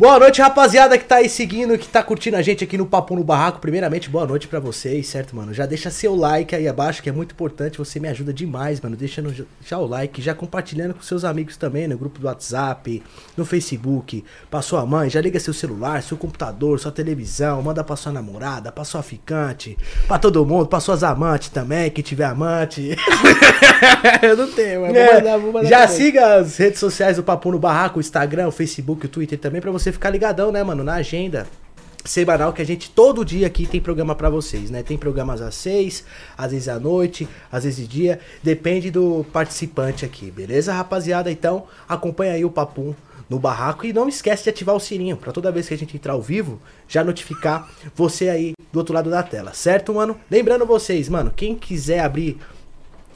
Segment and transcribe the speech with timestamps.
[0.00, 3.14] Boa noite, rapaziada que tá aí seguindo, que tá curtindo a gente aqui no Papo
[3.14, 3.60] no Barraco.
[3.60, 5.52] Primeiramente, boa noite pra vocês, certo, mano?
[5.52, 8.96] Já deixa seu like aí abaixo, que é muito importante, você me ajuda demais, mano.
[8.96, 9.30] Deixa no,
[9.62, 13.02] já o like, já compartilhando com seus amigos também, no grupo do WhatsApp,
[13.36, 17.94] no Facebook, pra sua mãe, já liga seu celular, seu computador, sua televisão, manda pra
[17.94, 19.76] sua namorada, pra sua ficante,
[20.08, 22.96] pra todo mundo, pra suas amantes também, que tiver amante.
[24.22, 27.22] Eu não tenho, mas É, vou mandar, vou mandar já siga as redes sociais do
[27.22, 30.62] Papo no Barraco, o Instagram, o Facebook, o Twitter também, pra você ficar ligadão, né,
[30.62, 31.46] mano, na agenda
[32.04, 34.82] semanal que a gente todo dia aqui tem programa pra vocês, né?
[34.82, 36.04] Tem programas às seis,
[36.36, 41.30] às vezes à noite, às vezes de dia, depende do participante aqui, beleza, rapaziada?
[41.30, 42.94] Então, acompanha aí o Papum
[43.28, 45.96] no barraco e não esquece de ativar o sininho pra toda vez que a gente
[45.96, 50.18] entrar ao vivo, já notificar você aí do outro lado da tela, certo, mano?
[50.30, 52.38] Lembrando vocês, mano, quem quiser abrir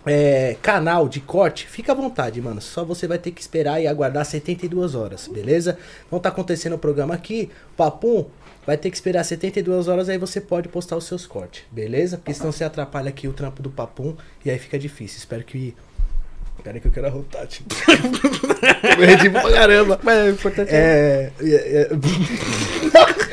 [0.06, 2.60] é, canal de corte, fica à vontade, mano.
[2.60, 5.78] Só você vai ter que esperar e aguardar 72 horas, beleza?
[6.06, 8.26] Então tá acontecendo o programa aqui, papum,
[8.66, 12.16] vai ter que esperar 72 horas, aí você pode postar os seus cortes, beleza?
[12.18, 15.18] Porque senão você atrapalha aqui o trampo do papum e aí fica difícil.
[15.18, 15.74] Espero que.
[16.66, 17.74] Aí que eu quero arrotar, tipo.
[18.96, 20.00] Perdi pra caramba.
[20.02, 21.30] Mas o importante é...
[21.40, 21.88] É, é, é.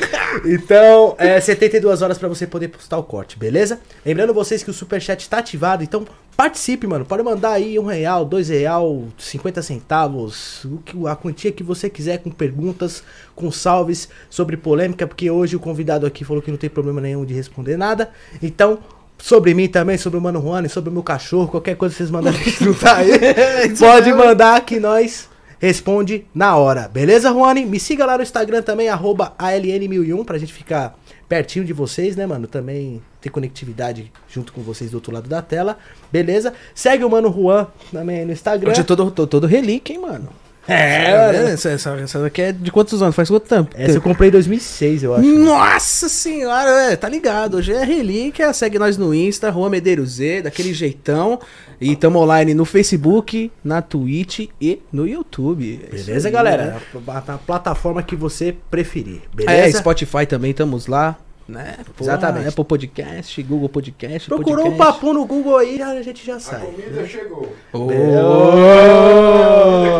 [0.45, 3.79] então, é 72 horas pra você poder postar o corte, beleza?
[4.05, 7.05] Lembrando vocês que o superchat tá ativado, então participe, mano.
[7.05, 11.89] Pode mandar aí um real, dois real, 50 centavos, o que, a quantia que você
[11.89, 13.03] quiser com perguntas,
[13.35, 17.25] com salves sobre polêmica, porque hoje o convidado aqui falou que não tem problema nenhum
[17.25, 18.09] de responder nada.
[18.41, 18.79] Então,
[19.17, 22.11] sobre mim também, sobre o Mano Juan, sobre o meu cachorro, qualquer coisa que vocês
[22.11, 23.11] mandarem juntar aí,
[23.77, 25.29] pode mandar que nós
[25.61, 26.87] responde na hora.
[26.87, 27.65] Beleza, Juani?
[27.67, 30.97] Me siga lá no Instagram também, arroba ALN1001, pra gente ficar
[31.29, 32.47] pertinho de vocês, né, mano?
[32.47, 35.77] Também ter conectividade junto com vocês do outro lado da tela.
[36.11, 36.51] Beleza?
[36.73, 38.71] Segue o Mano Juan também no Instagram.
[38.71, 40.29] Hoje é todo, todo, todo relíquia, hein, mano.
[40.67, 41.47] É, É, mano.
[41.49, 43.15] essa, essa, essa daqui é de quantos anos?
[43.15, 43.71] Faz quanto tempo?
[43.73, 45.25] Essa eu comprei em 2006, eu acho.
[45.25, 47.57] Nossa senhora, é, tá ligado.
[47.57, 48.53] Hoje é relíquia.
[48.53, 51.39] Segue nós no Insta, Rua Medeiros Z, daquele jeitão.
[51.79, 55.81] E tamo online no Facebook, na Twitch e no YouTube.
[55.91, 56.65] É Beleza, aí, galera?
[56.65, 57.01] né?
[57.07, 59.21] A, a plataforma que você preferir.
[59.39, 59.79] É, Beleza?
[59.79, 61.17] Spotify também, estamos lá.
[61.51, 61.75] Né?
[61.97, 62.47] Porra, Exatamente.
[62.47, 64.27] Apple Podcast, Google Podcast.
[64.29, 66.61] Procurou um papo no Google aí, já- a gente já A sai.
[66.61, 67.53] comida chegou.
[67.73, 67.93] Ô, Aqui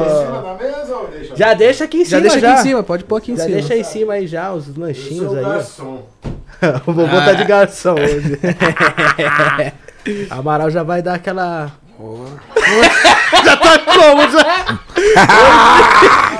[0.09, 1.35] em cima da mesa ou deixa?
[1.35, 2.51] Já deixa aqui em Já cima, deixa já.
[2.53, 3.55] aqui em cima, pode pôr aqui em Já cima.
[3.57, 5.43] deixa aí em cima aí já, os Eu sou lanchinhos o aí.
[5.43, 6.03] garçom.
[6.87, 8.39] o vovô tá de garçom hoje.
[10.29, 11.71] Amaral já vai dar aquela.
[13.45, 14.29] já tá como?
[14.29, 14.79] Já...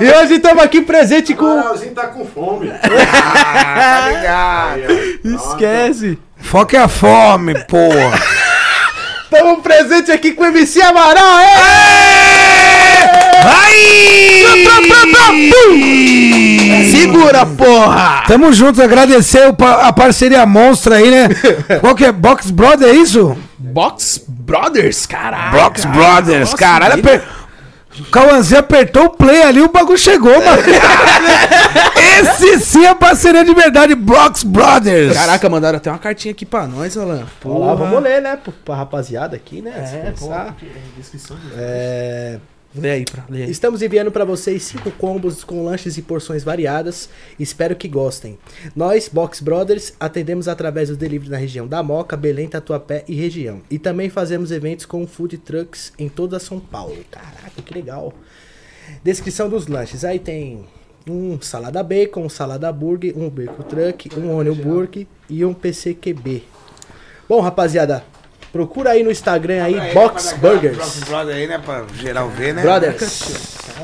[0.00, 1.56] e hoje estamos aqui presente O com.
[1.56, 2.68] Maralzinho tá com fome.
[2.82, 4.90] tá ligado.
[4.90, 5.20] Aí.
[5.24, 6.18] Esquece.
[6.36, 8.18] Foca é a fome, porra.
[9.24, 11.24] Estamos presente aqui com o MC Amaral!
[13.42, 13.72] Vai!
[16.90, 18.24] Segura, porra!
[18.26, 21.28] Tamo juntos, agradecer o a parceria monstra aí, né?
[21.80, 22.12] Qual que é?
[22.12, 23.36] Box Brother, é isso?
[23.62, 25.58] Box Brothers, caralho.
[25.58, 26.94] Box Brothers, Nossa, caralho.
[27.00, 27.22] aper-
[28.00, 30.62] O Cauãzinho apertou o play ali, o bagulho chegou, mano.
[32.20, 35.14] Esse sim é parceria de verdade, Box Brothers.
[35.14, 37.24] Caraca, mandaram até uma cartinha aqui pra nós, Alan.
[37.44, 38.38] Vamos lá, vamos ler, né?
[38.64, 39.72] Pra, rapaziada aqui, né?
[39.76, 40.56] É, Descansar.
[41.56, 42.38] É,
[42.74, 43.50] Lê aí, pra, lê aí.
[43.50, 47.08] Estamos enviando para vocês cinco combos com lanches e porções variadas.
[47.38, 48.38] Espero que gostem.
[48.74, 53.60] Nós, Box Brothers, atendemos através do delivery na região da Moca, Belém, Tatuapé e região.
[53.70, 56.96] E também fazemos eventos com food trucks em toda São Paulo.
[57.10, 58.14] Caraca, que legal.
[59.04, 60.02] Descrição dos lanches.
[60.02, 60.64] Aí tem
[61.06, 66.44] um salada bacon, um salada burger, um bacon truck, um onion burger e um PCQB.
[67.28, 68.04] Bom, rapaziada,
[68.52, 70.76] procura aí no Instagram aí, Aí, Box Burgers.
[70.76, 71.58] Box Brother aí, né?
[71.64, 72.62] Pra geral ver, né?
[72.62, 73.22] Brothers.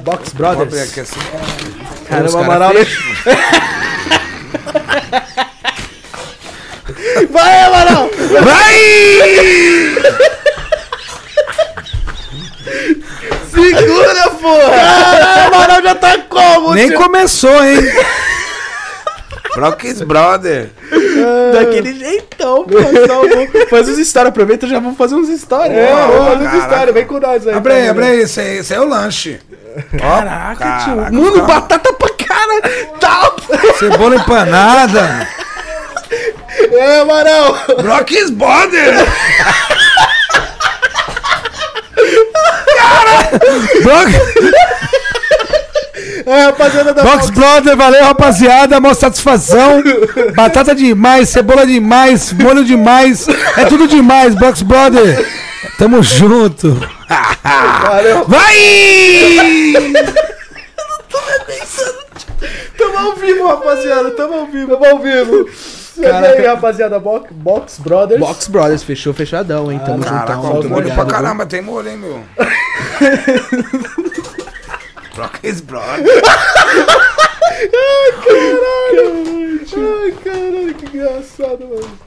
[0.03, 0.99] Box Brothers.
[0.99, 1.15] assim.
[2.09, 2.73] Caramba, cara Amaral.
[2.75, 3.03] fecham.
[7.31, 8.11] Vai, Amaral!
[8.43, 8.79] Vai!
[13.51, 14.71] Segura, porra!
[14.71, 16.75] Caralho, Amaral já tá como?
[16.75, 16.99] Nem tio?
[16.99, 17.77] começou, hein?
[19.57, 20.71] Box Brother.
[21.53, 22.77] Daquele jeitão, pô.
[23.69, 25.73] Faz uns stories, aproveita e já vamos fazer uns stories.
[25.77, 26.57] É, vamos fazer caraca.
[26.57, 27.55] essa história, vem com nós aí.
[27.55, 28.21] Abre aí, abre aí.
[28.21, 29.41] Esse, esse é o lanche.
[29.95, 30.97] Ó, Caraca, tio.
[30.97, 31.47] caraca, Mano, cara.
[31.47, 32.61] batata pra cara.
[33.01, 33.33] Tá.
[33.79, 35.29] Cebola empanada.
[36.73, 37.57] É, Amaral!
[37.83, 38.95] Brox Brother.
[43.83, 44.13] Brox,
[46.27, 49.83] É, rapaziada da Box Brother, valeu rapaziada, mó satisfação.
[50.35, 53.27] Batata demais, cebola demais, molho demais,
[53.57, 55.27] é tudo demais, Box Brother.
[55.79, 56.79] Tamo junto.
[57.83, 58.25] Valeu.
[58.27, 59.75] Vai!
[62.77, 64.11] Tamo ao vivo, rapaziada.
[64.13, 64.77] Tamo ao vivo.
[64.77, 65.49] Tamo ao vivo.
[66.01, 66.29] Caraca.
[66.29, 67.01] aí, rapaziada.
[67.01, 68.21] Box, Box Brothers.
[68.21, 69.81] Box Brothers, fechou, fechadão, hein?
[69.85, 70.61] Tamo Caraca, juntão.
[70.61, 72.23] tem molho pra caramba, tem molho, hein, meu?
[75.19, 76.07] Troca esse brother.
[79.77, 81.99] Ai, caralho, que engraçado, mano.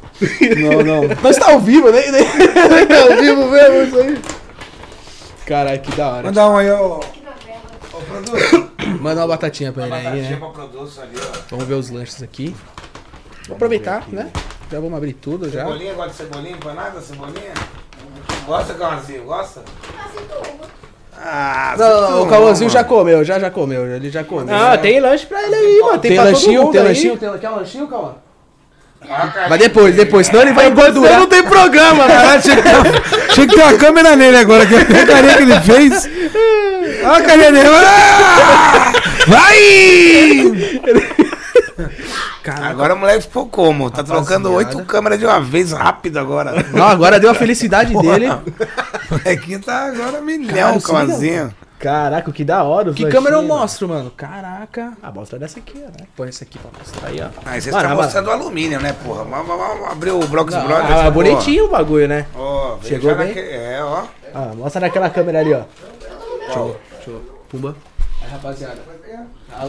[0.57, 1.15] Não, não.
[1.21, 2.09] Nós tá ao vivo, né?
[2.09, 2.19] né?
[2.87, 4.21] Tá ao vivo mesmo isso aí.
[5.45, 6.23] Caralho, que da hora.
[6.23, 6.71] Manda um aí.
[6.71, 7.01] Ô,
[8.07, 8.71] produto.
[9.01, 10.51] Manda uma batatinha pra ele aí, Batatinha né?
[10.53, 11.39] produto ali, ó.
[11.49, 12.55] Vamos ver os lanches aqui.
[13.45, 14.31] Vou aproveitar, né?
[14.71, 15.65] Já vamos abrir tudo já.
[15.65, 16.55] Cebolinha, gosta de cebolinha?
[16.55, 17.53] Pra nada, cebolinha?
[18.45, 19.25] Gosta, Cauãzinho?
[19.25, 19.65] Gosta?
[21.23, 24.55] Ah, Não, o Cauãzinho já comeu, já já comeu, ele já comeu.
[24.55, 25.99] Ah, tem lanche pra ele aí, mano.
[25.99, 26.87] Tem, Tem lanchinho, tem aí.
[26.87, 28.13] lanchinho, tem quer um lanchinho, Cauã?
[29.49, 31.19] Mas depois, depois, senão ele vai engordurar.
[31.19, 32.41] Não tem programa, mano.
[32.41, 35.59] Tinha que, ter, tinha que ter uma câmera nele agora, que a carinha que ele
[35.61, 36.09] fez.
[37.03, 37.69] Olha a carinha dele.
[37.69, 38.93] Ah!
[39.27, 41.30] Vai!
[42.63, 43.89] Agora o moleque ficou como?
[43.91, 46.53] Tá trocando oito câmeras de uma vez, rápido agora.
[46.73, 48.27] Não, agora deu a felicidade dele.
[48.29, 51.53] O molequinho tá agora milhão, isso Cauãzinho.
[51.79, 52.91] Caraca, que da hora.
[52.91, 54.11] os Que câmera eu mostro, mano?
[54.11, 54.93] Caraca.
[55.01, 56.05] Ah, mostra dessa aqui, ó, né?
[56.15, 57.07] Põe esse aqui pra mostrar.
[57.09, 57.25] Aí, ó.
[57.43, 59.23] Aí vocês Mano, estão mas- mostrando o alumínio, né, porra?
[59.23, 60.91] Vamos, vamos, vamos abrir o Brox Brothers.
[60.91, 62.27] Ah, bonitinho o bagulho, né?
[62.35, 63.29] Ó, Chegou bem?
[63.29, 64.03] naque- É, ó.
[64.31, 65.63] Ah, mostra naquela câmera ali, ó.
[66.53, 67.19] Show, show.
[67.49, 67.75] Pumba.
[68.21, 68.77] Aí, rapaziada.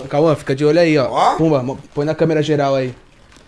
[0.09, 1.09] Cauã, fica de olho aí, ó.
[1.11, 1.35] Ó.
[1.37, 2.95] Pumba, põe na câmera geral aí.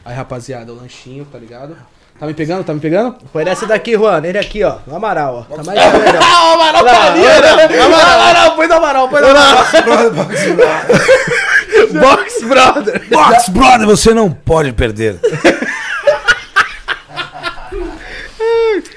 [0.05, 1.77] Aí, rapaziada, o lanchinho, tá ligado?
[2.19, 2.63] Tá me pegando?
[2.65, 3.17] Tá me pegando?
[3.33, 4.23] Põe nessa daqui, Juan.
[4.25, 4.77] Ele aqui, ó.
[4.87, 5.57] No Amaral, ó.
[5.57, 6.23] Tá mais melhor.
[6.23, 7.83] Ah, o Amaral tá ali, né?
[7.83, 9.65] Amaral, põe no Amaral, põe no Amaral.
[12.01, 13.03] Box Brother.
[13.11, 15.19] Box Brother, você não pode perder.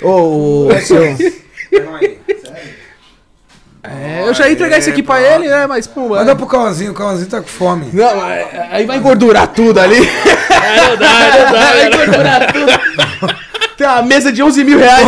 [0.01, 1.17] Ô, o seu.
[3.89, 4.03] Aí.
[4.23, 5.65] É, eu já ia entregar isso aqui pra ele, né?
[5.67, 6.17] Mas, pumba.
[6.17, 7.89] Manda pro Cauãzinho, o Cauãzinho tá com fome.
[7.93, 9.99] Não, é- aí vai engordurar tudo ali.
[9.99, 11.59] não dá, não dá.
[11.59, 13.37] Vai engordurar tudo.
[13.77, 15.07] Tem uma mesa de 11 mil reais.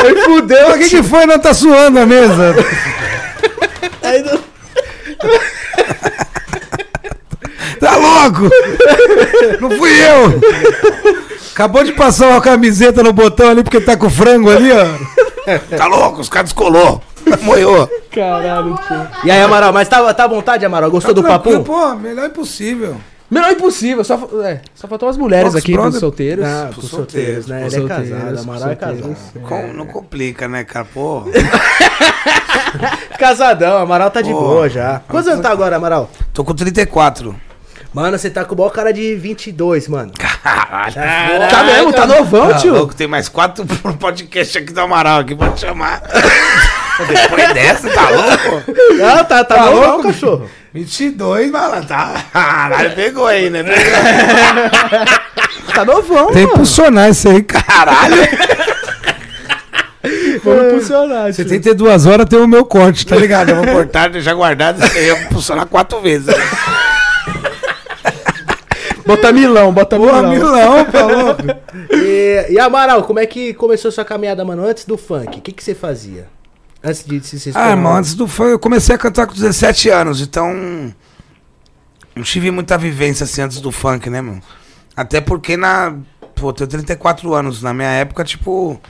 [0.00, 0.70] Foi fudeu.
[0.70, 1.26] O que, que foi?
[1.26, 2.54] Não tá suando a mesa.
[4.02, 4.40] Aí não-
[7.80, 8.50] Tá louco?
[9.60, 10.40] Não fui eu.
[11.52, 14.86] Acabou de passar uma camiseta no botão ali porque tá com frango ali, ó.
[15.76, 16.20] Tá louco?
[16.20, 17.02] Os caras descolou.
[17.42, 17.88] Moiou.
[18.12, 19.08] Caralho, tio.
[19.24, 20.90] E aí, Amaral, mas tá, tá à vontade, Amaral?
[20.90, 21.72] Gostou do Tranquilo, papo?
[21.80, 22.96] Pô, melhor impossível.
[23.28, 24.14] Melhor impossível, só,
[24.44, 26.44] é, só faltou as mulheres Box aqui Brother- pros solteiros.
[26.46, 27.66] Ah, Pros pros solteiros, né?
[27.66, 29.16] Ele é solteiros, casado, Amaral é casado.
[29.42, 30.84] Com- não complica, né, cara?
[30.84, 31.26] Porra.
[33.18, 34.38] Casadão, Amaral tá de Pô.
[34.40, 35.00] boa já.
[35.08, 36.08] Quantos anos tá agora, Amaral?
[36.32, 37.34] Tô com 34.
[37.96, 40.12] Mano, você tá com o maior cara de 22, mano.
[40.18, 41.48] Caralho.
[41.48, 42.74] Tá mesmo, tá novão, Tá tio.
[42.74, 43.64] louco, tem mais quatro
[43.98, 46.02] podcast aqui do Amaral aqui pra te chamar.
[47.08, 48.62] Depois dessa, tá louco?
[49.02, 50.50] Ah, tá, tá, Tá louco, louco, cachorro.
[50.74, 51.86] 22, malandro.
[51.88, 52.22] Tá.
[52.30, 53.64] Caralho, pegou aí, né?
[55.74, 56.52] Tá novão, Tem que mano.
[56.52, 57.64] impulsionar isso aí, cara.
[57.64, 58.16] Caralho.
[60.44, 63.48] Vamos funcionar, Você tem que ter duas horas, tem o meu corte, tá ligado?
[63.50, 64.84] Eu vou cortar, deixar guardado.
[64.84, 66.26] Isso aí vai funcionar quatro vezes.
[69.06, 70.30] Bota milão, bota milão.
[70.30, 71.42] Milão, tá louco?
[71.92, 75.38] E, e Amaral, como é que começou sua caminhada, mano, antes do funk?
[75.38, 76.28] O que, que você fazia?
[76.82, 79.88] Antes de se se Ah, irmão, antes do funk, eu comecei a cantar com 17
[79.90, 80.94] anos, então.
[82.14, 84.40] Não tive muita vivência assim antes do funk, né, meu?
[84.96, 85.96] Até porque na.
[86.34, 87.62] Pô, tenho 34 anos.
[87.62, 88.80] Na minha época, tipo.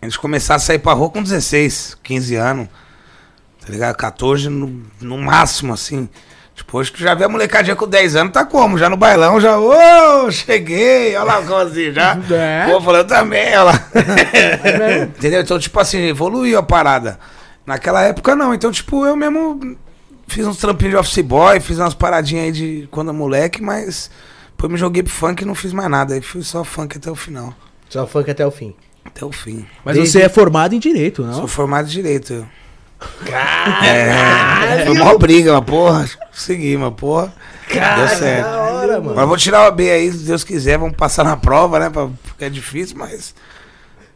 [0.00, 2.68] A gente começava a sair pra rua com 16, 15 anos.
[3.60, 3.96] Tá ligado?
[3.96, 6.08] 14 no, no máximo, assim.
[6.58, 8.76] Tipo, hoje tu já vê a molecadinha com 10 anos, tá como?
[8.76, 12.18] Já no bailão, já, ô, cheguei, olha lá como assim, já.
[12.30, 12.66] É.
[12.68, 13.88] Pô, falando também, olha lá.
[15.16, 15.40] Entendeu?
[15.40, 17.18] Então, tipo assim, evoluiu a parada.
[17.64, 18.52] Naquela época, não.
[18.52, 19.76] Então, tipo, eu mesmo
[20.26, 24.10] fiz uns trampinhos de office boy, fiz umas paradinhas aí de quando moleque, mas
[24.50, 26.14] depois me joguei pro funk e não fiz mais nada.
[26.14, 27.54] Aí fui só funk até o final.
[27.88, 28.74] Só funk até o fim.
[29.04, 29.64] Até o fim.
[29.84, 31.34] Mas Desde- você é formado em direito, não?
[31.34, 32.32] Sou formado em direito.
[32.32, 32.46] eu.
[33.84, 37.32] É, foi uma briga, mas porra, consegui, mas porra.
[37.72, 38.44] deu certo.
[38.50, 39.14] Da hora, mano.
[39.16, 41.90] Mas vou tirar o AB aí, se Deus quiser, vamos passar na prova, né?
[41.90, 43.34] pra- Porque é difícil, mas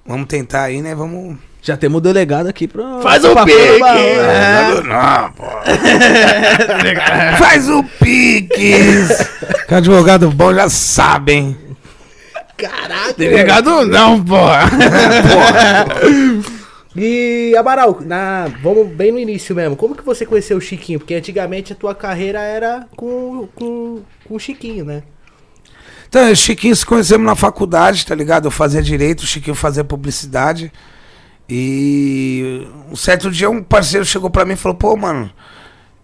[0.07, 0.95] vamos tentar aí, né?
[0.95, 1.37] Vamos.
[1.65, 3.01] Já temos o delegado aqui pro.
[3.03, 3.57] Faz o pra pique!
[3.79, 4.75] provar, É.
[4.75, 4.81] né?
[4.83, 5.63] Não, porra.
[7.39, 9.29] Faz o piques!
[9.69, 10.53] Que advogado bom.
[10.53, 11.57] Já sabem.
[12.57, 13.15] Caraca!
[13.17, 14.63] Delegado não, porra.
[16.95, 19.77] E, Amaral, na, vamos bem no início mesmo.
[19.77, 20.99] Como que você conheceu o Chiquinho?
[20.99, 25.03] Porque antigamente a tua carreira era com, com, com o Chiquinho, né?
[26.09, 28.47] Então, o Chiquinho se conhecemos na faculdade, tá ligado?
[28.47, 30.71] Eu fazia direito, o Chiquinho fazia publicidade.
[31.49, 35.31] E um certo dia um parceiro chegou pra mim e falou, pô, mano,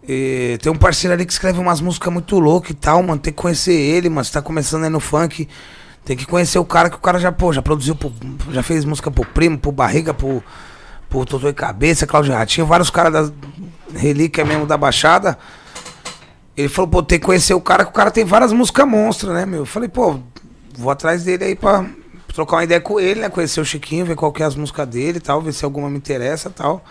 [0.07, 3.21] E tem um parceiro ali que escreve umas músicas muito loucas e tal, mano.
[3.21, 4.25] Tem que conhecer ele, mano.
[4.25, 5.47] Você tá começando aí no funk.
[6.05, 8.13] Tem que conhecer o cara que o cara já, pô, já produziu, pro-
[8.53, 10.43] já fez música pro Primo, pro Barriga, pro,
[11.09, 13.35] pro Totô e Cabeça, Cláudio Ratinho, vários caras da
[13.95, 15.39] relíquia mesmo da Baixada.
[16.57, 19.33] Ele falou, pô, tem que conhecer o cara, que o cara tem várias músicas monstras,
[19.33, 19.61] né, meu?
[19.61, 20.19] Eu falei, pô,
[20.77, 21.87] vou atrás dele aí pra
[22.35, 23.29] trocar uma ideia com ele, né?
[23.29, 25.89] Conhecer o Chiquinho, ver qual que é as músicas dele e tal, ver se alguma
[25.89, 26.85] me interessa e tal.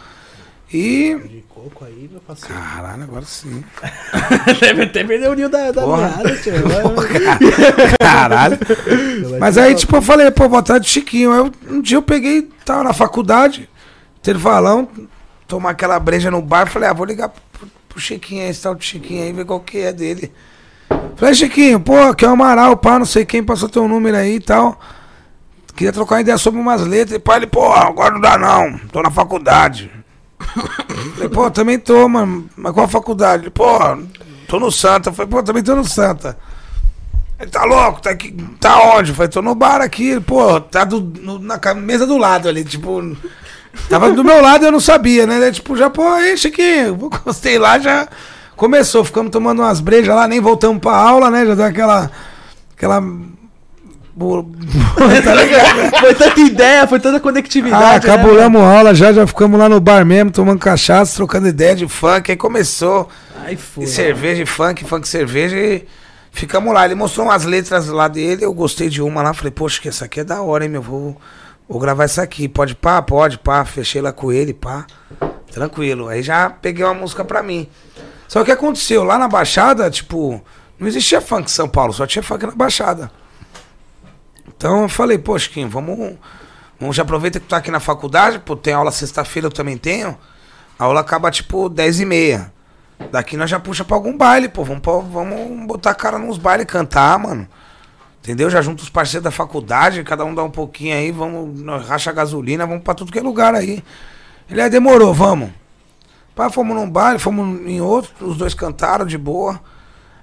[0.72, 1.16] E.
[1.16, 2.54] De coco aí, meu parceiro.
[2.54, 3.64] Caralho, agora sim.
[4.60, 6.54] Deve até perder o ninho da, da meada, tio.
[8.00, 8.58] Caralho.
[9.40, 11.32] Mas aí, tipo, eu falei, pô, vou atrás de Chiquinho.
[11.32, 13.70] Aí, um dia eu peguei, tava na faculdade,
[14.32, 14.88] intervalão,
[15.48, 18.76] tomar aquela breja no bar, falei, ah, vou ligar pro, pro Chiquinho aí, esse tal
[18.76, 20.32] de Chiquinho aí, ver qual que é dele.
[21.16, 24.36] Falei, Chiquinho, pô, aqui é o Amaral, pá, não sei quem passou teu número aí
[24.36, 24.80] e tal.
[25.76, 27.16] Queria trocar uma ideia sobre umas letras.
[27.18, 29.92] E pá, ele, pô, agora não dá não, tô na faculdade.
[31.16, 33.44] Falei, pô, também tô, mano, mas qual faculdade?
[33.44, 33.66] Ele, pô,
[34.48, 35.12] tô no Santa.
[35.14, 36.38] Falei, pô, também tô no Santa.
[37.40, 39.14] Ele tá louco, tá aqui, tá onde?
[39.14, 42.64] Falei, tô no bar aqui, Ele, pô, tá do, no- na mesa do lado ali,
[42.64, 43.16] tipo.
[43.90, 45.38] Tava do meu lado e eu não sabia, né?
[45.38, 48.08] Ele, tipo, já, pô, aí, Chiquinho, gostei lá, já
[48.56, 51.46] começou, ficamos tomando umas brejas lá, nem voltamos pra aula, né?
[51.46, 52.12] Já deu aquela.
[52.76, 53.02] aquela.
[55.24, 56.00] tá ligado?
[56.00, 58.08] Foi tanta ideia, foi tanta Ah, conectividade.
[58.08, 61.88] né, cabulamos aula, já, já ficamos lá no bar mesmo, tomando cachaça, trocando ideia de
[61.88, 63.08] funk, aí começou.
[63.46, 63.84] Aí foi.
[63.84, 65.86] E cerveja, e funk, funk, cerveja e
[66.32, 66.86] ficamos lá.
[66.86, 70.06] Ele mostrou umas letras lá dele, eu gostei de uma lá, falei, poxa, que essa
[70.06, 71.16] aqui é da hora, hein, meu, vou,
[71.68, 72.48] vou gravar essa aqui.
[72.48, 73.02] Pode pá?
[73.02, 73.64] Pode pá.
[73.66, 74.86] Fechei lá com ele, pá.
[75.52, 76.08] Tranquilo.
[76.08, 77.68] Aí já peguei uma música pra mim.
[78.28, 79.04] Só que aconteceu?
[79.04, 80.44] Lá na Baixada, tipo,
[80.78, 83.10] não existia funk em São Paulo, só tinha funk na Baixada.
[84.48, 86.16] Então eu falei, pô, Chiquinho, vamos,
[86.80, 89.78] vamos já aproveita que tu tá aqui na faculdade, pô, tem aula sexta-feira, eu também
[89.78, 90.18] tenho.
[90.78, 92.54] A aula acaba tipo 10 e meia.
[93.12, 94.64] Daqui nós já puxa pra algum baile, pô.
[94.64, 97.48] Vamos, vamos botar a cara nos bailes cantar, mano.
[98.28, 98.50] Entendeu?
[98.50, 102.68] Já junta os parceiros da faculdade, cada um dá um pouquinho aí, vamos, racha gasolina,
[102.68, 103.82] vamos pra tudo que é lugar aí.
[104.50, 105.50] Ele aí demorou, vamos.
[106.36, 109.62] Pá, fomos num baile, fomos em outro, os dois cantaram de boa.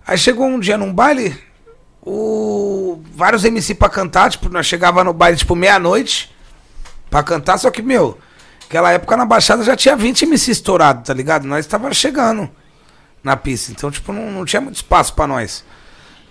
[0.06, 1.34] Aí chegou um dia num baile,
[2.02, 3.00] o...
[3.14, 6.30] vários MC pra cantar, tipo, nós chegava no baile tipo meia-noite
[7.08, 8.18] pra cantar, só que, meu,
[8.66, 11.46] aquela época na Baixada já tinha 20 MC estourado, tá ligado?
[11.46, 12.50] Nós tava chegando
[13.22, 15.64] na pista, então, tipo, não, não tinha muito espaço pra nós.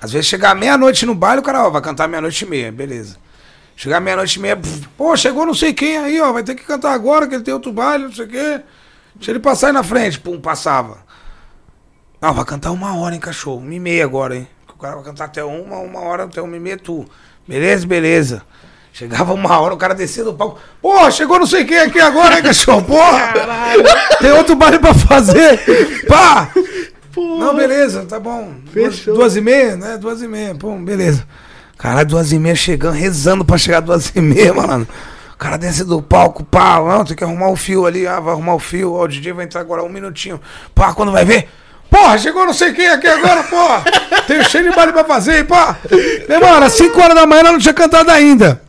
[0.03, 3.15] Às vezes chegar meia-noite no baile, o cara, ó, vai cantar meia-noite e meia, beleza.
[3.73, 4.59] Chegar meia-noite e meia,
[4.97, 7.53] pô, chegou não sei quem aí, ó, vai ter que cantar agora, que ele tem
[7.53, 8.61] outro baile, não sei o quê.
[9.15, 10.97] Deixa ele passar aí na frente, pum, passava.
[12.19, 14.47] Não, vai cantar uma hora, hein, cachorro, uma e meia agora, hein.
[14.75, 17.05] O cara vai cantar até uma, uma hora, até uma e meia tu.
[17.47, 18.41] Beleza, beleza.
[18.91, 20.59] Chegava uma hora, o cara descia do palco.
[20.81, 22.83] Porra, chegou não sei quem aqui agora, hein, cachorro?
[22.83, 23.33] Porra!
[24.19, 25.61] Tem outro baile pra fazer.
[26.09, 26.51] Pá!
[27.15, 28.55] Não, beleza, tá bom.
[28.71, 29.15] Fechou.
[29.15, 29.97] duas e meia, né?
[29.97, 31.25] Duas e meia, pô, beleza.
[31.77, 34.87] Caralho, duas e meia chegando, rezando pra chegar duas e meia, mano.
[35.33, 38.33] O cara desce do palco, pá, não, tem que arrumar o fio ali, ah, vai
[38.33, 40.39] arrumar o fio, ó, o DJ vai entrar agora um minutinho.
[40.73, 41.49] Pá, quando vai ver,
[41.89, 43.83] porra, chegou não sei quem aqui agora, porra.
[44.25, 45.77] Tem cheio de baile pra fazer, pá.
[46.63, 48.61] Às 5 horas da manhã não tinha cantado ainda.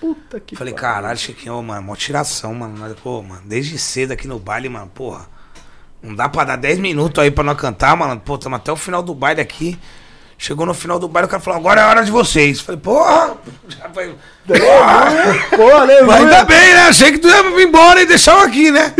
[0.00, 2.74] Puta que Falei, caralho, Chiquinho, mano, mó tiração, mano.
[2.76, 5.26] Mas, Pô, mano, desde cedo aqui no baile, mano, porra.
[6.02, 8.20] Não dá pra dar 10 minutos aí pra nós cantar, mano.
[8.20, 9.78] Pô, estamos até o final do baile aqui.
[10.36, 12.60] Chegou no final do baile, o cara falou, agora é a hora de vocês.
[12.60, 13.36] Falei, porra!
[13.68, 14.16] Já foi.
[14.44, 15.06] Porra!
[15.56, 16.88] Pô, né, Mas ainda bem, né?
[16.88, 18.92] Achei que tu ia vir embora e deixar eu aqui, né?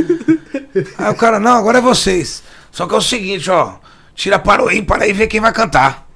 [0.99, 2.45] Aí o cara, não, agora é vocês.
[2.71, 3.75] Só que é o seguinte, ó.
[4.15, 6.07] Tira para o ímpar aí vê quem vai cantar.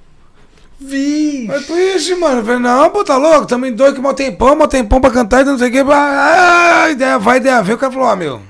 [0.78, 1.46] Vi.
[1.48, 2.38] Mas por isso, mano.
[2.38, 3.46] Eu falei, não, pô, tá louco?
[3.46, 5.84] Tamo em dois que mal tempão, mal tempão pra cantar e não sei o que.
[5.90, 7.74] Ah, ideia vai, ideia vem.
[7.74, 8.40] O cara falou, ó, meu.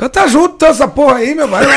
[0.00, 1.46] Canta junto, então, essa porra aí, meu.
[1.46, 1.74] Vai lá.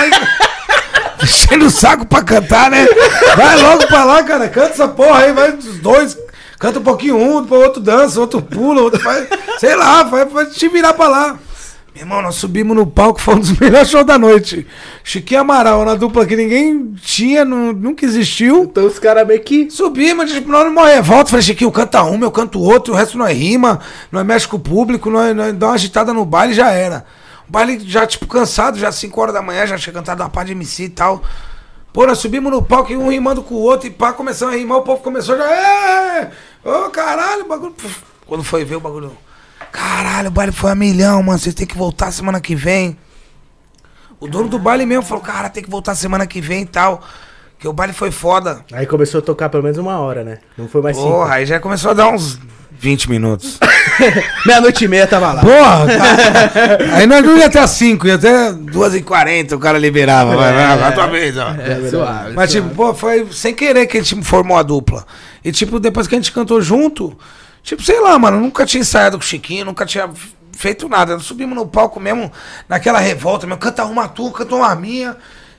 [1.21, 2.87] Enchendo o saco pra cantar, né?
[3.35, 4.47] Vai logo pra lá, cara.
[4.47, 6.17] Canta essa porra aí, vai os dois.
[6.57, 9.27] Canta um pouquinho um, outro dança, outro pula, outro faz.
[9.59, 11.37] Sei lá, vai, vai te virar pra lá.
[11.93, 14.65] Meu irmão, nós subimos no palco, foi um dos melhores shows da noite.
[15.03, 18.63] Chiquinho Amaral, na dupla que ninguém tinha, nu- nunca existiu.
[18.63, 19.69] Então os caras meio que.
[19.69, 21.01] Subimos, tipo, nós não morrer.
[21.01, 24.55] Volta, falei, Chiquinho, canta um, eu canto outro, o resto nós rima, nós mexe com
[24.55, 27.05] o público, nós, nós dá uma agitada no baile e já era.
[27.53, 30.47] O baile já, tipo, cansado, já 5 horas da manhã, já tinha cantado uma parte
[30.47, 31.21] de MC e tal.
[31.93, 34.57] Pô, nós subimos no palco e um rimando com o outro e pá, começamos a
[34.57, 35.43] rimar, o povo começou já.
[35.45, 36.31] "É!
[36.65, 37.75] Ô, caralho, o bagulho.
[38.25, 39.15] Quando foi ver o bagulho.
[39.71, 41.37] Caralho, o baile foi a milhão, mano.
[41.37, 42.97] Vocês têm que voltar semana que vem.
[44.19, 47.03] O dono do baile mesmo falou, cara, tem que voltar semana que vem e tal.
[47.59, 48.65] Que o baile foi foda.
[48.73, 50.39] Aí começou a tocar pelo menos uma hora, né?
[50.57, 51.07] Não foi mais cinco.
[51.07, 52.39] Porra, aí já começou a dar uns
[52.79, 53.59] 20 minutos.
[54.45, 55.41] Meia-noite e meia tava lá.
[55.41, 56.79] Porra, cara.
[56.97, 58.51] Aí nós não ia até as 5, ia até.
[58.51, 60.35] 2h40 o cara liberava.
[60.35, 61.49] Vai, vai, vai, tua vez, ó.
[61.51, 62.33] É, suave.
[62.33, 65.05] Mas, tipo, pô, foi sem querer que a gente formou a dupla.
[65.43, 67.17] E, tipo, depois que a gente cantou junto,
[67.61, 70.09] tipo, sei lá, mano, nunca tinha ensaiado com o Chiquinho, nunca tinha
[70.51, 71.13] feito nada.
[71.13, 72.31] Nós subimos no palco mesmo,
[72.67, 75.15] naquela revolta, meu, canta uma tua, canta uma minha.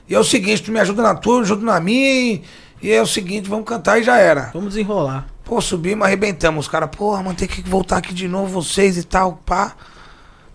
[0.07, 2.43] E é o seguinte, tu me ajuda na tua, eu ajudo na minha e,
[2.81, 4.51] e é o seguinte, vamos cantar e já era.
[4.53, 5.34] Vamos desenrolar.
[5.45, 6.65] Pô, subimos, arrebentamos.
[6.65, 9.73] Os caras, porra, mano, tem que voltar aqui de novo, vocês e tal, pá.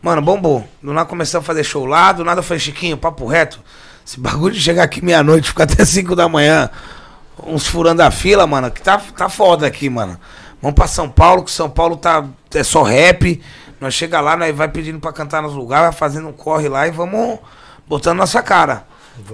[0.03, 0.67] Mano, bombou.
[0.83, 3.61] Do nada começamos a fazer show lá, do nada falei, Chiquinho, papo reto.
[4.05, 6.69] Esse bagulho de chegar aqui meia-noite, ficar até 5 da manhã,
[7.47, 10.19] uns furando a fila, mano, que tá, tá foda aqui, mano.
[10.61, 13.41] Vamos pra São Paulo, que São Paulo tá, é só rap.
[13.81, 16.89] Nós chega lá, nós vai pedindo pra cantar nos lugares, vai fazendo um corre lá
[16.89, 17.39] e vamos
[17.87, 18.85] botando nossa cara.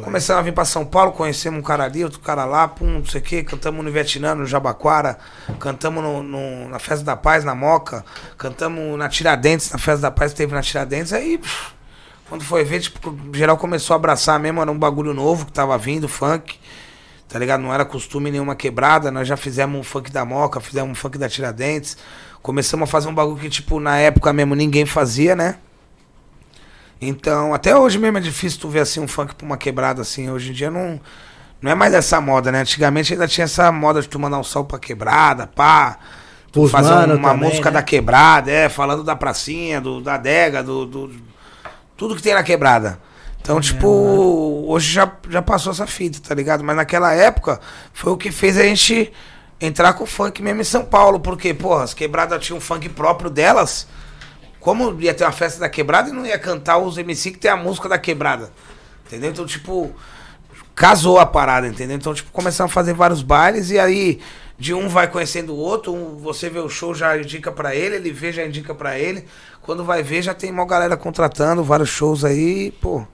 [0.05, 3.05] Começamos a vir pra São Paulo, conhecemos um cara ali, outro cara lá, pum, não
[3.05, 5.19] sei o que, cantamos no Vietnã, no Jabaquara,
[5.59, 8.05] cantamos no, no- na Festa da Paz, na Moca,
[8.37, 11.41] cantamos na Tiradentes, na Festa da Paz que teve na Tiradentes, aí
[12.29, 15.77] quando foi ver, tipo, geral começou a abraçar mesmo, era um bagulho novo que tava
[15.79, 16.59] vindo, funk,
[17.29, 17.61] tá ligado?
[17.61, 21.19] Não era costume nenhuma quebrada, nós já fizemos um funk da Moca, fizemos um funk
[21.19, 21.97] da Tiradentes,
[22.43, 25.57] começamos a fazer um bagulho que, tipo, na época mesmo ninguém fazia, né?
[27.01, 30.31] Então, até hoje mesmo é difícil tu ver assim um funk pra uma quebrada assim.
[30.31, 31.01] Hoje em dia não,
[31.61, 32.61] não é mais essa moda, né?
[32.61, 35.99] Antigamente ainda tinha essa moda de tu mandar um sol pra quebrada, pá.
[36.51, 37.75] Tu fazer uma também, música né?
[37.75, 41.13] da quebrada, é, falando da pracinha, do, da adega, do, do.
[41.97, 42.99] Tudo que tem na quebrada.
[43.47, 43.87] Então, tipo,
[44.67, 46.65] hoje já, já passou essa fita, tá ligado?
[46.65, 47.61] Mas naquela época
[47.93, 49.13] foi o que fez a gente
[49.61, 51.21] entrar com o funk mesmo em São Paulo.
[51.21, 53.87] Porque, porra, as quebradas tinham um funk próprio delas.
[54.67, 57.49] Como ia ter uma festa da quebrada e não ia cantar os MC que tem
[57.49, 58.51] a música da quebrada.
[59.07, 59.31] Entendeu?
[59.31, 59.95] Então, tipo,
[60.75, 61.97] casou a parada, entendeu?
[61.97, 64.19] Então, tipo, começamos a fazer vários bailes e aí
[64.59, 67.95] de um vai conhecendo o outro, um, você vê o show, já indica pra ele,
[67.95, 69.25] ele vê, já indica pra ele.
[69.63, 73.07] Quando vai ver, já tem uma galera contratando, vários shows aí, pô.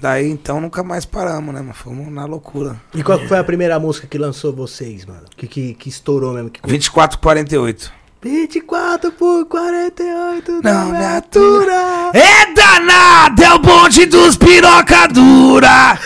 [0.00, 1.74] Daí então nunca mais paramos, né, mano?
[1.74, 2.80] Fomos na loucura.
[2.94, 5.24] E qual foi a primeira música que lançou vocês, mano?
[5.36, 6.48] Que, que, que estourou mesmo?
[6.48, 6.62] Que...
[6.62, 8.00] 2448.
[8.24, 12.10] 24 por 48 Não não me me atura.
[12.14, 15.98] É danado, é o bonde dos piroca dura.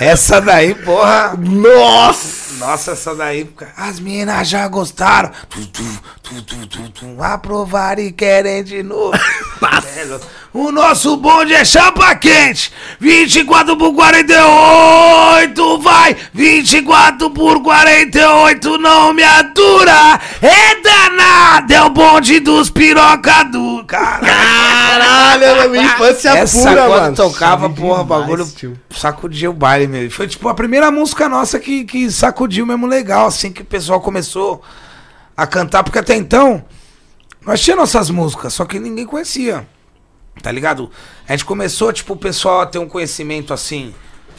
[0.00, 1.34] Essa daí, porra.
[1.36, 2.44] Nossa!
[2.58, 3.52] Nossa, essa daí.
[3.76, 5.30] As meninas já gostaram.
[5.50, 5.82] Tu, tu,
[6.22, 9.12] tu, tu, tu, tu, aprovaram e querem de novo.
[10.52, 12.72] O nosso bonde é chapa quente.
[13.00, 16.16] 24 por 48, vai.
[16.32, 20.20] 24 por 48, não me atura.
[20.40, 23.84] É danado, é o bonde dos piroca do.
[23.84, 24.24] Caralho.
[24.24, 27.16] Caralho, minha infância Essa pura, quando mano.
[27.16, 28.78] tocava, Sabe porra, o demais, bagulho tio.
[28.90, 30.06] sacudia o baile.
[30.06, 33.64] E Foi tipo a primeira música nossa que, que sacudiu mesmo legal, assim, que o
[33.64, 34.62] pessoal começou
[35.36, 36.64] a cantar, porque até então
[37.46, 39.66] nós tínhamos nossas músicas, só que ninguém conhecia.
[40.42, 40.90] Tá ligado?
[41.28, 43.94] A gente começou, tipo, o pessoal a ter um conhecimento assim,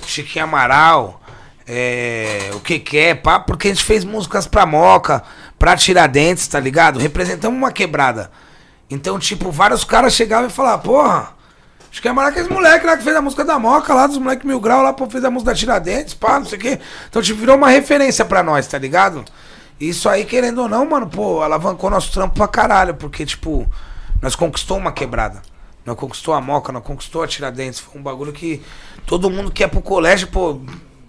[0.06, 1.22] Chiquinho Amaral,
[1.68, 5.24] é, o que que é, pá, porque a gente fez músicas pra Moca,
[5.58, 7.00] pra Tiradentes, tá ligado?
[7.00, 8.30] Representamos uma quebrada.
[8.90, 11.30] Então, tipo, vários caras chegavam e falavam, porra,
[11.90, 14.18] acho que é que esse moleque lá que fez a música da Moca, lá dos
[14.18, 16.80] moleques Mil Grau, lá, pô, fez a música da Tiradentes, pá, não sei o quê.
[17.10, 19.26] Então, tipo, virou uma referência pra nós, tá ligado?
[19.80, 23.70] Isso aí, querendo ou não, mano, pô, alavancou nosso trampo pra caralho, porque, tipo,
[24.22, 25.42] nós conquistou uma quebrada.
[25.86, 27.80] Nós conquistou a Moca, nós conquistou a Tiradentes.
[27.80, 28.62] Foi um bagulho que
[29.06, 30.60] todo mundo que ia pro colégio, pô.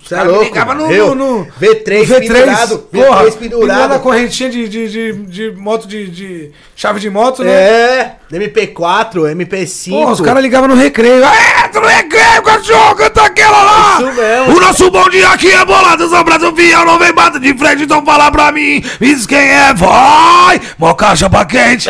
[0.06, 0.88] Os Cê é louco, ligavam mano.
[0.88, 3.88] no, no, no- V3 no pendurado, porra, V3 pendurado.
[3.88, 7.50] na correntinha de, de, de, de moto, de, de chave de moto, né?
[7.52, 9.90] É, MP4, MP5.
[9.90, 11.24] Porra, os caras ligavam no recreio.
[11.24, 13.96] É, tu no recreio, cachorro, canta aquela lá.
[14.00, 14.56] Isso mesmo.
[14.56, 17.82] O nosso bom dia aqui é bolado, São Brasil fiel, não vem bata de frente,
[17.82, 18.84] então fala pra mim.
[19.00, 20.60] Diz quem é, vai.
[20.78, 21.88] Mó caixa pra quente.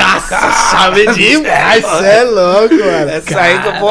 [0.71, 3.11] Sabe demais, cê é louco, mano.
[3.11, 3.91] Essa aí que, pô,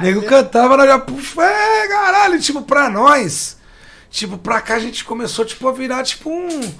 [0.00, 1.02] nego cantava, nós já,
[1.42, 3.56] é, caralho, tipo, pra nós,
[4.14, 6.72] tipo, pra cá a gente começou, tipo, a virar, tipo, um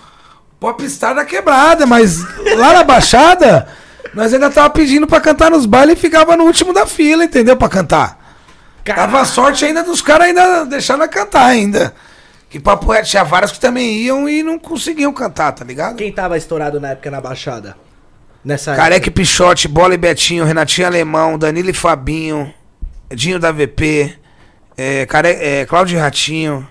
[0.61, 2.23] popstar da quebrada, mas
[2.57, 3.69] lá na Baixada,
[4.15, 7.57] nós ainda tava pedindo pra cantar nos bailes e ficava no último da fila, entendeu,
[7.57, 8.37] pra cantar.
[8.85, 11.93] Tava sorte ainda dos caras ainda deixando cantar ainda.
[12.49, 15.97] Que papo reto, tinha vários que também iam e não conseguiam cantar, tá ligado?
[15.97, 17.77] Quem tava estourado na época na Baixada?
[18.45, 22.55] Nessa Careca e Pichote, Bola e Betinho, Renatinho Alemão, Danilo e Fabinho,
[23.13, 24.15] Dinho da VP,
[24.77, 25.29] é, Care...
[25.29, 26.69] é, Cláudio e Ratinho.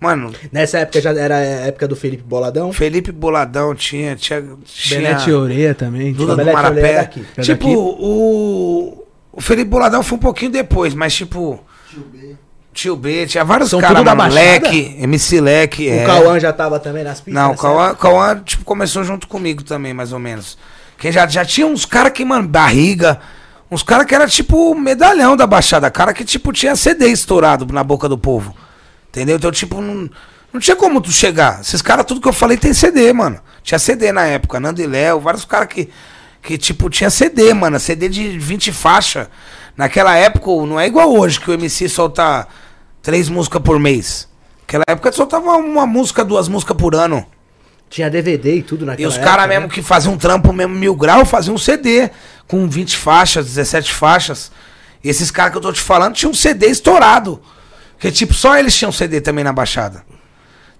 [0.00, 2.72] Mano, Nessa época já era a época do Felipe Boladão?
[2.72, 4.16] Felipe Boladão tinha.
[4.16, 4.42] Tinha.
[4.64, 6.12] tinha Benete Oreia também.
[6.12, 6.94] Duda do Belete Marapé.
[6.94, 7.24] daqui.
[7.42, 7.76] Tipo, daqui.
[7.76, 9.06] o.
[9.32, 11.62] O Felipe Boladão foi um pouquinho depois, mas tipo.
[12.72, 14.32] Tio B, tinha vários caras, da mano.
[14.32, 14.68] Baixada?
[14.68, 15.88] Leque, MC Leque.
[15.88, 16.04] O é.
[16.06, 17.34] Cauã já tava também nas pistas?
[17.34, 17.94] Não, o nessa Cauã?
[17.94, 20.56] Cauã, tipo, começou junto comigo também, mais ou menos.
[20.96, 23.18] Que já, já tinha uns caras que, mano, barriga.
[23.70, 25.90] Uns caras que era tipo medalhão da Baixada.
[25.90, 28.54] Cara que, tipo, tinha CD estourado na boca do povo.
[29.10, 29.36] Entendeu?
[29.36, 30.08] Então, tipo, não,
[30.52, 31.60] não tinha como tu chegar.
[31.60, 33.40] Esses caras, tudo que eu falei tem CD, mano.
[33.62, 34.60] Tinha CD na época.
[34.60, 35.90] Nando e Léo, vários caras que,
[36.40, 37.78] que, tipo, tinha CD, mano.
[37.78, 39.28] CD de 20 faixa.
[39.76, 42.46] Naquela época, não é igual hoje, que o MC solta
[43.02, 44.28] três músicas por mês.
[44.62, 47.26] Naquela época, soltava uma música, duas músicas por ano.
[47.88, 49.74] Tinha DVD e tudo E naquela os caras época, mesmo né?
[49.74, 52.08] que faziam um trampo mesmo mil grau, faziam um CD
[52.46, 54.52] com 20 faixas, 17 faixas.
[55.02, 57.42] E esses caras que eu tô te falando tinham um CD estourado.
[58.00, 60.02] Porque, tipo, só eles tinham CD também na Baixada.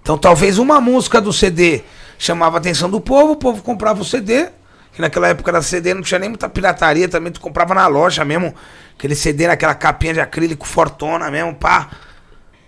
[0.01, 1.83] Então, talvez uma música do CD
[2.17, 4.49] chamava a atenção do povo, o povo comprava o CD.
[4.91, 8.25] Que naquela época era CD, não tinha nem muita pirataria também, tu comprava na loja
[8.25, 8.55] mesmo.
[8.97, 11.91] Aquele CD naquela capinha de acrílico fortona mesmo, pá.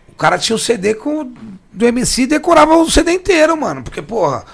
[0.09, 1.33] O cara tinha o CD com,
[1.71, 3.81] do MC e decorava o CD inteiro, mano.
[3.81, 4.45] Porque, porra,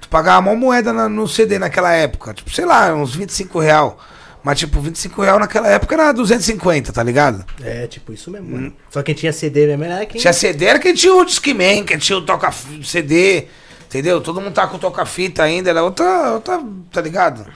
[0.00, 2.32] tu pagava uma moeda na- no CD naquela época.
[2.32, 3.98] Tipo, sei lá, uns 25 real.
[4.42, 7.44] Mas, tipo, 25 real naquela época era 250, tá ligado?
[7.62, 8.50] É, tipo, isso mesmo.
[8.50, 8.72] mano.
[8.88, 10.18] Só quem tinha CD mesmo era quem.
[10.18, 10.22] Hum.
[10.22, 12.50] Tinha CD, era quem tinha o Discman, quem tinha o toca
[12.82, 13.48] CD,
[13.86, 14.20] entendeu?
[14.20, 17.46] Todo mundo tá com toca-fita ainda, era outra, outra, tá ligado?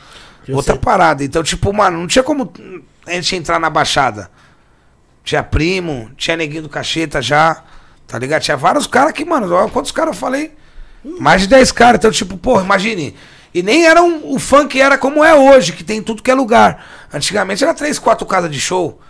[0.53, 1.25] Outra parada.
[1.25, 2.53] Então, tipo, mano, não tinha como
[3.07, 4.31] a gente entrar na Baixada.
[5.25, 7.64] Tinha primo, tinha neguinho do cacheta já,
[8.07, 8.42] tá ligado?
[8.42, 10.53] Tinha vários caras que, mano, olha quantos caras eu falei?
[11.18, 11.99] Mais de 10 caras.
[11.99, 13.14] Então, tipo, porra, imagine.
[13.55, 16.31] E nem era um, o funk era como é hoje, que tem em tudo que
[16.31, 16.85] é lugar.
[17.12, 19.01] Antigamente era 3, 4 casas de show.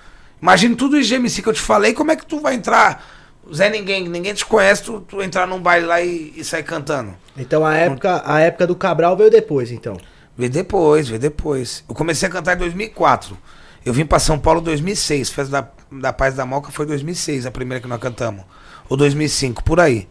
[0.40, 3.02] Imagine tudo isso de MC que eu te falei, como é que tu vai entrar?
[3.52, 7.14] Zé Ninguém, ninguém te conhece, tu, tu entrar num baile lá e, e sair cantando.
[7.36, 9.96] Então a época, a época do Cabral veio depois, então.
[10.36, 11.84] Vê depois, vê depois.
[11.88, 13.36] Eu comecei a cantar em 2004.
[13.84, 15.30] Eu vim pra São Paulo em 2006.
[15.30, 18.44] Festa da, da Paz da Moca foi 2006, a primeira que nós cantamos.
[18.88, 20.08] Ou 2005, por aí.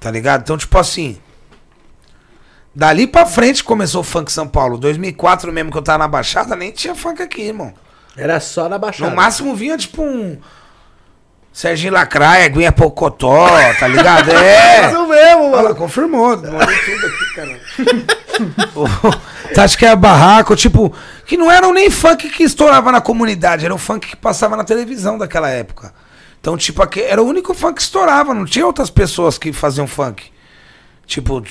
[0.00, 0.42] Tá ligado?
[0.42, 1.18] Então, tipo assim.
[2.78, 4.78] Dali pra frente começou o funk São Paulo.
[4.78, 7.74] 2004 mesmo que eu tava na Baixada, nem tinha funk aqui, irmão.
[8.16, 9.10] Era só na Baixada.
[9.10, 10.38] No máximo vinha tipo um.
[11.52, 13.48] Serginho Lacraia, Guinha Pocotó,
[13.80, 14.30] tá ligado?
[14.30, 14.86] É.
[14.94, 15.74] Isso mesmo, mano.
[15.74, 16.36] confirmou.
[16.36, 17.60] Demorei tudo aqui, cara.
[19.52, 20.94] Tá, acho que é barraco, tipo,
[21.26, 24.62] que não eram nem funk que estourava na comunidade, era o funk que passava na
[24.62, 25.92] televisão daquela época.
[26.38, 30.30] Então, tipo, era o único funk que estourava, não tinha outras pessoas que faziam funk.
[31.06, 31.42] Tipo,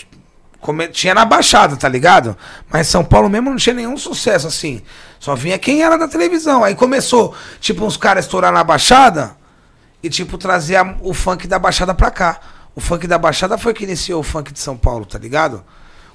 [0.62, 2.36] come- tinha na Baixada, tá ligado?
[2.70, 4.82] Mas São Paulo mesmo não tinha nenhum sucesso assim.
[5.20, 6.64] Só vinha quem era da televisão.
[6.64, 9.36] Aí começou, tipo, uns caras estourar na Baixada
[10.04, 12.40] e, tipo, trazer a- o funk da Baixada pra cá.
[12.76, 15.64] O funk da Baixada foi que iniciou o funk de São Paulo, tá ligado?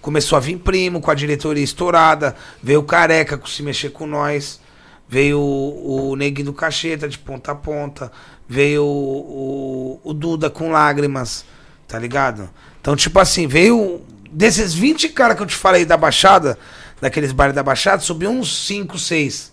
[0.00, 4.06] Começou a vir primo com a diretoria estourada, veio o Careca com se mexer com
[4.06, 4.60] nós,
[5.08, 8.10] veio o, o Neguinho do Cacheta de ponta a ponta,
[8.48, 11.44] veio o, o, o Duda com lágrimas,
[11.86, 12.48] tá ligado?
[12.80, 14.00] Então, tipo assim, veio
[14.32, 16.58] desses 20 caras que eu te falei da Baixada,
[17.00, 19.52] daqueles bares da Baixada, subiu uns 5, 6.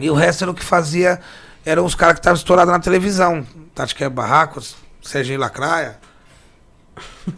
[0.00, 1.20] E o resto era o que fazia,
[1.64, 3.46] eram os caras que estavam estourados na televisão.
[3.74, 5.98] Tática Barracos, Serginho Lacraia,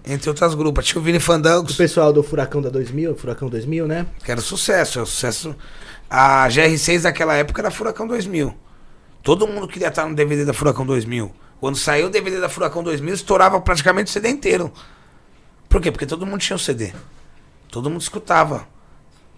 [0.07, 0.87] entre outras grupos.
[0.87, 4.07] Tinha o Vini O Fandangos, pessoal do Furacão da 2000, Furacão 2000, né?
[4.25, 5.55] que era sucesso, era sucesso.
[6.09, 8.55] A GR6 daquela época era Furacão 2000.
[9.23, 11.33] Todo mundo queria estar no DVD da Furacão 2000.
[11.61, 14.73] Quando saiu o DVD da Furacão 2000, estourava praticamente o CD inteiro.
[15.71, 15.91] Por quê?
[15.91, 16.93] Porque todo mundo tinha o CD.
[17.71, 18.67] Todo mundo escutava.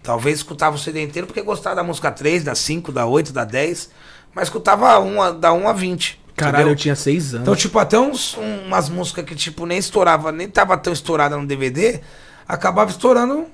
[0.01, 3.45] Talvez escutava o CD inteiro porque gostava da música 3, da 5, da 8, da
[3.45, 3.89] 10.
[4.35, 6.19] Mas escutava uma, da 1 a 20.
[6.35, 6.73] Caralho, entendeu?
[6.73, 7.43] eu tinha seis anos.
[7.43, 11.37] Então, tipo, até uns, um- umas músicas que, tipo, nem estourava, nem tava tão estourada
[11.37, 12.01] no DVD,
[12.47, 13.45] acabava estourando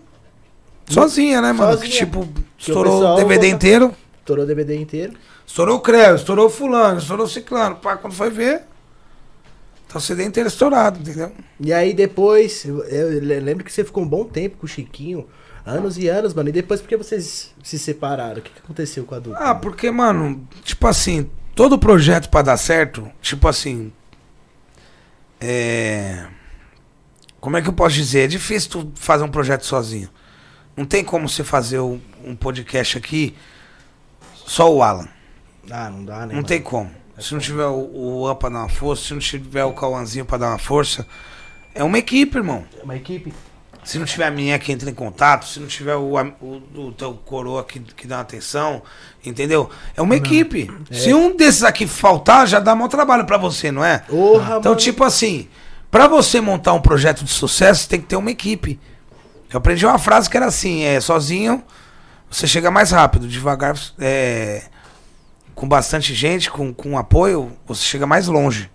[0.87, 1.73] sozinha, né, mano?
[1.73, 1.91] Sozinha.
[1.91, 5.13] Que, tipo, Que o estourou o DVD inteiro, Estourou o DVD inteiro.
[5.45, 7.75] estourou o Creu, estourou o fulano, estourou o ciclano.
[7.75, 8.61] Pá, quando foi ver,
[9.89, 11.31] tá o CD inteiro estourado, entendeu?
[11.59, 14.69] E aí depois, eu, eu le- lembro que você ficou um bom tempo com o
[14.69, 15.27] Chiquinho.
[15.65, 16.49] Anos e anos, mano.
[16.49, 18.39] E depois, por que vocês se separaram?
[18.39, 19.37] O que, que aconteceu com a dupla?
[19.39, 23.91] Ah, porque, mano, tipo assim, todo projeto pra dar certo, tipo assim.
[25.39, 26.25] É.
[27.39, 28.21] Como é que eu posso dizer?
[28.21, 30.09] É difícil tu fazer um projeto sozinho.
[30.75, 33.35] Não tem como você fazer um, um podcast aqui
[34.33, 35.07] só o Alan.
[35.69, 36.27] Ah, não dá, né?
[36.27, 36.47] Não mano?
[36.47, 36.89] tem como.
[37.19, 40.25] Se não tiver o, o An pra dar uma força, se não tiver o Cauãzinho
[40.25, 41.05] pra dar uma força.
[41.75, 42.63] É uma equipe, irmão.
[42.79, 43.33] É Uma equipe?
[43.83, 46.91] Se não tiver a minha que entra em contato, se não tiver o, o, o
[46.91, 48.81] teu coroa que, que dá uma atenção,
[49.25, 49.69] entendeu?
[49.95, 50.69] É uma equipe.
[50.91, 53.99] Se um desses aqui faltar, já dá mau trabalho pra você, não é?
[53.99, 54.75] Porra, Então, mano.
[54.75, 55.47] tipo assim,
[55.89, 58.79] pra você montar um projeto de sucesso, tem que ter uma equipe.
[59.51, 61.63] Eu aprendi uma frase que era assim, é sozinho
[62.29, 64.63] você chega mais rápido, devagar é
[65.59, 68.71] com bastante gente, com, com apoio, você chega mais longe.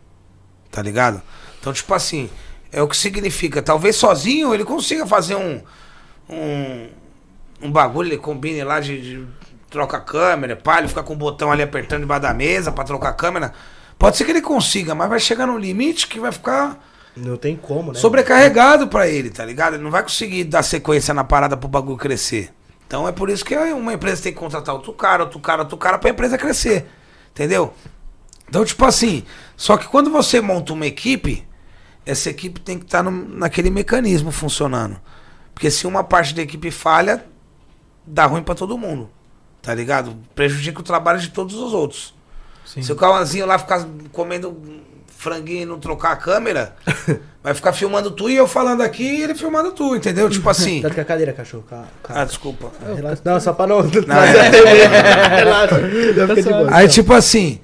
[0.70, 1.22] Tá ligado?
[1.58, 2.28] Então, tipo assim,
[2.70, 3.62] é o que significa.
[3.62, 5.62] Talvez sozinho ele consiga fazer um.
[6.28, 6.88] Um,
[7.62, 9.26] um bagulho, ele combine lá de, de
[9.70, 13.10] troca câmera, pá, ele fica com o botão ali apertando debaixo da mesa pra trocar
[13.10, 13.54] a câmera.
[13.98, 16.78] Pode ser que ele consiga, mas vai chegar num limite que vai ficar
[17.16, 17.98] Não tem como, né?
[17.98, 19.74] sobrecarregado pra ele, tá ligado?
[19.74, 22.52] Ele não vai conseguir dar sequência na parada pro bagulho crescer.
[22.94, 25.76] Então é por isso que uma empresa tem que contratar outro cara, outro cara, outro
[25.76, 26.86] cara pra empresa crescer.
[27.32, 27.74] Entendeu?
[28.48, 29.24] Então, tipo assim,
[29.56, 31.44] só que quando você monta uma equipe,
[32.06, 34.96] essa equipe tem que estar naquele mecanismo funcionando.
[35.52, 37.26] Porque se uma parte da equipe falha,
[38.06, 39.10] dá ruim pra todo mundo.
[39.60, 40.16] Tá ligado?
[40.32, 42.14] Prejudica o trabalho de todos os outros.
[42.64, 44.56] Se o Cauãzinho lá ficar comendo
[45.24, 46.76] franguinho e não trocar a câmera,
[47.42, 50.28] vai ficar filmando tu e eu falando aqui e ele filmando tu, entendeu?
[50.28, 50.82] Tipo assim.
[50.82, 51.64] Dá com a cadeira, cachorro.
[51.68, 52.22] Calma, calma.
[52.22, 52.70] Ah, desculpa.
[52.94, 53.22] Relaxa.
[53.24, 53.80] Não, só pra não.
[53.80, 55.36] é.
[55.36, 55.80] Relaxa.
[56.50, 56.68] Boa.
[56.76, 57.58] Aí, tipo assim,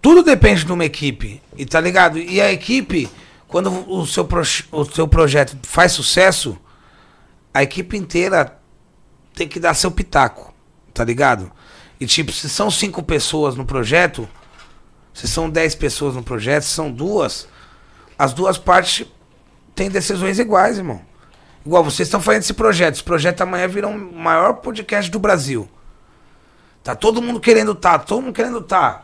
[0.00, 2.18] tudo depende de uma equipe, e tá ligado?
[2.18, 3.08] E a equipe,
[3.46, 6.56] quando o seu, proje- o seu projeto faz sucesso,
[7.52, 8.56] a equipe inteira
[9.34, 10.54] tem que dar seu pitaco,
[10.94, 11.52] tá ligado?
[12.00, 14.26] E tipo, se são cinco pessoas no projeto,
[15.12, 17.48] se são dez pessoas no projeto, se são duas,
[18.18, 19.06] as duas partes
[19.74, 21.00] têm decisões iguais, irmão.
[21.64, 22.94] Igual vocês estão fazendo esse projeto.
[22.94, 25.68] Esse projeto amanhã vira um maior podcast do Brasil.
[26.82, 29.02] Tá todo mundo querendo tá, todo mundo querendo tá.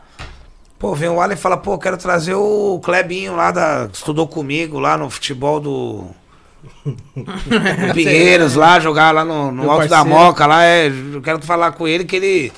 [0.78, 3.88] Pô, vem o Alan e fala, pô, quero trazer o Clebinho lá da.
[3.92, 6.06] estudou comigo lá no futebol do.
[7.94, 10.18] Pinheiros lá, jogar lá no, no Alto da parceiro.
[10.18, 10.64] Moca lá.
[10.64, 12.52] É, eu quero falar com ele que ele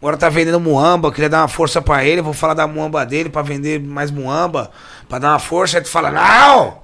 [0.00, 3.28] agora tá vendendo muamba, queria dar uma força pra ele, vou falar da muamba dele
[3.28, 4.70] pra vender mais muamba,
[5.08, 5.78] pra dar uma força.
[5.78, 6.78] Aí tu fala, não!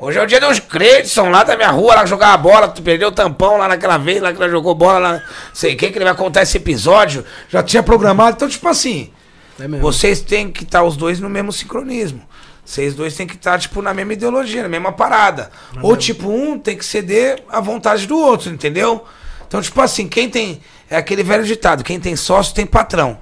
[0.00, 2.80] Hoje é o dia dos Credson lá da minha rua, lá jogar a bola, tu
[2.82, 5.98] perdeu o tampão lá naquela vez, lá que ela jogou bola lá, sei quem que
[5.98, 8.36] ele vai contar esse episódio, já tinha programado.
[8.36, 9.10] Então, tipo assim,
[9.58, 9.80] É mesmo.
[9.80, 12.22] vocês têm que estar os dois no mesmo sincronismo.
[12.64, 15.50] Vocês dois têm que estar, tipo, na mesma ideologia, na mesma parada.
[15.82, 19.04] Ou, tipo, um tem que ceder à vontade do outro, entendeu?
[19.48, 20.60] Então, tipo assim, quem tem.
[20.90, 23.18] É aquele velho ditado: quem tem sócio tem patrão.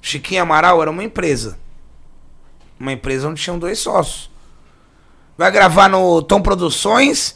[0.00, 1.58] Chiquinho Amaral era uma empresa.
[2.78, 4.30] Uma empresa onde tinham dois sócios.
[5.36, 7.34] Vai gravar no Tom Produções?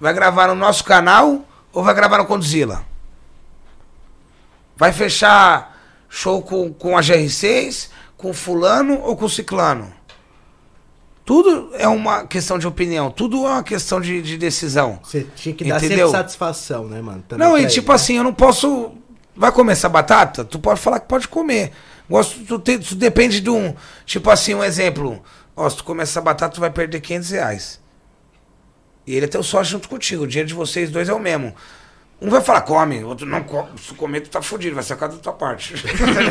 [0.00, 1.44] Vai gravar no nosso canal?
[1.72, 2.84] Ou vai gravar no Condzilla?
[4.76, 5.76] Vai fechar
[6.08, 9.92] show com, com a GR6, com fulano ou com ciclano?
[11.28, 14.98] Tudo é uma questão de opinião, tudo é uma questão de, de decisão.
[15.02, 16.06] Você tinha que dar Entendeu?
[16.06, 17.22] sempre satisfação, né, mano?
[17.28, 17.96] Também Não, e ele, tipo né?
[17.96, 18.92] assim, eu não posso.
[19.36, 20.42] Vai comer essa batata?
[20.42, 21.72] Tu pode falar que pode comer.
[22.08, 23.74] Gosto, tu, te- tu depende de um.
[24.06, 25.22] Tipo assim, um exemplo.
[25.54, 27.80] Ó, se tu comer essa batata, tu vai perder 500 reais.
[29.06, 30.22] E ele é teu sócio junto contigo.
[30.24, 31.54] O dinheiro de vocês dois é o mesmo.
[32.20, 33.68] Um vai falar, come, o outro não come.
[33.80, 35.74] Se comer, tu tá fudido, vai sacar da tua parte.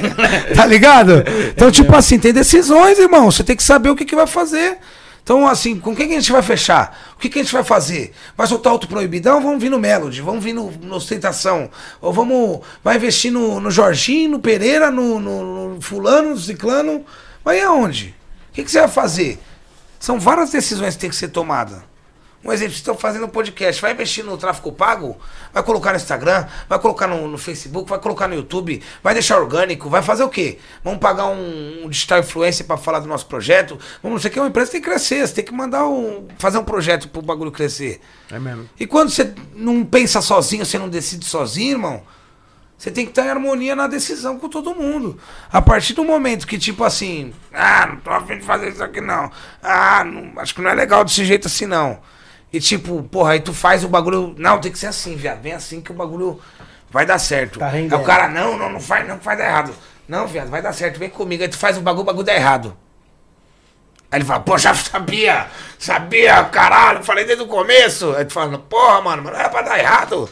[0.54, 1.24] tá ligado?
[1.50, 3.32] Então, tipo assim, tem decisões, irmão.
[3.32, 4.80] Você tem que saber o que, que vai fazer.
[5.24, 7.14] Então, assim, com quem que a gente vai fechar?
[7.16, 8.14] O que, que a gente vai fazer?
[8.36, 9.42] Vai soltar outro proibidão?
[9.42, 11.70] Vamos vir no Melody, vamos vir no, no Ostentação.
[12.02, 12.62] Ou vamos.
[12.84, 17.06] Vai investir no, no Jorginho, no Pereira, no, no, no Fulano, no Ciclano.
[17.46, 18.14] Vai aonde?
[18.50, 19.40] O que, que você vai fazer?
[20.00, 21.80] São várias decisões que tem que ser tomadas.
[22.44, 25.18] Um exemplo, vocês estão fazendo um podcast, vai investir no tráfego pago?
[25.52, 29.38] Vai colocar no Instagram, vai colocar no, no Facebook, vai colocar no YouTube, vai deixar
[29.40, 30.60] orgânico, vai fazer o quê?
[30.84, 33.78] Vamos pagar um, um digital influencer para falar do nosso projeto?
[34.02, 36.28] Vamos, não sei o que, uma empresa tem que crescer, você tem que mandar um.
[36.38, 38.00] fazer um projeto pro bagulho crescer.
[38.32, 38.70] É mesmo.
[38.80, 42.04] E quando você não pensa sozinho, você não decide sozinho, irmão,
[42.78, 45.20] você tem que estar em harmonia na decisão com todo mundo.
[45.52, 49.02] A partir do momento que, tipo assim, ah, não tô afim de fazer isso aqui
[49.02, 49.32] não.
[49.62, 52.00] Ah, não- acho que não é legal desse jeito assim não.
[52.52, 54.34] E tipo, porra, aí tu faz o bagulho.
[54.38, 55.42] Não, tem que ser assim, viado.
[55.42, 56.40] Vem assim que o bagulho
[56.90, 57.60] vai dar certo.
[57.60, 59.74] Tá aí o cara, não, não, não faz, não faz dar errado.
[60.08, 61.44] Não, viado, vai dar certo, vem comigo.
[61.44, 62.76] Aí tu faz o bagulho, o bagulho dá errado.
[64.10, 68.16] Aí ele fala, pô, já sabia, sabia, caralho, falei desde o começo.
[68.16, 70.30] Aí tu fala, porra, mano, mas não era pra dar errado.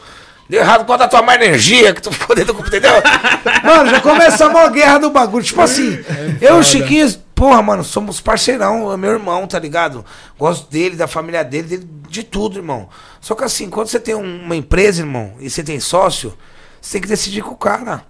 [0.47, 3.12] Deu errado quanto a tua má energia que tu ficou dentro do computador, entendeu?
[3.65, 5.43] mano, já começa a mó guerra do bagulho.
[5.43, 6.04] Tipo assim,
[6.39, 10.04] eu e o Chiquinho, porra, mano, somos parceirão, é meu irmão, tá ligado?
[10.39, 12.89] Gosto dele, da família dele, dele, de tudo, irmão.
[13.19, 16.36] Só que assim, quando você tem um- uma empresa, irmão, e você tem sócio,
[16.82, 18.04] você tem que decidir com o cara.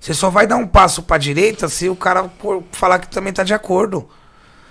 [0.00, 2.30] Você só vai dar um passo pra direita se o cara
[2.72, 4.08] falar que também tá de acordo.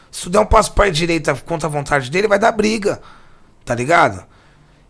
[0.09, 3.01] Se tu der um passo pra direita contra a vontade dele, vai dar briga.
[3.65, 4.23] Tá ligado?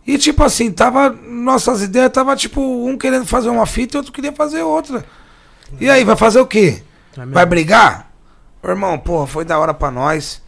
[0.06, 1.10] E tipo assim, tava.
[1.10, 5.04] Nossas ideias tava tipo, um querendo fazer uma fita e outro queria fazer outra.
[5.80, 6.82] E aí, vai fazer o quê?
[7.34, 8.07] Vai brigar?
[8.72, 10.42] Irmão, porra, foi da hora pra nós.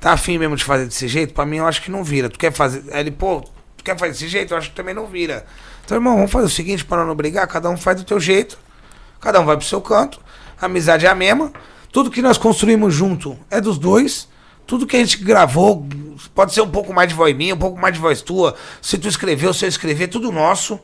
[0.00, 1.34] Tá afim mesmo de fazer desse jeito?
[1.34, 2.28] Pra mim eu acho que não vira.
[2.28, 2.84] Tu quer fazer.
[2.92, 3.40] Aí ele, pô,
[3.76, 4.54] tu quer fazer desse jeito?
[4.54, 5.44] Eu acho que também não vira.
[5.84, 8.58] Então, irmão, vamos fazer o seguinte, para não brigar, cada um faz do teu jeito.
[9.20, 10.20] Cada um vai pro seu canto.
[10.60, 11.52] A amizade é a mesma.
[11.90, 14.28] Tudo que nós construímos junto é dos dois.
[14.66, 15.86] Tudo que a gente gravou,
[16.34, 18.54] pode ser um pouco mais de voz minha, um pouco mais de voz tua.
[18.82, 20.78] Se tu escreveu, se eu escrever, é tudo nosso.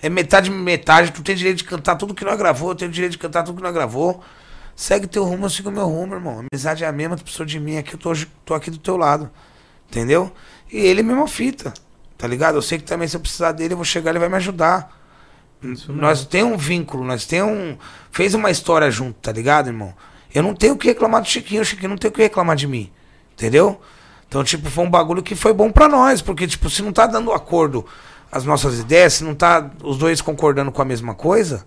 [0.00, 1.10] É metade metade.
[1.10, 3.56] Tu tem direito de cantar tudo que nós gravou, eu tenho direito de cantar tudo
[3.56, 4.22] que nós gravou.
[4.80, 6.38] Segue teu rumo, eu sigo meu rumo, irmão.
[6.38, 8.12] A amizade é a mesma, tu precisou de mim aqui, eu tô,
[8.46, 9.28] tô aqui do teu lado.
[9.86, 10.32] Entendeu?
[10.72, 11.74] E ele é a mesma fita.
[12.16, 12.54] Tá ligado?
[12.54, 14.98] Eu sei que também se eu precisar dele, eu vou chegar, ele vai me ajudar.
[15.86, 17.76] Nós tem um vínculo, nós tem um.
[18.10, 19.92] Fez uma história junto, tá ligado, irmão?
[20.34, 22.56] Eu não tenho o que reclamar do Chiquinho, o Chiquinho não tem o que reclamar
[22.56, 22.90] de mim.
[23.34, 23.78] Entendeu?
[24.26, 27.06] Então, tipo, foi um bagulho que foi bom pra nós, porque, tipo, se não tá
[27.06, 27.84] dando acordo
[28.32, 31.66] as nossas ideias, se não tá os dois concordando com a mesma coisa,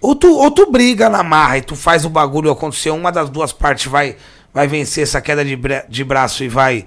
[0.00, 3.28] ou tu, ou tu briga na marra e tu faz o bagulho acontecer, uma das
[3.28, 4.16] duas partes vai,
[4.52, 6.86] vai vencer essa queda de, bra- de braço e vai,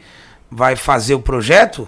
[0.50, 1.88] vai fazer o projeto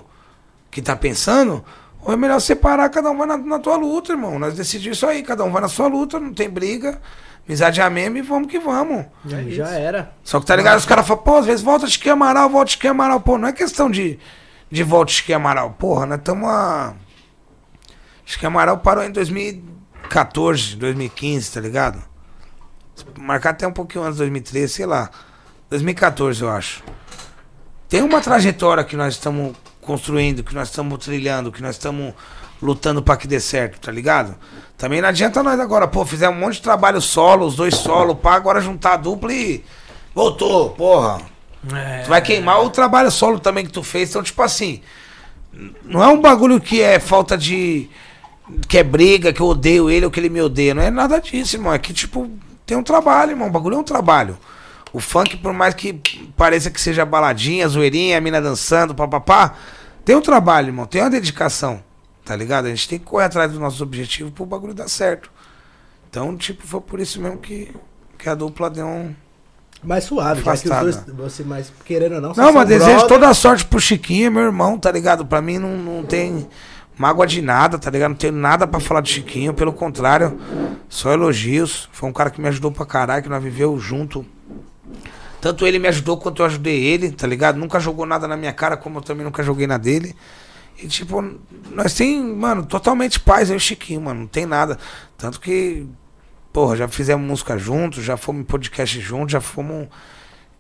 [0.69, 1.63] que tá pensando,
[2.01, 4.37] ou é melhor separar, cada um vai na, na tua luta, irmão.
[4.39, 6.99] Nós decidimos isso aí, cada um vai na sua luta, não tem briga,
[7.47, 9.05] amizade é a mesma e vamos que vamos.
[9.51, 10.11] Já era.
[10.23, 10.77] Só que tá ligado?
[10.79, 13.21] Os caras falam, pô, às vezes volta Chiquinho Amaral, volta Chiquinho Amaral.
[13.21, 14.19] Pô, não é questão de,
[14.71, 15.71] de volta Chiquinho Amaral.
[15.77, 16.93] Porra, nós estamos a.
[18.25, 19.11] Chiquinho Amaral parou em
[20.13, 22.03] 2014, 2015, tá ligado?
[23.17, 25.09] Marcar até um pouquinho antes de 2013, sei lá.
[25.69, 26.83] 2014, eu acho.
[27.89, 32.13] Tem uma trajetória que nós estamos construindo, que nós estamos trilhando, que nós estamos
[32.61, 34.35] lutando pra que dê certo, tá ligado?
[34.77, 38.15] Também não adianta nós agora, pô, fizemos um monte de trabalho solo, os dois solo,
[38.15, 39.63] pá, agora juntar a dupla e
[40.13, 41.21] voltou, porra.
[42.03, 44.81] Tu vai queimar o trabalho solo também que tu fez, então tipo assim,
[45.83, 47.89] não é um bagulho que é falta de
[48.67, 51.19] que é briga, que eu odeio ele ou que ele me odeia, não é nada
[51.19, 52.29] disso, irmão, é que tipo
[52.65, 54.37] tem um trabalho, irmão, o bagulho é um trabalho.
[54.91, 55.93] O funk, por mais que
[56.37, 59.55] pareça que seja baladinha, zoeirinha, a mina dançando, papapá,
[60.05, 61.83] tem um trabalho, irmão, tem uma dedicação,
[62.23, 62.65] tá ligado?
[62.65, 65.31] A gente tem que correr atrás dos nossos objetivos pro bagulho dar certo.
[66.09, 67.73] Então, tipo, foi por isso mesmo que,
[68.19, 69.15] que a dupla deu um.
[69.83, 72.33] Mais suave, já que os dois, você mais querendo ou não.
[72.33, 73.07] Não, mas desejo brother.
[73.07, 75.25] toda a sorte pro Chiquinho, meu irmão, tá ligado?
[75.25, 76.47] Pra mim não, não tem
[76.97, 78.11] mágoa de nada, tá ligado?
[78.11, 80.39] Não tenho nada pra falar do Chiquinho, pelo contrário,
[80.87, 81.89] só elogios.
[81.91, 84.25] Foi um cara que me ajudou pra caralho, que nós viveu junto.
[85.41, 87.57] Tanto ele me ajudou quanto eu ajudei ele, tá ligado?
[87.57, 90.15] Nunca jogou nada na minha cara, como eu também nunca joguei na dele.
[90.81, 91.21] E tipo,
[91.71, 94.77] nós tem, mano, totalmente paz, eu e Chiquinho, mano, não tem nada.
[95.17, 95.85] Tanto que,
[96.51, 99.87] porra, já fizemos música juntos, já fomos em podcast juntos, já fomos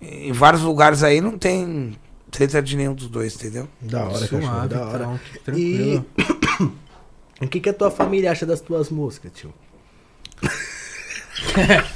[0.01, 1.97] em vários lugares aí, não tem
[2.33, 3.69] treta de nenhum dos dois, entendeu?
[3.79, 5.03] Da hora, cachorro, Suave, da hora.
[5.03, 5.19] então,
[5.55, 6.05] E tranquilo.
[7.41, 9.53] o que, que a tua família acha das tuas músicas, tio?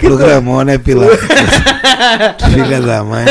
[0.00, 1.08] Programou, né, Pilar?
[2.52, 3.24] Filha da mãe.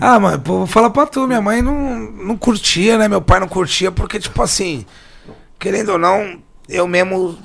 [0.00, 3.08] ah, mano, vou falar pra tu, minha mãe não, não curtia, né?
[3.08, 4.84] Meu pai não curtia, porque, tipo assim,
[5.58, 7.38] querendo ou não, eu mesmo,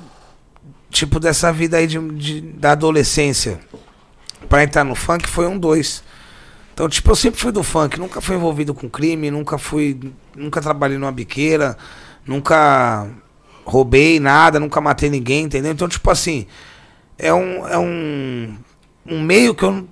[0.92, 3.58] tipo, dessa vida aí de, de- da adolescência
[4.48, 6.04] pra entrar no funk foi um dois.
[6.74, 9.98] Então, tipo, eu sempre fui do funk, nunca fui envolvido com crime, nunca fui.
[10.36, 11.76] Nunca trabalhei numa biqueira,
[12.26, 13.06] nunca
[13.64, 15.72] roubei nada, nunca matei ninguém, entendeu?
[15.72, 16.46] Então, tipo assim,
[17.18, 18.56] é um, é um,
[19.06, 19.88] um meio que eu nu-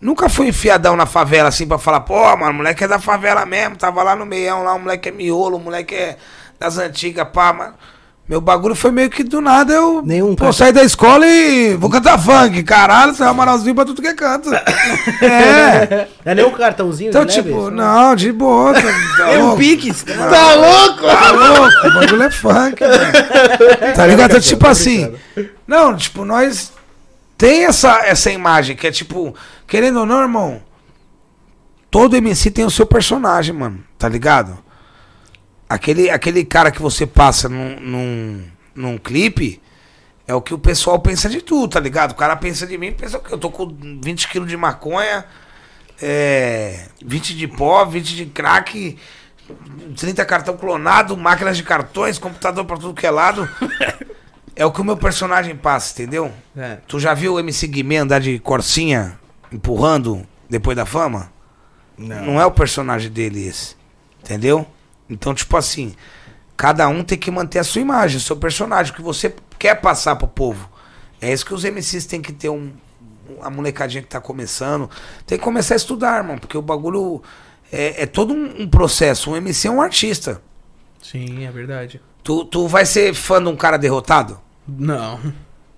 [0.00, 3.44] nunca fui enfiadão na favela assim pra falar, pô, mano, o moleque é da favela
[3.46, 6.16] mesmo, tava lá no meião lá, o moleque é miolo, o moleque é
[6.58, 7.74] das antigas, pá, mano.
[8.28, 11.88] Meu bagulho foi meio que do nada eu Nenhum pô, saí da escola e vou
[11.88, 14.50] cantar funk, caralho, você é amaralzinho pra tudo que é canto.
[15.24, 16.08] é.
[16.22, 17.76] É nem um cartãozinho Então, tipo, leve?
[17.76, 18.74] não, de boa.
[18.74, 18.82] Tá,
[19.16, 19.58] tá É um louco.
[19.58, 20.02] Pix?
[20.02, 21.02] Tá louco?
[21.06, 23.94] Tá louco, o bagulho é funk, mano.
[23.96, 24.30] Tá ligado?
[24.30, 25.14] Então, tipo assim.
[25.66, 26.72] Não, tipo, nós
[27.38, 29.34] tem essa, essa imagem que é tipo,
[29.66, 30.60] querendo ou não, irmão,
[31.90, 33.82] todo MC tem o seu personagem, mano.
[33.96, 34.58] Tá ligado?
[35.68, 39.60] Aquele, aquele cara que você passa num, num, num clipe
[40.26, 42.12] é o que o pessoal pensa de tu, tá ligado?
[42.12, 43.66] O cara pensa de mim, pensa que eu tô com
[44.02, 45.24] 20 quilos de maconha,
[46.00, 48.98] é, 20 de pó, 20 de crack,
[49.96, 53.48] 30 cartão clonado, máquinas de cartões, computador pra tudo que é lado.
[54.58, 56.32] É o que o meu personagem passa, entendeu?
[56.56, 56.78] É.
[56.88, 59.16] Tu já viu o MC Guimê andar de corsinha
[59.52, 61.32] empurrando depois da fama?
[61.96, 62.40] Não.
[62.40, 63.76] é o personagem dele esse.
[64.20, 64.66] Entendeu?
[65.08, 65.94] Então, tipo assim,
[66.56, 69.76] cada um tem que manter a sua imagem, o seu personagem, o que você quer
[69.80, 70.68] passar pro povo.
[71.20, 72.72] É isso que os MCs têm que ter um.
[73.42, 74.88] A molecadinha que tá começando.
[75.26, 77.22] Tem que começar a estudar, irmão, porque o bagulho
[77.70, 79.30] é, é todo um, um processo.
[79.30, 80.40] Um MC é um artista.
[81.02, 82.00] Sim, é verdade.
[82.22, 84.40] Tu, tu vai ser fã de um cara derrotado?
[84.66, 85.20] Não.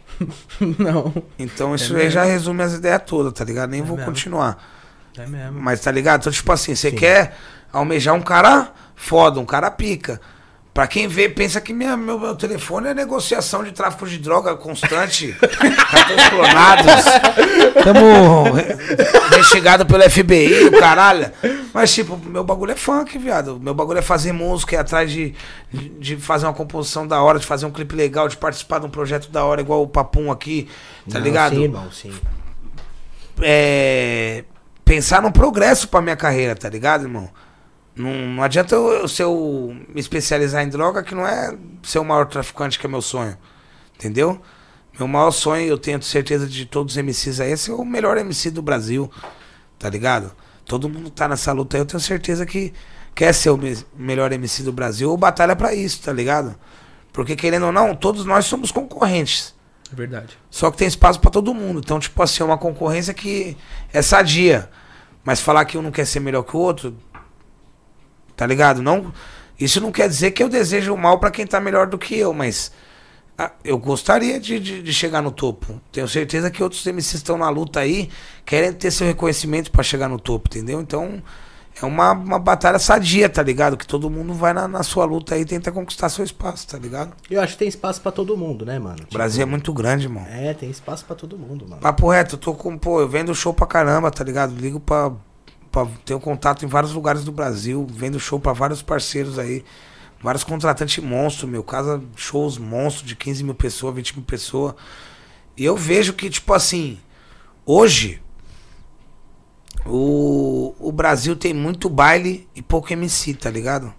[0.78, 1.12] não.
[1.38, 3.70] Então isso É aí já resume as ideias todas, tá ligado?
[3.70, 4.10] Nem É vou mesmo.
[4.10, 4.58] continuar.
[5.16, 5.60] É mesmo.
[5.60, 6.20] Mas tá ligado?
[6.20, 7.36] Então, tipo assim, você quer
[7.72, 10.20] almejar um cara foda, um cara pica.
[10.72, 14.54] Pra quem vê, pensa que minha, meu, meu telefone é negociação de tráfico de droga
[14.54, 15.32] constante.
[15.90, 17.04] cartões clonados.
[17.82, 18.56] Tamo
[19.32, 21.32] investigado pelo FBI, o caralho.
[21.74, 23.58] Mas, tipo, meu bagulho é funk, viado.
[23.60, 25.34] Meu bagulho é fazer música, é atrás de,
[25.72, 28.86] de, de fazer uma composição da hora, de fazer um clipe legal, de participar de
[28.86, 30.68] um projeto da hora, igual o Papum aqui,
[31.10, 31.56] tá Não, ligado?
[31.56, 32.12] Sim, irmão, sim.
[33.42, 34.44] é,
[34.84, 37.28] pensar no progresso pra minha carreira, tá ligado, irmão?
[37.94, 41.98] Não, não adianta eu, eu, se eu me especializar em droga, que não é ser
[41.98, 43.36] o maior traficante que é meu sonho.
[43.96, 44.40] Entendeu?
[44.98, 48.16] Meu maior sonho, eu tenho certeza de todos os MCs aí, é ser o melhor
[48.16, 49.10] MC do Brasil.
[49.78, 50.32] Tá ligado?
[50.64, 52.72] Todo mundo tá nessa luta aí, eu tenho certeza que
[53.14, 56.54] quer ser o me- melhor MC do Brasil ou batalha pra isso, tá ligado?
[57.12, 59.54] Porque querendo ou não, todos nós somos concorrentes.
[59.92, 60.38] É verdade.
[60.48, 61.80] Só que tem espaço pra todo mundo.
[61.80, 63.56] Então, tipo assim, é uma concorrência que
[63.92, 64.70] é sadia.
[65.24, 66.96] Mas falar que um não quer ser melhor que o outro,
[68.40, 68.80] tá ligado?
[68.80, 69.12] Não,
[69.58, 72.16] isso não quer dizer que eu desejo o mal pra quem tá melhor do que
[72.16, 72.72] eu, mas
[73.36, 75.78] ah, eu gostaria de, de, de chegar no topo.
[75.92, 78.08] Tenho certeza que outros MCs estão na luta aí,
[78.46, 80.80] querem ter seu reconhecimento pra chegar no topo, entendeu?
[80.80, 81.22] Então,
[81.82, 83.76] é uma, uma batalha sadia, tá ligado?
[83.76, 86.78] Que todo mundo vai na, na sua luta aí e tenta conquistar seu espaço, tá
[86.78, 87.12] ligado?
[87.30, 89.00] Eu acho que tem espaço pra todo mundo, né, mano?
[89.10, 90.24] O Brasil é muito grande, irmão.
[90.30, 91.82] É, tem espaço pra todo mundo, mano.
[91.82, 94.54] Papo reto, eu tô com, pô, eu vendo show pra caramba, tá ligado?
[94.54, 95.12] Ligo pra,
[95.70, 95.82] pra
[96.16, 99.64] um contato em vários lugares do Brasil, vendo show pra vários parceiros aí.
[100.22, 101.62] Vários contratantes monstros, meu.
[101.62, 104.74] Casa shows monstros de 15 mil pessoas, 20 mil pessoas.
[105.56, 106.98] E eu vejo que, tipo assim,
[107.64, 108.20] hoje
[109.86, 113.94] o, o Brasil tem muito baile e pouco MC, tá ligado?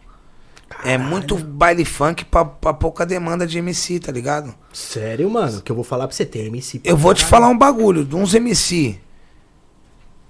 [0.84, 4.54] É muito baile funk pra, pra pouca demanda de MC, tá ligado?
[4.72, 6.82] Sério, mano, que eu vou falar pra você, tem MC.
[6.84, 7.30] Eu vou te caralho.
[7.30, 9.00] falar um bagulho, de uns MC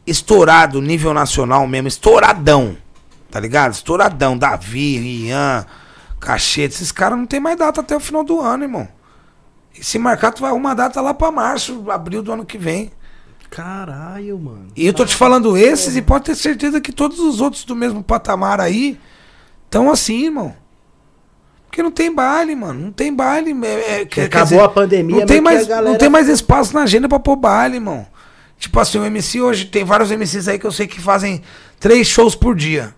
[0.06, 2.78] estourado, nível nacional mesmo, estouradão.
[3.30, 3.74] Tá ligado?
[3.74, 4.38] Estouradão.
[4.38, 5.66] Davi, Rian,
[6.20, 6.76] Cachete.
[6.76, 8.88] Esses caras não tem mais data até o final do ano, irmão.
[9.74, 12.92] E se marcar, tu vai uma data lá pra março, abril do ano que vem.
[13.50, 14.68] Caralho, mano.
[14.76, 17.76] E eu tô te falando esses e pode ter certeza que todos os outros do
[17.76, 19.00] mesmo patamar aí
[19.66, 20.56] estão assim, irmão.
[21.68, 22.80] Porque não tem baile, mano.
[22.80, 23.56] Não tem baile.
[23.66, 27.08] É, é, Acabou dizer, a pandemia, não tem, mais, não tem mais espaço na agenda
[27.08, 28.06] pra pôr baile, irmão.
[28.62, 31.42] Tipo assim, o MC hoje, tem vários MCs aí que eu sei que fazem
[31.80, 32.94] três shows por dia.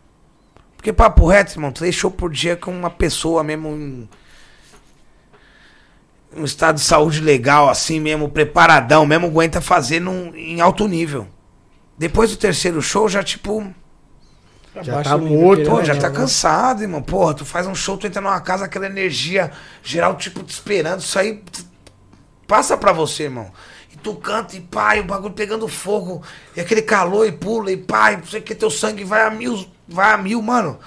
[0.76, 4.10] Porque papo reto, irmão, três shows por dia com uma pessoa mesmo em
[6.36, 11.30] um estado de saúde legal, assim mesmo, preparadão, mesmo aguenta fazer num, em alto nível.
[11.98, 13.66] Depois do terceiro show, já tipo,
[14.82, 16.16] Já tá morto, Pô, ele já tá né?
[16.16, 17.02] cansado, irmão.
[17.02, 19.50] Porra, tu faz um show, tu entra numa casa, aquela energia
[19.82, 21.00] geral, tipo, te esperando.
[21.00, 21.42] Isso aí
[22.46, 23.50] passa pra você, irmão.
[24.04, 26.22] Tu canta e pá, e o bagulho pegando fogo,
[26.56, 29.22] e aquele calor, e pula, e pá, e não sei o que, teu sangue vai
[29.26, 30.78] a mil, vai a mil, mano.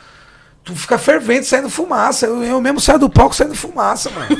[0.63, 2.27] Tu fica fervente saindo fumaça.
[2.27, 4.29] Eu, eu mesmo saio do palco saindo fumaça, mano.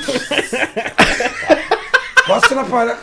[2.27, 2.99] Gosto na palha.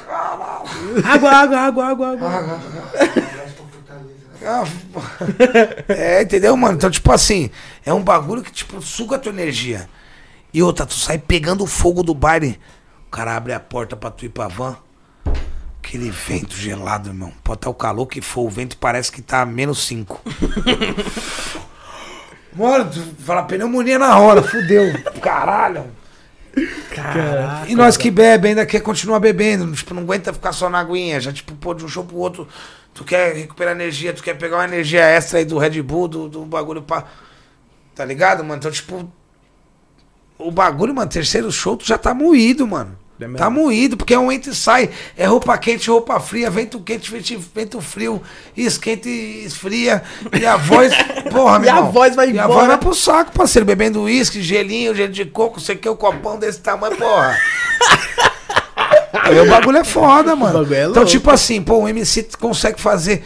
[1.05, 2.59] Água, água, água, água, água.
[4.45, 4.65] Ah,
[5.87, 6.75] É, entendeu, mano?
[6.75, 7.49] Então, tipo assim,
[7.85, 9.87] é um bagulho que, tipo, suga a tua energia.
[10.53, 12.59] E outra, tu sai pegando o fogo do baile.
[13.07, 14.75] O cara abre a porta pra tu ir pra van.
[15.83, 17.33] Aquele vento gelado, irmão.
[17.43, 20.21] Pode estar o calor que for, o vento parece que tá a menos 5.
[22.55, 24.93] Mano, tu fala pneumonia na hora, fudeu.
[25.21, 25.91] Caralho.
[26.89, 27.69] Caraca.
[27.69, 29.69] E nós que bebem ainda quer continuar bebendo.
[29.73, 31.19] Tipo, não aguenta ficar só na aguinha.
[31.19, 32.47] Já, tipo, pô, de um show pro outro,
[32.93, 36.29] tu quer recuperar energia, tu quer pegar uma energia extra aí do Red Bull, do,
[36.29, 37.03] do bagulho pra.
[37.93, 38.55] Tá ligado, mano?
[38.55, 39.11] Então, tipo.
[40.37, 42.97] O bagulho, mano, terceiro show, tu já tá moído, mano.
[43.19, 43.27] É?
[43.37, 44.89] Tá moído, porque é um entra e sai.
[45.15, 48.21] É roupa quente, roupa fria, vento quente, vento, vento frio,
[48.57, 50.03] esquenta e esfria.
[50.37, 50.91] E a voz,
[51.31, 51.91] porra, meu E a irmão.
[51.91, 52.47] voz vai E a embora.
[52.53, 53.65] voz vai pro saco, parceiro.
[53.65, 57.37] Bebendo uísque, gelinho, gelo de coco, sei que, o copão desse tamanho, porra.
[59.13, 60.73] Aí o bagulho é foda, mano.
[60.73, 63.23] é então, tipo assim, pô, o MC consegue fazer.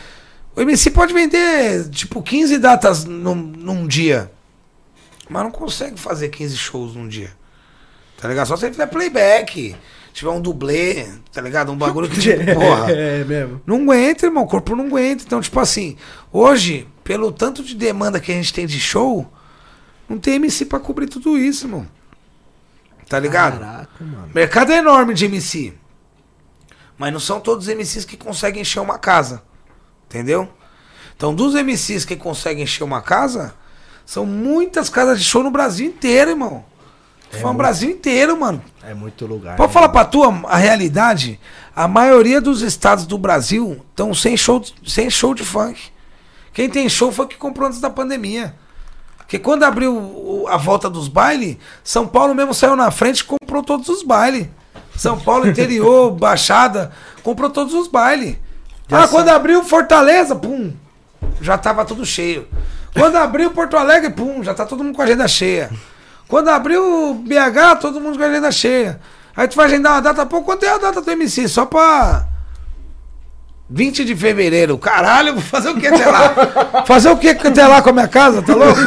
[0.56, 4.30] O MC pode vender, tipo, 15 datas num, num dia.
[5.30, 7.32] Mas não consegue fazer 15 shows num dia.
[8.20, 8.48] Tá ligado?
[8.48, 9.76] Só se ele fizer playback.
[10.12, 11.72] Tiver um dublê, tá ligado?
[11.72, 12.92] Um bagulho que, tipo, porra.
[12.92, 13.62] É mesmo.
[13.68, 14.46] Não aguenta, irmão.
[14.46, 15.24] O corpo não aguenta.
[15.24, 15.96] Então, tipo assim,
[16.32, 19.32] hoje, pelo tanto de demanda que a gente tem de show,
[20.10, 21.88] não tem MC pra cobrir tudo isso, irmão.
[23.08, 23.60] Tá ligado?
[23.60, 24.30] Caraca, mano.
[24.34, 25.74] Mercado é enorme de MC.
[26.98, 29.44] Mas não são todos os MCs que conseguem encher uma casa.
[30.08, 30.50] Entendeu?
[31.16, 33.54] Então, dos MCs que conseguem encher uma casa,
[34.06, 36.66] são muitas casas de show no Brasil inteiro, irmão.
[37.32, 38.62] Tô falando Brasil inteiro, mano.
[38.84, 39.56] É muito lugar.
[39.58, 41.40] Pode né, falar pra tua a realidade?
[41.76, 45.80] A maioria dos estados do Brasil estão sem show, sem show de funk.
[46.54, 48.56] Quem tem show foi que comprou antes da pandemia.
[49.18, 53.24] Porque quando abriu o- a volta dos bailes, São Paulo mesmo saiu na frente e
[53.26, 54.48] comprou todos os bailes.
[54.96, 58.38] São Paulo, interior, Baixada, comprou todos os bailes.
[58.90, 60.72] Ah, quando abriu Fortaleza, pum,
[61.42, 62.48] já tava tudo cheio.
[62.94, 65.70] Quando abriu Porto Alegre, pum, já tá todo mundo com a agenda cheia.
[66.28, 69.00] Quando abriu BH, todo mundo com a agenda cheia.
[69.36, 71.48] Aí tu vai agendar uma data, pô, quanto é a data do MC?
[71.48, 72.28] Só pra
[73.70, 74.78] 20 de fevereiro.
[74.78, 76.84] Caralho, vou fazer o que até lá?
[76.86, 78.80] Fazer o que até lá com a minha casa, tá louco?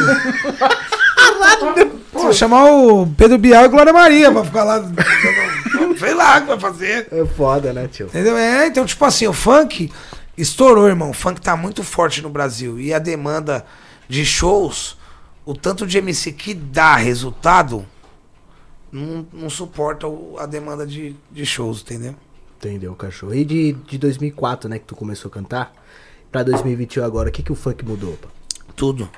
[2.11, 4.83] Pô, chamar o Pedro Bial e Glória Maria pra ficar lá.
[5.97, 7.07] Sei lá o que vai fazer.
[7.11, 8.07] É foda, né, tio?
[8.07, 8.37] Entendeu?
[8.37, 9.91] É, então, tipo assim, o funk
[10.37, 11.11] estourou, irmão.
[11.11, 12.79] O funk tá muito forte no Brasil.
[12.79, 13.65] E a demanda
[14.09, 14.97] de shows,
[15.45, 17.85] o tanto de MC que dá resultado,
[18.91, 22.15] não, não suporta o- a demanda de, de shows, entendeu?
[22.57, 23.33] Entendeu, cachorro?
[23.33, 25.73] E de, de 2004, né, que tu começou a cantar,
[26.31, 28.27] pra 2021 agora, o que que o funk mudou, pá?
[28.75, 29.09] Tudo.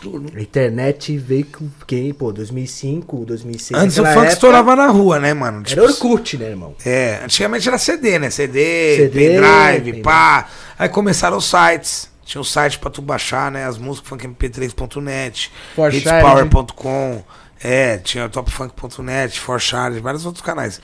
[0.00, 0.30] Tudo.
[0.36, 3.80] A internet veio com quem, pô, 2005, 2006.
[3.80, 5.58] Antes o funk época, estourava na rua, né, mano?
[5.58, 6.74] Era Tipo, Orkut, né, irmão?
[6.84, 8.28] É, antigamente era CD, né?
[8.30, 10.02] CD, CD, pendrive, pendrive.
[10.02, 10.48] pá.
[10.78, 12.10] Aí começaram os sites.
[12.26, 13.64] Tinha um site pra tu baixar, né?
[13.64, 15.96] As músicas funkmp3.net, Forchard.
[15.96, 17.24] hitspower.com.
[17.62, 20.80] É, tinha topfunk.net, Forchard, vários outros canais.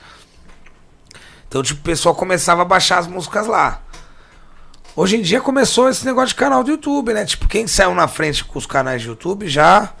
[1.47, 3.81] Então, tipo, o pessoal começava a baixar as músicas lá.
[4.95, 7.25] Hoje em dia começou esse negócio de canal do YouTube, né?
[7.25, 9.91] Tipo, quem saiu na frente com os canais de YouTube já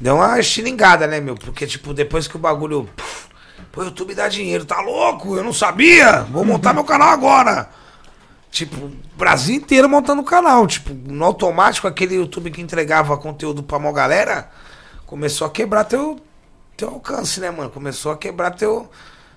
[0.00, 1.36] deu uma estilingada, né, meu?
[1.36, 2.88] Porque, tipo, depois que o bagulho.
[3.70, 5.36] Pô, o YouTube dá dinheiro, tá louco?
[5.36, 6.22] Eu não sabia.
[6.22, 7.70] Vou montar meu canal agora.
[8.50, 10.66] Tipo, o Brasil inteiro montando o canal.
[10.66, 14.50] Tipo, no automático, aquele YouTube que entregava conteúdo pra mó galera
[15.06, 16.18] começou a quebrar teu,
[16.76, 17.70] teu alcance, né, mano?
[17.70, 18.88] Começou a quebrar teu,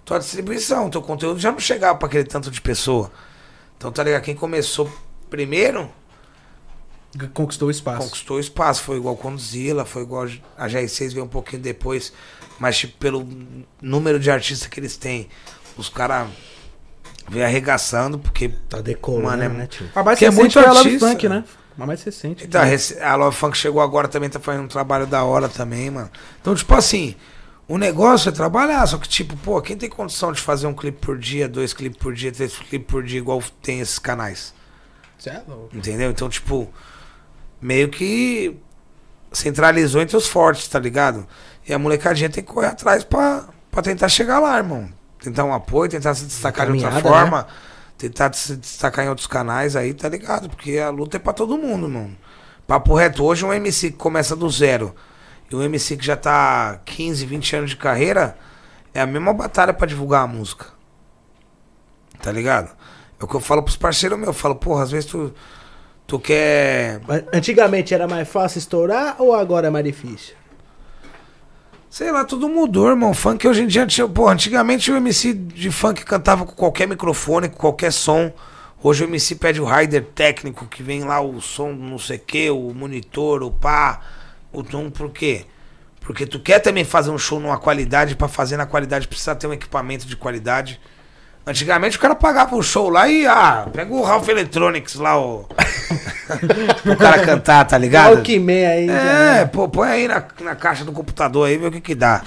[0.05, 0.89] tua distribuição.
[0.89, 3.11] Teu conteúdo já não chegava pra aquele tanto de pessoa.
[3.77, 4.21] Então, tá ligado?
[4.23, 4.91] Quem começou
[5.29, 5.89] primeiro
[7.33, 8.07] Conquistou o espaço.
[8.07, 8.83] conquistou o espaço.
[8.83, 10.25] Foi igual Condzilla, foi igual
[10.57, 12.13] a GR6 veio um pouquinho depois.
[12.57, 13.27] Mas, tipo, pelo
[13.81, 15.27] número de artistas que eles têm,
[15.77, 16.29] os caras
[17.31, 18.49] vêm arregaçando, porque.
[18.69, 19.89] Tá decolando, Mano, é né, tio?
[19.95, 20.99] A mais Que é recente muito foi a Love.
[20.99, 21.43] Funk, né?
[21.79, 22.43] A mais recente.
[22.45, 25.89] Então, rece- a Love Funk chegou agora também, tá fazendo um trabalho da hora também,
[25.89, 26.09] mano.
[26.41, 27.15] Então, tipo assim,
[27.67, 30.99] o negócio é trabalhar, só que, tipo, pô, quem tem condição de fazer um clipe
[30.99, 34.53] por dia, dois clipes por dia, três clipes por dia, igual tem esses canais?
[35.17, 35.69] Cê é louco.
[35.75, 36.11] Entendeu?
[36.11, 36.71] Então, tipo,
[37.61, 38.57] meio que
[39.31, 41.25] centralizou entre os fortes, tá ligado?
[41.67, 44.89] E a molecadinha tem que correr atrás pra, pra tentar chegar lá, irmão.
[45.21, 47.47] Tentar um apoio, tentar se destacar de outra forma,
[47.97, 50.49] tentar se destacar em outros canais aí, tá ligado?
[50.49, 52.17] Porque a luta é pra todo mundo, mano.
[52.65, 54.95] Papo reto, hoje um MC que começa do zero
[55.49, 58.35] e um MC que já tá 15, 20 anos de carreira,
[58.93, 60.67] é a mesma batalha pra divulgar a música.
[62.21, 62.71] Tá ligado?
[63.19, 65.33] É o que eu falo pros parceiros meus, eu falo, porra, às vezes tu,
[66.07, 67.01] tu quer.
[67.31, 70.40] Antigamente era mais fácil estourar ou agora é mais difícil?
[71.91, 73.13] Sei lá, tudo mudou, irmão.
[73.13, 73.85] Funk hoje em dia.
[74.07, 78.31] Pô, antigamente o MC de funk cantava com qualquer microfone, com qualquer som.
[78.81, 82.19] Hoje o MC pede o rider técnico, que vem lá o som, não sei o
[82.21, 83.99] que, o monitor, o pá,
[84.53, 85.45] o tom, por quê?
[85.99, 89.47] Porque tu quer também fazer um show numa qualidade, pra fazer na qualidade precisa ter
[89.47, 90.79] um equipamento de qualidade.
[91.45, 95.47] Antigamente o cara pagava o show lá e, ah, pega o Ralph Electronics lá, o.
[96.85, 98.17] o cara cantar, tá ligado?
[98.17, 98.87] Alckmin aí.
[98.87, 99.45] já, É, né?
[99.45, 102.21] pô, põe aí na, na caixa do computador aí, vê o que que dá.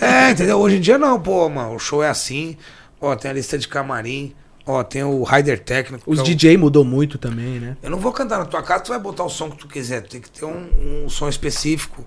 [0.00, 0.58] É, entendeu?
[0.58, 2.56] Hoje em dia não, pô, mano, o show é assim.
[3.00, 4.32] Ó, tem a lista de camarim.
[4.64, 6.02] Ó, tem o rider técnico.
[6.10, 7.76] Os que é o- DJ mudou muito também, né?
[7.82, 10.02] Eu não vou cantar na tua casa, tu vai botar o som que tu quiser.
[10.02, 12.04] Tem que ter um, um som específico.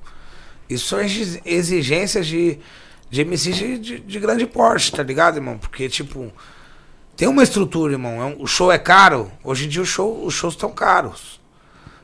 [0.70, 2.60] Isso são exi- exigências de,
[3.10, 5.58] de MC de, de, de grande porte, tá ligado, irmão?
[5.58, 6.32] Porque, tipo,
[7.16, 8.22] tem uma estrutura, irmão.
[8.22, 9.32] É um- o show é caro.
[9.44, 11.40] Hoje em dia o show, os shows estão caros.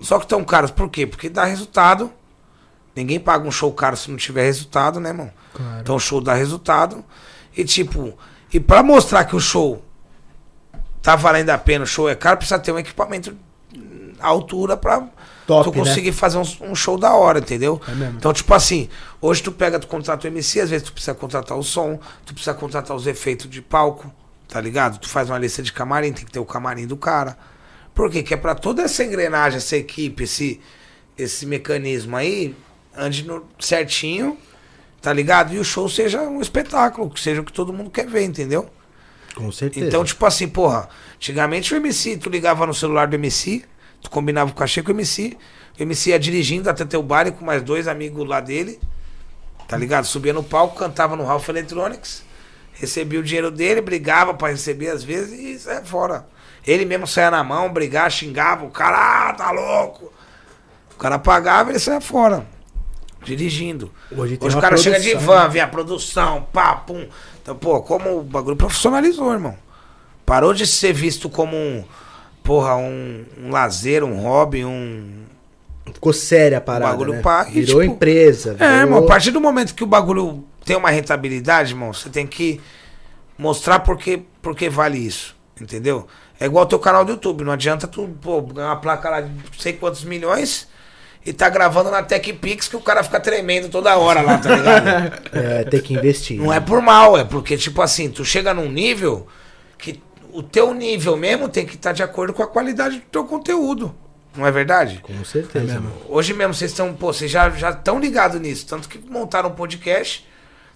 [0.02, 1.06] Só que estão caros por quê?
[1.08, 2.12] Porque dá resultado.
[2.96, 5.32] Ninguém paga um show caro se não tiver resultado, né, irmão?
[5.54, 5.82] Claro.
[5.82, 7.04] Então o show dá resultado.
[7.56, 8.18] E tipo,
[8.54, 9.84] e pra mostrar que o show
[11.02, 13.36] tá valendo a pena, o show é caro, precisa ter um equipamento
[14.20, 15.08] à altura pra
[15.46, 15.84] Top, tu né?
[15.84, 17.80] conseguir fazer um, um show da hora, entendeu?
[17.88, 18.18] É mesmo.
[18.18, 18.90] Então, tipo assim,
[19.22, 22.34] hoje tu pega, tu contrata o MC, às vezes tu precisa contratar o som, tu
[22.34, 24.12] precisa contratar os efeitos de palco,
[24.48, 24.98] tá ligado?
[24.98, 27.38] Tu faz uma lista de camarim, tem que ter o camarim do cara.
[27.94, 28.24] Por quê?
[28.24, 30.60] Que é pra toda essa engrenagem, essa equipe, esse,
[31.18, 32.56] esse mecanismo aí,
[32.98, 34.38] ande no, certinho,
[35.02, 35.54] tá ligado?
[35.54, 38.68] E o show seja um espetáculo, que seja o que todo mundo quer ver, entendeu?
[39.36, 39.86] Com certeza.
[39.86, 43.64] Então, tipo assim, porra, antigamente o MC, tu ligava no celular do MC,
[44.06, 45.38] tu combinava o cachê com o MC,
[45.78, 48.80] o MC ia dirigindo até teu baile com mais dois amigos lá dele,
[49.68, 50.06] tá ligado?
[50.06, 52.24] Subia no palco, cantava no Ralph Electronics,
[52.74, 56.28] recebia o dinheiro dele, brigava pra receber às vezes e saia fora.
[56.66, 60.12] Ele mesmo saia na mão, brigava, xingava, o cara, ah, tá louco.
[60.96, 62.46] O cara pagava e ele saia fora.
[63.24, 63.92] Dirigindo.
[64.12, 65.42] Hoje Hoje o cara chega de produção, né?
[65.42, 67.08] van, vem a produção, pá, pum.
[67.42, 69.58] Então, pô, como o bagulho profissionalizou, irmão.
[70.26, 71.84] Parou de ser visto como um,
[72.46, 75.26] porra, um, um lazer, um hobby, um.
[75.92, 77.22] Ficou séria a parada, bagulho né?
[77.22, 78.54] pá, Virou tipo, empresa.
[78.54, 78.68] Virou...
[78.68, 82.26] É, irmão, a partir do momento que o bagulho tem uma rentabilidade, irmão, você tem
[82.26, 82.62] que
[83.38, 85.36] mostrar por que, por que vale isso.
[85.60, 86.08] Entendeu?
[86.40, 87.44] É igual o teu canal do YouTube.
[87.44, 90.68] Não adianta tu, pô, ganhar uma placa lá de não sei quantos milhões
[91.26, 95.26] e tá gravando na TechPix que o cara fica tremendo toda hora lá, tá ligado?
[95.34, 96.38] É, tem que investir.
[96.38, 96.58] Não né?
[96.58, 99.28] é por mal, é porque, tipo assim, tu chega num nível
[100.38, 103.96] o teu nível mesmo tem que estar de acordo com a qualidade do teu conteúdo.
[104.36, 105.00] Não é verdade?
[105.02, 105.76] Com certeza.
[105.76, 105.94] mano.
[106.10, 109.54] Hoje mesmo vocês estão, pô, vocês já já estão ligados nisso, tanto que montaram um
[109.56, 110.28] podcast.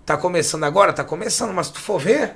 [0.05, 2.33] Tá começando agora, tá começando, mas se tu for ver,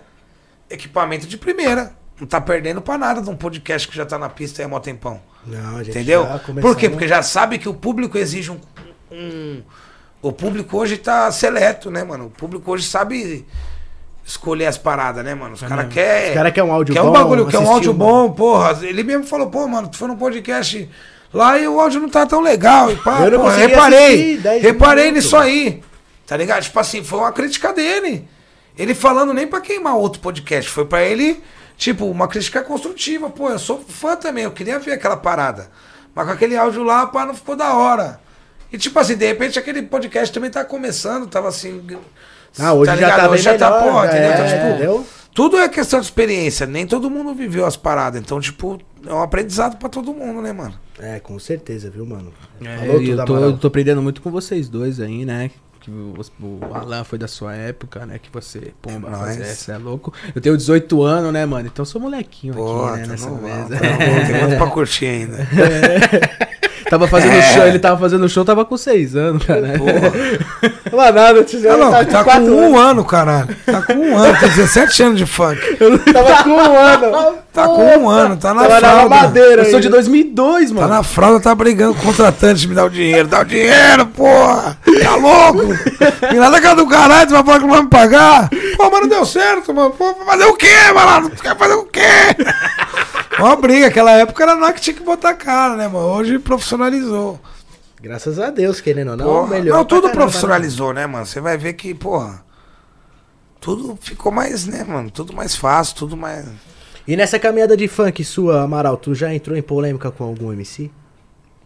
[0.70, 1.94] equipamento de primeira.
[2.20, 4.68] Não tá perdendo pra nada de um podcast que já tá na pista aí há
[4.68, 5.20] mó tempão.
[5.46, 6.24] Não, a gente Entendeu?
[6.24, 6.90] já Por quê?
[6.90, 8.60] Porque já sabe que o público exige um,
[9.12, 9.64] um-
[10.22, 12.26] O público hoje tá seleto, né, mano?
[12.28, 13.46] O público hoje sabe
[14.26, 15.54] escolher as paradas, né, mano?
[15.56, 16.30] Os caras querem.
[16.30, 17.10] Os caras querem um áudio Quer bom.
[17.10, 18.80] um bagulho, quer um áudio bom, porra.
[18.82, 20.90] Ele mesmo falou, pô, mano, tu foi num podcast
[21.34, 22.92] lá e o áudio não tá tão legal.
[22.92, 24.14] E pá, Eu reparei.
[24.14, 25.82] assistir 10 Reparei minutos, nisso aí.
[26.26, 26.64] Tá ligado?
[26.64, 28.28] Tipo assim, foi uma crítica dele.
[28.78, 30.70] Ele falando nem pra queimar outro podcast.
[30.72, 31.44] Foi pra ele,
[31.78, 33.30] tipo, uma crítica construtiva.
[33.30, 35.70] Pô, eu sou fã também, eu queria ver aquela parada.
[36.16, 38.20] Mas com aquele áudio lá, pá, não ficou da hora.
[38.72, 41.86] E tipo assim, de repente aquele podcast também tá começando, tava assim.
[42.60, 43.16] Ah, hoje já ligado?
[43.16, 44.30] tá bem Hoje já tá, melhor, já entendeu?
[44.30, 45.06] é, Então, tipo, entendeu?
[45.34, 48.20] tudo é questão de experiência, nem todo mundo viveu as paradas.
[48.22, 50.74] Então, tipo, é um aprendizado pra todo mundo, né, mano?
[51.00, 52.32] É, com certeza, viu, mano?
[52.64, 55.50] É, Falou tudo, eu tô, eu tô aprendendo muito com vocês dois aí, né?
[55.82, 58.18] Que o, o Alan foi da sua época, né?
[58.18, 60.14] Que você, pomba, É fazer essa é louco.
[60.34, 61.68] Eu tenho 18 anos, né, mano?
[61.68, 63.04] Então eu sou molequinho Pô, aqui, né?
[63.06, 63.76] tá Nessa mesa.
[63.80, 63.98] tá
[64.28, 65.38] tem muito pra curtir ainda.
[66.90, 67.42] tava fazendo É.
[67.54, 69.74] show, ele tava fazendo show, tava com 6 anos, cara.
[69.78, 70.72] Porra.
[70.94, 71.62] Não é nada, tio.
[71.62, 72.80] Tá, louco, tá tá com com 4 um anos.
[72.92, 73.56] ano, caralho.
[73.66, 75.60] Tá com um ano, tem 17 anos de funk.
[76.14, 77.36] Tava com um ano.
[77.52, 79.10] Tá com um ano, tá na Tava na fralda.
[79.10, 79.98] madeira Eu sou de ainda.
[79.98, 80.88] 2002, Tá mano.
[80.88, 83.28] na fralda, tá brigando com o contratante, me dá o dinheiro.
[83.28, 84.78] Dá o dinheiro, porra!
[85.04, 85.66] Tá louco?
[86.32, 88.50] Me dá da casa do caralho, tu vai falar que não vai me pagar?
[88.78, 89.92] Pô, mas não deu certo, mano.
[89.92, 91.30] Pô, fazer o quê, mano?
[91.32, 92.02] Tu quer fazer o quê?
[93.40, 96.06] Uma briga, aquela época era nós que tinha que botar a cara, né, mano?
[96.06, 97.40] Hoje profissionalizou.
[98.04, 99.48] Graças a Deus, querendo ou não, Porra.
[99.52, 99.78] melhor.
[99.78, 101.26] não, tudo caramba, profissionalizou, né, mano?
[101.26, 102.44] Você vai ver que, porra.
[103.62, 105.10] Tudo ficou mais, né, mano?
[105.10, 106.46] Tudo mais fácil, tudo mais.
[106.46, 106.54] né?
[107.08, 110.92] E nessa caminhada de funk sua, Amaral, tu já entrou em polêmica com algum MC?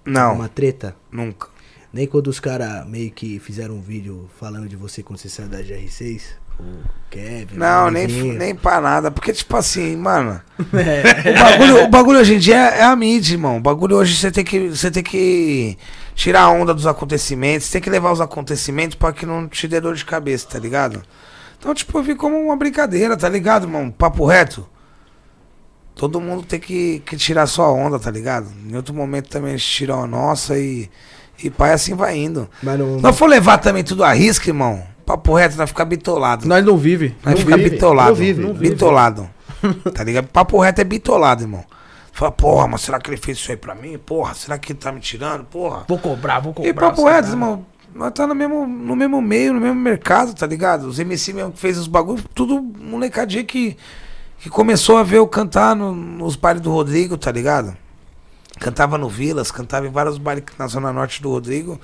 [0.06, 0.96] Não, Uma treta?
[1.12, 1.48] nunca.
[1.92, 5.50] Nem quando os caras meio que fizeram um vídeo falando de você quando você saiu
[5.50, 6.22] da GR6?
[6.60, 9.12] O Kevin, Não, o nem, nem pra nada.
[9.12, 10.42] Porque, tipo assim, mano.
[10.74, 11.32] É.
[11.32, 13.58] O, bagulho, o bagulho hoje em dia é, é a mídia, irmão.
[13.58, 15.78] O bagulho hoje você tem que, você tem que
[16.16, 17.70] tirar a onda dos acontecimentos.
[17.70, 21.04] Tem que levar os acontecimentos pra que não te dê dor de cabeça, tá ligado?
[21.60, 23.92] Então, tipo, eu vi como uma brincadeira, tá ligado, irmão?
[23.92, 24.68] Papo reto.
[25.96, 28.48] Todo mundo tem que, que tirar sua onda, tá ligado?
[28.68, 30.90] Em outro momento também a gente tira a nossa e.
[31.44, 32.50] E pai assim vai indo.
[32.64, 33.00] Mas não.
[33.00, 34.84] Não for levar também tudo a risco, irmão.
[35.08, 36.46] Papo reto, nós ficar bitolado.
[36.46, 37.16] Nós não vive.
[37.24, 38.10] Vai Não ficar vive, bitolado.
[38.10, 38.70] não vive, não vive.
[38.72, 39.30] bitolado.
[39.94, 40.28] tá ligado?
[40.28, 41.64] Papo reto é bitolado, irmão.
[42.12, 43.98] Fala, porra, mas será que ele fez isso aí pra mim?
[43.98, 45.46] Porra, será que ele tá me tirando?
[45.46, 45.86] Porra.
[45.88, 46.70] Vou cobrar, vou cobrar.
[46.70, 47.66] E papo reto, irmão.
[47.96, 50.84] Nós tá no mesmo, no mesmo meio, no mesmo mercado, tá ligado?
[50.88, 53.78] Os MC mesmo que fez os bagulhos, tudo molecadinha que,
[54.40, 57.76] que começou a ver eu cantar no- nos bailes do Rodrigo, tá ligado?
[58.60, 61.80] Cantava no Vilas, cantava em vários bailes na Zona Norte do Rodrigo.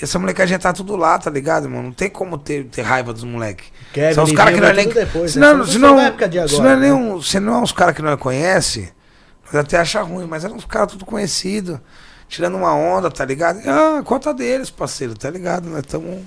[0.00, 1.82] Essa molecadinha tá tudo lá, tá ligado, irmão?
[1.82, 3.66] Não tem como ter, ter raiva dos moleques.
[4.14, 4.88] São os caras que não é nem.
[4.88, 5.46] depois, se né?
[5.48, 6.82] não, Não se época de agora, é né?
[6.82, 8.92] nenhum, não é uns caras que nós conhece,
[9.44, 11.78] nós até acha ruim, mas eram uns caras tudo conhecidos,
[12.28, 13.60] tirando uma onda, tá ligado?
[13.66, 15.68] Ah, conta deles, parceiro, tá ligado?
[15.68, 16.24] Nós estamos.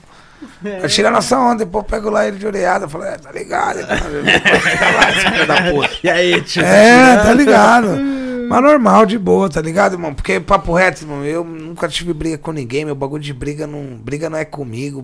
[0.63, 0.87] É.
[0.87, 3.79] Tira nossa onda, depois eu pego lá ele de orelhada, falo, é, tá ligado?
[3.87, 5.89] Lá, da puta.
[6.03, 6.63] E aí, tio?
[6.63, 7.87] É, tá ligado?
[8.47, 10.13] Mas normal, de boa, tá ligado, irmão?
[10.13, 12.85] Porque, papo reto, irmão, eu nunca tive briga com ninguém.
[12.85, 13.97] Meu bagulho de briga não.
[13.97, 15.01] Briga não é comigo.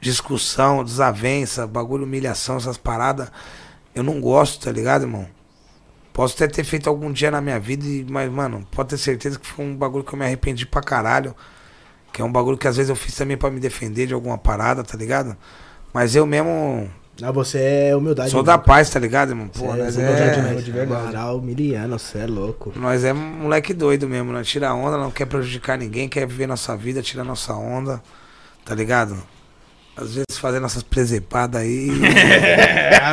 [0.00, 3.30] Discussão, desavença, bagulho, humilhação, essas paradas.
[3.94, 5.26] Eu não gosto, tá ligado, irmão?
[6.12, 9.46] Posso até ter feito algum dia na minha vida, mas, mano, pode ter certeza que
[9.46, 11.34] foi um bagulho que eu me arrependi pra caralho.
[12.12, 14.36] Que é um bagulho que às vezes eu fiz também pra me defender de alguma
[14.36, 15.36] parada, tá ligado?
[15.92, 16.90] Mas eu mesmo
[17.22, 18.30] Ah, você é humildade.
[18.30, 18.66] sou mesmo, da cara.
[18.66, 19.48] paz, tá ligado, irmão?
[19.48, 20.42] Pô, é nós é.
[20.42, 21.02] mesmo, de verdade.
[21.02, 22.72] Amaral, miliano, você é louco.
[22.76, 26.76] Nós é moleque doido mesmo, nós tira onda, não quer prejudicar ninguém, quer viver nossa
[26.76, 28.02] vida, tira nossa onda,
[28.64, 29.16] tá ligado?
[29.96, 31.90] Às vezes fazer nossas presepadas aí.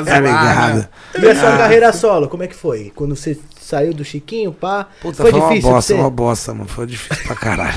[0.05, 0.87] tá ligado?
[1.19, 2.91] E a sua carreira solo, como é que foi?
[2.95, 4.87] Quando você saiu do Chiquinho, pá.
[5.01, 6.01] Puta, foi, foi, difícil uma bosta, pra você?
[6.01, 6.69] uma bosta, mano.
[6.69, 7.73] Foi difícil pra caralho.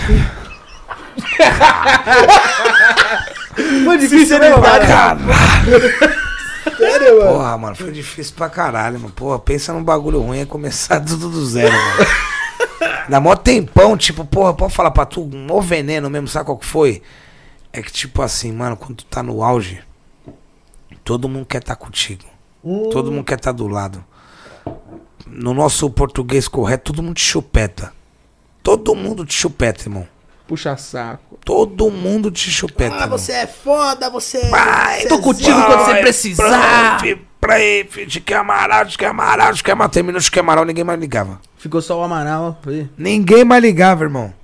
[3.85, 4.63] Foi difícil, né, mano?
[4.63, 5.21] caralho.
[6.77, 7.33] Sério, mano.
[7.33, 9.13] Porra, mano, foi difícil pra caralho, mano.
[9.13, 12.11] Porra, pensa num bagulho ruim, é começar tudo do zero, mano.
[13.09, 16.67] Na mó tempão, tipo, porra, pode falar pra tu, um veneno mesmo, sabe qual que
[16.67, 17.03] foi?
[17.73, 19.81] É que, tipo assim, mano, quando tu tá no auge,
[21.05, 22.25] todo mundo quer estar contigo.
[22.91, 24.05] Todo mundo quer estar do lado.
[25.27, 27.93] No nosso português correto, todo mundo te chupeta.
[28.63, 30.07] Todo mundo te chupeta, irmão.
[30.51, 31.39] Puxa saco.
[31.45, 33.05] Todo mundo te chupeta.
[33.05, 34.49] Ah, você é foda, você é.
[34.49, 37.01] Vai, tô é contigo quando você precisar.
[37.41, 39.89] Prof, de que Amaral, de que Amaral, de que Amaral.
[39.89, 41.41] Terminou de que Amaral, ninguém mais ligava.
[41.57, 42.59] Ficou só o Amaral.
[42.65, 42.91] foi.
[42.99, 44.35] Ninguém mais ligava, irmão.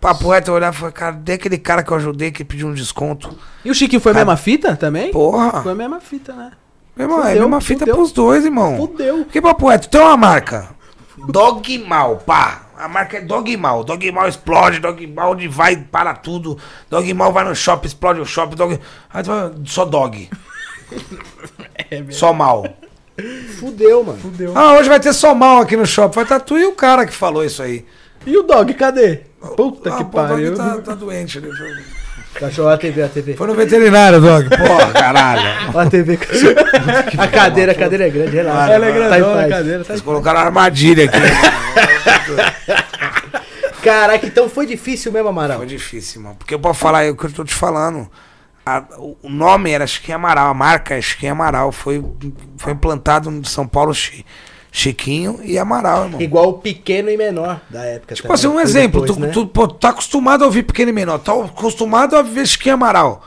[0.00, 2.68] Papo reto, eu olhava e falei, cara, cadê aquele cara que eu ajudei que pediu
[2.68, 3.36] um desconto?
[3.64, 5.10] E o Chiquinho foi a mesma fita também?
[5.10, 6.52] Porra, Foi a mesma fita, né?
[6.96, 7.96] meu irmão, é a mesma fita fudeu.
[7.96, 8.76] pros dois, irmão.
[8.76, 9.24] Fudeu.
[9.24, 10.68] Porque, papo reto, tem uma marca.
[11.26, 12.67] Dogmal, pá.
[12.78, 13.82] A marca é Dogmal.
[13.82, 16.56] Dogmal explode, Dogmal onde vai, para tudo.
[16.88, 18.54] Dogmal vai no shopping, explode o shopping.
[18.54, 18.80] Dog...
[19.10, 20.30] Aí tu fala, só dog.
[22.10, 22.64] só mal.
[23.58, 24.20] Fudeu, mano.
[24.54, 26.14] Ah, hoje vai ter só mal aqui no shopping.
[26.14, 27.84] Vai estar tu e o cara que falou isso aí.
[28.24, 29.22] E o dog, cadê?
[29.56, 30.54] Puta ah, que pô, o pariu.
[30.54, 31.40] dog tá, tá doente.
[31.40, 31.48] Né?
[32.38, 33.34] Cachorro, a TV, a TV.
[33.34, 34.48] Foi no veterinário, Dog.
[34.48, 35.42] Porra, caralho.
[35.74, 36.54] Ó, a TV, cachorro.
[37.18, 38.72] A cadeira, a cadeira é grande, relaxa.
[38.72, 39.44] Ela é Tá grandona, paz.
[39.46, 39.78] a cadeira.
[39.80, 41.18] Tá Vocês colocaram armadilha aqui.
[43.82, 45.58] Caraca, então foi difícil mesmo, Amaral.
[45.58, 46.36] Foi difícil, mano.
[46.36, 48.08] Porque eu posso falar é o que eu tô te falando.
[48.66, 48.84] A-
[49.22, 51.72] o nome era Chiquinho Amaral, a marca Chiquinho Amaral.
[51.72, 52.04] Foi,
[52.56, 53.92] foi implantado no São Paulo
[54.70, 56.20] Chiquinho e Amaral, irmão.
[56.20, 58.14] Igual o pequeno e menor da época.
[58.14, 59.04] Tipo assim, um exemplo.
[59.06, 62.74] tu, tu, pô, tá acostumado a ouvir pequeno e menor, tá acostumado a ver Chiquinho
[62.74, 63.24] Amaral.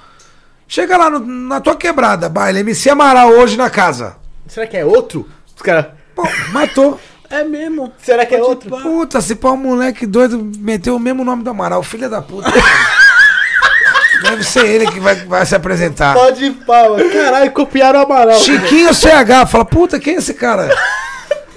[0.67, 4.15] Chega lá no- na tua quebrada, baile, MC Amaral hoje na casa.
[4.47, 5.27] Será que é outro?
[5.55, 5.87] Os caras.
[6.15, 6.99] Pô, matou.
[7.31, 7.93] É mesmo.
[8.03, 8.69] Será que é outro?
[8.81, 12.51] Puta, se pô, um moleque doido meteu o mesmo nome do Amaral, filho da puta.
[14.21, 16.13] Deve ser ele que vai, vai se apresentar.
[16.13, 16.97] Pode pau.
[17.11, 18.37] Caralho, copiaram o Amaral.
[18.37, 20.69] Chiquinho CH, fala, puta, quem é esse cara?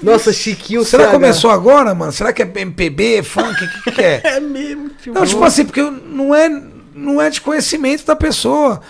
[0.04, 2.12] Nossa, Chiquinho Será que começou agora, mano?
[2.12, 4.20] Será que é MPB, funk, o que, que, que é?
[4.36, 5.12] É mesmo, tio.
[5.14, 6.48] Não, tipo assim, porque não é,
[6.94, 8.80] não é de conhecimento da pessoa.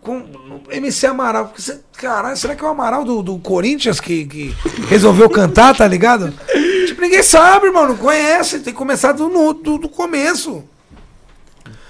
[0.00, 0.24] Com
[0.70, 1.46] MC Amaral.
[1.48, 4.54] porque você- Caralho, será que é o Amaral do, do Corinthians que, que
[4.88, 6.32] resolveu cantar, tá ligado?
[6.86, 8.60] Tipo, ninguém sabe, irmão, não conhece.
[8.60, 10.64] Tem que começar do, no- do, do começo.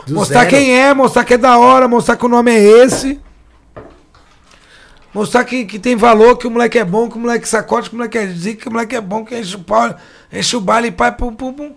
[0.07, 0.51] Do mostrar zero.
[0.51, 3.18] quem é, mostrar que é da hora, mostrar que o nome é esse.
[5.13, 7.95] Mostrar que, que tem valor, que o moleque é bom, que o moleque sacode, que
[7.95, 9.95] o moleque é zica, que o moleque é bom, que enche o pau,
[10.33, 11.75] enche o baile, pai, pum, pum, pum.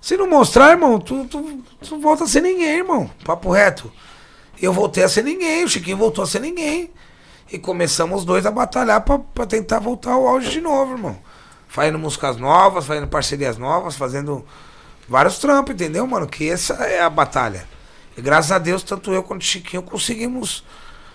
[0.00, 3.10] Se não mostrar, irmão, tu, tu, tu volta a ser ninguém, irmão.
[3.24, 3.90] Papo reto.
[4.60, 6.90] Eu voltei a ser ninguém, o Chiquinho voltou a ser ninguém.
[7.50, 11.16] E começamos os dois a batalhar pra, pra tentar voltar ao auge de novo, irmão.
[11.66, 14.44] Fazendo músicas novas, fazendo parcerias novas, fazendo
[15.08, 16.26] vários trampos, entendeu, mano?
[16.26, 17.66] Que essa é a batalha.
[18.16, 20.64] E graças a Deus, tanto eu quanto o Chiquinho conseguimos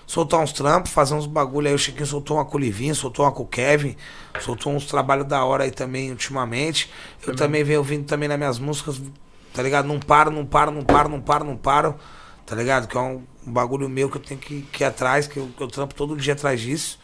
[0.09, 1.73] soltar uns trampos, fazer uns bagulho aí.
[1.73, 3.95] O Chiquinho soltou uma com o Livinho, soltou uma com o Kevin,
[4.39, 6.91] soltou uns trabalhos da hora aí também ultimamente.
[7.25, 8.99] Eu também venho ouvindo também nas minhas músicas,
[9.53, 9.87] tá ligado?
[9.87, 11.95] Não paro, não paro, não paro, não paro, não paro,
[12.43, 12.87] tá ligado?
[12.87, 15.47] Que é um, um bagulho meu que eu tenho que, que ir atrás, que eu,
[15.55, 16.99] que eu trampo todo dia atrás disso.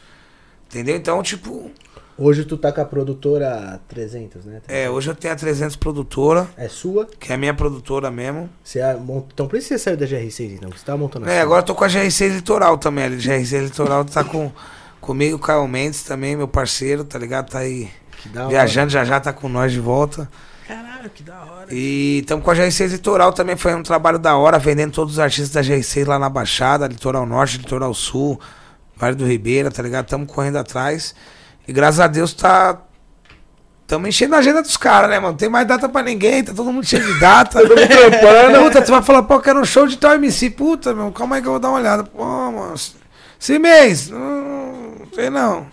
[0.65, 0.95] Entendeu?
[0.95, 1.69] Então, tipo,
[2.17, 4.61] Hoje tu tá com a produtora 300, né?
[4.69, 7.05] é, hoje eu tenho a 300 produtora, É sua.
[7.05, 8.49] que é a minha produtora mesmo.
[8.63, 10.69] Você a- monta- Então por isso você saiu da GR6, então.
[10.71, 11.43] Você tava montando a É, sua.
[11.43, 13.03] agora eu tô com a GR6 Litoral também.
[13.03, 14.49] A GR6 Litoral tá com,
[15.01, 17.49] comigo, o Caio Mendes também, meu parceiro, tá ligado?
[17.49, 17.89] Tá aí
[18.23, 18.49] Que da hora.
[18.49, 20.29] viajando, já já tá com nós de volta.
[20.65, 21.67] Caralho, que da hora.
[21.69, 25.19] E estamos com a GR6 Litoral também, foi um trabalho da hora, vendendo todos os
[25.19, 28.39] artistas da GR6 lá na Baixada, Litoral Norte, Litoral Sul,
[28.95, 30.05] Vale do Ribeira, tá ligado?
[30.05, 31.13] Estamos correndo atrás.
[31.67, 32.77] E graças a Deus tá.
[33.81, 35.37] Estamos enchendo a agenda dos caras, né, mano?
[35.37, 37.59] Tem mais data pra ninguém, tá todo mundo cheio de data.
[37.67, 38.63] todo mundo trampando.
[38.63, 40.49] Puta, tu vai falar, pô, quero um show de tal MC.
[40.49, 42.03] Puta, meu, calma aí que eu vou dar uma olhada.
[42.03, 42.73] Pô, mano.
[43.39, 44.09] Esse mês?
[44.09, 45.67] Não sei não.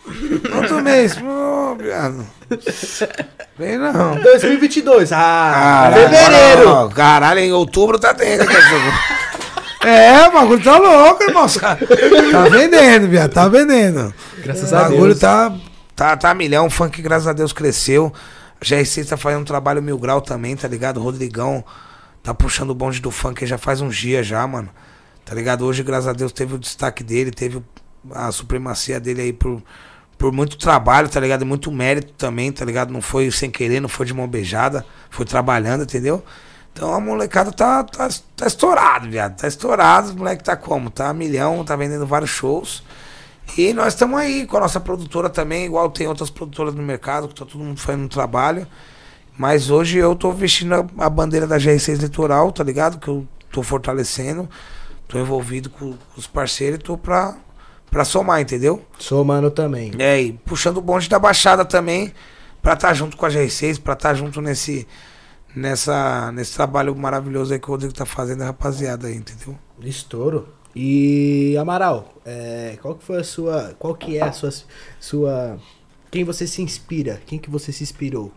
[0.57, 1.15] Outro mês?
[1.15, 2.27] Pô, viado.
[3.59, 4.17] Vem não.
[4.21, 5.11] 2022.
[5.13, 6.69] Ah, Caralho, fevereiro.
[6.69, 8.93] ó, Caralho, em outubro tá tendo, cachorro.
[9.85, 11.47] É, o bagulho tá louco, irmão.
[11.49, 11.77] Tá
[12.51, 14.13] vendendo, viado, tá vendendo.
[14.45, 15.19] Graças O a bagulho Deus.
[15.21, 15.53] tá,
[15.95, 16.67] tá, tá milhão.
[16.67, 18.13] O funk, graças a Deus, cresceu.
[18.61, 20.99] A GR6 tá fazendo um trabalho mil grau também, tá ligado?
[20.99, 21.65] O Rodrigão
[22.23, 24.69] tá puxando o bonde do funk já faz uns dias já, mano.
[25.25, 25.65] Tá ligado?
[25.65, 27.63] Hoje, graças a Deus, teve o destaque dele, teve
[28.13, 29.63] a supremacia dele aí por,
[30.19, 31.43] por muito trabalho, tá ligado?
[31.43, 32.93] E muito mérito também, tá ligado?
[32.93, 36.23] Não foi sem querer, não foi de mão beijada, foi trabalhando, entendeu?
[36.73, 39.37] Então a molecada tá, tá, tá estourado, viado.
[39.37, 40.91] Tá estourado, o moleque tá como?
[40.91, 42.83] Tá milhão, tá vendendo vários shows.
[43.57, 47.29] E nós estamos aí com a nossa produtora também, igual tem outras produtoras no mercado,
[47.29, 48.67] que tá todo mundo fazendo um trabalho.
[49.37, 52.99] Mas hoje eu tô vestindo a, a bandeira da GR6 Litoral, tá ligado?
[52.99, 54.49] Que eu tô fortalecendo,
[55.07, 57.37] tô envolvido com, com os parceiros e tô pra,
[57.91, 58.83] pra somar, entendeu?
[58.99, 59.93] Sou mano também.
[59.99, 62.13] É, e puxando o bonde da Baixada também,
[62.63, 64.87] pra estar junto com a GR6, pra estar junto nesse,
[65.55, 69.59] nessa, nesse trabalho maravilhoso aí que o Rodrigo tá fazendo, rapaziada aí, entendeu?
[69.81, 70.49] Estouro.
[70.75, 74.51] E Amaral, é, qual que foi a sua, qual que é a sua,
[74.99, 75.59] sua,
[76.11, 77.21] quem você se inspira?
[77.27, 78.33] Quem que você se inspirou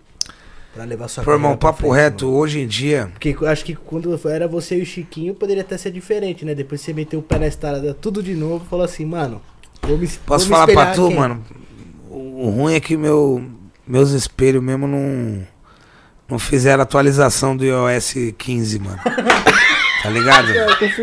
[0.73, 2.37] pra levar sua Pô, irmão, papo frente, reto, mano?
[2.37, 5.77] hoje em dia, Porque eu acho que quando era você e o Chiquinho poderia até
[5.77, 6.53] ser diferente, né?
[6.53, 9.41] Depois você meteu o pé na estrada tudo de novo falou assim, mano,
[9.81, 11.17] vou me Posso vou falar pra espelhar tu, quem?
[11.17, 11.43] mano?
[12.09, 13.41] O o ruim é que meu,
[13.87, 15.47] meus espelhos mesmo não,
[16.27, 18.99] não fizeram atualização do iOS 15, mano.
[20.05, 20.47] Tá ligado?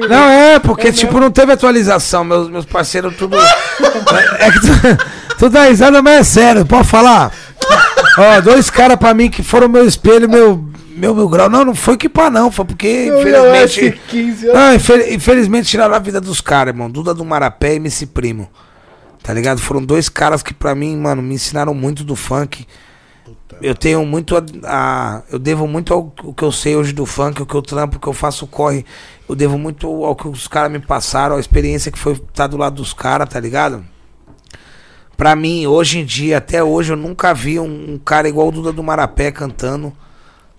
[0.08, 2.22] Não, é, porque, tipo, não teve atualização.
[2.22, 3.36] Meus, meus parceiros tudo.
[4.38, 4.68] É que tu,
[5.38, 7.32] tu dá risada, mas é sério, pode falar?
[8.16, 11.50] Ó, dois caras pra mim que foram meu espelho, meu, meu, meu grau.
[11.50, 12.52] Não, não foi que pá, não.
[12.52, 14.00] Foi porque, infelizmente.
[14.08, 14.60] 15 anos.
[14.60, 16.88] Não, infel- infelizmente tiraram a vida dos caras, irmão.
[16.88, 18.48] Duda do Marapé e MC Primo.
[19.20, 19.60] Tá ligado?
[19.60, 22.66] Foram dois caras que pra mim, mano, me ensinaram muito do funk.
[23.60, 27.40] Eu tenho muito a, a- Eu devo muito ao que eu sei hoje do funk,
[27.42, 28.84] o que eu trampo, o que eu faço corre.
[29.28, 32.56] Eu devo muito ao que os caras me passaram, a experiência que foi estar do
[32.56, 33.84] lado dos caras, tá ligado?
[35.16, 38.52] Pra mim, hoje em dia, até hoje, eu nunca vi um, um cara igual o
[38.52, 39.92] Duda do Marapé cantando,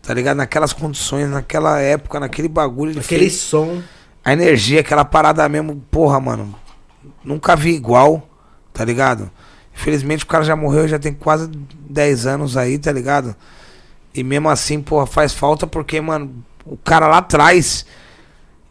[0.01, 0.37] tá ligado?
[0.37, 2.91] Naquelas condições, naquela época, naquele bagulho.
[2.91, 3.81] Ele Aquele fez som.
[4.23, 6.55] a energia, aquela parada mesmo, porra, mano.
[7.23, 8.25] Nunca vi igual,
[8.71, 9.29] tá ligado?
[9.75, 13.35] Infelizmente o cara já morreu, já tem quase 10 anos aí, tá ligado?
[14.13, 17.85] E mesmo assim, porra, faz falta porque, mano, o cara lá atrás,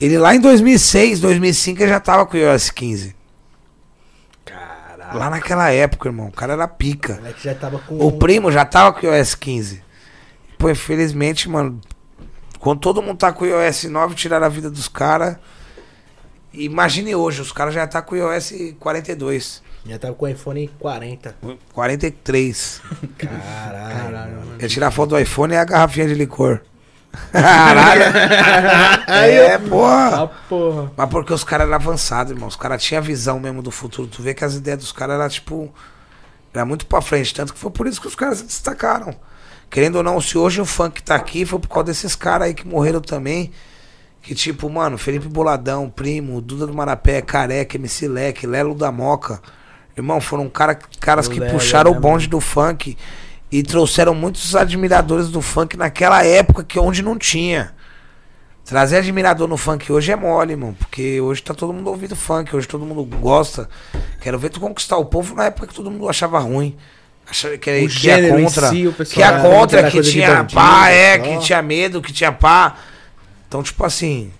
[0.00, 3.16] ele lá em 2006, 2005, ele já tava com o iOS 15.
[4.44, 5.18] Caralho.
[5.18, 7.20] Lá naquela época, irmão, o cara era O pica.
[7.80, 7.98] com.
[7.98, 9.82] O primo já tava com o iOS 15.
[10.56, 11.80] Pô, infelizmente, mano,
[12.60, 15.36] quando todo mundo tá com o iOS 9, tiraram a vida dos caras.
[16.52, 20.68] Imagine hoje, os caras já tá com o iOS 42, Já tava com o iPhone
[20.78, 21.36] 40.
[21.72, 22.82] 43.
[23.18, 24.36] Caralho.
[24.36, 24.58] mano.
[24.58, 26.60] Quer tirar foto do iPhone e a garrafinha de licor.
[27.32, 28.02] Caralho.
[29.08, 30.22] é, porra.
[30.22, 30.92] Ah, porra.
[30.96, 32.48] Mas porque os caras eram avançados, irmão.
[32.48, 34.08] Os caras tinham visão mesmo do futuro.
[34.08, 35.74] Tu vê que as ideias dos caras eram, tipo.
[36.54, 37.34] Era muito pra frente.
[37.34, 39.14] Tanto que foi por isso que os caras se destacaram.
[39.68, 42.54] Querendo ou não, se hoje o funk tá aqui, foi por causa desses caras aí
[42.54, 43.50] que morreram também.
[44.20, 49.40] Que tipo, mano, Felipe Boladão, Primo, Duda do Marapé, Careca, MC Leque, Lelo da Moca.
[49.96, 52.96] Irmão, foram cara, caras O que puxaram né, o bonde do funk
[53.50, 57.74] e trouxeram muitos admiradores do funk naquela época que onde não tinha.
[58.64, 60.72] Trazer admirador no funk hoje é mole, irmão.
[60.72, 63.68] Porque hoje tá todo mundo ouvindo funk, hoje todo mundo gosta.
[64.20, 66.76] Quero ver tu conquistar o povo na época que todo mundo achava ruim.
[67.28, 68.68] Achava que, O que ia gênero em contra.
[68.70, 71.22] si, o pessoal que era- contra, era que tinha pá, é, só.
[71.24, 72.76] que tinha medo, que tinha pá.
[73.48, 74.32] Então, tipo assim.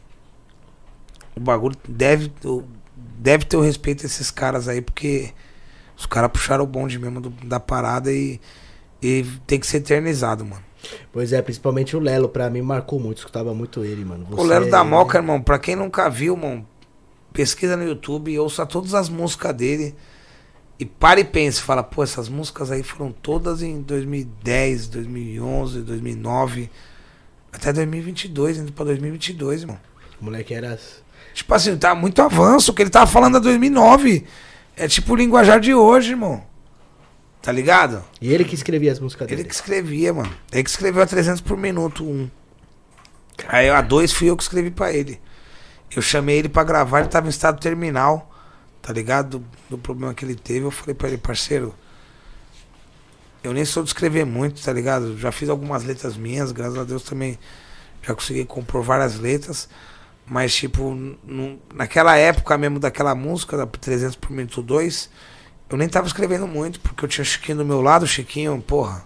[1.34, 2.62] O bagulho deve, o-
[2.96, 5.30] deve ter o respeito a esses caras aí, porque
[6.02, 8.40] os caras puxaram o bonde mesmo do- da parada e,
[9.00, 10.62] e tem que ser eternizado, mano.
[11.12, 13.18] Pois é, principalmente o Lelo, pra mim, marcou muito.
[13.18, 14.26] Escutava muito ele, mano.
[14.30, 16.66] O Você- Lelo da Moca, irmão, pra quem nunca viu, irmão,
[17.32, 19.94] pesquisa no YouTube ouça todas as músicas dele.
[20.78, 26.68] E para e pense, fala, pô, essas músicas aí foram todas em 2010, 2011, 2009,
[27.52, 29.78] até 2022, indo pra 2022, irmão.
[30.20, 30.76] O moleque era.
[31.32, 34.24] Tipo assim, tá muito avanço, o que ele tava falando é 2009.
[34.76, 36.44] É tipo o linguajar de hoje, irmão.
[37.40, 38.04] Tá ligado?
[38.20, 39.48] E ele que escrevia as músicas Ele dele.
[39.48, 40.32] que escrevia, mano.
[40.52, 42.30] Ele que escreveu a 300 por minuto, um.
[43.48, 45.20] Aí a dois fui eu que escrevi pra ele.
[45.94, 48.30] Eu chamei ele pra gravar, ele tava em estado terminal,
[48.80, 49.40] tá ligado?
[49.40, 50.64] Do, do problema que ele teve.
[50.64, 51.74] Eu falei pra ele, parceiro,
[53.42, 55.18] eu nem sou de escrever muito, tá ligado?
[55.18, 57.38] Já fiz algumas letras minhas, graças a Deus também
[58.02, 59.68] já consegui compor várias letras.
[60.26, 60.96] Mas, tipo,
[61.74, 65.10] naquela época mesmo daquela música, da 300 por minuto 2,
[65.68, 68.62] eu nem tava escrevendo muito, porque eu tinha o Chiquinho do meu lado, o Chiquinho,
[68.66, 69.04] porra.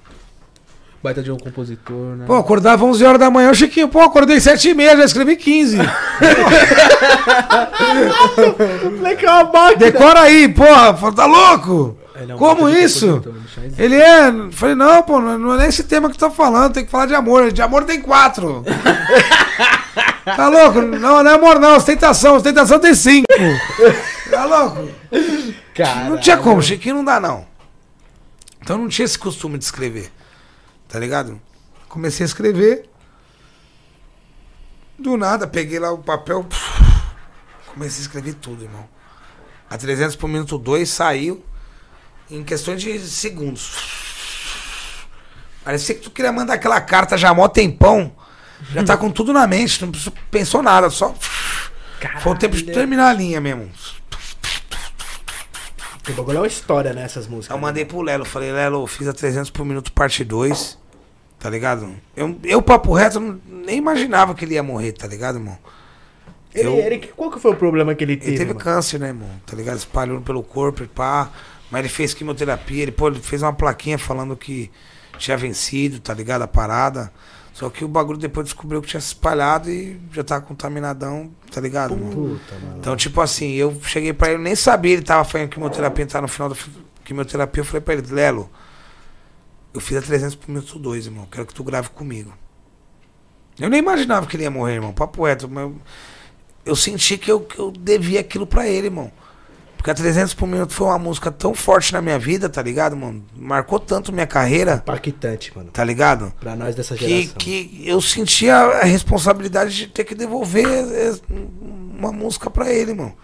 [1.03, 2.25] Baita de um compositor, né?
[2.27, 5.37] Pô, acordava 11 horas da manhã, o Chiquinho, pô, acordei 7 e meia, já escrevi
[5.37, 5.79] 15.
[8.85, 9.77] O moleque é uma máquina.
[9.77, 11.97] Decora aí, porra, tá louco?
[12.19, 13.23] É Como de isso?
[13.77, 14.51] Ele é.
[14.53, 17.05] Falei, não, pô, não é nem esse tema que tu tá falando, tem que falar
[17.05, 17.53] de amor.
[17.53, 18.65] De amor tem quatro.
[20.25, 20.81] tá louco?
[20.81, 21.77] Não, não é amor, não.
[21.77, 22.37] Ostentação.
[22.37, 23.27] Ostentação tem cinco.
[24.31, 24.89] Tá louco?
[26.09, 27.47] Não tinha como, Chiquinho não dá não.
[28.63, 30.11] Então não tinha esse costume de escrever.
[30.89, 31.39] Tá ligado?
[31.87, 32.89] Comecei a escrever.
[34.99, 36.47] Do nada, peguei lá o papel.
[37.67, 38.89] Comecei a escrever tudo, irmão.
[39.69, 41.45] A 300 por minuto 2 saiu
[42.31, 43.73] em questões de segundos.
[45.65, 48.13] Parecia que tu queria mandar aquela carta já há mó tempão.
[48.73, 49.93] Já tá com tudo na mente, não
[50.31, 51.15] pensou nada, só.
[52.21, 53.71] Foi o tempo de terminar a linha mesmo.
[56.09, 57.03] O bagulho é uma história, né?
[57.03, 57.55] Essas músicas.
[57.55, 60.79] Eu mandei pro Lelo, falei, Lelo, fiz a 300 por minuto parte 2,
[61.39, 61.95] tá ligado?
[62.17, 65.59] Eu, eu papo reto, nem imaginava que ele ia morrer, tá ligado, irmão?
[66.55, 68.31] Ele, Eu- ele- qual que foi o problema que ele teve?
[68.31, 68.61] Ele teve mano?
[68.61, 69.29] câncer, né, irmão?
[69.45, 69.77] Tá ligado?
[69.79, 71.29] Espalhou pelo corpo e pá.
[71.71, 74.71] Mas ele fez quimioterapia, ele, pô, ele fez uma plaquinha falando que
[75.19, 76.43] tinha vencido, tá ligado?
[76.43, 77.13] A parada.
[77.53, 81.59] Só que o bagulho depois descobriu que tinha se espalhado e já tava contaminadão, tá
[81.59, 81.97] ligado?
[81.97, 82.79] Puta, mano.
[82.79, 86.29] Então, tipo assim, eu cheguei pra ele, nem sabia, ele tava fazendo quimioterapia, tava no
[86.29, 86.57] final da
[87.03, 88.51] quimioterapia, eu falei pra ele, Lelo,
[89.73, 92.31] eu fiz a 300 por minuto 2, irmão, quero que tu grave comigo.
[93.59, 95.77] Eu nem imaginava que ele ia morrer, irmão, papo reto, mas eu,
[96.67, 99.11] eu senti que eu, que eu devia aquilo pra ele, irmão.
[99.87, 102.97] Porque a 300 por minuto foi uma música tão forte na minha vida, tá ligado,
[102.97, 103.25] mano?
[103.37, 105.71] Marcou tanto minha carreira, Impactante, mano.
[105.71, 106.33] tá ligado?
[106.41, 107.37] Pra nós dessa que, geração.
[107.39, 111.15] que eu sentia a responsabilidade de ter que devolver eh,
[111.97, 113.15] uma música pra ele, irmão.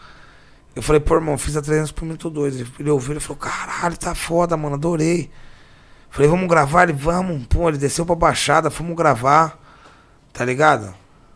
[0.76, 2.60] Eu falei, pô, irmão, fiz a 300 por minuto 2.
[2.78, 5.32] Ele ouviu, ele falou, caralho, tá foda, mano, adorei.
[6.10, 6.84] Falei, vamos gravar?
[6.84, 7.44] Ele, vamos.
[7.46, 9.60] Pô, ele desceu pra Baixada, fomos gravar,
[10.32, 10.94] tá ligado?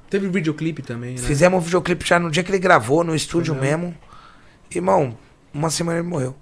[0.09, 1.18] Teve videoclipe também, né?
[1.18, 3.93] Fizemos um videoclipe já no dia que ele gravou, no estúdio mesmo.
[4.71, 5.17] Irmão,
[5.53, 6.35] uma semana ele morreu.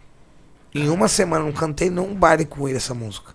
[0.74, 3.34] Em uma semana, eu não cantei num baile com ele essa música.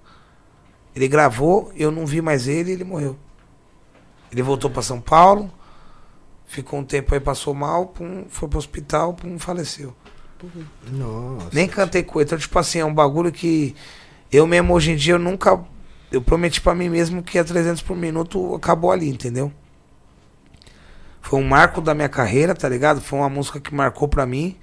[0.96, 3.18] Ele gravou, eu não vi mais ele e ele morreu.
[4.32, 5.50] Ele voltou pra São Paulo,
[6.46, 9.96] ficou um tempo aí, passou mal, pum, foi pro hospital, pum, faleceu.
[10.92, 11.50] Nossa.
[11.54, 12.28] Nem cantei com ele.
[12.28, 13.76] Então, tipo assim, é um bagulho que
[14.32, 15.60] eu mesmo hoje em dia eu nunca.
[16.12, 19.52] Eu prometi pra mim mesmo que a 300 por minuto acabou ali, entendeu?
[21.22, 23.00] Foi um marco da minha carreira, tá ligado?
[23.02, 24.58] Foi uma música que marcou pra mim.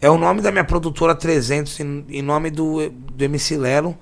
[0.00, 3.96] É o nome da minha produtora 300, em, em nome do, do MC Lelo.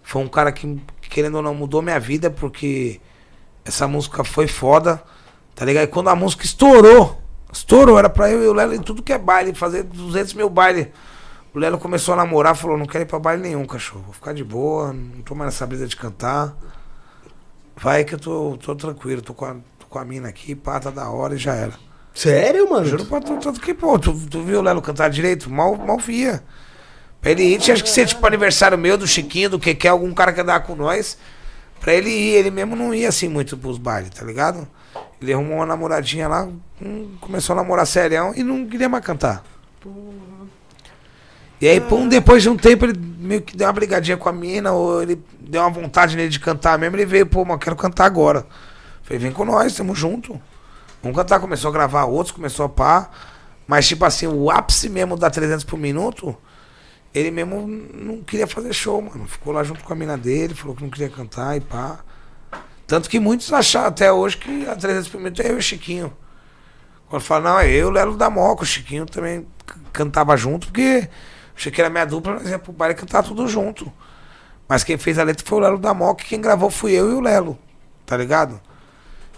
[0.00, 3.00] Foi um cara que, querendo ou não, mudou minha vida, porque
[3.64, 5.02] essa música foi foda,
[5.54, 5.84] tá ligado?
[5.84, 7.20] E quando a música estourou,
[7.52, 10.48] estourou, era pra eu e o Lelo em tudo que é baile, fazer 200 mil
[10.48, 10.92] baile.
[11.52, 14.02] O Lelo começou a namorar, falou: Não quero ir pra baile nenhum, cachorro.
[14.04, 16.56] Vou ficar de boa, não tô mais nessa brisa de cantar.
[17.76, 20.78] Vai que eu tô, tô tranquilo, tô com, a, tô com a mina aqui, pá,
[20.78, 21.74] tá da hora e já era.
[22.14, 22.86] Sério, mano?
[22.86, 25.50] Juro pra tu, tanto que, pô, tu, tu viu o Lelo cantar direito?
[25.50, 26.42] Mal, mal via.
[27.20, 30.12] Pra ele ir, tinha que ser tipo aniversário meu, do Chiquinho, do que quer, algum
[30.12, 31.16] cara que andar com nós.
[31.80, 34.68] Pra ele ir, ele mesmo não ia assim muito pros bailes, tá ligado?
[35.20, 36.48] Ele arrumou uma namoradinha lá,
[36.80, 39.44] hum, começou a namorar serião e não queria mais cantar.
[41.60, 44.32] E aí, pum, depois de um tempo, ele meio que deu uma brigadinha com a
[44.32, 47.76] mina, ou ele deu uma vontade nele de cantar mesmo, ele veio, pô, eu quero
[47.76, 48.44] cantar agora.
[49.02, 50.40] Falei, vem com nós, tamo junto.
[51.02, 53.10] Vamos cantar, começou a gravar outros, começou a pá.
[53.66, 56.36] Mas, tipo assim, o ápice mesmo da 300 por minuto,
[57.14, 59.26] ele mesmo não queria fazer show, mano.
[59.26, 62.00] Ficou lá junto com a mina dele, falou que não queria cantar e pá.
[62.86, 65.62] Tanto que muitos acharam até hoje que a 300 por minuto é eu e o
[65.62, 66.12] Chiquinho.
[67.08, 69.46] Quando fala, não, é eu, o Lelo da Moca, o Chiquinho também
[69.92, 71.08] cantava junto, porque
[71.56, 73.92] o Chiquinho era minha dupla, nós ia pro baile cantar tudo junto.
[74.68, 77.10] Mas quem fez a letra foi o Lelo da Moca, e quem gravou fui eu
[77.10, 77.58] e o Lelo,
[78.06, 78.60] tá ligado?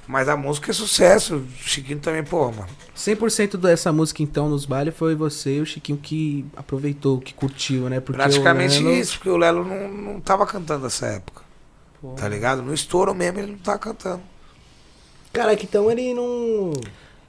[0.07, 2.69] Mas a música é sucesso, o Chiquinho também, pô, mano.
[2.95, 7.89] 100% dessa música, então, nos bailes foi você e o Chiquinho que aproveitou, que curtiu,
[7.89, 8.01] né?
[8.01, 11.43] Porque Praticamente Lelo- isso, porque o Lelo não, não tava cantando nessa época,
[12.03, 12.11] Pô.
[12.13, 12.61] tá ligado?
[12.61, 14.23] No estouro mesmo ele não tava cantando.
[15.33, 16.73] Cara, que então ele não.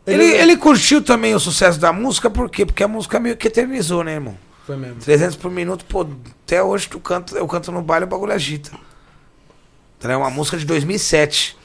[0.05, 2.65] Ele, ele curtiu também o sucesso da música, por quê?
[2.65, 4.37] Porque a música meio que eternizou, né, irmão?
[4.67, 4.99] Foi mesmo.
[4.99, 6.05] 300 por minuto, pô,
[6.43, 8.71] até hoje tu canta, eu canto no baile, o bagulho agita.
[9.97, 11.57] Então é uma música de 2007.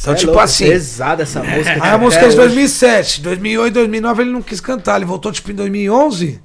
[0.00, 0.66] Então, é tipo louco, assim.
[0.66, 1.70] Pesada essa música.
[1.70, 2.48] Aí tipo, a música é de hoje.
[2.48, 6.40] 2007, 2008, 2009 ele não quis cantar, ele voltou tipo em 2011.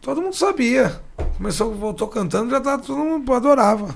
[0.00, 0.98] Todo mundo sabia.
[1.36, 3.94] Começou, voltou cantando, já tá, todo mundo adorava.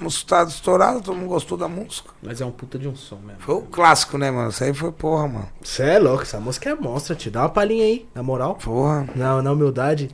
[0.00, 2.10] A música tá estourada, todo mundo gostou da música.
[2.22, 3.40] Mas é um puta de um som mesmo.
[3.40, 4.50] Foi o clássico, né, mano?
[4.50, 5.48] Isso aí foi porra, mano.
[5.62, 7.14] Cê é louco, essa música é monstra.
[7.14, 8.54] Te dá uma palhinha aí, na moral.
[8.54, 9.06] Porra.
[9.14, 10.10] Na, na humildade.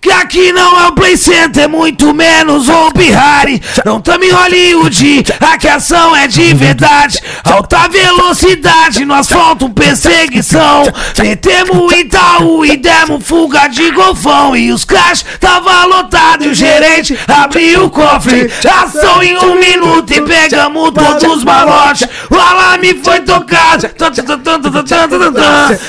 [0.00, 3.62] Que aqui não é o play center, muito menos o bihari.
[3.84, 7.20] Não tamo em Hollywood, aqui a ação é de verdade.
[7.44, 10.84] Alta velocidade, no asfalto perseguição.
[11.18, 14.56] Metemos Itaú e demos fuga de golfão.
[14.56, 18.50] E os caixas tava lotado e o gerente abriu o cofre.
[18.82, 22.08] Ação em um minuto e pegamos todos os balotes.
[22.30, 23.90] O alarme foi tocado.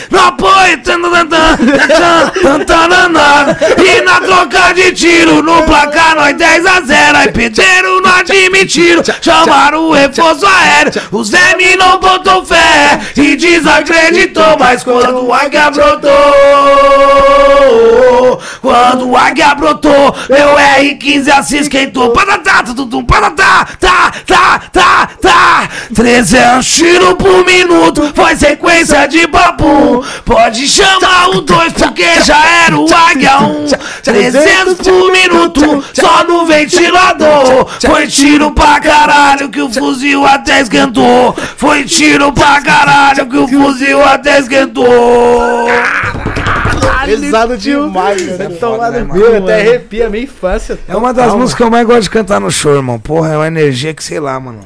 [0.10, 0.52] No apoio.
[3.78, 7.18] E na troca de tiro, no placar nós 10 a 0.
[7.18, 9.04] Aí pediram, não admitiram.
[9.22, 10.94] Chamaram o reforço aéreo.
[11.12, 14.58] O Zé me não botou fé e desacreditou.
[14.60, 16.12] Mas quando o Águia brotou,
[18.62, 22.12] Quando o águia brotou, meu R15 assim esquentou.
[22.12, 25.70] Patatá, tutum, patatá, tá, tá, tá, tá.
[25.94, 30.04] 300 tiros por minuto, foi sequência de babum.
[30.26, 33.68] Pode chamar o 2 porque já era o águia 1.
[34.04, 37.68] 300 por minuto, só no ventilador.
[37.80, 41.34] Foi tiro pra caralho que o fuzil até esquentou.
[41.58, 45.68] Foi tiro pra caralho que o fuzil até esquentou.
[47.06, 48.50] Pesado demais, é né?
[48.50, 50.80] foda, Tomado né, meu, até arrepia a minha infância.
[50.88, 53.00] É uma das músicas que eu mais gosto de cantar no show, irmão.
[53.00, 54.60] Porra, é uma energia que sei lá, mano.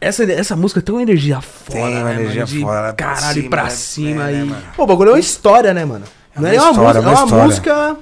[0.00, 2.46] Essa, essa música tem uma energia foda, Tem uma né, energia mano?
[2.46, 3.70] De foda, pra Caralho, cima, pra né?
[3.70, 4.34] cima É, aí.
[4.36, 4.62] né, mano?
[4.76, 6.04] Pô, o bagulho é uma história, né, mano?
[6.36, 7.96] É Não uma é uma história, música, uma é uma música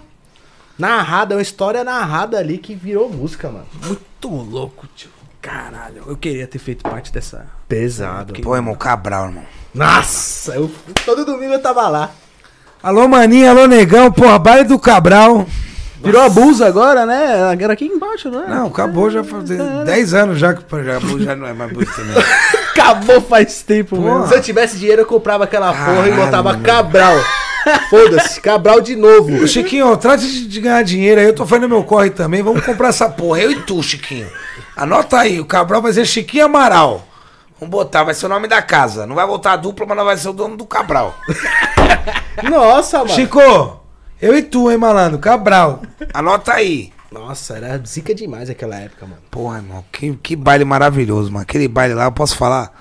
[0.79, 3.67] narrada, é uma história narrada ali que virou música, mano.
[3.87, 5.11] Muito louco, tio.
[5.41, 7.47] Caralho, eu queria ter feito parte dessa.
[7.69, 8.33] Pesado.
[8.41, 9.45] Pô, irmão, Cabral, irmão.
[9.75, 10.71] Nossa, eu,
[11.05, 12.11] todo domingo eu tava lá.
[12.83, 15.47] Alô, maninha, alô, negão, porra, baile do Cabral.
[16.03, 17.57] Virou abuso agora, né?
[17.59, 18.49] Era aqui embaixo, não é?
[18.49, 22.15] Não, acabou já faz 10 anos já que já, já não é mais bus também.
[22.73, 24.27] Acabou faz tempo, mano.
[24.27, 26.65] Se eu tivesse dinheiro, eu comprava aquela porra e Caralho, botava mano.
[26.65, 27.17] Cabral.
[27.91, 29.43] Foda-se, Cabral de novo.
[29.43, 32.65] Ô, Chiquinho, trate de, de ganhar dinheiro aí, eu tô fazendo meu corre também, vamos
[32.65, 34.29] comprar essa porra, eu e tu, Chiquinho.
[34.77, 37.07] Anota aí, o Cabral vai ser Chiquinho Amaral.
[37.59, 39.07] Vamos botar, vai ser o nome da casa.
[39.07, 41.15] Não vai voltar a dupla, mas não vai ser o dono do Cabral.
[42.51, 43.11] Nossa, mano.
[43.11, 43.41] Chico,
[44.21, 45.83] eu e tu, hein, malandro, Cabral.
[46.13, 46.93] Anota aí.
[47.13, 49.23] Nossa, era zica demais aquela época, mano.
[49.31, 51.43] Porra, irmão, que, que baile maravilhoso, mano.
[51.43, 52.73] Aquele baile lá, eu posso falar.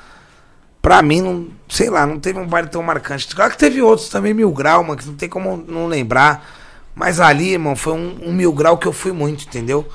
[0.83, 3.33] Pra mim, não, sei lá, não teve um baile tão marcante.
[3.33, 6.45] Claro que teve outros também, mil grau, mano, que não tem como não lembrar.
[6.93, 9.87] Mas ali, irmão, foi um, um mil grau que eu fui muito, entendeu?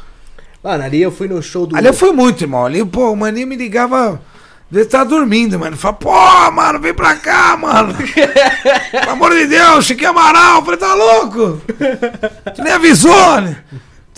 [0.65, 1.77] Mano, ali eu fui no show do.
[1.77, 2.65] Ali eu fui muito, irmão.
[2.65, 4.19] Ali, pô, o maninho me ligava.
[4.73, 5.77] Ele tava dormindo, mano.
[5.77, 7.95] Fala, pô, mano, vem pra cá, mano.
[8.91, 10.61] Pelo amor de Deus, Chiquinho Amaral.
[10.61, 11.61] Eu falei, tá louco?
[12.57, 13.59] Tu nem avisou, né?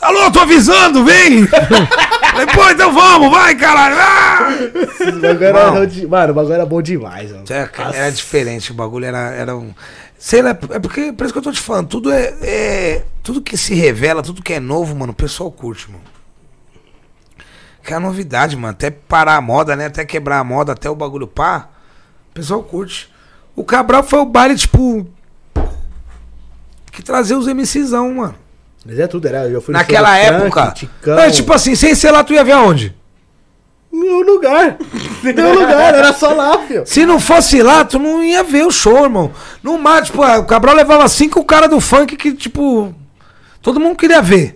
[0.03, 1.47] Louco, tô avisando, vem.
[1.47, 3.97] Falei, pô, então vamos, vai, caralho.
[3.99, 4.49] Ah!
[5.01, 5.87] O bagulho era Irmão.
[5.87, 7.45] de- Mano, o bagulho era bom demais, mano.
[7.51, 9.73] É, cara, era diferente, o bagulho era, era um.
[10.19, 13.41] Sei lá, é porque, por isso que eu tô te falando, tudo é, é- Tudo
[13.41, 16.03] que se revela, tudo que é novo, mano, o pessoal curte, mano.
[17.83, 18.73] Que é a novidade, mano.
[18.73, 19.87] Até parar a moda, né?
[19.87, 21.69] Até quebrar a moda, até o bagulho pá.
[22.31, 23.11] O pessoal curte.
[23.57, 25.07] O Cabral foi o baile, tipo.
[26.93, 28.35] Que trazia os MCzão, mano.
[28.85, 29.47] Mas é tudo, era.
[29.49, 30.73] Eu fui Naquela época.
[30.73, 32.95] Ticão, É, tipo assim, sem ser lá, tu ia ver aonde?
[33.93, 34.79] Meu lugar.
[35.23, 36.85] Meu lugar, era só lá, filho.
[36.87, 39.33] Se não fosse lá, tu não ia ver o show, irmão.
[39.63, 42.95] No mar, tipo, o Cabral levava cinco caras do funk que, tipo,
[43.61, 44.55] todo mundo queria ver.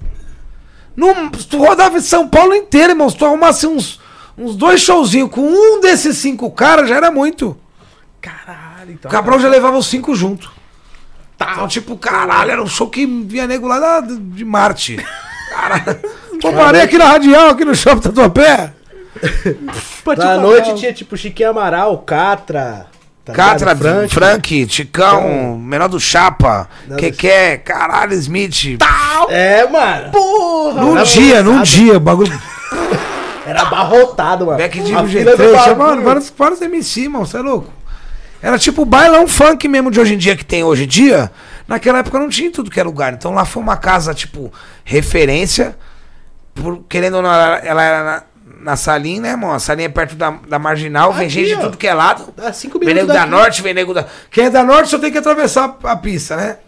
[0.97, 3.11] No, tu rodava São Paulo inteiro, irmão.
[3.11, 4.01] Se tu arrumasse uns,
[4.39, 7.59] uns dois showzinhos com um desses cinco caras, já era muito.
[8.21, 9.11] Caralho, O então.
[9.11, 10.51] Cabral já levava os cinco junto.
[11.53, 14.97] Então, tipo, caralho, era um show que via nego lá de Marte.
[15.51, 16.01] Caralho.
[16.41, 18.73] Pô, parei aqui na Radial, aqui no shopping Tatuapé.
[20.17, 22.87] Na noite tinha tipo Chiquinho Amaral, Catra.
[23.25, 23.77] tá Catra?
[24.09, 26.69] Frank, Ticão, Menor do Chapa,
[26.99, 28.77] Keké, caralho, Smith.
[29.29, 30.11] É, mano.
[30.11, 30.81] Porra.
[30.83, 32.37] Num dia, num dia, bagulho.
[33.47, 34.59] Era abarrotado, mano.
[34.59, 35.77] Back de um fila do G3, bagulho.
[35.77, 37.71] mano, vários, vários MC, mano, você é louco.
[38.45, 41.33] Era tipo bailão funk mesmo de hoje em dia que tem hoje em dia.
[41.67, 43.15] Naquela época não tinha tudo que é lugar.
[43.15, 44.53] Então lá foi uma casa, tipo,
[44.85, 45.75] referência.
[46.55, 48.23] Por, querendo ou não, ela, era na,
[48.61, 49.51] na salinha, né, irmão?
[49.51, 51.61] A salinha é perto da, da marginal, vem Aqui, gente de ó.
[51.61, 52.35] tudo que é lado.
[52.37, 54.05] Dá cinco Vem minutos nego da norte, vem nego da.
[54.31, 56.59] Quem é da norte só tem que atravessar a pista, né?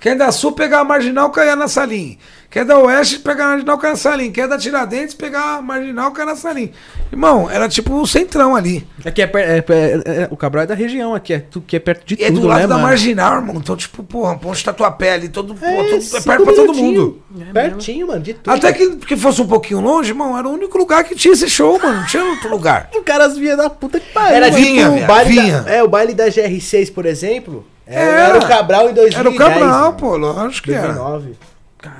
[0.00, 2.16] Quem é da sul pegar a marginal cair na salinha.
[2.50, 4.30] Quem é da oeste pegar a marginal cair na salinha.
[4.30, 6.70] Quem é da Tiradentes pegar a marginal cair na salinha.
[7.12, 8.86] Irmão, era tipo o centrão ali.
[9.04, 11.80] Aqui é, é, é- é- o Cabral é da região aqui, é, tu, que é
[11.80, 12.86] perto de E é tudo, do lado né, da mano?
[12.86, 13.56] marginal, irmão.
[13.56, 17.20] Então, tipo, porra, ponte tatuapé ali, todo, pô, É, todo- é perto pra todo mundo.
[17.52, 18.54] Pertinho, mano, de tudo.
[18.54, 21.50] Até que, que fosse um pouquinho longe, irmão, era o único lugar que tinha esse
[21.50, 22.00] show, mano.
[22.00, 22.88] Não tinha outro lugar.
[22.96, 24.36] Os caras vinham da puta que pariu.
[24.36, 24.56] Era mano.
[24.58, 25.60] tipo Vinha, o baile vinha.
[25.62, 27.66] da, É, o baile da GR6, por exemplo.
[27.88, 28.38] Era, Era.
[28.38, 29.14] o Cabral em 2010.
[29.16, 29.92] Era o Cabral, mano.
[29.94, 30.92] pô, lógico que era.
[30.92, 31.36] 2009.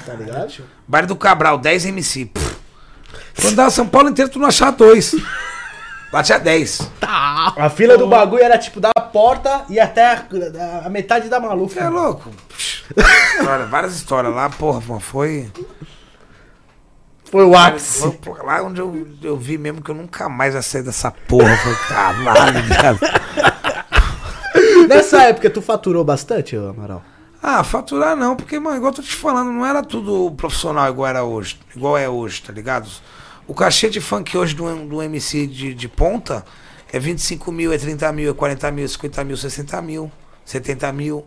[0.05, 0.52] Tá ligado?
[0.86, 2.27] Baile do Cabral, 10 MC.
[2.27, 2.56] Pff.
[3.40, 5.15] Quando dava São Paulo inteiro, tu não achava dois.
[6.12, 6.90] Lá tinha 10.
[7.02, 10.24] A fila do bagulho era tipo da porta e até a,
[10.86, 11.78] a- metade da maluca.
[11.81, 12.31] É louco.
[13.39, 15.51] História, várias histórias lá, porra, mano, foi.
[17.31, 18.19] Foi o foi ápice.
[18.43, 21.55] lá onde eu, eu vi mesmo que eu nunca mais ia sair dessa porra.
[21.59, 22.98] Foi caralho, viado.
[24.89, 27.03] Nessa época tu faturou bastante, Amaral?
[27.43, 31.09] Ah, faturar não, porque, mano, igual eu tô te falando, não era tudo profissional igual
[31.09, 31.59] era hoje.
[31.75, 32.89] Igual é hoje, tá ligado?
[33.47, 36.45] O cachê de funk hoje do, do MC de, de ponta
[36.93, 40.13] é 25 mil, é 30 mil, é 40 mil, é 50 mil, 60 mil,
[40.45, 41.25] 70 mil.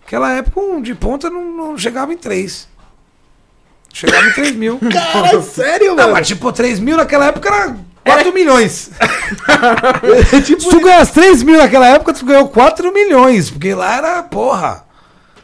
[0.00, 2.68] Naquela época, um de ponta não, não chegava em 3.
[3.92, 4.78] Chegava em 3 mil.
[4.92, 6.12] Cara, sério, Não, mano?
[6.12, 8.90] mas tipo, 3 mil naquela época era 4 milhões.
[10.44, 13.50] tipo, Se tu ganhasse 3 mil naquela época, tu ganhou 4 milhões.
[13.50, 14.84] Porque lá era, porra.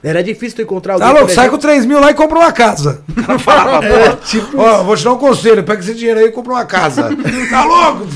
[0.03, 1.09] Era difícil tu encontrar alguém.
[1.09, 3.03] Tá louco, sai com exemplo- 3 mil lá e compra uma casa.
[3.17, 6.21] O cara falava, É, pô, tipo ó, vou te dar um conselho, pega esse dinheiro
[6.21, 7.11] aí e compra uma casa.
[7.51, 8.07] tá louco?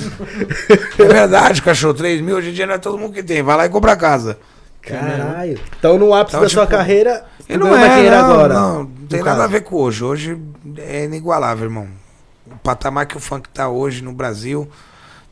[0.97, 3.43] É verdade, cachorro, 3 mil hoje em dia não é todo mundo que tem.
[3.43, 4.39] Vai lá e compra a casa.
[4.81, 5.59] Caralho.
[5.79, 8.55] Então, no ápice Então, da sua tipo, carreira, E tu não é, não, agora.
[8.55, 10.05] não, não tem nada a ver com hoje.
[10.05, 10.41] Hoje
[10.79, 11.89] é inigualável, irmão.
[12.47, 14.71] O patamar que o funk tá hoje no Brasil,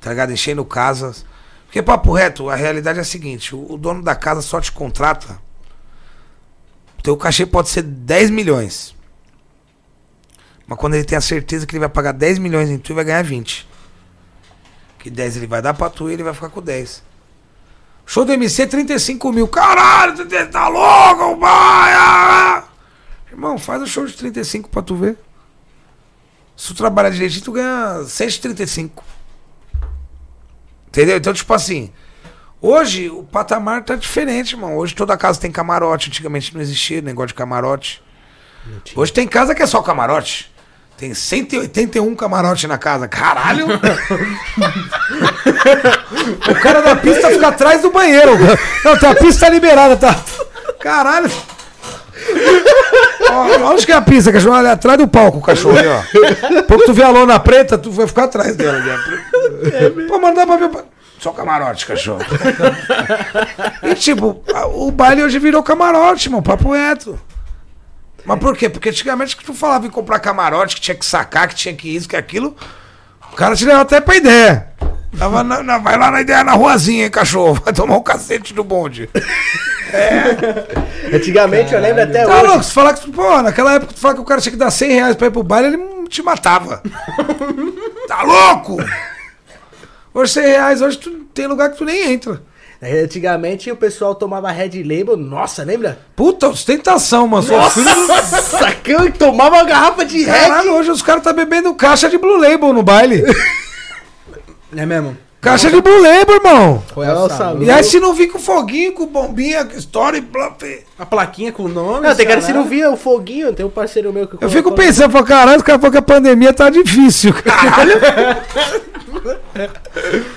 [0.00, 0.32] tá ligado?
[0.32, 1.24] Enchendo casas.
[1.64, 4.72] Porque, papo reto, a realidade é a seguinte: o, o dono da casa só te
[4.72, 5.38] contrata.
[7.02, 8.96] Teu cachê pode ser 10 milhões.
[10.66, 12.96] Mas quando ele tem a certeza que ele vai pagar 10 milhões em tu, ele
[12.96, 13.66] vai ganhar 20.
[14.98, 17.02] Que 10 ele vai dar pra tu e ele vai ficar com 10.
[18.04, 19.46] Show do MC 35 mil.
[19.46, 22.67] Caralho, tá louco, pai!
[23.38, 25.16] Irmão, faz o show de 35 pra tu ver.
[26.56, 29.04] Se tu trabalhar direitinho, tu ganha 135.
[30.88, 31.18] Entendeu?
[31.18, 31.92] Então, tipo assim,
[32.60, 34.76] hoje o patamar tá diferente, irmão.
[34.76, 36.08] Hoje toda casa tem camarote.
[36.08, 38.02] Antigamente não existia negócio de camarote.
[38.96, 40.52] Hoje tem casa que é só camarote.
[40.96, 43.06] Tem 181 camarote na casa.
[43.06, 43.66] Caralho!
[46.50, 48.32] o cara da pista fica atrás do banheiro.
[48.84, 50.20] Não, tá, a pista tá liberada, tá?
[50.80, 51.30] Caralho!
[53.30, 54.54] Ó, onde que é a pista, cachorro?
[54.54, 56.02] Ali atrás do palco, cachorro ali, ó.
[56.84, 58.78] Tu vê a lona preta, tu vai ficar atrás dela.
[58.78, 60.08] ali, ó.
[60.08, 60.70] Pô, dá pra ver.
[61.18, 62.20] Só camarote, cachorro.
[63.82, 64.42] E tipo,
[64.72, 66.42] o baile hoje virou camarote, mano.
[66.42, 67.18] Papo reto.
[68.24, 68.68] Mas por quê?
[68.68, 71.94] Porque antigamente que tu falava em comprar camarote, que tinha que sacar, que tinha que
[71.94, 72.56] isso, que aquilo,
[73.32, 74.68] o cara te levava até pra ideia.
[75.16, 77.60] Tava na- na- vai lá na ideia na ruazinha, hein, cachorro.
[77.64, 79.08] Vai tomar um cacete do bonde.
[81.12, 82.46] Antigamente, eu lembro até Tá hoje.
[82.46, 84.70] louco, se falar que, pô, naquela época tu fala que o cara tinha que dar
[84.70, 86.82] 100 reais pra ir pro baile, ele te matava.
[88.06, 88.76] tá louco?
[90.12, 92.42] Hoje 100 reais, hoje tu tem lugar que tu nem entra.
[92.80, 95.98] É, Antigamente o pessoal tomava Red Label, nossa, lembra?
[96.14, 97.42] Puta, ostentação, mano.
[97.42, 100.32] Filho Nossa, que eu tomava uma garrafa de Red.
[100.32, 103.24] Caralho, hoje os caras tá bebendo caixa de Blue Label no baile.
[104.76, 105.16] É mesmo?
[105.40, 106.82] Caixa de Label, irmão.
[107.60, 110.20] E aí se não vir com foguinho, com bombinha, com e
[110.58, 110.82] fê.
[110.98, 112.06] A plaquinha com o nome.
[112.06, 114.50] Não, tem cara que se não via o foguinho, tem um parceiro meu que Eu
[114.50, 117.32] fico pensando, falo, caralho, os caras falam que a pandemia tá difícil.
[117.34, 117.98] Caralho.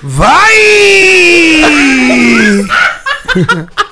[0.02, 0.52] Vai!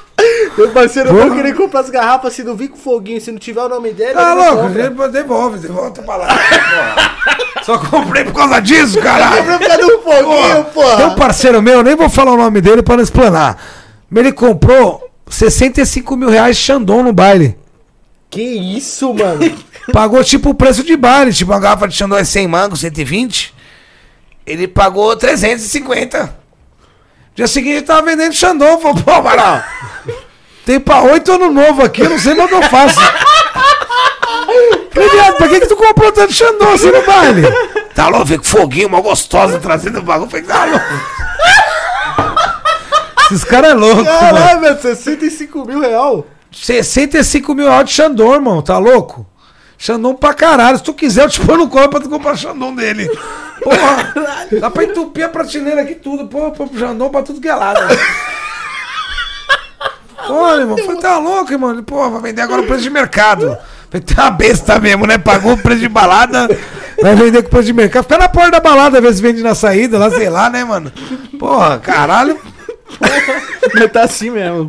[0.59, 3.62] Um parceiro meu querer comprar as garrafas, se não vir com foguinho, se não tiver
[3.62, 4.10] o nome dele.
[4.10, 4.56] Ele não louco?
[4.68, 5.09] compra.
[5.09, 6.26] Devolve, devolve, pra lá.
[6.28, 7.40] porra.
[7.62, 9.44] Só comprei por causa disso, caralho.
[9.44, 10.66] Pra ficar no foguinho,
[10.97, 13.56] Tem um parceiro meu, nem vou falar o nome dele pra não explanar.
[14.10, 17.56] Mas ele comprou 65 mil reais Xandão no baile.
[18.28, 19.40] Que isso, mano?
[19.92, 21.32] Pagou tipo o preço de baile.
[21.32, 23.55] Tipo, uma garrafa de Xandão é 100 mangos, 120.
[24.47, 26.39] Ele pagou 350.
[27.40, 28.78] Dia seguinte ele tava vendendo Xandão.
[28.78, 29.62] Falou, pô, Amaral,
[30.66, 33.00] tem pra oito ano novo aqui, eu não sei mais o que eu faço.
[34.92, 37.44] Viado, pra que, que tu comprou tanto Xandão assim no baile?
[37.94, 40.28] Tá louco, veio com foguinho, uma gostosa trazendo o bagulho.
[40.28, 40.84] Falei, tá louco.
[43.30, 44.18] Esses caras é louco, mano.
[44.20, 46.26] Caralho, velho, 65 mil real.
[46.52, 49.26] 65 mil reais de Xandão, irmão, tá louco?
[49.78, 50.76] Xandão pra caralho.
[50.76, 53.10] Se tu quiser, eu te ponho no colo pra tu comprar Xandão dele.
[53.62, 54.14] Porra,
[54.60, 56.26] dá pra entupir a prateleira aqui tudo.
[56.26, 57.80] Pô, pô, Xandão pra tudo que é lado.
[60.28, 61.82] Olha, irmão, falei, tá louco, irmão?
[61.82, 63.56] Pô, vai vender agora o preço de mercado.
[63.90, 65.18] Falei, tá uma besta mesmo, né?
[65.18, 66.48] Pagou o preço de balada,
[67.02, 68.04] vai vender com o preço de mercado.
[68.04, 70.92] Fica na porta da balada, às vezes vende na saída, lá, sei lá, né, mano?
[71.38, 72.38] Porra, caralho.
[73.74, 74.68] Mas tá assim mesmo.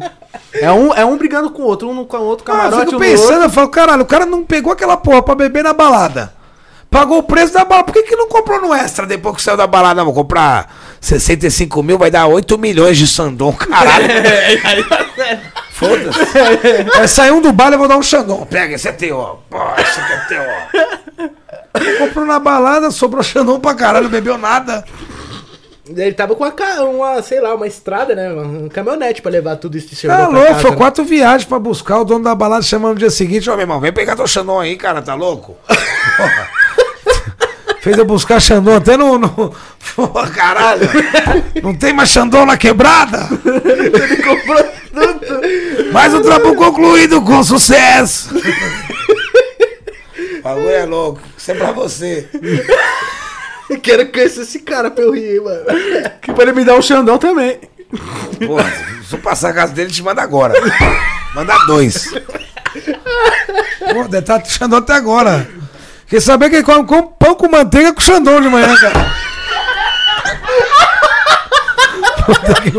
[0.53, 2.85] É um, é um brigando com o outro, um com o outro Ah, eu camarote.
[2.85, 5.73] fico um pensando, eu falo, caralho, o cara não pegou aquela porra pra beber na
[5.73, 6.33] balada.
[6.91, 7.85] Pagou o preço da balada.
[7.85, 9.95] Por que, que não comprou no extra depois que saiu da balada?
[9.95, 14.07] Não, vou comprar 65 mil, vai dar 8 milhões de Sandon, caralho.
[15.71, 16.19] Foda-se.
[16.97, 18.45] Vai sair um do baile, eu vou dar um Xandão.
[18.45, 19.37] Pega, esse é teu, ó.
[19.49, 22.05] Pô, esse aqui é teu, ó.
[22.05, 24.83] Comprou na balada, sobrou Xandão pra caralho, não bebeu nada.
[25.87, 28.31] Ele tava com uma, ca- uma, sei lá, uma estrada, né?
[28.33, 30.77] Um caminhonete pra levar tudo isso de Tá louco, casa, foi né?
[30.77, 33.49] quatro viagens pra buscar o dono da balada chamando no dia seguinte.
[33.49, 35.55] Ô, meu irmão, vem pegar teu Xandão aí, cara, tá louco?
[36.17, 36.49] Porra.
[37.81, 39.17] Fez eu buscar Xandão até no.
[39.17, 39.55] no...
[39.95, 40.87] Porra, caralho!
[41.63, 43.27] Não tem mais Xandão na quebrada?
[45.91, 48.29] Mais um trampo concluído com sucesso!
[50.37, 52.29] O bagulho é louco, isso é pra você.
[53.67, 55.65] Eu quero conhecer esse cara pra eu rir, mano.
[56.21, 57.59] Que pra ele me dar um Xandão também.
[58.45, 58.71] Porra,
[59.07, 60.53] se eu passar a casa dele, te manda agora.
[61.33, 62.13] Manda dois.
[63.93, 65.60] Pô, deve estar Xandão até agora.
[66.11, 69.11] Quer saber que ele come, come pão com manteiga com Xandão de manhã, cara.
[72.25, 72.71] Puta que.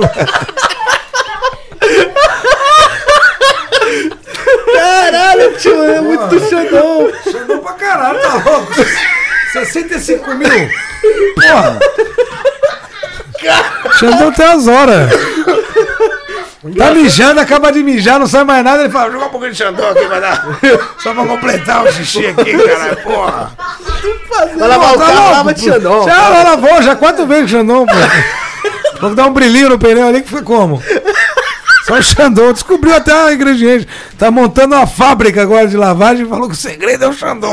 [4.75, 7.11] Caralho, tio, é muito xandão.
[7.25, 8.75] Xandão pra caralho, tá louco?
[9.55, 10.71] 65 mil?
[11.35, 11.79] Porra!
[13.99, 15.11] Xandão tem as horas.
[16.77, 18.83] Tá mijando, acaba de mijar, não sai mais nada.
[18.85, 20.47] Ele fala, joga um pouquinho de Xandão aqui, vai dar.
[21.03, 23.53] Só pra completar o xixi aqui, caralho, porra.
[24.57, 26.05] Vai lavar o Tá carro, lava de xandão.
[26.05, 29.01] Já ela lavou, já quatro vezes o Xandão, pô.
[29.01, 30.81] Vou dar um brilhinho no pneu ali que foi como?
[31.87, 32.53] Só o Xandão.
[32.53, 33.89] Descobriu até o ingrediente.
[34.19, 37.53] Tá montando uma fábrica agora de lavagem e falou que o segredo é o Xandão.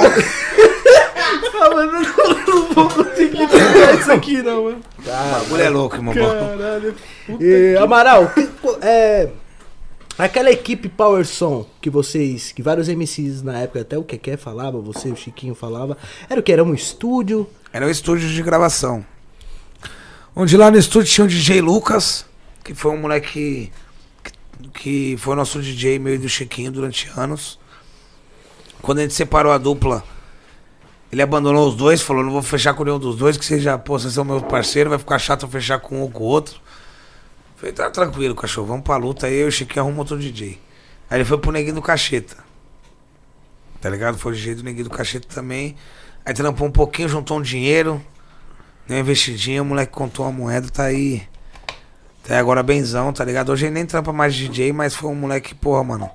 [1.62, 4.82] Ah, mas eu não, não vou conseguir pegar isso aqui, não, mano.
[5.00, 6.14] O bagulho é louco, irmão.
[6.14, 6.96] Caralho.
[7.40, 8.49] E, Amaral, que-
[8.82, 9.30] é,
[10.18, 14.80] aquela equipe Power Som que vocês, que vários MCs na época, até o Keké falava,
[14.80, 15.98] você, o Chiquinho falava,
[16.30, 16.52] era o que?
[16.52, 17.50] Era um estúdio?
[17.72, 19.06] Era um estúdio de gravação.
[20.36, 22.26] Onde lá no estúdio tinha o DJ Lucas.
[22.64, 23.72] Que foi um moleque
[24.24, 27.60] que, que foi nosso DJ meio do Chiquinho durante anos.
[28.82, 30.04] Quando a gente separou a dupla,
[31.12, 33.98] ele abandonou os dois, falou, não vou fechar com nenhum dos dois, que seja, pô,
[33.98, 36.62] vocês são meu parceiro, vai ficar chato eu fechar com um ou com o outro.
[37.60, 39.28] Falei, tá tranquilo, cachorro, vamos pra luta.
[39.28, 40.60] Aí eu e o Chiquinho arrumou outro DJ.
[41.10, 42.38] Aí ele foi pro Neguinho do Cacheta.
[43.82, 44.18] Tá ligado?
[44.18, 45.76] Foi o DJ do Neguinho do Cacheta também.
[46.26, 48.02] Aí trampou um pouquinho, juntou um dinheiro.
[48.88, 51.24] Deu uma investidinha, o moleque contou uma moeda, tá aí.
[52.24, 53.52] Até agora benzão, tá ligado?
[53.52, 56.10] Hoje ele nem trampa mais de DJ, mas foi um moleque, porra, mano.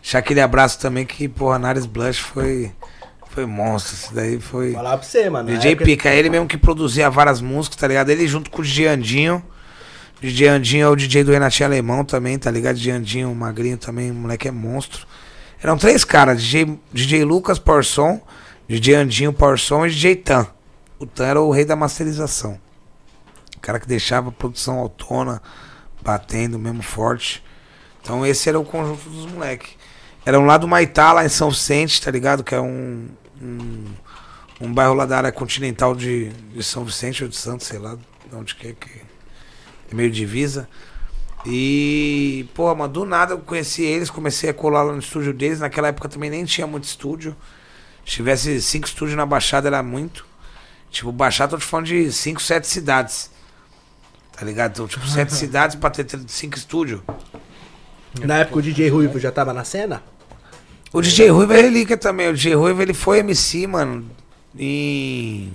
[0.00, 2.72] Deixar aquele abraço também que, porra, Nares Blush foi.
[3.30, 3.94] Foi monstro.
[3.94, 4.72] Isso daí foi.
[4.72, 5.48] Falar pra você, mano.
[5.48, 8.10] DJ época- Pica, ele mesmo que produzia várias músicas, tá ligado?
[8.10, 9.42] Ele junto com o DJ Andinho.
[10.22, 12.76] DJ Andinho é o DJ do Renatinho Alemão também, tá ligado?
[12.76, 15.04] DJ Andinho, Magrinho também, o moleque é monstro.
[15.60, 18.20] Eram três caras, DJ, DJ Lucas Porson,
[18.68, 20.46] DJ Andinho Porson e DJ Tan.
[21.00, 22.56] O Tan era o rei da masterização.
[23.56, 25.42] O cara que deixava a produção autona,
[26.00, 27.42] batendo mesmo forte.
[28.00, 29.70] Então esse era o conjunto dos moleques.
[30.24, 32.44] Eram lá do Maitá, lá em São Vicente, tá ligado?
[32.44, 33.08] Que é um,
[33.42, 33.84] um,
[34.60, 37.96] um bairro lá da área continental de, de São Vicente ou de Santos, sei lá
[37.96, 39.11] de onde que é que
[39.94, 40.68] meio divisa.
[41.44, 45.60] E, pô, mano, do nada eu conheci eles, comecei a colar lá no estúdio deles.
[45.60, 47.36] Naquela época também nem tinha muito estúdio.
[48.04, 50.24] Se tivesse cinco estúdios na Baixada era muito.
[50.90, 53.30] Tipo, Baixada, tô te falando de cinco, sete cidades.
[54.32, 54.72] Tá ligado?
[54.72, 57.00] Então, tipo, sete cidades pra ter cinco estúdios.
[58.20, 60.02] Na época o DJ Ruivo já tava na cena?
[60.92, 62.28] O DJ Ruivo é relíquia também.
[62.28, 64.08] O DJ Ruivo ele foi MC, mano,
[64.56, 65.52] em.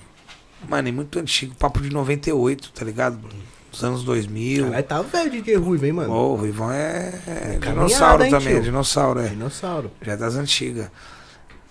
[0.68, 3.20] Mano, em muito antigo, papo de 98, tá ligado?
[3.72, 4.66] Dos anos 2000.
[4.66, 6.14] Caralho, tava velho DJ Ruivo, hein, mano?
[6.14, 8.58] Ô, o Ruivão é, é dinossauro hein, também, tio?
[8.58, 9.28] é dinossauro, é.
[9.28, 9.92] Dinossauro.
[10.02, 10.90] Já é das antigas.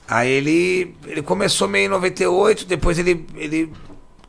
[0.08, 3.72] Aí ele, ele começou meio em 98, depois ele, ele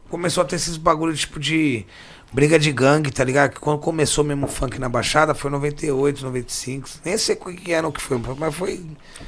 [0.10, 1.86] começou a ter esses bagulho tipo de
[2.34, 3.52] briga de gangue, tá ligado?
[3.52, 6.90] Que quando começou mesmo o funk na Baixada foi 98, 95.
[7.06, 8.86] Nem sei o que ano que foi, mas foi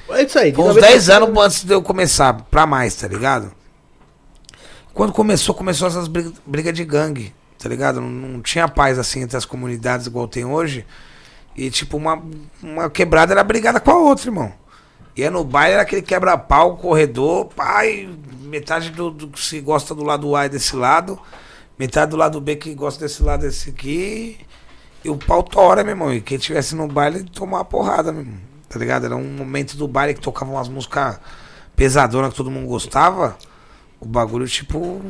[0.09, 0.53] É isso aí.
[0.53, 3.51] foi uns 90 10 anos antes de eu começar, pra mais, tá ligado?
[4.93, 7.99] Quando começou, começou essas brigas briga de gangue, tá ligado?
[7.99, 10.85] Não, não tinha paz assim entre as comunidades igual tem hoje.
[11.55, 12.23] E tipo, uma,
[12.63, 14.51] uma quebrada era brigada com a outra, irmão.
[15.15, 18.09] Ia no baile, era aquele quebra-pau, corredor, pai,
[18.43, 21.19] metade do, do que se gosta do lado A é desse lado,
[21.77, 24.37] metade do lado B que gosta desse lado desse aqui.
[25.03, 26.13] E o pau tora, meu irmão.
[26.13, 28.39] E quem tivesse no baile tomar uma porrada, meu irmão.
[28.69, 29.05] Tá ligado?
[29.05, 31.19] Era um momento do baile que tocavam umas músicas
[31.75, 33.37] pesadonas que todo mundo gostava.
[33.99, 35.01] O bagulho, tipo,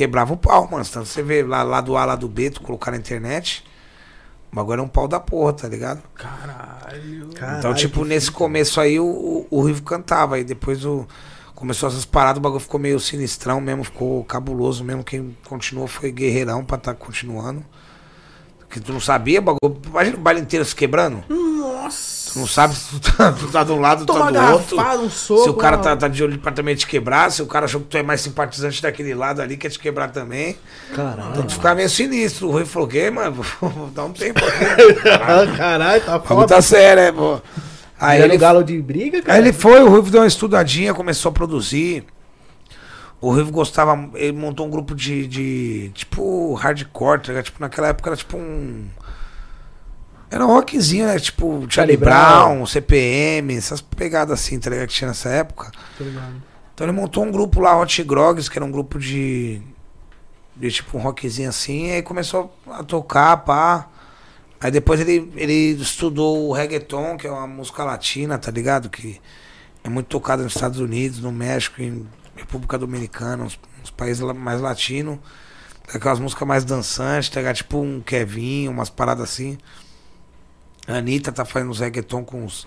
[0.00, 0.84] quebrava o pau, mano.
[0.84, 3.62] Tanto você vê lá, lá do A, lá do B, tu colocar na internet.
[4.50, 6.02] O bagulho era um pau da porra, tá ligado?
[6.14, 7.30] Caralho.
[7.58, 10.36] então, tipo, nesse começo aí o, o, o Rivo cantava.
[10.36, 11.06] Aí depois o,
[11.54, 15.04] começou essas paradas, o bagulho ficou meio sinistrão mesmo, ficou cabuloso mesmo.
[15.04, 17.62] Quem continuou foi Guerreirão pra estar continuando.
[18.70, 19.80] Que tu não sabia, bagulho.
[19.86, 21.22] Imagina o baile inteiro se quebrando.
[21.28, 21.49] Nossa.
[22.32, 24.80] Tu não sabe se tu tá, tu tá de um lado, tu tá do outro.
[25.00, 25.42] um soco.
[25.42, 27.80] Se o cara tá, tá de olho pra também te quebrar, se o cara achou
[27.80, 30.56] que tu é mais simpatizante daquele lado ali, quer te quebrar também.
[30.94, 31.30] Caralho.
[31.30, 32.48] Então tu fica meio sinistro.
[32.48, 35.00] O Rui falou, que, mano, vou dar um tempo aqui.
[35.10, 36.46] Ah, Caralho, tá foda.
[36.46, 37.40] tá sério, é, pô.
[37.98, 39.34] Aí ele, galo de briga, cara.
[39.34, 42.04] aí ele foi, o Ruivo deu uma estudadinha, começou a produzir.
[43.20, 47.44] O Ruivo gostava, ele montou um grupo de, de tipo, hardcore, tá ligado?
[47.44, 48.86] Tipo, naquela época era tipo um...
[50.30, 51.18] Era um rockzinho, né?
[51.18, 52.54] Tipo, Charlie Brown.
[52.54, 54.86] Brown, CPM, essas pegadas assim, tá ligado?
[54.86, 55.72] Que tinha nessa época.
[56.72, 59.60] Então ele montou um grupo lá, Hot Grogs, que era um grupo de.
[60.54, 63.88] de tipo um rockzinho assim, e aí começou a tocar, pá.
[64.60, 68.88] Aí depois ele, ele estudou o reggaeton, que é uma música latina, tá ligado?
[68.88, 69.20] Que
[69.82, 74.60] é muito tocada nos Estados Unidos, no México, em República Dominicana, uns, uns países mais
[74.60, 75.18] latinos.
[75.92, 77.56] Aquelas músicas mais dançantes, tá ligado?
[77.56, 79.58] Tipo um Kevin, umas paradas assim.
[80.90, 82.66] A Anitta tá fazendo uns reggaeton com uns,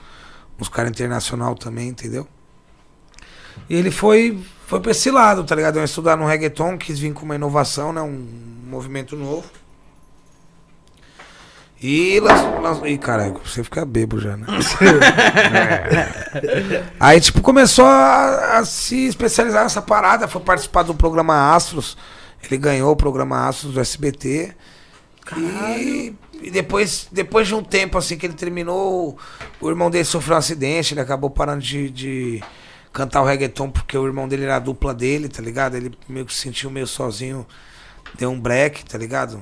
[0.60, 2.28] uns caras internacional também, entendeu?
[3.70, 5.76] E ele foi, foi pra esse lado, tá ligado?
[5.76, 8.02] Eu ia estudar no reggaeton, quis vir com uma inovação, né?
[8.02, 8.28] Um
[8.68, 9.46] movimento novo.
[11.84, 12.62] E lançou.
[12.62, 14.48] lançou Ih, caralho, você fica bebo já, né?
[16.72, 16.84] É.
[16.98, 21.98] Aí, tipo, começou a, a se especializar nessa parada, foi participar do programa Astros.
[22.42, 24.54] Ele ganhou o programa Astros do SBT.
[25.38, 29.18] E, e depois, depois de um tempo assim que ele terminou,
[29.62, 32.44] o irmão dele sofreu um acidente, ele acabou parando de, de
[32.92, 35.76] cantar o reggaeton porque o irmão dele era a dupla dele, tá ligado?
[35.76, 37.46] Ele meio que se sentiu meio sozinho,
[38.18, 39.42] deu um break, tá ligado?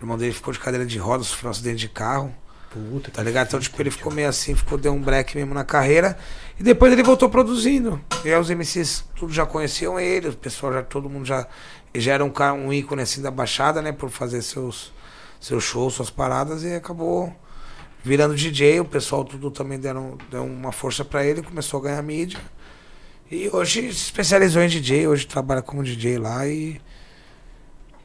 [0.00, 2.34] O irmão dele ficou de cadeira de rodas, sofreu um acidente de carro.
[2.74, 3.46] Puta, Tá ligado?
[3.46, 6.18] Então, tipo, ele ficou meio assim, ficou, deu um break mesmo na carreira.
[6.58, 8.00] E depois ele voltou produzindo.
[8.24, 11.46] E aí os MCs tudo já conheciam ele, o pessoal já, todo mundo já.
[11.92, 12.32] Ele já era um,
[12.66, 13.92] um ícone assim da Baixada, né?
[13.92, 14.92] Por fazer seus,
[15.44, 17.30] seus shows, suas paradas, e acabou
[18.02, 18.80] virando DJ.
[18.80, 22.40] O pessoal tudo também deram, deu uma força pra ele, começou a ganhar mídia.
[23.30, 26.80] E hoje se especializou em DJ, hoje trabalha como DJ lá e.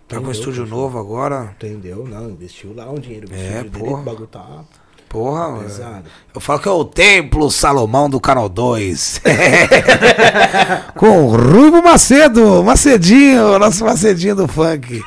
[0.06, 1.56] Tá com um Entendeu, estúdio novo agora.
[1.56, 2.06] Entendeu?
[2.06, 3.30] Não, investiu lá um dinheiro.
[3.32, 4.02] É, investiu dele, porra.
[4.02, 4.66] O bagulho tá
[5.10, 6.04] Porra, pesado.
[6.36, 9.22] Eu falo que é o Templo Salomão do Canal 2.
[10.96, 15.02] Com o Ruivo Macedo, Macedinho, nosso Macedinho do funk.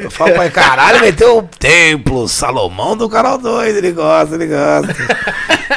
[0.00, 3.76] Eu falo pra ele, caralho, meteu o Templo Salomão do Canal 2.
[3.76, 4.96] Ele gosta, ele gosta.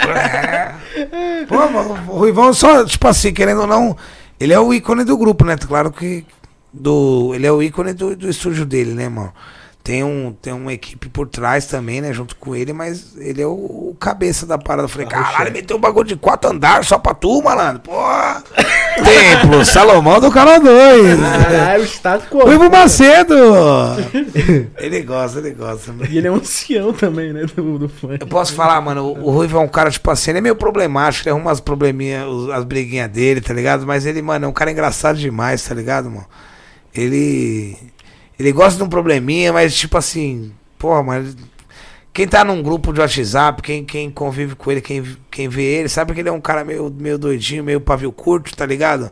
[0.08, 1.46] É.
[1.48, 3.98] Pô, mano, o Ruivão só, tipo assim, querendo ou não,
[4.40, 5.58] ele é o ícone do grupo, né?
[5.58, 6.24] Claro que
[6.72, 9.34] do, ele é o ícone do, do estúdio dele, né, mano?
[9.86, 12.12] Tem, um, tem uma equipe por trás também, né?
[12.12, 14.86] Junto com ele, mas ele é o, o cabeça da parada.
[14.86, 17.82] Eu falei, caralho, meteu um bagulho de quatro andares só pra tu, malandro.
[17.82, 18.44] Porra!
[18.98, 21.20] Templo, Salomão do Canal 2.
[21.20, 22.46] Caralho, está como?
[22.46, 23.36] Ruivo Macedo!
[24.80, 25.94] ele gosta, ele gosta.
[25.94, 26.10] mano.
[26.10, 27.46] E ele é um ancião também, né?
[27.56, 28.18] Do, do funk.
[28.22, 30.56] Eu posso falar, mano, o, o Ruivo é um cara, tipo assim, ele é meio
[30.56, 33.86] problemático, ele arruma as probleminhas, as briguinhas dele, tá ligado?
[33.86, 36.26] Mas ele, mano, é um cara engraçado demais, tá ligado, mano?
[36.92, 37.78] Ele.
[38.38, 41.36] Ele gosta de um probleminha, mas tipo assim, porra, mas.
[42.14, 45.90] Quem tá num grupo de WhatsApp, quem, quem convive com ele, quem, quem vê ele,
[45.90, 49.12] sabe que ele é um cara meio, meio doidinho, meio pavio curto, tá ligado?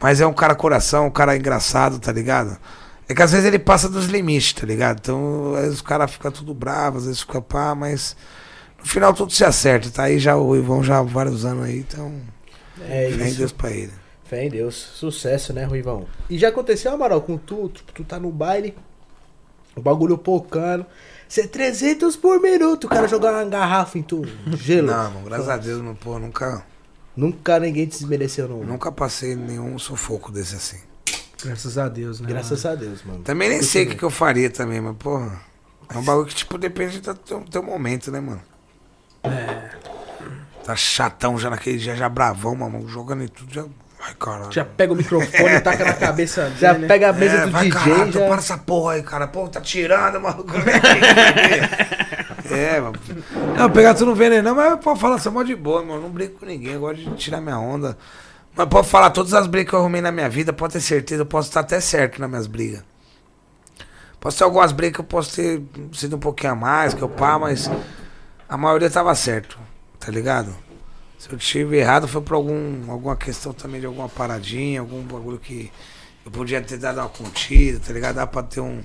[0.00, 2.58] Mas é um cara coração, um cara engraçado, tá ligado?
[3.08, 4.98] É que às vezes ele passa dos limites, tá ligado?
[4.98, 8.16] Então, às vezes os caras ficam tudo bravos, às vezes fica pá, mas
[8.80, 11.78] no final tudo se acerta, tá aí já o Ivão já há vários anos aí,
[11.78, 12.12] então
[12.80, 13.38] É isso.
[13.38, 13.92] Deus pra ele.
[14.34, 14.74] Fé em Deus.
[14.74, 16.06] Sucesso, né, Ruivão?
[16.28, 17.68] E já aconteceu, Amaral, com tu?
[17.68, 18.76] Tu, tu tá no baile,
[19.76, 20.84] o bagulho pocando.
[21.28, 24.22] Você 300 por minuto, o cara jogar uma garrafa em tu,
[24.56, 24.88] gelo.
[24.88, 26.64] Não, mano, graças a Deus, meu, pô, nunca,
[27.16, 28.64] Nunca ninguém te desmereceu, não.
[28.64, 30.80] nunca passei nenhum sufoco desse assim.
[31.42, 32.28] Graças a Deus, né?
[32.28, 33.22] Graças a Deus, mano.
[33.22, 35.40] Também nem sei o que, que eu faria também, mas, porra,
[35.88, 38.42] é um bagulho que, tipo, depende do teu, teu momento, né, mano?
[39.22, 39.70] É.
[40.64, 43.64] Tá chatão já naquele dia, já bravão, mano, jogando e tudo, já...
[44.06, 44.52] Ai, caralho.
[44.52, 46.86] Já pega o microfone e taca na cabeça dele, Já né?
[46.86, 48.26] pega a mesa É, do vai, DJ, caralho, já...
[48.26, 49.26] para essa porra aí, cara.
[49.26, 50.52] Pô, tá tirando, maluco.
[52.50, 52.98] é, mano.
[53.56, 56.02] Não, pegar tu não veneno, não, mas pode falar, sou mó de boa, mano.
[56.02, 57.96] Não brinco com ninguém, eu gosto de tirar minha onda.
[58.54, 61.22] Mas pode falar todas as brigas que eu arrumei na minha vida, pode ter certeza,
[61.22, 62.84] eu posso estar até certo nas minhas brigas.
[64.20, 65.62] Posso ter algumas brigas que eu posso ter
[65.92, 67.70] sido um pouquinho a mais, que eu pá, mas
[68.48, 69.58] a maioria tava certo,
[69.98, 70.54] tá ligado?
[71.18, 75.38] Se eu tive errado foi por algum, alguma questão também de alguma paradinha, algum bagulho
[75.38, 75.70] que
[76.24, 78.16] eu podia ter dado uma contida, tá ligado?
[78.16, 78.82] Dá pra ter um.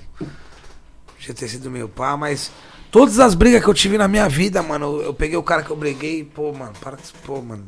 [1.16, 2.50] Podia ter sido meu pá, mas.
[2.90, 5.62] Todas as brigas que eu tive na minha vida, mano, eu, eu peguei o cara
[5.62, 7.12] que eu briguei, pô, mano, para que.
[7.24, 7.66] Pô, mano.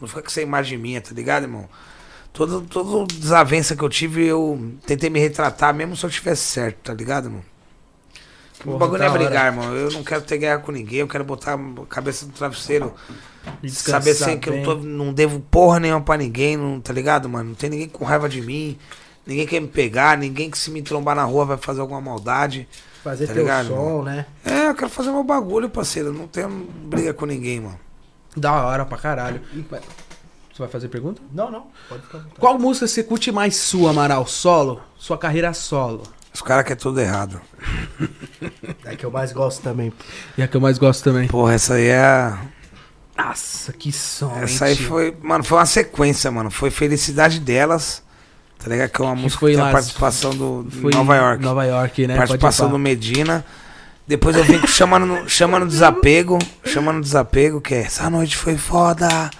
[0.00, 1.68] Não fica com essa imagem minha, tá ligado, irmão?
[2.32, 6.78] Todo, todo desavença que eu tive, eu tentei me retratar, mesmo se eu tivesse certo,
[6.78, 7.44] tá ligado, irmão?
[8.60, 9.74] o Porra, bagulho não é brigar, irmão.
[9.74, 12.92] Eu não quero ter guerra com ninguém, eu quero botar a cabeça no travesseiro.
[13.08, 16.92] E descansar Saber assim que eu tô- não devo porra nenhuma pra ninguém, não, tá
[16.92, 17.50] ligado, mano?
[17.50, 18.76] Não tem ninguém com raiva de mim,
[19.26, 22.68] ninguém quer me pegar, ninguém que se me trombar na rua vai fazer alguma maldade.
[23.02, 24.24] Fazer Tá teu ligado, som, né?
[24.44, 26.08] É, eu quero fazer meu bagulho, parceiro.
[26.08, 27.78] Eu não tenho briga com ninguém, mano.
[28.36, 29.42] Da hora pra caralho.
[29.52, 31.20] Você vai fazer pergunta?
[31.32, 31.66] Não, não.
[31.88, 32.24] Pode ficar.
[32.38, 34.26] Qual música você curte mais sua, Amaral?
[34.26, 34.80] Solo?
[34.96, 36.02] Sua carreira solo?
[36.32, 37.40] Os caras querem tudo errado.
[38.84, 39.92] É que eu mais gosto também.
[40.38, 41.28] E a que eu mais gosto também.
[41.28, 42.02] Porra, essa aí é.
[42.04, 42.38] a-
[43.16, 45.16] Nossa, que som, Essa aí foi.
[45.22, 46.50] Mano, foi uma sequência, mano.
[46.50, 48.02] Foi Felicidade delas.
[48.58, 48.88] Tá ligado?
[48.90, 51.42] Que é uma música foi que tem lá- a participação do Nova York.
[51.42, 52.16] Nova York, né?
[52.16, 53.44] participação do Medina.
[54.06, 56.38] Depois eu vim com chamando, no- chamando desapego.
[56.64, 59.30] Chamando desapego, que é essa noite foi foda.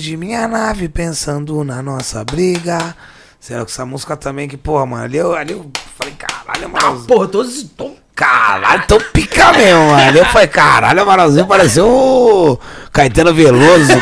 [0.00, 2.96] De minha nave pensando na nossa briga.
[3.40, 5.68] Será que essa música também que, porra, mano, ali eu, ali eu
[5.98, 7.04] falei, caralho, mano.
[7.04, 7.64] Porra, todos.
[7.64, 10.18] to- Caralho, tão pica mesmo, mano.
[10.18, 12.60] Eu falei, caralho, o Amaralzinho pareceu o
[12.92, 14.00] Caetano Veloso.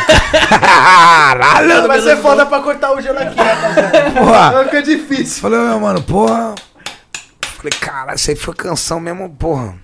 [0.49, 4.11] Caralho, Vai ser foda pra cortar o gelo aqui, rapaziada.
[4.11, 4.51] porra.
[4.51, 5.41] Vai ficar difícil.
[5.41, 6.53] Falei, meu mano, porra.
[7.57, 9.75] Falei, caralho, isso aí foi canção mesmo, porra.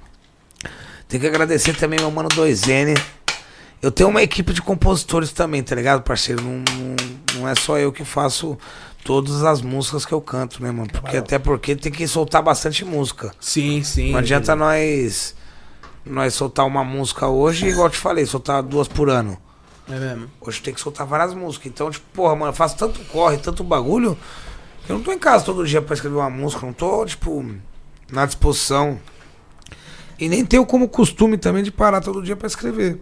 [1.07, 2.99] Tem que agradecer também meu mano 2N.
[3.81, 6.41] Eu tenho uma equipe de compositores também, tá ligado, parceiro?
[6.43, 6.95] Não, não,
[7.41, 8.57] não é só eu que faço
[9.10, 10.88] todas as músicas que eu canto, né, mano?
[10.91, 13.34] Porque, até porque tem que soltar bastante música.
[13.40, 14.11] Sim, sim.
[14.11, 15.36] Não adianta nós
[16.06, 19.36] nós soltar uma música hoje, igual eu te falei, soltar duas por ano.
[19.90, 20.30] É mesmo.
[20.40, 21.72] Hoje tem que soltar várias músicas.
[21.72, 24.15] Então, tipo, porra, mano, eu faço tanto corre, tanto bagulho,
[24.86, 27.44] que eu não tô em casa todo dia pra escrever uma música, não tô, tipo,
[28.11, 28.99] na disposição.
[30.19, 33.02] E nem tenho como costume também de parar todo dia pra escrever.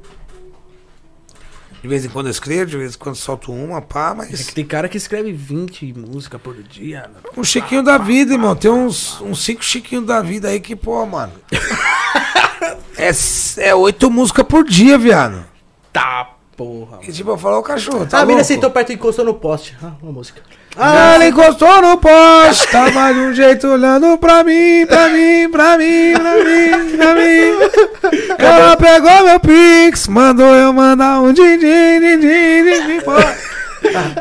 [1.81, 4.47] De vez em quando eu escrevo, de vez em quando solto uma, pá, É mas.
[4.47, 7.01] que tem cara que escreve 20 músicas por dia.
[7.01, 7.19] né?
[7.37, 8.55] Um chiquinho da vida, irmão.
[8.55, 11.33] Tem uns, uns cinco chiquinhos da vida aí que, pô, mano.
[12.97, 13.11] é,
[13.57, 15.45] é oito músicas por dia, viado.
[15.93, 16.99] Tá, porra.
[17.07, 19.77] E tipo, eu falo, ô cachorro, tá a mina sentou perto e encostou no poste.
[19.81, 20.41] Ah, uma música.
[20.79, 25.77] Ah, ela encostou no poste, tava de um jeito olhando pra mim, pra mim, pra
[25.77, 28.35] mim, pra mim, pra mim.
[28.37, 33.13] Ela pegou meu pix, mandou eu mandar um din din din din din din, pô.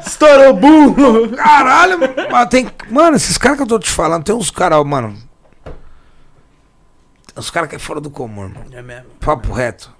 [0.07, 1.28] Estourou burro.
[1.37, 1.99] Caralho,
[2.31, 2.70] mas tem.
[2.91, 5.16] Mano, esses caras que eu tô te falando, tem uns caras, mano.
[7.37, 8.65] Uns caras que é fora do comum, irmão.
[8.73, 9.07] É mesmo.
[9.20, 9.95] Papo reto.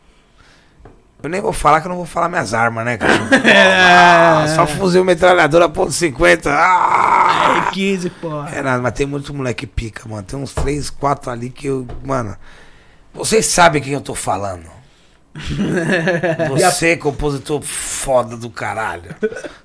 [1.27, 3.29] Eu nem vou falar que eu não vou falar minhas armas, né, cachorro?
[3.45, 6.47] Ah, só fuzil metralhadora ponto .50.
[6.47, 7.67] Ah!
[7.67, 8.51] É 15, porra.
[8.51, 10.23] É nada, mas tem muito moleque pica, mano.
[10.23, 11.85] Tem uns 3, 4 ali que eu.
[12.05, 12.37] Mano.
[13.13, 14.71] Vocês sabem quem eu tô falando.
[16.49, 19.13] Você, compositor foda do caralho.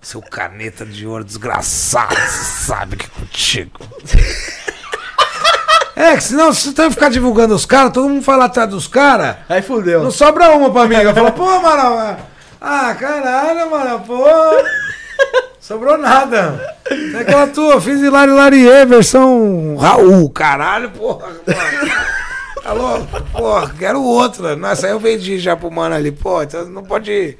[0.02, 2.16] Seu caneta de ouro desgraçado.
[2.28, 3.80] Sabe que é contigo.
[5.96, 9.38] É, que senão se você ficar divulgando os caras, todo mundo fala atrás dos caras.
[9.50, 10.04] Aí fudeu.
[10.04, 10.96] Não sobra uma pra mim.
[10.96, 12.18] Eu falo, pô, mano.
[12.60, 14.24] Ah, caralho, mano, pô.
[15.60, 16.76] Sobrou nada.
[17.16, 21.30] É aquela tua, fiz Hilari Larie, versão Raul, caralho, porra.
[22.64, 23.24] Tá louco?
[23.32, 24.56] Porra, quero outra.
[24.56, 27.38] Nossa, aí eu vendi já pro mano ali, pô, então não pode.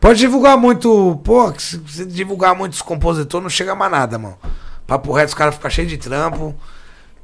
[0.00, 1.20] Pode divulgar muito.
[1.24, 4.36] Pô, se se divulgar muito esse compositor, não chega mais nada, mano.
[4.86, 6.54] Papo reto, os caras ficam cheios de trampo.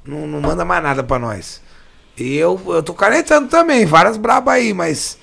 [0.09, 1.60] Não, não manda mais nada pra nós.
[2.16, 5.18] E eu, eu tô canetando também, várias brabas aí, mas.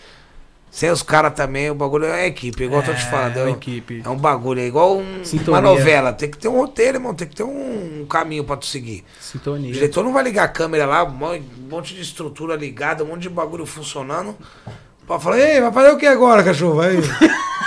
[0.71, 3.37] Sem os caras também, o bagulho é equipe, igual eu tô te falando.
[3.37, 4.01] É, É, uma um- equipe.
[4.03, 6.11] é um bagulho, é igual um- uma novela.
[6.11, 7.13] Tem que ter um roteiro, irmão.
[7.13, 9.05] Tem que ter um, um caminho pra tu seguir.
[9.19, 9.71] O Sintonia.
[9.71, 13.21] diretor não vai ligar a câmera lá, um mon- monte de estrutura ligada, um monte
[13.21, 14.35] de bagulho funcionando.
[15.07, 16.75] Pra falar, ei, vai fazer o que agora, cachorro?
[16.75, 16.97] Vai.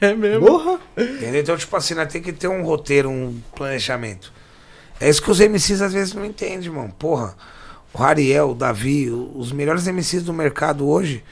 [0.00, 0.46] É mesmo.
[0.46, 0.78] Porra.
[0.96, 1.40] Entendeu?
[1.40, 4.32] Então, tipo assim, nós tem que ter um roteiro, um planejamento.
[5.00, 6.90] É isso que os MCs às vezes não entendem, irmão.
[6.90, 7.36] Porra,
[7.92, 11.22] o Rariel, o Davi, os melhores MCs do mercado hoje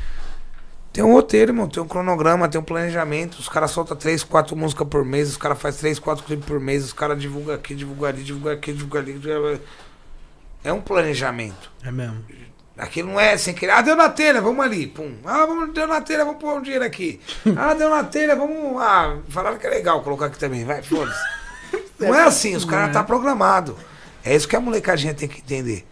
[0.94, 1.68] tem um roteiro, irmão.
[1.68, 3.34] Tem um cronograma, tem um planejamento.
[3.34, 6.60] Os caras soltam três, quatro músicas por mês, os caras fazem três, quatro clipes por
[6.60, 9.60] mês, os caras divulgam aqui, divulgam ali, divulgam aqui, divulgam ali.
[10.62, 11.68] É um planejamento.
[11.82, 12.24] É mesmo.
[12.78, 13.72] Aquilo não é sem querer.
[13.72, 14.86] Ah, deu na telha, vamos ali.
[14.86, 15.16] Pum.
[15.24, 17.20] Ah, vamos, deu na telha, vamos pôr um dinheiro aqui.
[17.56, 18.80] Ah, deu na telha, vamos.
[18.80, 20.64] Ah, falaram que é legal colocar aqui também.
[20.64, 21.18] Vai, foda-se.
[21.98, 23.76] Não é assim, os caras tá programado.
[24.24, 25.86] É isso que a molecadinha tem que entender.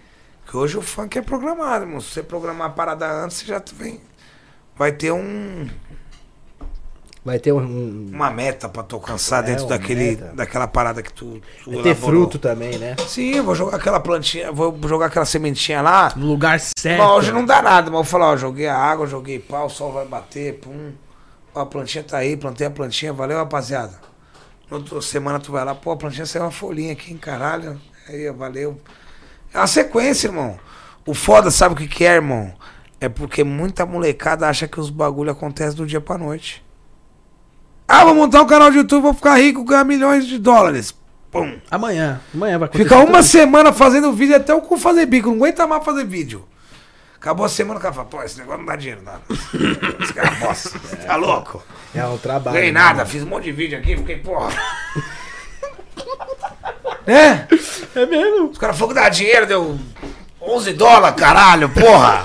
[0.46, 2.00] Que hoje o funk é programado, irmão.
[2.00, 4.00] Se você programar a parada antes, você já vem.
[4.76, 5.68] Vai ter um,
[7.24, 7.58] Vai ter um.
[7.60, 10.32] um- uma meta pra tu alcançar É, dentro daquele, meta.
[10.34, 11.40] daquela parada que tu.
[11.62, 12.22] tu vai ter elaborou.
[12.22, 12.96] fruto também, né?
[13.06, 16.12] Sim, vou jogar aquela plantinha, vou jogar aquela sementinha lá.
[16.16, 16.98] No lugar certo.
[16.98, 19.66] Mas hoje não dá nada, mas eu vou falar, ó, joguei a água, joguei pau,
[19.66, 20.92] o sol vai bater, pum.
[21.54, 24.00] Ó, a plantinha tá aí, plantei a plantinha, valeu, rapaziada.
[24.70, 27.80] Na outra semana tu vai lá, pô, a plantinha saiu uma folhinha aqui, hein, caralho.
[28.08, 28.80] Aí, valeu.
[29.52, 30.58] É uma sequência, irmão.
[31.06, 32.52] O foda, sabe o que que é, irmão?
[33.00, 36.64] É porque muita molecada acha que os bagulho acontecem do dia pra noite.
[37.86, 40.94] Ah, vou montar um canal de YouTube, vou ficar rico, ganhar milhões de dólares.
[41.30, 41.58] Pum.
[41.70, 42.20] Amanhã.
[42.32, 42.84] Amanhã vai acontecer.
[42.84, 45.28] Fica uma semana fazendo vídeo até o cu fazer bico.
[45.28, 46.46] Não aguenta mais fazer vídeo.
[47.22, 49.22] Acabou a semana, o cara fala, pô, esse negócio não dá dinheiro, nada.
[49.30, 50.76] Esse cara é bosta.
[51.06, 51.62] Tá louco?
[51.94, 52.56] É um trabalho.
[52.56, 53.10] Ganhei né, nada, mano?
[53.10, 54.50] fiz um monte de vídeo aqui, fiquei, porra.
[57.04, 57.48] É?
[57.96, 58.50] É mesmo.
[58.50, 59.76] Os caras falaram que dá dinheiro, deu
[60.40, 62.24] 11 dólares, caralho, porra.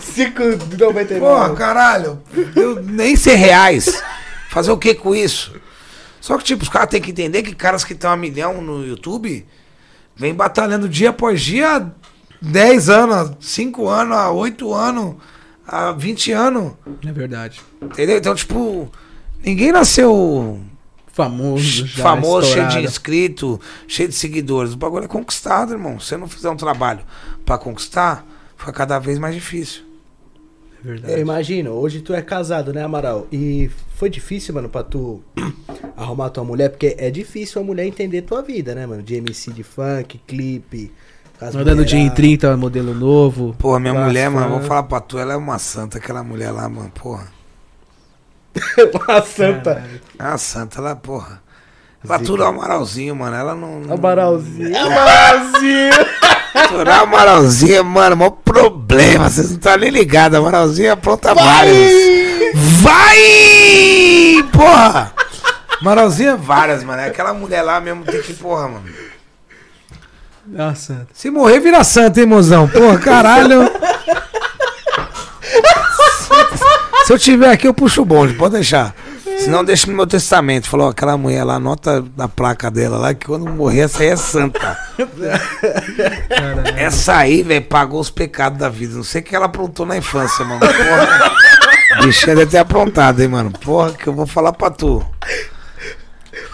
[0.00, 1.18] 5,99.
[1.20, 2.22] Porra, caralho.
[2.52, 4.02] Deu nem 100 reais.
[4.50, 5.54] Fazer o que com isso?
[6.20, 8.84] Só que, tipo, os caras têm que entender que caras que estão a milhão no
[8.84, 9.46] YouTube
[10.16, 11.92] vem batalhando dia após dia
[12.40, 15.16] 10 anos, há 5 anos, há 8 anos,
[15.66, 16.72] há 20 anos.
[17.06, 17.60] É verdade.
[17.82, 18.18] Entendeu?
[18.18, 18.90] Então, tipo,
[19.44, 20.60] ninguém nasceu
[21.18, 22.80] Famoso, já, famoso, cheio estourado.
[22.80, 24.74] de inscrito, cheio de seguidores.
[24.74, 25.98] O bagulho é conquistado, irmão.
[25.98, 27.00] Se você não fizer um trabalho
[27.44, 28.24] pra conquistar,
[28.56, 29.82] fica cada vez mais difícil.
[30.80, 31.12] É verdade.
[31.14, 33.26] Eu imagino, hoje tu é casado, né, Amaral?
[33.32, 35.20] E foi difícil, mano, pra tu
[35.96, 39.02] arrumar tua mulher, porque é difícil a mulher entender tua vida, né, mano?
[39.02, 40.92] De MC de funk, clipe.
[41.38, 42.16] Com as Andando dia em mulherada.
[42.16, 43.54] 30, modelo novo.
[43.58, 46.68] Porra, minha mulher, mano, vou falar pra tu, ela é uma santa, aquela mulher lá,
[46.68, 47.38] mano, porra.
[49.06, 49.84] Uma santa.
[50.18, 51.40] É uma santa, ela, porra.
[52.04, 53.36] Ela tudo amaralzinho, mano.
[53.36, 53.80] Ela não.
[53.80, 54.76] não Amaralzinho.
[54.76, 55.92] Amaralzinho.
[56.68, 59.28] Turar Amaralzinho, mano, maior problema.
[59.28, 60.38] Vocês não estão nem ligados.
[60.38, 61.92] Amaralzinho apronta várias.
[62.54, 64.48] Vai!
[64.52, 65.12] Porra!
[65.80, 67.00] Amaralzinho é várias, mano.
[67.00, 68.84] É aquela mulher lá mesmo tem que, porra, mano.
[70.50, 71.06] Nossa.
[71.12, 72.66] Se morrer, vira santa, hein, mozão?
[72.68, 73.70] Porra, caralho.
[77.04, 78.94] Se eu tiver aqui, eu puxo o bonde, pode deixar.
[79.38, 80.68] Se não, deixa no meu testamento.
[80.68, 84.16] Falou, aquela mulher lá, anota na placa dela lá, que quando morrer, essa aí é
[84.16, 84.76] santa.
[86.76, 88.94] Essa aí, velho, pagou os pecados da vida.
[88.94, 90.60] Não sei o que ela aprontou na infância, mano.
[90.60, 91.32] Porra.
[92.02, 93.50] Bichinha deve ter aprontado, hein, mano.
[93.52, 95.04] Porra, que eu vou falar pra tu.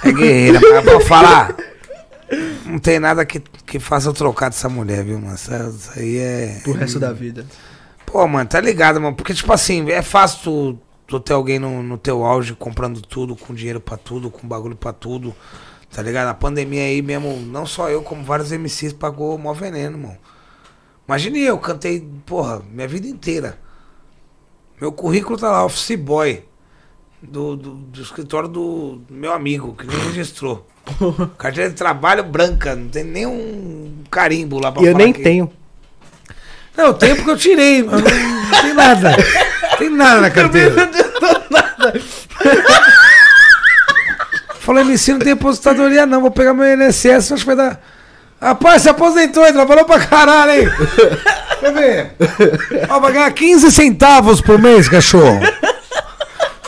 [0.05, 1.55] É guerreira, pra falar.
[2.65, 5.35] Não tem nada que, que faça eu trocar dessa mulher, viu, mano?
[5.35, 6.61] Essa, essa aí é.
[6.63, 7.47] Pro resto da vida.
[8.07, 9.17] Pô, mano, tá ligado, mano?
[9.17, 13.37] Porque, tipo assim, é fácil tu, tu ter alguém no, no teu auge comprando tudo,
[13.37, 15.35] com dinheiro pra tudo, com bagulho pra tudo.
[15.91, 16.29] Tá ligado?
[16.29, 20.19] A pandemia aí mesmo, não só eu, como vários MCs pagou mó veneno, mano.
[21.07, 23.59] Imagine eu, cantei, porra, minha vida inteira.
[24.81, 26.45] Meu currículo tá lá, office boy.
[27.23, 30.67] Do, do, do escritório do meu amigo, que nem registrou.
[31.39, 35.51] Carteira de trabalho branca, não tem nem um carimbo lá pra eu nem que- tenho.
[36.77, 39.11] Não, o tempo que eu tirei, mas não, não tem nada.
[39.71, 40.91] Não tem nada na carteira.
[44.61, 47.81] Falou, MC, não tem aposentadoria não, vou pegar meu INSS, acho que vai dar...
[48.41, 49.53] Rapaz, se aposentou, hein?
[49.53, 50.69] trabalhou pra caralho, hein?
[51.61, 52.13] Quer ver?
[52.91, 55.41] Ó, vai ganhar 15 centavos por mês, cachorro.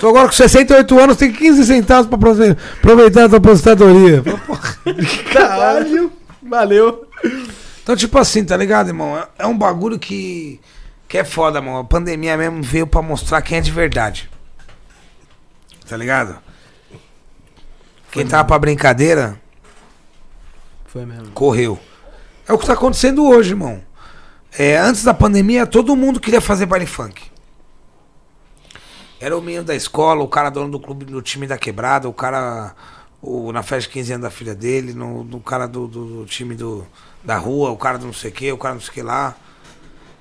[0.00, 4.22] Tô agora com 68 anos, tem 15 centavos pra aprove- aproveitar a tua aposentadoria.
[5.32, 6.12] Caralho.
[6.42, 7.08] Valeu.
[7.82, 9.16] Então, tipo assim, tá ligado, irmão?
[9.16, 10.60] É- É um bagulho que,
[11.08, 11.78] que é foda, mano.
[11.78, 14.28] A pandemia mesmo veio pra mostrar quem é de verdade.
[15.88, 16.36] Tá ligado?
[18.10, 19.38] Quem tava pra brincadeira,
[20.86, 21.30] Foi mesmo.
[21.32, 21.78] correu.
[22.48, 23.80] É o que tá acontecendo hoje, irmão.
[24.58, 27.22] É, antes da pandemia, todo mundo queria fazer baile funk.
[29.26, 32.12] Era o menino da escola, o cara dono do clube, do time da quebrada, o
[32.12, 32.76] cara
[33.20, 36.26] o, na festa de 15 anos da filha dele, no, no cara do, do- do
[36.26, 36.86] time do,
[37.24, 39.02] da rua, o cara do não sei o que, o cara não sei o que
[39.02, 39.34] lá.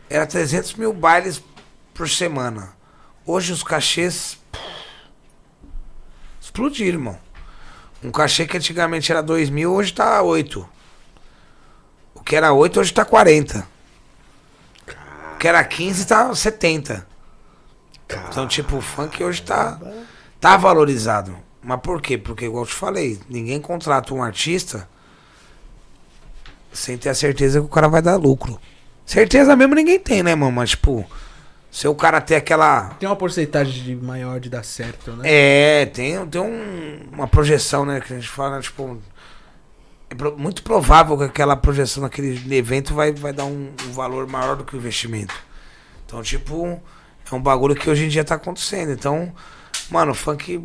[0.09, 1.39] Era 300 mil bailes
[1.93, 2.73] por semana.
[3.27, 4.39] Hoje os cachês
[6.41, 7.19] explodiram, irmão.
[8.03, 10.67] Um cachê que antigamente era 2 mil, hoje tá 8.
[12.15, 13.67] O que era 8, hoje tá 40.
[15.35, 17.13] O que era 15, tá 70.
[18.29, 19.79] Então, tipo, o funk hoje tá,
[20.39, 21.35] tá valorizado.
[21.63, 22.17] Mas por quê?
[22.17, 24.87] Porque, igual eu te falei, ninguém contrata um artista
[26.71, 28.59] sem ter a certeza que o cara vai dar lucro.
[29.05, 30.51] Certeza mesmo ninguém tem, né, mano?
[30.51, 31.05] Mas, tipo,
[31.71, 32.89] se o cara ter aquela.
[32.99, 35.23] Tem uma porcentagem de maior de dar certo, né?
[35.25, 38.01] É, tem, tem um- uma projeção, né?
[38.01, 38.97] Que a gente fala, tipo.
[40.09, 44.27] É pro- muito provável que aquela projeção naquele evento vai, vai dar um, um valor
[44.27, 45.33] maior do que o investimento.
[46.05, 46.79] Então, tipo,
[47.31, 48.91] é um bagulho que hoje em dia tá acontecendo.
[48.91, 49.33] Então,
[49.89, 50.61] mano, o funk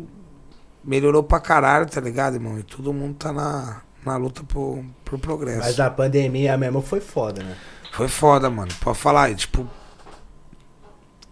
[0.83, 2.57] melhorou pra caralho, tá ligado, irmão?
[2.59, 5.59] E todo mundo tá na, na luta por, por progresso.
[5.59, 7.55] Mas a pandemia mesmo foi foda, né?
[7.91, 8.71] Foi foda, mano.
[8.79, 9.29] Pode falar.
[9.31, 9.67] E, tipo,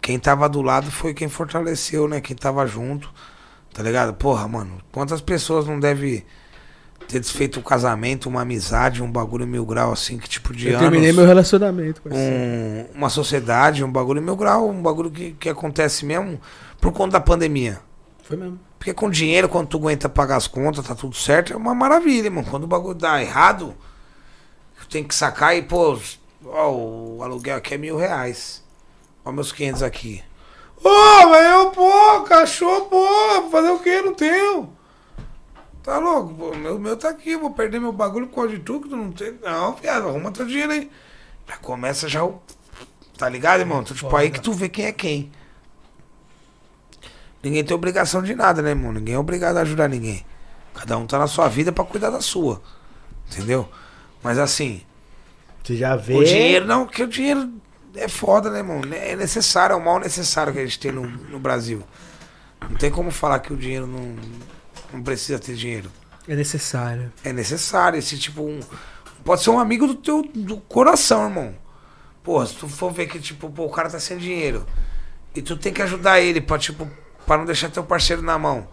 [0.00, 2.20] quem tava do lado foi quem fortaleceu, né?
[2.20, 3.12] Quem tava junto.
[3.72, 4.12] Tá ligado?
[4.14, 4.80] Porra, mano.
[4.90, 6.26] Quantas pessoas não deve
[7.08, 10.78] ter desfeito um casamento, uma amizade, um bagulho mil grau assim, que tipo de Eu
[10.78, 10.82] anos.
[10.82, 16.04] terminei meu relacionamento, um, uma sociedade, um bagulho mil grau, um bagulho que, que acontece
[16.04, 16.40] mesmo
[16.80, 17.80] por conta da pandemia.
[18.22, 18.60] Foi mesmo.
[18.78, 22.30] Porque com dinheiro, quando tu aguenta pagar as contas, tá tudo certo, é uma maravilha,
[22.30, 22.46] mano.
[22.48, 23.74] Quando o bagulho dá errado,
[24.88, 25.98] tem que sacar e, pô,
[26.46, 28.62] ó, o aluguel aqui é mil reais.
[29.24, 30.22] Ó, meus 500 aqui.
[30.82, 30.88] Ô,
[31.28, 34.00] mas eu, pô, cachorro, pô, fazer o quê?
[34.00, 34.70] Não tenho.
[35.90, 36.32] Tá louco?
[36.34, 38.94] Pô, meu, meu tá aqui, vou perder meu bagulho por causa de tu, que tu
[38.94, 39.36] não tem.
[39.42, 40.88] Não, viado, arruma teu dinheiro aí.
[41.48, 42.40] Já começa já o.
[43.18, 43.80] Tá ligado, irmão?
[43.80, 45.32] Então, tipo, aí que tu vê quem é quem.
[47.42, 48.92] Ninguém tem obrigação de nada, né, irmão?
[48.92, 50.24] Ninguém é obrigado a ajudar ninguém.
[50.74, 52.62] Cada um tá na sua vida pra cuidar da sua.
[53.28, 53.68] Entendeu?
[54.22, 54.82] Mas assim,
[55.64, 56.14] Você já vê.
[56.14, 57.52] O dinheiro, não, porque o dinheiro
[57.96, 58.80] é foda, né, irmão?
[58.92, 61.82] É necessário, é o mal necessário que a gente tem no, no Brasil.
[62.60, 64.14] Não tem como falar que o dinheiro não,
[64.92, 65.90] não precisa ter dinheiro.
[66.28, 67.12] É necessário.
[67.24, 67.98] É necessário.
[67.98, 68.60] Esse tipo, um,
[69.24, 71.54] pode ser um amigo do teu do coração, irmão.
[72.22, 74.66] Pô, se tu for ver que, tipo, pô, o cara tá sem dinheiro.
[75.34, 76.88] E tu tem que ajudar ele pra, tipo,
[77.26, 78.68] pra não deixar teu parceiro na mão.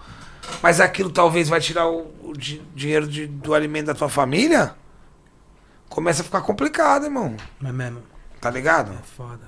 [0.62, 4.76] Mas aquilo talvez vai tirar o, o di- dinheiro de- do alimento da tua família.
[5.90, 7.36] Começa a ficar complicado, irmão.
[7.64, 8.04] É mesmo?
[8.42, 8.92] Tá ligado?
[8.94, 9.48] É foda.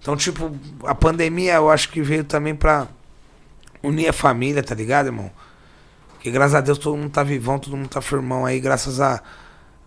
[0.00, 0.54] Então, tipo,
[0.84, 2.88] a pandemia eu acho que veio também pra
[3.82, 5.30] unir a família, tá ligado, irmão?
[6.22, 9.20] Porque graças a Deus todo mundo tá vivão, todo mundo tá firmão aí, graças a,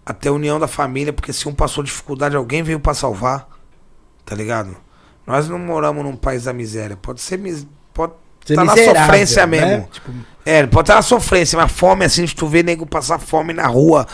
[0.05, 3.47] a ter a união da família, porque se um passou dificuldade, alguém veio pra salvar,
[4.25, 4.75] tá ligado?
[5.25, 6.97] Nós não moramos num país da miséria.
[6.97, 7.37] Pode ser.
[7.39, 8.11] mis- Pode
[8.45, 9.65] Ser tá na sofrência né?
[9.65, 9.87] mesmo.
[9.89, 10.11] Tipo,
[10.45, 13.65] É, pode estar na sofrência, mas fome assim, se tu vê nego passar fome na
[13.65, 14.05] rua,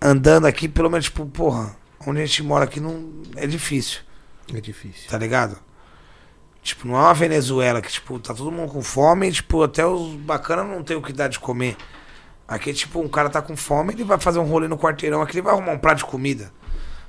[0.00, 1.74] andando aqui, pelo menos, tipo, porra,
[2.06, 4.02] onde a gente mora aqui não é difícil.
[4.54, 5.10] é difícil.
[5.10, 5.58] Tá ligado?
[6.66, 9.86] Tipo, não é uma Venezuela que, tipo, tá todo mundo com fome e, tipo, até
[9.86, 11.76] os bacanas não tem o que dar de comer.
[12.48, 15.34] Aqui, tipo, um cara tá com fome, ele vai fazer um rolê no quarteirão aqui,
[15.34, 16.50] ele vai arrumar um prato de comida.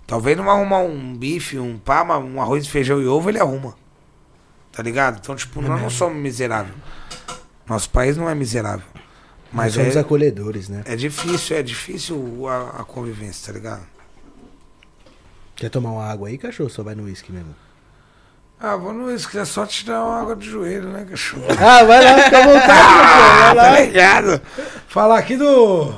[0.06, 3.40] Talvez não vai arrumar um bife, um pá, mas um arroz, feijão e ovo, ele
[3.40, 3.76] arruma.
[4.72, 5.18] Tá ligado?
[5.20, 6.76] Então, tipo, nós não somos miseráveis.
[7.66, 8.86] Nosso país não é miserável.
[9.52, 10.84] Mas Mas somos é, acolhedores, né?
[10.86, 13.88] é difícil, é difícil a, a convivência, tá ligado?
[15.56, 16.70] Quer tomar uma água aí, cachorro?
[16.70, 17.56] Só vai no uísque mesmo.
[18.60, 21.44] Ah, vou no isso, é só tirar uma água de joelho, né, cachorro?
[21.60, 23.56] Ah, vai lá, fica à vontade, Ah, cachorro.
[23.56, 23.80] Vai tá lá.
[23.82, 24.42] ligado?
[24.88, 25.94] Falar aqui do.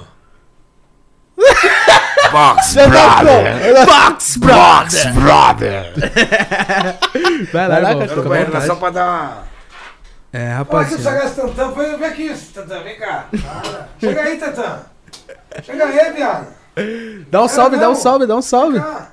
[2.31, 3.85] Box Vai lá, Brother.
[3.85, 5.93] Box, Box Brother.
[7.53, 8.33] Vai Vai lá, cachorro.
[8.35, 8.67] Eu vontade.
[8.67, 9.49] só pra dar uma.
[10.33, 10.99] É, Olha aqui o.
[11.01, 11.71] Sagaz Tantan.
[11.71, 13.25] Vem, aqui, Tantan, vem cá.
[13.99, 14.79] Chega aí, Tantan.
[15.63, 16.47] Chega aí, viado.
[17.31, 18.79] Dá um salve, dá um salve, dá um salve.
[18.79, 19.07] Vem cá.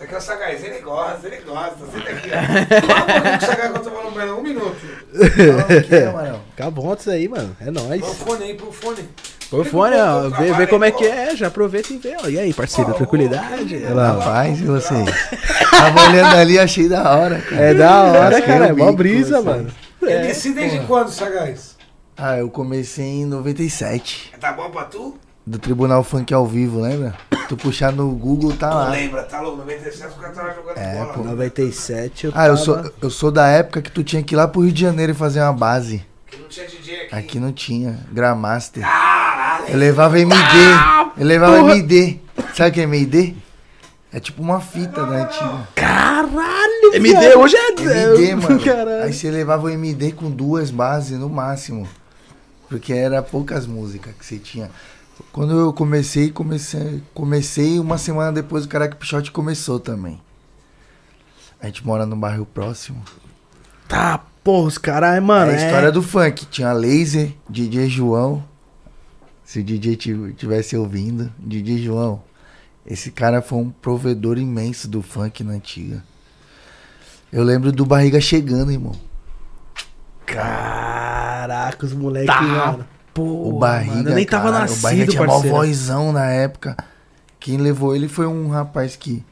[0.00, 1.76] É o sagaz, ele gosta, ele gosta.
[1.92, 2.28] Senta aqui,
[2.86, 4.32] Fala um com o Sagaz que eu tô falando pra ele.
[4.32, 4.76] Um minuto.
[6.50, 7.56] Fica vontade isso aí, mano.
[7.60, 8.00] É nóis.
[8.00, 9.08] Põe o fone aí, põe o fone.
[9.50, 10.28] Põe o fone, ó.
[10.30, 11.34] Vê, vê como é que é.
[11.34, 12.28] Já aproveita e vê, ó.
[12.28, 13.78] E aí, parceiro, tranquilidade?
[13.78, 14.12] Lá.
[14.12, 15.10] Rapaz, e vocês?
[15.70, 17.62] Tava olhando ali, achei da hora, cara.
[17.62, 18.66] É da hora, cara.
[18.68, 19.46] É mó brisa, assim.
[19.46, 19.70] mano.
[20.00, 21.76] MC desde quando, Sagaz?
[22.16, 24.32] Ah, eu comecei em 97.
[24.40, 25.18] Tá bom pra tu?
[25.48, 27.14] Do Tribunal Funk ao vivo, lembra?
[27.48, 28.88] Tu puxar no Google, tá Não lá.
[28.90, 29.56] lembra, tá louco?
[29.58, 31.12] 97 o cara tava jogando É, bola.
[31.14, 31.22] pô.
[31.24, 34.36] 97 eu Ah, eu tava- sou, eu sou da época que tu tinha que ir
[34.36, 36.04] lá pro Rio de Janeiro e fazer uma base.
[36.26, 37.14] Que não tinha DJ aqui.
[37.14, 37.98] Aqui não tinha.
[38.12, 38.82] Gramaster.
[38.82, 39.64] Caralho.
[39.70, 40.36] Eu levava MD.
[41.16, 42.18] Eu levava MD.
[42.54, 43.34] Sabe o que é MD?
[44.12, 45.66] É tipo uma fita da antiga.
[45.74, 47.38] Caralho, MD viado.
[47.40, 47.68] hoje é.
[47.70, 48.60] MD, mano.
[48.62, 49.02] Caralho.
[49.04, 51.88] Aí você levava o MD com duas bases no máximo.
[52.68, 54.70] Porque era poucas músicas que você tinha.
[55.38, 60.20] Quando eu comecei, comecei, comecei uma semana depois o Caraca Pichote começou também.
[61.60, 63.00] A gente mora no bairro próximo.
[63.86, 65.52] Tá, porra, os caras, mano.
[65.52, 66.44] é a é- história do funk.
[66.46, 68.42] Tinha Laser, DJ João.
[69.44, 72.20] Se o DJ estivesse ouvindo, DJ João.
[72.84, 76.02] Esse cara foi um provedor imenso do funk na antiga.
[77.32, 78.96] Eu lembro do Barriga chegando, irmão.
[80.26, 82.97] Caraca, os moleques, Tá, mano.
[83.18, 85.56] Pô, o Barriga, mano, eu nem tava nascido, O Barriga tinha mó parceiro.
[85.56, 86.76] vozão na época.
[87.40, 89.24] Quem levou ele foi um rapaz que...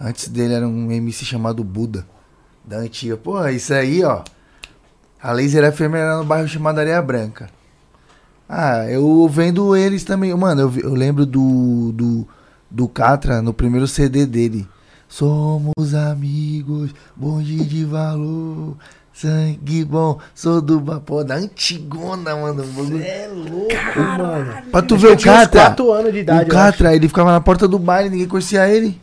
[0.00, 2.04] Antes dele era um MC chamado Buda.
[2.64, 3.16] Da antiga.
[3.16, 4.22] Pô, isso aí, ó.
[5.22, 7.48] A Laser FM era no bairro chamado Areia Branca.
[8.48, 10.34] Ah, eu vendo eles também.
[10.34, 12.28] Mano, eu, eu lembro do, do,
[12.68, 14.68] do Catra no primeiro CD dele.
[15.08, 18.76] Somos amigos, bonde de valor,
[19.20, 21.24] sangue bom, sou do vapor.
[21.24, 22.62] Da antigona, mano.
[22.62, 23.02] bagulho.
[23.02, 24.62] É louco, mano.
[24.70, 25.66] Pra tu ver o Catra.
[25.66, 26.52] 4 anos de idade, o.
[26.52, 29.00] Catra, ele ficava na porta do baile, ninguém conhecia ele.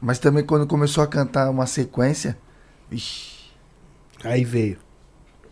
[0.00, 2.38] Mas também quando começou a cantar uma sequência.
[2.88, 3.50] Vixi,
[4.22, 4.78] Aí veio.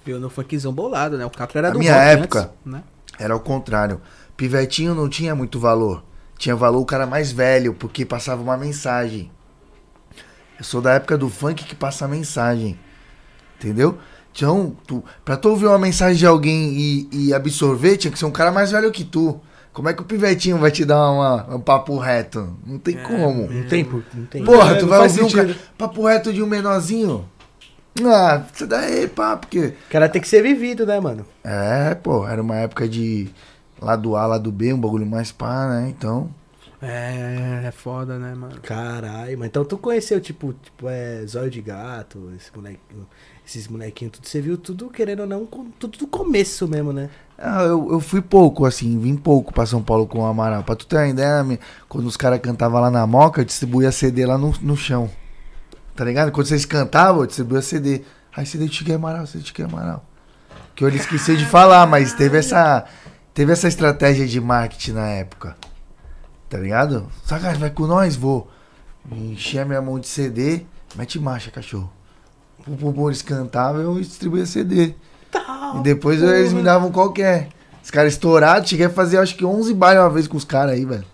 [0.05, 1.27] Viu no funkzão bolado, né?
[1.27, 2.83] O Catra era Na do minha época, antes, né?
[3.19, 4.01] era o contrário.
[4.37, 6.05] Pivetinho não tinha muito valor.
[6.39, 9.31] Tinha valor o cara mais velho, porque passava uma mensagem.
[10.59, 12.79] Eu sou da época do funk que passa mensagem.
[13.63, 13.99] Entendeu?
[14.35, 18.25] Então, tu, pra tu ouvir uma mensagem de alguém e, e absorver, tinha que ser
[18.25, 19.39] um cara mais velho que tu.
[19.73, 22.57] Como é que o pivetinho vai te dar uma- um papo reto?
[22.67, 23.47] Não tem como.
[23.51, 24.45] Não tem, por- não tem.
[24.45, 25.55] Porra, É, tu não vai ouvir um sentido.
[25.55, 27.27] ca- papo reto de um menorzinho?
[28.05, 29.75] Ah, você daí, pá, porque.
[29.89, 31.27] O cara tem que ser vivido, né, mano?
[31.45, 33.29] É, pô, era uma época de
[33.81, 35.89] lado A, lado B, um bagulho mais pá, né?
[35.97, 36.31] Então.
[36.81, 38.61] É, é foda, né, mano?
[38.63, 42.81] Caralho, mas então tu conheceu, tipo, tipo é, Zóio de Gato, esse moleque,
[43.59, 44.27] esses molequinhos, tudo.
[44.27, 45.47] Você viu tudo, querendo ou não,
[45.79, 47.11] tudo do começo mesmo, né?
[47.39, 50.63] Ah, eu, eu fui pouco, assim, vim pouco pra São Paulo com o Amaral.
[50.63, 51.59] Pra tu ter uma ideia,
[51.89, 55.11] quando os caras cantavam lá na Moca, eu distribuía CD lá no, no chão.
[55.95, 56.33] Tá ligado?
[56.33, 58.03] Quando vocês cantavam, eu distribuía CD.
[58.35, 60.05] Aí CD de Chiquinho Amaral, CD de Chiquinho Amaral.
[60.75, 62.85] Que eu esqueci de falar, mas teve essa,
[63.35, 65.57] teve essa estratégia de marketing na época.
[66.49, 67.09] Tá ligado?
[67.25, 68.17] Sagaz, vai com nós?
[68.17, 68.51] Vou.
[69.11, 70.65] Enchi a minha mão de CD,
[70.95, 71.91] mete marcha, cachorro.
[72.65, 74.95] Pum, eles cantavam eu distribuía CD.
[75.31, 77.49] Tá, e depois eles me davam qualquer.
[77.83, 80.75] Os caras estourados, cheguei a fazer acho que 11 bailes uma vez com os caras
[80.75, 81.05] aí, velho.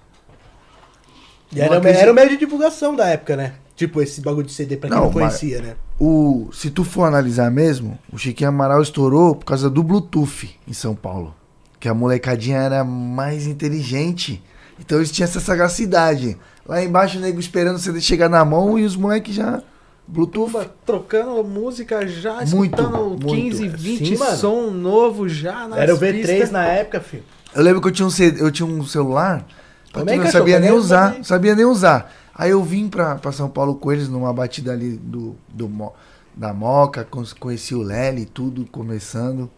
[1.52, 3.54] E era, acredito- era o meio de divulgação da época, né?
[3.74, 5.76] Tipo, esse bagulho de CD pra quem Não, não, conhecia, né?
[5.98, 10.72] O, se tu for analisar mesmo, o Chiquinho Amaral estourou por causa do Bluetooth em
[10.72, 11.34] São Paulo.
[11.80, 14.42] Que a molecadinha era mais inteligente.
[14.80, 16.36] Então eles tinham essa sagacidade.
[16.66, 19.62] Lá embaixo o nego esperando o CD chegar na mão e os moleques já.
[20.09, 20.51] Bluetooth.
[20.52, 23.26] Turma trocando música já, Muito, escutando muito.
[23.26, 24.36] 15, 20 Sim, mano.
[24.36, 26.51] som novo já nas Era o V3 pistas.
[26.51, 27.24] na época, filho.
[27.55, 29.47] Eu lembro que eu tinha um, CD, eu tinha um celular,
[29.86, 31.24] eu Também, não cachorro, sabia nem usar, também.
[31.24, 32.12] sabia nem usar.
[32.35, 35.93] Aí eu vim pra, pra São Paulo com eles numa batida ali do, do
[36.35, 39.51] da Moca, con- conheci o Lely, tudo começando.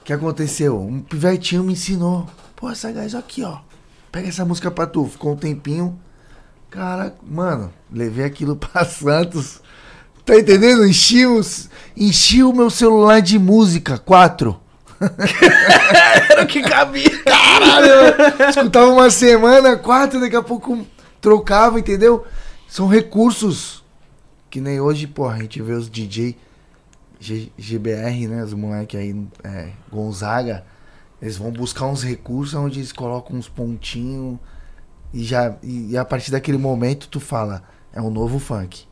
[0.00, 0.78] O que aconteceu?
[0.80, 2.26] Um pivetinho me ensinou.
[2.56, 3.58] Pô, essa gás aqui, ó.
[4.12, 5.04] Pega essa música pra tu.
[5.06, 5.98] Ficou um tempinho.
[6.70, 9.60] Cara, mano, levei aquilo pra Santos.
[10.24, 10.86] Tá entendendo?
[10.86, 14.60] Enchi, os, enchi o meu celular de música, quatro.
[16.30, 17.22] Era o que cabia.
[17.22, 18.48] Caralho!
[18.50, 20.84] Escutava uma semana, quatro, daqui a pouco
[21.20, 22.26] trocava, entendeu?
[22.68, 23.82] São recursos
[24.50, 26.36] que nem hoje, porra, a gente vê os DJ
[27.20, 28.44] G- GBR, né?
[28.44, 30.64] Os moleque aí, é, Gonzaga,
[31.22, 34.38] eles vão buscar uns recursos onde eles colocam uns pontinhos
[35.12, 37.62] e já e, e a partir daquele momento tu fala,
[37.92, 38.84] é um novo funk,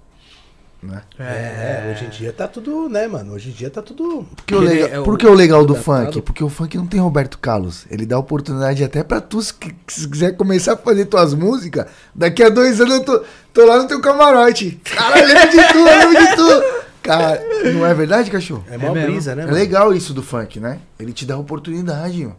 [0.83, 1.03] né?
[1.19, 3.33] É, hoje em dia tá tudo, né, mano?
[3.33, 4.27] Hoje em dia tá tudo.
[4.37, 6.21] Porque o legal, é o- por que o legal do funk?
[6.23, 7.87] Porque o funk não tem Roberto Carlos.
[7.91, 9.53] Ele dá oportunidade até pra tu, se
[9.89, 13.79] se quiser começar a fazer tuas músicas, daqui a dois anos eu tô, tô lá
[13.83, 14.81] no teu camarote.
[14.85, 16.87] Cara, eu lembro de tudo, eu lembro de tudo.
[17.03, 17.41] Cara,
[17.73, 18.65] não é verdade, cachorro?
[18.69, 19.13] É mó mesmo.
[19.13, 19.57] brisa, né, É mano?
[19.57, 20.81] legal isso do funk, né?
[20.99, 22.37] Ele te dá oportunidade, mano.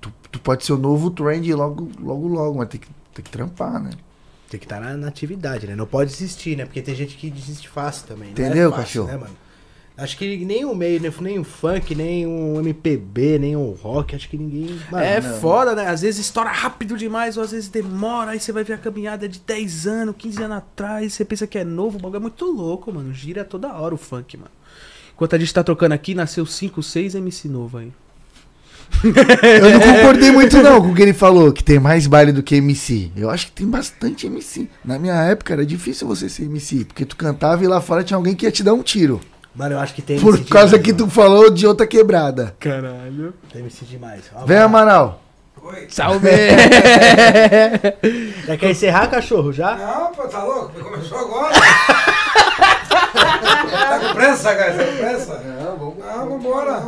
[0.00, 3.30] Tu, tu pode ser o novo trend logo, logo, logo, mas tem que, tem que
[3.30, 3.90] trampar, né?
[4.50, 5.74] Tem que estar na, na atividade, né?
[5.74, 6.64] Não pode desistir, né?
[6.64, 8.26] Porque tem gente que desiste fácil também.
[8.26, 9.06] não Entendeu, é fácil, cachorro?
[9.08, 9.36] Né, mano?
[9.98, 11.10] Acho que nem o meio, né?
[11.22, 14.78] nem o funk, nem o MPB, nem o rock, acho que ninguém.
[14.92, 15.40] Mano, É não.
[15.40, 15.86] foda, né?
[15.88, 19.26] Às vezes estoura rápido demais, ou às vezes demora, aí você vai ver a caminhada
[19.26, 22.44] de 10 anos, 15 anos atrás, você pensa que é novo, o bagulho é muito
[22.44, 23.12] louco, mano.
[23.14, 24.50] Gira toda hora o funk, mano.
[25.14, 27.90] Enquanto a gente tá trocando aqui, nasceu 5, 6 MC novo aí.
[29.04, 32.42] Eu não concordei muito não com o que ele falou, que tem mais baile do
[32.42, 33.10] que MC.
[33.16, 34.68] Eu acho que tem bastante MC.
[34.84, 38.16] Na minha época era difícil você ser MC, porque tu cantava e lá fora tinha
[38.16, 39.20] alguém que ia te dar um tiro.
[39.54, 41.06] Mano, eu acho que tem Por causa demais, que mano.
[41.06, 42.54] tu falou de outra quebrada.
[42.60, 43.32] Caralho.
[43.52, 44.22] Tem MC demais.
[44.34, 44.64] Ó, Vem, lá.
[44.64, 45.22] Amaral.
[45.88, 46.28] Salve!
[48.46, 49.52] Já quer encerrar, cachorro?
[49.52, 49.74] Já?
[49.76, 50.78] Não, pô, tá louco?
[50.78, 51.52] Começou agora.
[53.12, 54.72] tá com pressa, cara?
[54.74, 55.42] Tá com pressa?
[55.44, 55.96] Não, vamos.
[55.98, 56.82] Não, vambora.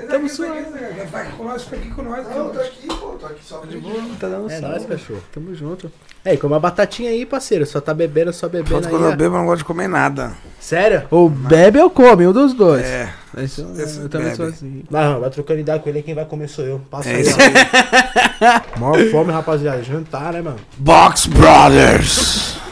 [0.00, 2.26] Senta aqui, senta aqui, Vai aqui com nós, fica aqui com nós.
[2.28, 3.94] Não, tô aqui, pô, tô aqui só de boa.
[4.18, 5.22] tá dando É nóis, cachorro.
[5.32, 5.92] Tamo junto.
[6.24, 7.64] É, come uma batatinha aí, parceiro.
[7.66, 8.90] Só tá bebendo, só bebendo Enquanto aí.
[8.90, 10.32] quando eu bebo, eu não gosto de comer nada.
[10.58, 11.06] Sério?
[11.10, 12.84] Ou bebe ou come, um dos dois.
[12.84, 13.12] É.
[13.38, 14.84] Esse- Esse eu também sou assim.
[14.90, 16.80] Não, vai trocando ideia com ele, quem vai comer sou eu.
[16.90, 17.22] Passa É aí.
[17.22, 18.78] isso ó.
[18.80, 19.82] Maior fome, rapaziada.
[19.82, 20.58] Jantar, né, mano?
[20.78, 22.56] Box Brothers.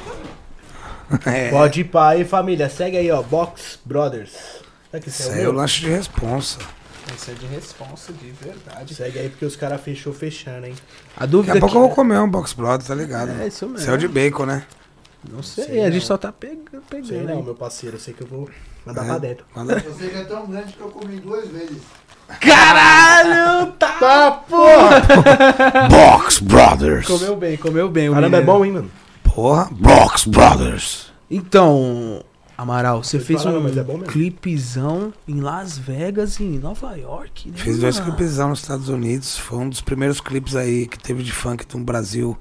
[1.25, 1.49] É.
[1.49, 2.69] Pode ir pra aí, família.
[2.69, 3.23] Segue aí, ó.
[3.23, 4.31] Box Brothers.
[4.91, 5.61] Será que Isso isso é aí o é o meu?
[5.61, 6.59] lanche de responsa.
[7.17, 8.95] Isso é de responsa, de verdade.
[8.95, 10.75] Segue aí porque os caras fechou fechando, hein?
[11.17, 11.77] A Daqui dúvida a pouco que...
[11.77, 13.31] eu vou comer um Box Brothers, tá ligado?
[13.41, 13.85] É isso mesmo.
[13.85, 14.65] Céu de bacon, né?
[15.31, 15.93] Não sei, Sei a não.
[15.93, 16.61] gente só tá pegando.
[16.71, 17.43] Sei pegando não, aí.
[17.43, 17.97] meu parceiro.
[17.97, 18.49] Eu sei que eu vou
[18.87, 19.07] mandar É.
[19.07, 19.45] pra dentro.
[19.55, 21.79] Manda- Você que é tão grande que eu comi duas vezes.
[22.41, 23.93] Caralho, tá!
[23.99, 25.03] Tá, porra!
[25.91, 27.07] Box Brothers.
[27.07, 28.09] Comeu bem, comeu bem.
[28.09, 28.59] o Caramba, é menino.
[28.59, 28.91] bom, hein, mano?
[29.25, 31.13] Porra, Box Brothers.
[31.31, 32.23] Então,
[32.59, 37.57] Amaral, você fez falar, um é clipezão em Las Vegas e em Nova York, né?
[37.57, 39.39] Fiz dois clipes nos Estados Unidos.
[39.39, 42.37] Foi um dos primeiros clipes aí que teve de funk no Brasil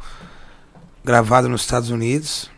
[1.06, 2.50] gravado nos Estados Unidos.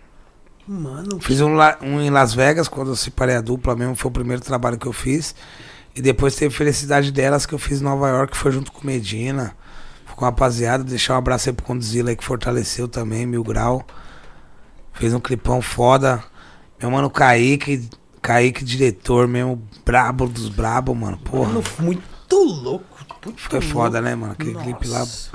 [0.66, 4.08] Mano, Fiz um, lá- um em Las Vegas, quando eu separei a dupla mesmo, foi
[4.10, 5.36] o primeiro trabalho que eu fiz.
[5.94, 8.88] E depois teve Felicidade Delas, que eu fiz em Nova York, que foi junto com
[8.88, 9.54] Medina.
[10.06, 13.44] Fui com a rapaziada, deixar um abraço aí pro Condzilla aí, que fortaleceu também, Mil
[13.44, 13.86] Grau.
[14.94, 16.24] Fez um clipão foda.
[16.82, 17.88] Meu mano Kaique,
[18.22, 21.18] Kaique, diretor mesmo, brabo dos brabo, mano.
[21.18, 22.04] Porra, mano, muito
[22.36, 22.86] louco.
[23.26, 23.74] Muito foi louco.
[23.74, 24.34] foda, né, mano?
[24.34, 25.00] Aquele clipe lá.
[25.00, 25.30] Nossa.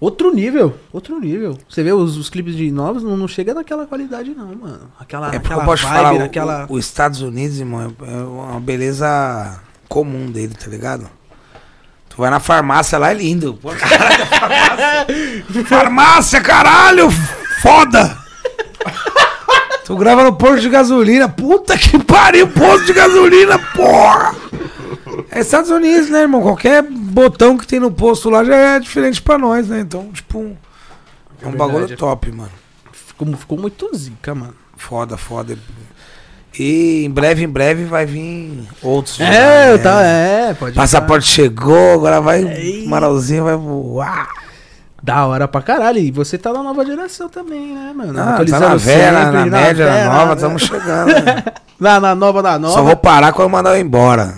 [0.00, 1.58] Outro nível, outro nível.
[1.68, 4.90] Você vê os, os clipes de novos, não, não chega naquela qualidade, não, mano.
[4.98, 6.66] Aquela, É porque aquela eu posso vibe, falar, o- naquela.
[6.68, 11.08] os Estados Unidos, irmão, é é uma beleza comum dele, tá ligado?
[12.08, 13.54] Tu vai na farmácia lá, é lindo.
[13.54, 15.64] Pô, caralho, farmácia.
[15.66, 17.10] farmácia, caralho!
[17.62, 18.18] Foda!
[19.84, 21.28] Tu grava no posto de gasolina.
[21.28, 24.34] Puta que pariu, posto de gasolina, porra!
[25.30, 26.42] É Estados Unidos, né, irmão?
[26.42, 29.80] Qualquer botão que tem no posto lá já é diferente pra nós, né?
[29.80, 30.56] Então, tipo.
[31.42, 32.50] É um bagulho top, mano.
[32.92, 34.54] Ficou, ficou muito zica, mano.
[34.76, 35.58] Foda, foda.
[36.58, 39.20] E em breve, em breve vai vir outros.
[39.20, 39.78] É, né?
[39.78, 42.42] tá, é, pode Passaporte chegou, agora vai.
[42.42, 42.86] Ei.
[42.86, 44.43] Maralzinho vai voar.
[45.04, 45.98] Da hora pra caralho.
[45.98, 48.18] E você tá na nova geração também, né, mano?
[48.18, 50.34] Ah, tá Atualizando na velha, sempre, na média, na nova, né?
[50.34, 51.08] estamos chegando.
[51.22, 51.44] né?
[51.78, 52.72] Na, na nova, na nova.
[52.72, 54.34] Só vou parar quando mandar eu embora.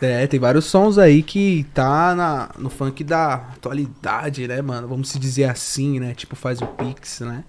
[0.00, 4.88] É, tem vários sons aí que tá na, no funk da atualidade, né, mano?
[4.88, 6.12] Vamos se dizer assim, né?
[6.12, 7.44] Tipo, faz o Pix, né?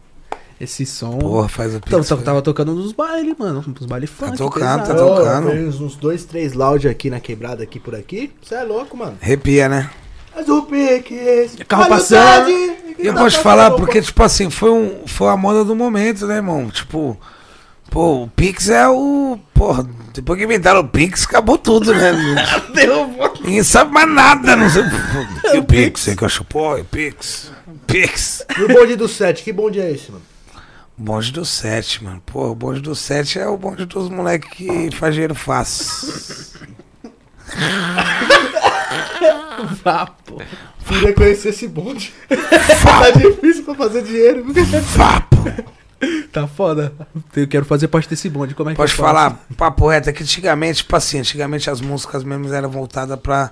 [0.59, 1.17] Esse som.
[1.17, 2.07] Porra, faz o Então, pix.
[2.09, 3.65] só que tava tocando nos bailes, mano.
[3.67, 4.37] Nos bailes funk.
[4.37, 5.03] tocando, tá pesado.
[5.03, 5.49] Ô, tocando.
[5.49, 8.31] Tem uns dois, três loud aqui na quebrada, aqui por aqui.
[8.39, 9.17] Você é louco, mano.
[9.19, 9.89] Arrepia, né?
[10.35, 11.65] Mas o pique.
[11.67, 12.49] Carro a passando.
[12.49, 15.75] E eu tá posso te falar, porque, tipo assim, foi, um, foi a moda do
[15.75, 16.69] momento, né, irmão?
[16.69, 17.17] Tipo,
[17.91, 19.37] Pô, o Pix é o.
[19.53, 22.13] Porra, depois que inventaram o Pix, acabou tudo, né?
[23.43, 24.83] Ninguém sabe mais nada, não sei.
[25.53, 27.51] E o Pix, hein, que eu acho, pô, e o Pix.
[27.85, 28.45] Pix.
[28.57, 30.23] E o bonde do set, que bonde é esse, mano?
[30.97, 32.21] Bonde do 7, mano.
[32.25, 36.07] Pô, o bonde do 7 é o bonde dos moleques que faz dinheiro fácil.
[39.83, 40.41] Vapo.
[40.87, 42.13] Queria conhecer esse bonde.
[42.27, 44.45] tá difícil pra fazer dinheiro.
[44.95, 45.71] Vapo.
[46.31, 46.93] Tá foda.
[47.35, 48.55] Eu quero fazer parte desse bonde.
[48.55, 52.23] Como é que Pode falar, papo reto, é que antigamente, tipo assim, antigamente as músicas
[52.23, 53.51] mesmo eram voltadas pra.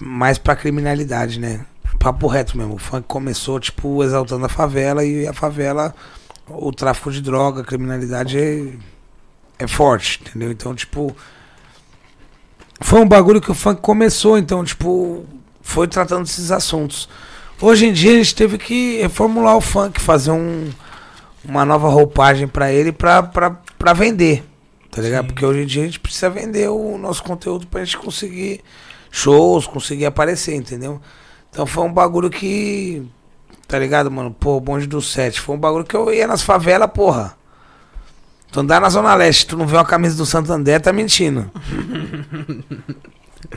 [0.00, 1.66] mais pra criminalidade, né?
[1.98, 2.74] Papo reto mesmo.
[2.74, 5.94] O funk começou, tipo, exaltando a favela e a favela,
[6.48, 8.72] o tráfico de droga, a criminalidade é,
[9.58, 10.50] é forte, entendeu?
[10.50, 11.14] Então, tipo.
[12.80, 15.24] Foi um bagulho que o funk começou, então, tipo,
[15.60, 17.08] foi tratando desses assuntos.
[17.60, 20.70] Hoje em dia a gente teve que reformular o funk, fazer um,
[21.44, 24.44] uma nova roupagem pra ele pra, pra, pra vender.
[24.90, 25.26] Tá ligado?
[25.26, 28.60] Porque hoje em dia a gente precisa vender o nosso conteúdo pra gente conseguir
[29.10, 31.00] shows, conseguir aparecer, entendeu?
[31.50, 33.06] Então foi um bagulho que.
[33.68, 34.32] Tá ligado, mano?
[34.32, 35.40] Pô, bonde do set.
[35.40, 37.36] Foi um bagulho que eu ia nas favelas, porra.
[38.52, 41.50] Tu andar na Zona Leste, tu não vê uma camisa do Santander, tá mentindo.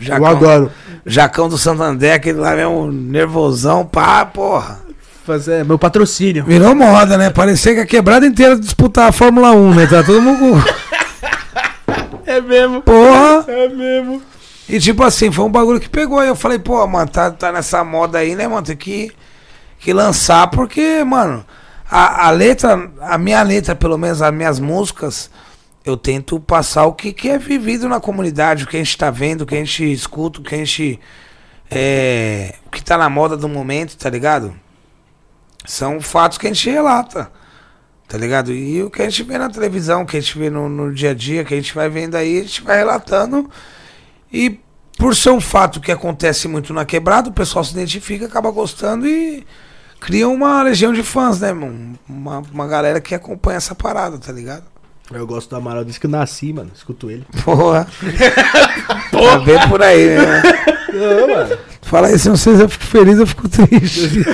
[0.01, 0.71] Eu adoro.
[1.05, 4.79] Jacão do Santander, aquele lá mesmo, nervosão, pá, porra.
[5.25, 6.43] Fazer meu patrocínio.
[6.43, 7.29] virou moda, né?
[7.29, 9.87] Parecia que a quebrada inteira disputar a Fórmula 1, né?
[9.87, 10.63] Tá todo mundo.
[12.25, 12.81] É mesmo.
[12.81, 13.45] Porra!
[13.47, 14.21] É mesmo.
[14.67, 16.19] E tipo assim, foi um bagulho que pegou.
[16.19, 18.65] Aí eu falei, pô, mano, tá, tá nessa moda aí, né, mano?
[18.65, 19.11] Tem que,
[19.77, 21.45] que lançar, porque, mano,
[21.95, 25.29] a, a letra, a minha letra, pelo menos as minhas músicas,
[25.85, 29.11] eu tento passar o que, que é vivido na comunidade, o que a gente tá
[29.11, 30.99] vendo, o que a gente escuta, o que a gente.
[31.69, 34.55] É, o que tá na moda do momento, tá ligado?
[35.65, 37.31] São fatos que a gente relata.
[38.07, 38.51] Tá ligado?
[38.51, 40.91] E o que a gente vê na televisão, o que a gente vê no, no
[40.91, 43.47] dia a dia, que a gente vai vendo aí, a gente vai relatando.
[44.31, 44.59] E
[44.97, 49.07] por ser um fato que acontece muito na quebrada, o pessoal se identifica, acaba gostando
[49.07, 49.45] e
[50.03, 51.97] cria uma legião de fãs, né, mano?
[52.07, 54.63] Uma, uma galera que acompanha essa parada, tá ligado?
[55.11, 56.71] Eu gosto do Amaral, diz que eu nasci, mano.
[56.75, 57.25] Escuto ele.
[57.43, 57.87] Porra.
[59.11, 60.41] Tá bem por aí, né?
[60.91, 61.57] Não, mano.
[61.83, 64.25] Fala se não sei se eu fico feliz, eu fico triste.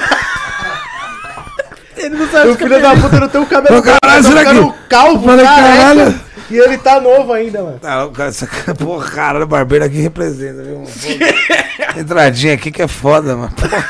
[1.98, 4.74] Ele não sabe O filho da puta não tem o cabelo caralho, tá será que-
[4.88, 6.22] calvo, Eu falei, careca, caralho.
[6.50, 7.80] E ele tá novo ainda, mano.
[7.84, 10.84] Ah, o cara, essa, porra, cara, o barbeiro aqui representa, viu?
[11.98, 13.52] Entradinha aqui que é foda, mano.
[13.52, 13.86] Porra.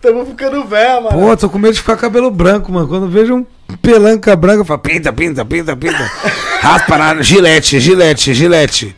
[0.00, 1.18] Tamo ficando velho, mano.
[1.18, 2.86] Pô, tô com medo de ficar cabelo branco, mano.
[2.86, 3.46] Quando eu vejo um
[3.82, 5.98] pelanca branca, eu falo, Pinta, pinta, pinta, pinta.
[6.62, 8.94] Raspa na gilete, gilete, gilete.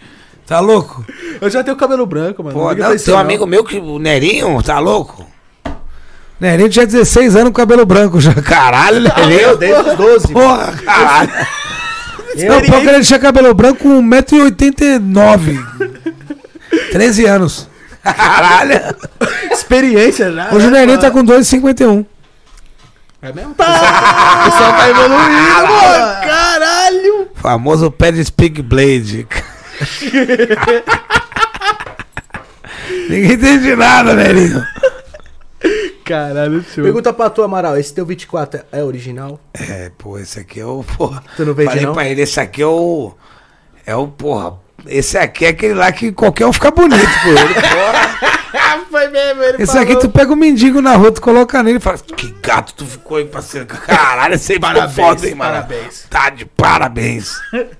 [0.47, 1.05] tá louco?
[1.41, 2.55] Eu já tenho cabelo branco, mano.
[2.59, 3.25] Pô, não, isso tem um não.
[3.25, 5.27] amigo meu que o Nerinho, tá louco?
[6.39, 8.35] Nerinho tinha 16 anos com cabelo branco já.
[8.43, 9.57] Caralho, Eu Nerinho.
[9.57, 10.29] desde os 12.
[10.29, 11.31] Porra, caralho.
[12.37, 15.65] Não, pior que ele tinha cabelo branco com 1,89m.
[16.93, 17.70] 13 anos.
[18.03, 18.97] Caralho.
[19.51, 20.51] Experiência já.
[20.53, 20.99] O né, mano?
[20.99, 22.07] tá com 2,51.
[23.23, 23.51] É mesmo?
[23.53, 26.21] O pessoal tá evoluindo, mano.
[26.23, 27.29] Caralho!
[27.35, 29.27] Famoso pé de Speak Blade.
[33.09, 34.65] Ninguém entende nada, Nerinho.
[36.05, 36.83] Caralho, show.
[36.83, 37.77] Pergunta pra tu, Amaral.
[37.77, 39.39] Esse teu 24 é original?
[39.55, 41.23] É, pô, esse aqui é o, porra.
[41.37, 41.93] Tu não vende, Falei não?
[41.93, 43.13] pra ele, esse aqui é o.
[43.87, 44.55] É o, porra.
[44.87, 47.55] Esse aqui é aquele lá que qualquer um fica bonito com ele.
[48.91, 51.81] Foi mesmo, ele Esse aqui tu pega o mendigo na rua, tu coloca nele e
[51.81, 53.65] fala: Que gato tu ficou aí, parceiro.
[53.67, 55.53] Caralho, esse aí Parabéns, foda, hein, mano.
[55.53, 56.07] parabéns.
[56.11, 57.37] Tá de parabéns.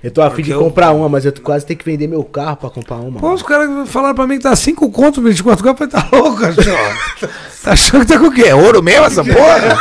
[0.00, 2.22] Eu tô afim de eu- comprar uma, mas eu tô quase tenho que vender meu
[2.22, 3.18] carro pra comprar uma.
[3.18, 5.82] Pô, os caras falaram pra mim que tá 5 conto, 24 conto.
[5.82, 6.98] Eu falei: Tá louco, cachorro?
[7.64, 8.44] tá achando que tá com o quê?
[8.46, 9.76] É ouro mesmo essa porra?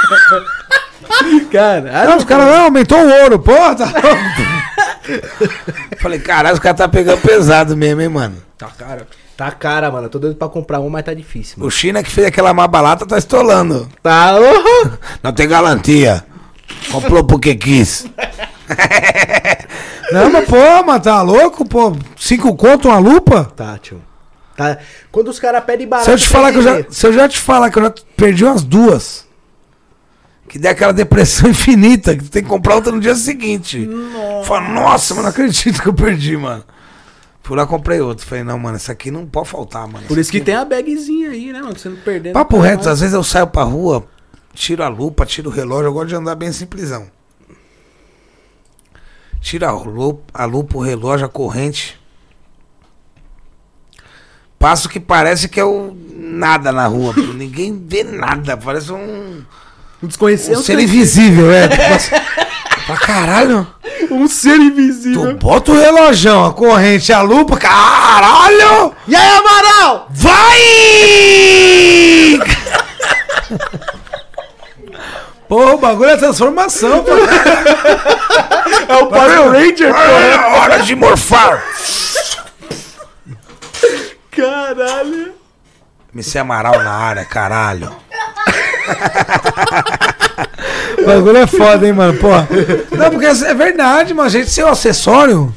[1.51, 4.74] Cara, Não, os caras, não, aumentou o ouro, porra, tá louco.
[5.99, 8.37] Falei, caralho, os caras tá pegando pesado mesmo, hein, mano.
[8.57, 9.07] Tá cara.
[9.35, 10.05] tá cara, mano.
[10.05, 11.67] Eu tô doido pra comprar uma, mas tá difícil, mano.
[11.67, 13.89] O China que fez aquela má balata tá estolando.
[14.01, 14.89] Tá, ô.
[15.21, 16.23] Não tem garantia.
[16.91, 18.07] Comprou porque quis.
[20.11, 21.95] Não, mas pô, mas tá louco, pô?
[22.15, 23.51] Cinco conto uma lupa?
[23.55, 24.01] Tá, tio.
[24.55, 24.77] Tá.
[25.11, 26.05] Quando os caras pedem barato.
[26.05, 27.93] Se eu te falar que eu já, se eu já te falar que eu já
[28.15, 29.24] perdi umas duas,
[30.47, 33.79] que dá aquela depressão infinita, que tu tem que comprar outra no dia seguinte.
[33.79, 34.47] Nossa.
[34.47, 36.63] Fala, nossa, mano, não acredito que eu perdi, mano.
[37.41, 38.25] Fui lá comprei outro.
[38.25, 40.07] Falei, não, mano, isso aqui não pode faltar, mano.
[40.07, 41.77] Por isso que tem a bagzinha aí, né, mano?
[41.77, 42.33] Você não perdendo.
[42.33, 42.87] Papo reto, mais.
[42.87, 44.07] às vezes eu saio pra rua,
[44.53, 47.07] tiro a lupa, tiro o relógio, eu gosto de andar bem simplesão.
[49.39, 52.01] Tiro a lupa, a lupa, o relógio, a corrente.
[54.57, 57.13] Passo que parece que é o nada na rua.
[57.35, 59.43] Ninguém vê nada, parece um,
[60.03, 60.59] Um desconhecido.
[60.59, 61.67] um ser invisível, é.
[62.85, 63.67] Pra caralho.
[64.11, 65.33] Um ser invisível.
[65.33, 68.93] Tu bota o relógio, a corrente, a lupa, caralho!
[69.07, 70.07] E aí, Amaral?
[70.11, 70.59] Vai!
[75.47, 77.11] Pô, o bagulho é transformação, pô.
[78.87, 81.63] É o Power Ranger, É hora de morfar.
[84.31, 85.33] Caralho.
[86.13, 87.95] MC Amaral na área, caralho.
[90.97, 92.17] O bagulho é foda, hein, mano?
[92.17, 92.47] Porra.
[92.91, 95.53] Não, porque é verdade, mas gente, seu acessório.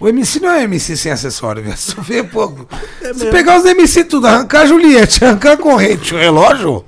[0.00, 1.76] O MC não é MC sem acessório, velho.
[1.76, 2.66] Só vê pouco.
[3.14, 6.84] Se pegar os MC tudo, arrancar a Juliette, arrancar a corrente, o relógio,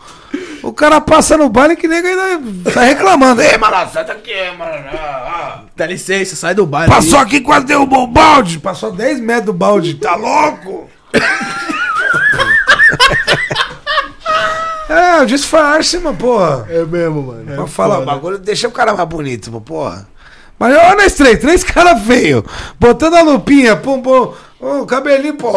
[0.64, 3.40] o cara passa no baile que nego ainda tá reclamando.
[3.40, 4.88] Ei, mano, sai daqui, mano.
[4.92, 5.60] Ah, ah.
[5.76, 6.92] Dá licença, sai do baile.
[6.92, 8.58] Passou aqui quase derrubou o balde.
[8.58, 9.94] Passou 10 metros do balde.
[9.94, 10.88] Tá louco?
[14.88, 16.66] É, o disfarce, mano, porra.
[16.68, 17.56] É mesmo, mano.
[17.56, 20.06] Vamos falar o bagulho, deixa o cara mais bonito, pô, porra.
[20.58, 22.44] Mas olha nós três, três caras feios.
[22.78, 24.32] Botando a lupinha, pum, pum.
[24.60, 25.52] O cabelinho, pô.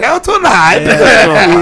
[0.00, 1.60] É outro naipe, cachorro.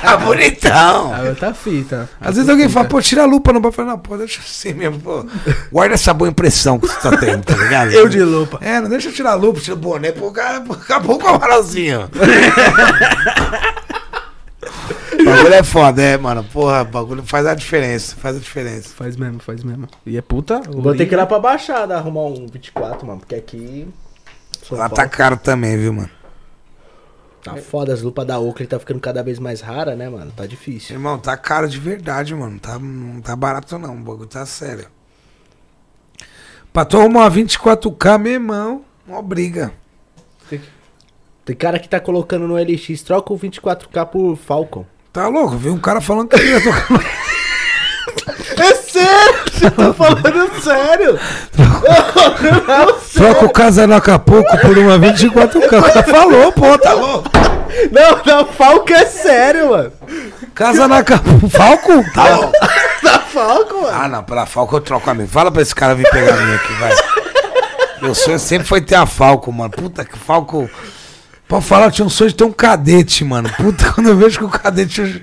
[0.00, 1.12] Tá bonitão.
[1.12, 2.08] Ah, tá fita.
[2.18, 4.72] Às vezes alguém fala, pô, tira a lupa, não vai falar, não, pô, deixa assim
[4.72, 5.26] mesmo, pô.
[5.70, 7.90] Guarda essa boa impressão que você tá tendo, tá ligado?
[7.90, 8.58] Eu de lupa.
[8.62, 11.34] É, não deixa eu tirar a lupa, tira o boné, pô, cara, acabou com o
[11.34, 12.08] amaralzinho.
[15.18, 16.44] O bagulho é foda, é, mano.
[16.44, 18.90] Porra, o bagulho faz a diferença, faz a diferença.
[18.90, 19.88] Faz mesmo, faz mesmo.
[20.06, 20.60] E é puta.
[20.60, 23.20] Vou ter que ir lá pra Baixada arrumar um 24, mano.
[23.20, 23.88] Porque aqui.
[24.62, 26.10] São Lá tá caro também, viu, mano?
[27.42, 27.92] tá foda.
[27.92, 30.30] As lupas da Oakley tá ficando cada vez mais rara, né, mano?
[30.32, 30.96] Tá difícil.
[30.96, 32.58] Irmão, tá caro de verdade, mano.
[32.58, 34.86] Tá, não tá barato não, o bagulho tá sério.
[36.72, 39.72] Pra tu arrumar uma 24K, meu irmão, uma briga.
[41.44, 44.84] Tem cara que tá colocando no LX, troca o 24K por Falcon.
[45.12, 45.56] Tá louco?
[45.56, 46.86] Vi um cara falando que ia tocar.
[48.60, 49.34] É sério?
[49.52, 51.18] Você tá falando sério?
[53.14, 55.78] Troca o casa no Acapulco por uma 24K.
[55.78, 57.30] O cara falou, pô, tá louco.
[57.92, 59.92] Não, não, Falcon é sério, mano.
[60.54, 61.48] Casa no Acapulco.
[61.48, 62.04] Falco?
[62.12, 62.52] Tá louco.
[63.02, 63.96] Tá Falcon, mano.
[63.96, 65.28] Ah, não, pela Falco eu troco a minha.
[65.28, 66.92] Fala pra esse cara vir pegar a minha aqui, vai.
[68.02, 69.70] Meu sonho sempre foi ter a Falco, mano.
[69.70, 70.68] Puta que Falco.
[71.48, 73.48] Pode falar, eu tinha um sonho de ter um cadete, mano.
[73.56, 75.00] Puta, quando eu vejo que o cadete.
[75.00, 75.22] hoje-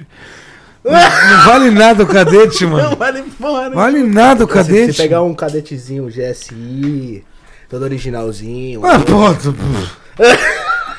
[0.84, 2.90] Não, não vale nada o cadete, mano.
[2.90, 3.70] Não vale porra?
[3.70, 4.94] Vale nada o Se cadete.
[4.94, 7.24] você pegar um cadetezinho GSI,
[7.70, 8.84] todo originalzinho.
[8.86, 9.56] Ah, pô, tu-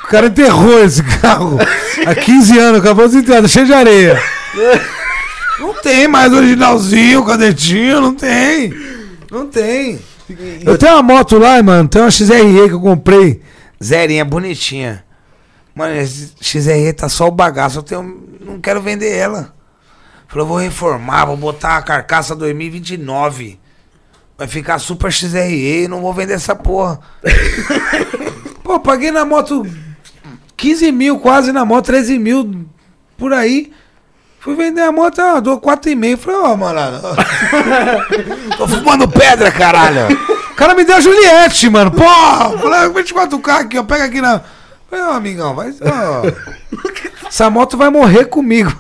[0.05, 1.59] O cara enterrou esse carro
[2.07, 4.23] há 15 anos, acabou de enterrar, cheio de areia.
[5.59, 8.73] Não tem mais originalzinho, cadetinho, não tem.
[9.31, 9.99] Não tem.
[10.65, 13.41] Eu tenho uma moto lá, mano, tem uma XRE que eu comprei.
[13.83, 15.05] Zerinha, bonitinha.
[15.77, 15.95] Mano,
[16.41, 19.55] XRE tá só o bagaço, eu tenho, não quero vender ela.
[20.27, 23.61] Falei, eu vou reformar, vou botar a carcaça 2029.
[24.39, 26.99] Vai ficar super XRE e não vou vender essa porra.
[28.65, 29.67] Pô, paguei na moto
[30.57, 32.67] 15 mil quase na moto, 13 mil
[33.19, 33.71] por aí.
[34.41, 36.17] Fui vender a moto, ah, dou 4,5.
[36.17, 36.81] Falei, ó, mano.
[38.57, 40.07] Tô fumando pedra, caralho.
[40.53, 41.91] O cara me deu a Juliette, mano.
[41.91, 44.41] Pô, falei, 24K aqui, ó, pega aqui na.
[44.89, 45.75] Falei, ó, amigão, vai.
[45.83, 46.23] ó.
[47.27, 48.73] Essa moto vai morrer comigo.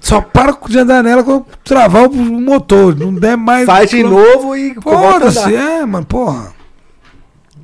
[0.00, 2.94] Só para de andar nela quando eu travar o motor.
[2.96, 3.66] Não der mais.
[3.66, 6.52] Faz de novo e Foda-se, é, mano, porra.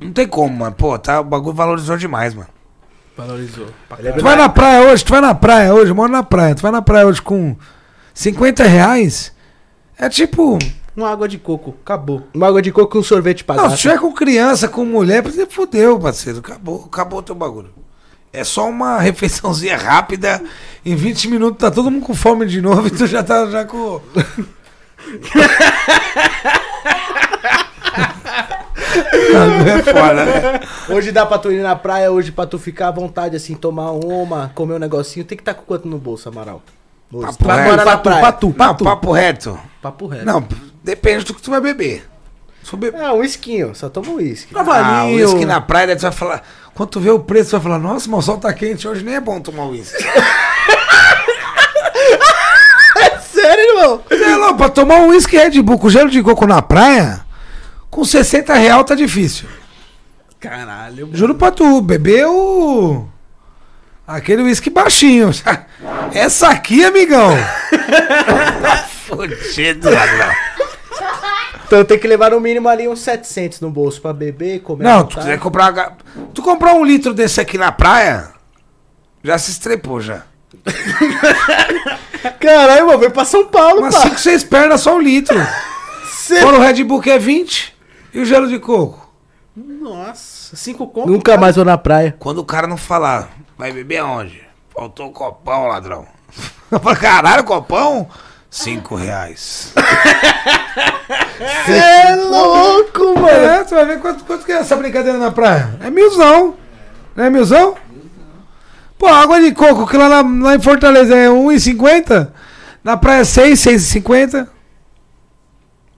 [0.01, 0.75] Não tem como, mano.
[0.75, 2.49] Pô, tá, o bagulho valorizou demais, mano.
[3.17, 3.67] Valorizou.
[4.17, 6.61] Tu vai na praia hoje, tu vai na praia hoje, eu moro na praia, tu
[6.61, 7.55] vai na praia hoje com
[8.13, 9.33] 50 reais,
[9.97, 10.59] é tipo.
[10.95, 12.23] Uma água de coco, acabou.
[12.33, 15.21] Uma água de coco e um sorvete pra Não, se tiver com criança, com mulher,
[15.21, 16.39] você fudeu, parceiro.
[16.39, 17.69] Acabou, acabou o teu bagulho.
[18.31, 20.41] É só uma refeiçãozinha rápida.
[20.85, 23.65] Em 20 minutos tá todo mundo com fome de novo e tu já tá já
[23.65, 23.99] com.
[29.67, 30.59] é foda, né?
[30.89, 33.91] Hoje dá pra tu ir na praia, hoje pra tu ficar à vontade, assim, tomar
[33.91, 35.25] uma, comer um negocinho.
[35.25, 36.61] Tem que estar com quanto no bolso, Amaral?
[37.11, 37.25] Hoje.
[37.27, 37.69] Papo Tu vai reto.
[37.71, 38.21] morar na praia.
[38.21, 39.59] papo reto.
[39.81, 40.25] Papo reto.
[40.25, 40.45] Não,
[40.85, 42.07] depende do que tu vai beber.
[42.73, 42.99] Beber.
[42.99, 44.53] É, um esquinho, só toma um uísque.
[44.53, 45.17] Ah, Cavalinho.
[45.17, 46.43] uísque na praia, daí tu vai falar.
[46.73, 49.03] Quando tu vê o preço, tu vai falar, nossa, mas o sol tá quente, hoje
[49.03, 50.03] nem é bom tomar uísque.
[53.21, 54.01] Sério, irmão?
[54.09, 57.23] É, louco, pra tomar um uísque Red Bull com gelo de coco na praia,
[57.89, 59.47] com 60 real tá difícil.
[60.39, 61.09] Caralho.
[61.13, 63.07] Juro pra tu, beber o.
[64.07, 65.29] Aquele uísque baixinho.
[66.13, 67.31] Essa aqui, amigão.
[68.61, 70.33] tá fudido, ladrão.
[71.65, 74.83] Então tem que levar no mínimo ali uns 700 no bolso pra beber, comer.
[74.83, 75.97] Não, tu quiser comprar.
[76.33, 78.29] Tu comprar um litro desse aqui na praia,
[79.23, 80.23] já se estrepou já.
[82.39, 84.01] Caralho, mano, vem pra São Paulo, Mas pá.
[84.01, 85.37] 5, 6 pernas só um litro.
[86.07, 87.75] Cê- Fora o Red Bull que é 20
[88.13, 89.03] e o gelo de coco.
[89.55, 91.07] Nossa, cinco conto.
[91.09, 92.15] Nunca mais vou na praia.
[92.19, 94.41] Quando o cara não falar, vai beber aonde?
[94.75, 96.05] Faltou copão, ladrão.
[96.71, 98.09] Eu falei, caralho, copão?
[98.55, 99.73] Cinco reais.
[101.67, 103.27] É louco, mano.
[103.27, 105.75] É, tu vai ver quanto, quanto que é essa brincadeira na praia.
[105.81, 106.55] É milzão.
[107.15, 107.75] Não é milzão?
[108.97, 112.31] Pô, água de coco, que lá, na- lá em Fortaleza é 1,50.
[112.83, 114.47] Na praia é 6, 6,50.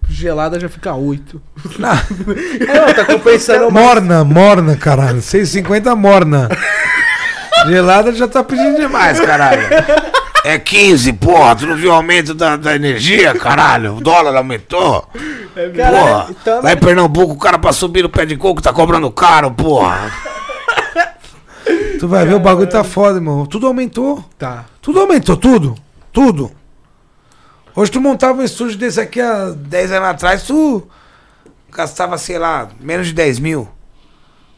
[0.09, 1.39] Gelada já fica oito.
[1.77, 2.01] Na-
[2.67, 3.85] É, tá compensando mais.
[3.85, 5.19] Morna, morna, caralho.
[5.21, 6.49] 6,50 morna.
[7.67, 9.61] Gelada já tá pedindo demais, caralho.
[10.47, 11.57] É 15, porra.
[11.57, 13.97] Tu não viu o aumento da, da energia, caralho?
[13.97, 15.05] O dólar aumentou.
[15.75, 18.71] Caralho, Porra, então, lá em Pernambuco o cara pra subir no pé de coco tá
[18.71, 20.09] cobrando caro, porra.
[21.99, 23.45] Tu vai ver, o bagulho tá foda, irmão.
[23.45, 24.23] Tudo aumentou.
[24.37, 24.63] Tá.
[24.81, 25.75] Tudo aumentou, tudo.
[26.13, 26.49] Tudo.
[27.75, 30.87] Hoje tu montava um estúdio desse aqui há 10 anos atrás, tu
[31.75, 33.67] gastava, sei lá, menos de 10 mil.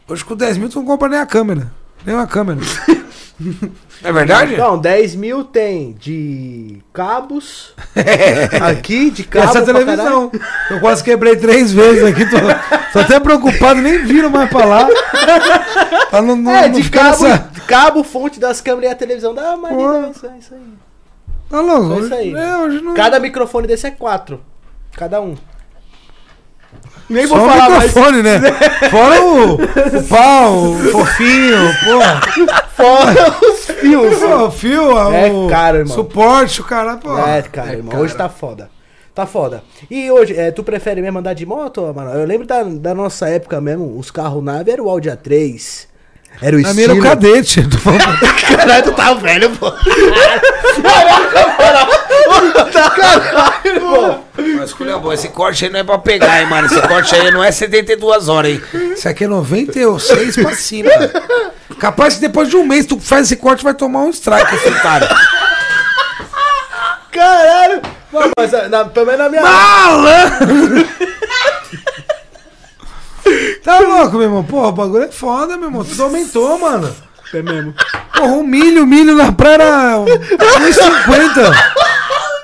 [0.08, 1.72] Hoje com 10 mil tu não compra nem a câmera.
[2.06, 2.60] Nem uma câmera.
[4.04, 4.58] é verdade?
[4.58, 7.74] Não, 10 mil tem de cabos.
[8.62, 9.46] Aqui, de E cabo.
[9.50, 10.32] essa televisão.
[10.70, 12.26] Eu quase quebrei três vezes aqui.
[12.26, 12.38] Tô,
[12.94, 14.88] tô até preocupado, nem viro mais pra lá.
[16.10, 16.52] Pra não, não.
[16.52, 19.34] É, não de cabo, de cabo, fonte das câmeras e a televisão.
[19.34, 20.10] Dá Porra.
[20.10, 20.62] isso, aí, isso aí.
[21.50, 21.88] Tá louco?
[21.88, 22.34] Só isso aí.
[22.34, 22.94] É, hoje não...
[22.96, 24.42] Cada microfone desse é quatro.
[24.96, 25.36] Cada um.
[27.10, 27.84] Nem Só vou o falar mais.
[27.86, 28.40] microfone, né?
[28.92, 32.22] Fora o, o pau, o fofinho, porra.
[32.78, 34.22] Fora os fios.
[34.22, 35.96] O fio, É o caro, irmão.
[35.96, 37.18] suporte, o cara, pô.
[37.18, 38.00] É, cara, irmão.
[38.00, 38.70] Hoje tá foda.
[39.16, 39.64] Tá foda.
[39.90, 42.12] E hoje, é, tu prefere mesmo andar de moto, mano?
[42.12, 45.88] Eu lembro da, da nossa época mesmo, os carros nave era o Audi A3.
[46.42, 47.02] Era o A minha era o estilo.
[47.02, 47.62] cadete.
[48.56, 49.74] Caralho, tu tá velho, pô.
[52.74, 54.24] Caralho, irmão.
[54.58, 56.68] Mas, esse corte aí não é pra pegar, hein, mano.
[56.68, 58.62] Esse corte aí não é 72 horas, hein.
[58.96, 60.90] Isso aqui é 96 pra cima.
[61.80, 64.68] Capaz que depois de um mês tu faz esse corte vai tomar um strike, esse
[64.68, 65.08] otário.
[67.12, 67.82] Caralho.
[68.12, 69.42] Mano, mas ah, na, pelo menos na minha.
[69.42, 70.88] Malandro!
[73.64, 74.44] tá louco, meu irmão?
[74.44, 75.84] Porra, o bagulho é foda, meu irmão.
[75.84, 76.96] Tudo aumentou, mano.
[77.34, 77.74] É mesmo.
[78.16, 81.89] Porra, um milho, milho na praia era 1,50.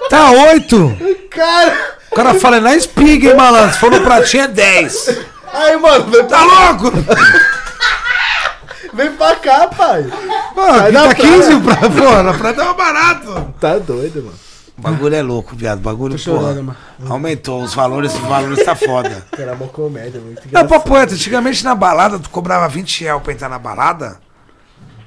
[0.09, 0.97] Tá 8.
[1.31, 1.95] Cara.
[2.11, 3.73] O cara fala, é na espiga, hein, malandro?
[3.73, 5.17] Se for no pratinho é 10.
[5.53, 6.91] Aí, mano, vem Tá pra, louco?
[8.93, 10.03] vem pra cá, pai.
[10.03, 10.13] Na
[11.09, 11.15] tá praia.
[11.15, 13.53] 15 pra, pô, na praia tava barato.
[13.59, 14.45] Tá doido, mano.
[14.77, 15.79] O bagulho é louco, viado.
[15.79, 16.77] O bagulho, Tô chorando, mano.
[17.09, 17.63] aumentou.
[17.63, 19.25] Os valores, os valores tá foda.
[19.37, 20.69] Era uma comédia, muito Não, engraçado.
[20.69, 24.19] papo reto, antigamente na balada, tu cobrava 20 reais pra entrar na balada,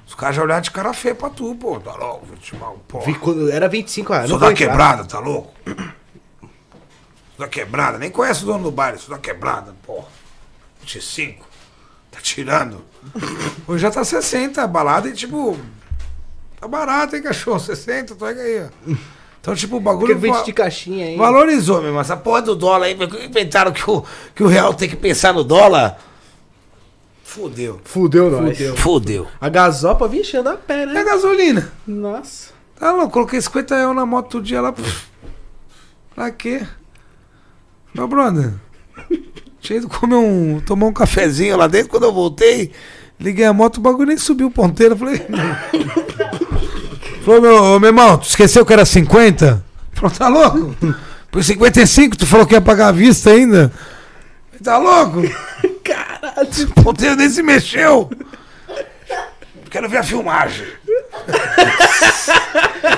[0.09, 1.79] os caras já olhavam de cara feia pra tu, pô.
[1.79, 3.01] Tá louco, 20 mal, pô.
[3.01, 4.29] Vi quando- Era 25 reais.
[4.29, 5.53] Sou vou da quebrada, tá louco?
[5.65, 6.49] Sou
[7.39, 10.07] da quebrada, nem conhece o dono do baile, sou da quebrada, porra.
[10.81, 11.47] 25.
[12.11, 12.83] Tá tirando.
[13.69, 15.59] Hoje já tá 60 a balada e tipo.
[16.61, 17.61] Tá barato, hein, cachorro?
[17.61, 18.93] 60, pega aí, ó.
[19.41, 20.19] Então, tipo, o Porque bagulho.
[20.19, 21.17] 20 va- de caixinha aí.
[21.17, 22.01] Valorizou, meu irmão.
[22.01, 24.05] Essa porra do dólar aí, inventaram que o,
[24.35, 25.97] que o real tem que pensar no dólar.
[27.29, 27.79] Fudeu.
[27.85, 28.57] Fudeu nós.
[28.57, 28.77] Fudeu.
[28.77, 29.27] Fudeu.
[29.39, 31.05] A gasopa, vixe, anda a pé, É né?
[31.05, 31.71] gasolina.
[31.87, 32.53] Nossa.
[32.81, 34.73] Tá louco, coloquei 50 reais na moto todo dia lá.
[34.73, 35.05] pff.
[36.15, 36.63] Pra quê?
[37.93, 38.55] Meu brother.
[39.61, 40.59] Tinha ido comer um.
[40.61, 41.91] tomar um cafezinho lá dentro.
[41.91, 42.73] Quando eu voltei,
[43.21, 44.95] Liguei a moto, o bagulho nem subiu o ponteiro.
[44.95, 45.21] Eu Falei.
[47.27, 49.63] Falou, meu, meu irmão, tu esqueceu que era 50?
[49.93, 50.75] Falou, tá louco?
[51.31, 53.71] Por 55, tu falou que ia pagar a vista ainda?
[54.65, 55.21] Tá louco?
[56.79, 58.11] O ponteiro nem se mexeu.
[59.71, 60.67] Quero ver a filmagem.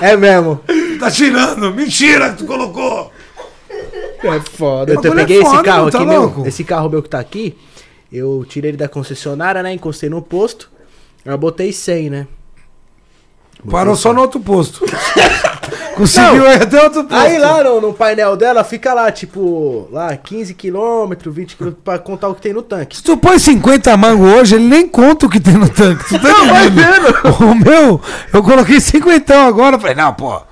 [0.01, 0.61] É mesmo.
[0.99, 1.73] Tá tirando.
[1.73, 3.13] Mentira que tu colocou.
[4.23, 4.93] É foda.
[4.93, 6.21] Eu, te- bagulho é peguei esse foda, carro tá aqui, meu.
[6.23, 6.47] louco?
[6.47, 7.57] Esse carro meu que tá aqui.
[8.13, 9.73] Eu tirei ele da concessionária, né?
[9.73, 10.71] Encostei no posto.
[11.25, 12.27] Eu botei 100, né?
[13.71, 14.85] Parou só no outro posto.
[15.95, 17.15] Conseguiu ir até outro posto.
[17.15, 21.99] Aí lá no, no painel dela fica lá, tipo, lá 15 km, 20 km pra
[21.99, 22.97] contar o que tem no tanque.
[22.97, 26.05] Se tu põe 50 mango hoje, ele nem conta o que tem no tanque.
[26.09, 26.31] Tu tá
[26.65, 27.41] entendendo?
[27.41, 28.01] O meu,
[28.33, 29.79] eu coloquei 50 agora.
[29.79, 30.41] Falei, não, pô.
[30.41, 30.45] Tá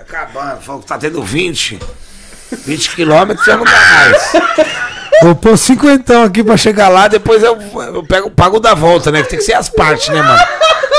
[0.00, 0.60] acabando.
[0.60, 1.78] Falou que tá tendo 20.
[2.52, 4.32] 20 quilômetros já não dá mais.
[5.22, 7.58] Vou pôr 50 aqui pra chegar lá, depois eu,
[7.94, 9.22] eu pego, pago da volta, né?
[9.22, 10.40] Que tem que ser as partes, né, mano?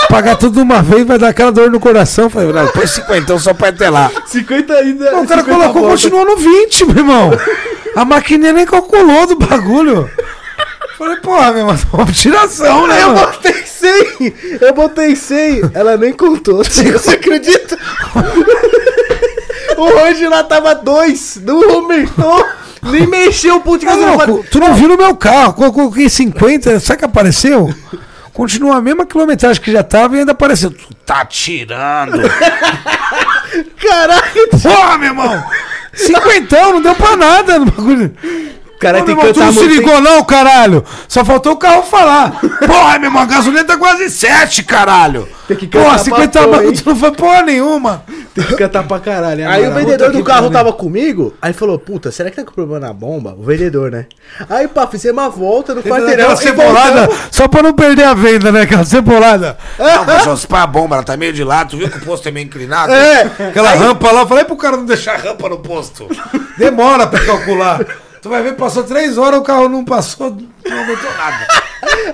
[0.09, 2.29] Pagar tudo de uma vez vai dar aquela dor no coração.
[2.29, 4.11] Falei, não, põe 50 só pra ir até lá.
[4.25, 5.11] 50 ainda.
[5.11, 7.31] Não, o cara 50 colocou, continuou no 20, meu irmão.
[7.95, 10.09] A maquininha nem calculou do bagulho.
[10.97, 13.27] Falei, porra, meu irmão, uma tiração, né, Eu mano?
[13.31, 14.33] botei 100!
[14.61, 15.71] Eu botei 100!
[15.73, 16.61] Ela nem contou.
[16.63, 17.77] Você acredita?
[19.77, 22.45] o hoje lá tava 2, não aumentou,
[22.83, 24.25] nem mexeu o ponto de gasolina.
[24.25, 24.45] louco?
[24.49, 27.73] Tu não viu no meu carro, coloquei 50, sabe que apareceu?
[28.33, 30.71] Continua a mesma quilometragem que já tava e ainda apareceu.
[30.71, 32.21] Tu tá tirando.
[33.77, 34.47] Caralho!
[34.61, 35.43] Porra, meu irmão!
[35.93, 38.15] Cinquentão, não deu pra nada no bagulho.
[38.81, 40.83] Cara, Ô, tem que cantar não se ligou não, caralho?
[41.07, 42.31] Só faltou o carro falar.
[42.65, 45.29] Porra, meu irmão, a gasolina tá quase 7, caralho.
[45.47, 46.73] Tem que Porra, cantar 50 pra mango, hein?
[46.73, 48.03] tu não foi porra nenhuma.
[48.33, 49.47] Tem que cantar pra caralho.
[49.47, 52.51] Aí o vendedor Puta do carro tava comigo, aí falou, puta, será que tá com
[52.53, 53.35] problema na bomba?
[53.37, 54.07] O vendedor, né?
[54.49, 57.21] Aí, pá, fizemos uma volta no quarteirão Aquela cebolada, voltamos.
[57.29, 58.61] só pra não perder a venda, né?
[58.61, 59.57] Aquela cebolada.
[59.77, 61.69] Não, mas se pá a bomba, ela tá meio de lado.
[61.71, 62.91] Tu viu que o posto é meio inclinado?
[62.91, 66.07] É, Aquela rampa lá, eu falei pro cara não deixar rampa no posto.
[66.57, 67.79] Demora pra calcular.
[68.21, 71.47] Tu vai ver, passou três horas, o carro não passou, não aumentou nada.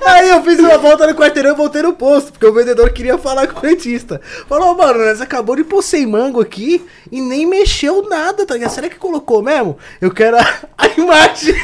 [0.05, 3.17] Aí eu fiz uma volta no quarteirão e voltei no posto, porque o vendedor queria
[3.17, 4.21] falar com o frentista.
[4.47, 8.71] Falou, mano, nós acabou de pôr sem mango aqui e nem mexeu nada, tá ligado?
[8.71, 9.77] Será que colocou mesmo?
[9.99, 10.41] Eu quero a,
[10.77, 11.55] a imagem.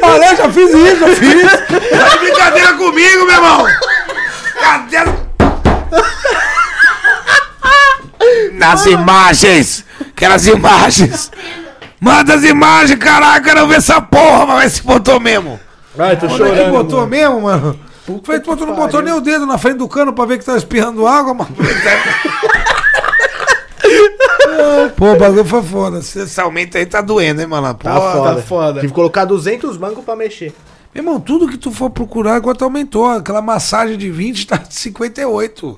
[0.00, 1.42] Falei, já fiz isso, já fiz.
[1.90, 3.66] Tá de brincadeira comigo, meu irmão!
[4.58, 4.96] Cadê?
[8.52, 9.84] Nas imagens!
[10.14, 11.30] Quero as imagens!
[12.00, 13.42] Manda as imagens, caralho!
[13.42, 15.58] Quero ver essa porra, mas vai se botou mesmo!
[15.98, 17.78] Ai, tô Onde é que botou mesmo, mano?
[18.22, 20.44] Falei, pô, tu não botou nem o dedo na frente do cano pra ver que
[20.44, 21.50] tá espirrando água, mano.
[24.96, 25.98] Pô, o bagulho foi foda.
[25.98, 27.74] Esse aumento aí tá doendo, hein, mano?
[27.74, 28.42] Tá Porra, foda.
[28.42, 28.80] foda.
[28.80, 30.54] Tive que colocar 200 mangos pra mexer.
[30.94, 33.06] Meu irmão, tudo que tu for procurar, quanto aumentou.
[33.10, 35.76] Aquela massagem de 20 tá de 58.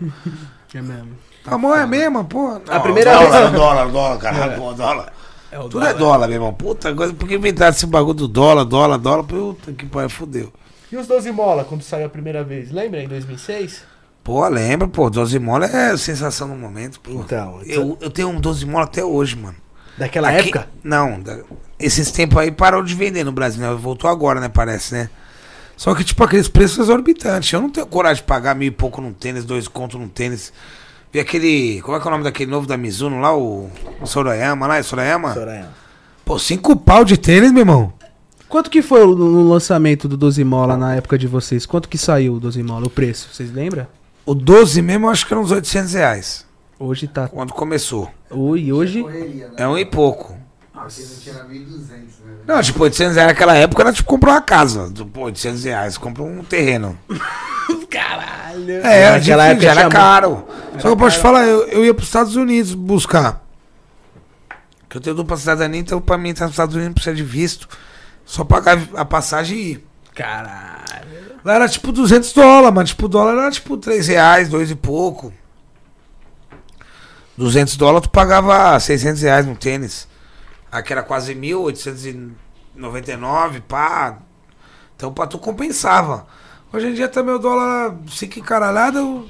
[0.75, 1.09] É mesmo.
[1.47, 2.61] A mão é a mesma, pô.
[2.69, 3.53] A primeira dólar, vez.
[3.53, 5.13] dólar, dólar, caralho, pô, dólar.
[5.51, 6.53] É Tudo é dólar, meu irmão.
[6.53, 9.25] Puta coisa, por que inventaram esse bagulho do dólar, dólar, dólar?
[9.25, 10.53] Puta que pariu, fudeu.
[10.93, 12.71] E os 12 mola, quando saiu a primeira vez?
[12.71, 13.83] Lembra em 2006?
[14.23, 17.13] Pô, lembra, pô, 12 mola é sensação no momento, pô.
[17.13, 19.57] Então, Eu, eu tenho um 12 mola até hoje, mano.
[19.97, 20.69] Daquela Aqui- época?
[20.85, 21.41] Não, da-
[21.79, 23.73] esses tempos aí parou de vender no Brasil, né?
[23.75, 24.49] Voltou agora, né?
[24.49, 25.11] Parece, né?
[25.77, 27.53] Só que, tipo, aqueles preços exorbitantes.
[27.53, 30.53] Eu não tenho coragem de pagar mil e pouco num tênis, dois contos num tênis.
[31.13, 31.81] Vi aquele.
[31.83, 33.35] Como é que é o nome daquele novo da Mizuno lá?
[33.37, 33.71] O,
[34.01, 35.33] o Sorayama lá, é Sorayama?
[35.35, 35.69] Soraya.
[36.25, 37.93] Pô, cinco pau de tênis, meu irmão.
[38.49, 41.65] Quanto que foi o- no lançamento do 12 mola na época de vocês?
[41.67, 43.29] Quanto que saiu o 12 mola, o preço?
[43.33, 43.87] Vocês lembram?
[44.25, 46.47] O 12 mesmo eu acho que era uns 800 reais.
[46.79, 47.29] Hoje tá.
[47.29, 48.11] Quando começou.
[48.31, 49.03] Ui, hoje.
[49.03, 49.55] Correria, né?
[49.57, 50.37] É um e pouco.
[50.81, 51.91] Porque não tinha 1.200,
[52.25, 52.35] né?
[52.47, 54.91] Não, tipo, 800 reais naquela época era tipo comprar uma casa.
[54.93, 56.99] Tipo, 800 reais, compra um terreno.
[57.91, 58.71] Caralho.
[58.71, 60.47] É, era, Naquela época já era caro.
[60.75, 63.43] Só que eu posso te falar, eu, eu ia pros Estados Unidos buscar.
[64.89, 67.25] Que eu tenho dupla cidadania, então pra mim estar nos Estados Unidos não precisa de
[67.25, 67.69] visto.
[68.25, 69.87] Só pagar a passagem e ir.
[70.15, 71.39] Caralho.
[71.45, 74.75] Lá era tipo 200 dólares, mas tipo, o dólar era tipo 3 reais, dois e
[74.75, 75.33] pouco.
[77.37, 80.09] 200 dólares tu pagava 600 reais no tênis.
[80.71, 81.35] Aqui era quase
[82.77, 84.19] 1.899, pá.
[84.97, 86.27] Então pra tu compensava.
[86.73, 89.01] Hoje em dia também o dólar fica encaralhado.
[89.07, 89.29] O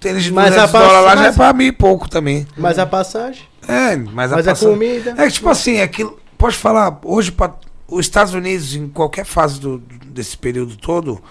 [0.00, 2.46] tênis de Mas 200 a pass- dólares lá já é pra mil e pouco também.
[2.56, 3.42] Mas a passagem?
[3.66, 5.10] É, mas a Mas a passagem- comida?
[5.16, 6.04] É que tipo assim, Assim, é que,
[6.36, 7.54] pode falar, hoje pra,
[7.88, 11.22] os Estados Unidos, em qualquer fase do, desse período todo,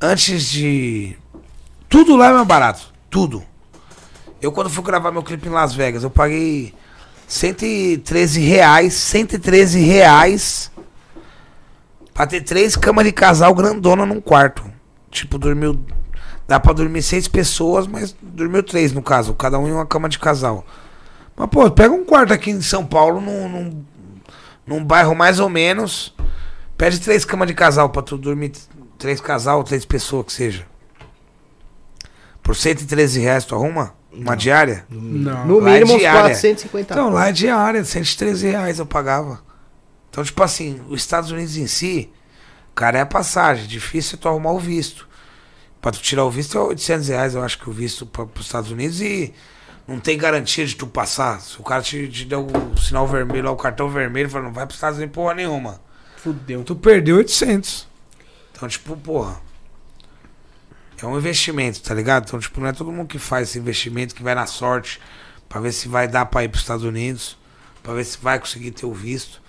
[0.00, 1.16] antes de.
[1.88, 2.92] Tudo lá é mais barato.
[3.10, 3.42] Tudo.
[4.40, 6.72] Eu, quando fui gravar meu clipe em Las Vegas, eu paguei
[7.30, 10.70] 113 reais, 113 reais
[12.12, 14.62] Pra ter três camas de casal grandona num quarto.
[15.10, 15.80] Tipo, dormiu.
[16.46, 19.32] Dá pra dormir seis pessoas, mas dormiu três no caso.
[19.32, 20.66] Cada um em uma cama de casal.
[21.34, 23.84] Mas, pô, pega um quarto aqui em São Paulo, num, num,
[24.66, 26.14] num bairro mais ou menos.
[26.76, 28.52] Pede três camas de casal pra tu dormir.
[28.98, 30.66] Três casal, três pessoas que seja.
[32.42, 33.94] Por 113 reais tu arruma?
[34.12, 34.84] Uma diária?
[34.90, 35.46] Não.
[35.46, 36.20] No Lá é mínimo uns diária.
[36.34, 39.40] 450 Então, lá é diária, 113 reais eu pagava.
[40.10, 42.10] Então, tipo assim, os Estados Unidos em si,
[42.74, 43.66] cara, é a passagem.
[43.66, 45.08] Difícil é tu arrumar o visto.
[45.80, 48.46] Pra tu tirar o visto é 800 reais, eu acho que o visto para os
[48.46, 49.32] Estados Unidos e
[49.86, 51.40] não tem garantia de tu passar.
[51.40, 54.52] Se o cara te, te der o sinal vermelho, lá, o cartão vermelho, fala, não
[54.52, 55.80] vai pros Estados Unidos porra nenhuma.
[56.16, 56.62] Fudeu.
[56.64, 57.88] Tu perdeu 800.
[58.52, 59.40] Então, tipo, porra.
[61.02, 62.24] É um investimento, tá ligado?
[62.26, 65.00] Então, tipo, não é todo mundo que faz esse investimento que vai na sorte
[65.48, 67.36] pra ver se vai dar pra ir pros Estados Unidos,
[67.82, 69.40] pra ver se vai conseguir ter o visto.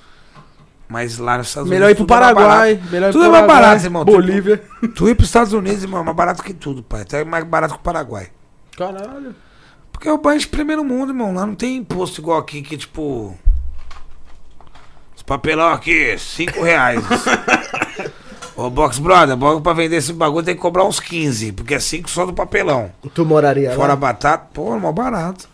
[0.87, 2.05] Mas lá nos Estados Melhor ir Unidos.
[2.05, 2.81] pro tudo é mais Paraguai.
[2.91, 4.05] Melhor ir Tudo pro é mais Paraguai, barato, irmão.
[4.05, 4.57] Bolívia.
[4.57, 4.87] barato.
[4.89, 7.01] Tu ir pros Estados Unidos, irmão, é mais barato que tudo, pai.
[7.01, 8.29] Até mais barato que o Paraguai.
[8.77, 9.35] Caralho.
[9.91, 11.33] Porque é o país de primeiro mundo, irmão.
[11.33, 13.37] Lá não tem imposto igual aqui, que tipo.
[15.15, 17.03] Esse papelão aqui, 5 reais.
[18.61, 21.79] Ô, Box Brother, box pra vender esse bagulho tem que cobrar uns 15, porque é
[21.79, 22.91] 5 só do papelão.
[23.11, 23.95] Tu moraria Fora lá?
[23.95, 25.49] batata, pô, é mó barato.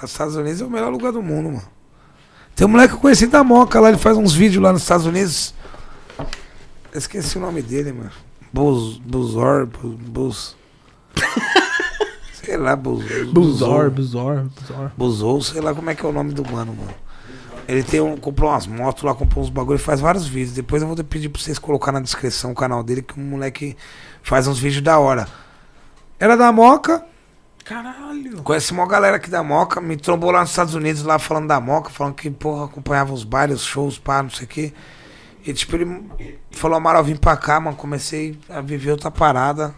[0.00, 1.68] Nos Estados Unidos é o melhor lugar do mundo, mano.
[2.54, 4.80] Tem um moleque que eu conheci da Moca lá, ele faz uns vídeos lá nos
[4.82, 5.52] Estados Unidos.
[6.18, 8.10] Eu esqueci o nome dele, mano.
[8.50, 9.98] Buzz, Buzzor, Buzz.
[10.08, 10.56] Buzz.
[12.42, 12.74] sei lá.
[12.74, 14.50] Buzor, Buzor, Buzor.
[14.96, 16.94] Buzou, sei lá como é que é o nome do mano, mano.
[17.68, 20.54] Ele tem um, comprou umas motos lá, comprou uns bagulho e faz vários vídeos.
[20.54, 23.76] Depois eu vou pedir pra vocês colocar na descrição o canal dele, que o moleque
[24.22, 25.26] faz uns vídeos da hora.
[26.18, 27.04] Era da Moca,
[27.66, 28.42] Caralho.
[28.44, 31.60] Conheci uma galera aqui da Moca, me trombou lá nos Estados Unidos, lá falando da
[31.60, 34.72] Moca, falando que, porra, acompanhava os bailes, os shows, pá, não sei o quê.
[35.44, 36.08] E, tipo, ele
[36.52, 39.74] falou, Amaral, vim pra cá, mano, comecei a viver outra parada.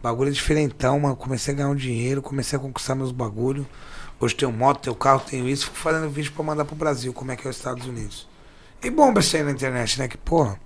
[0.00, 3.66] Bagulho diferentão, mano, comecei a ganhar um dinheiro, comecei a conquistar meus bagulho.
[4.18, 7.32] Hoje tenho moto, tenho carro, tenho isso, fico fazendo vídeo pra mandar pro Brasil, como
[7.32, 8.26] é que é os Estados Unidos.
[8.82, 10.58] E bomba isso aí na internet, né, que, porra,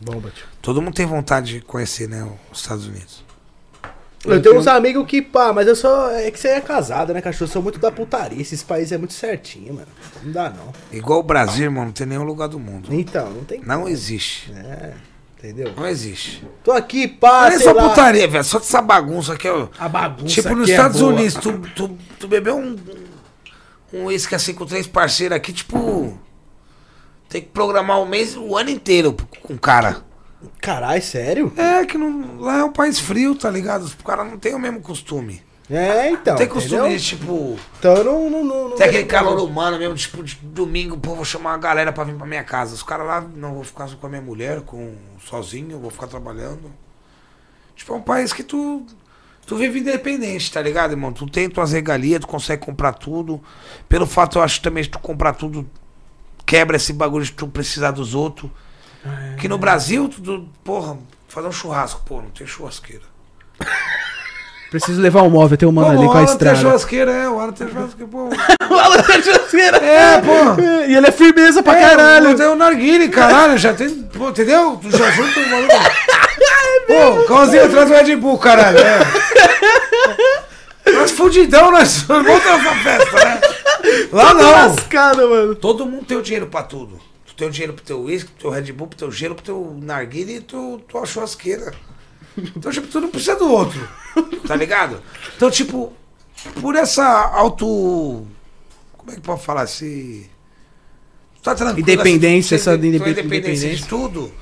[0.00, 0.46] Bomba, tio.
[0.60, 3.24] todo mundo tem vontade de conhecer, né, os Estados Unidos.
[4.24, 6.10] Eu tenho uns amigos que, pá, mas eu sou.
[6.10, 7.44] É que você é casado, né, cachorro?
[7.48, 8.38] Eu sou muito da putaria.
[8.40, 9.86] Esses países é muito certinho, mano.
[10.22, 10.72] Não dá, não.
[10.92, 12.92] Igual o Brasil, irmão, não tem nenhum lugar do mundo.
[12.92, 13.62] Então, não tem.
[13.64, 14.52] Não existe.
[14.52, 14.92] É,
[15.42, 15.72] entendeu?
[15.76, 16.44] Não existe.
[16.62, 17.88] Tô aqui, pá, é só lá.
[17.88, 18.44] putaria, velho.
[18.44, 19.68] Só dessa bagunça aqui, ó.
[19.78, 21.12] A bagunça Tipo, nos é Estados boa.
[21.12, 22.76] Unidos, tu, tu, tu bebeu um.
[23.92, 26.16] Um uísque assim com três parceiros aqui, tipo.
[27.28, 30.02] Tem que programar o mês, o ano inteiro com o cara.
[30.60, 31.52] Caralho, sério?
[31.56, 33.82] É, que não, lá é um país frio, tá ligado?
[33.82, 35.42] Os caras não tem o mesmo costume.
[35.70, 36.34] É, então.
[36.34, 36.98] Tem costume entendeu?
[36.98, 37.56] de, tipo.
[37.78, 38.28] Então não.
[38.28, 41.58] não, não, não Tem aquele calor humano mesmo, tipo, de domingo, pô, vou chamar uma
[41.58, 42.74] galera pra vir pra minha casa.
[42.74, 46.72] Os caras lá, não, vou ficar com a minha mulher, com sozinho, vou ficar trabalhando.
[47.76, 48.84] Tipo, é um país que tu.
[49.46, 51.12] Tu vive independente, tá ligado, irmão?
[51.12, 53.40] Tu tem tuas regalias, tu consegue comprar tudo.
[53.88, 55.68] Pelo fato, eu acho também de tu comprar tudo,
[56.44, 58.50] quebra esse bagulho de tu precisar dos outros.
[59.40, 60.98] Que no Brasil, tu, tu, porra,
[61.28, 63.04] fazer um churrasco, pô, não tem churrasqueira.
[64.70, 66.56] Preciso levar um móvel, tem um mano Pô, ali com a o Alan tem estrada.
[66.60, 68.28] churrasqueira, é, o Alan tem churrasqueira, pô.
[69.84, 70.60] É, pô.
[70.88, 72.28] E ele é firmeza pra caralho.
[72.28, 73.90] É, tem o narguile, caralho, já tem.
[74.16, 74.78] Pô, entendeu?
[74.80, 75.74] Tu já junta o maluco.
[76.86, 78.78] Pô, Cauzinho, traz o Red Bull, caralho.
[78.78, 79.00] É.
[80.92, 83.40] Nós fudidão, nós voltamos pra festa, né?
[84.12, 84.50] Lá não.
[84.50, 85.54] Lascada, mano.
[85.54, 86.98] Todo mundo tem o dinheiro pra tudo.
[87.26, 89.44] Tu tem o dinheiro pro teu uísque, pro teu Red Bull, pro teu gelo, pro
[89.44, 91.72] teu narguile e tu, tua churrasqueira.
[92.36, 93.88] Então, tipo, tu não precisa do outro.
[94.46, 95.02] Tá ligado?
[95.36, 95.92] Então, tipo,
[96.60, 98.26] por essa auto.
[98.96, 99.66] Como é que pode falar?
[99.66, 100.28] Se.
[101.36, 101.80] Tu tá tranquilo.
[101.90, 104.32] Independência, assim, essa independência- independência de tudo.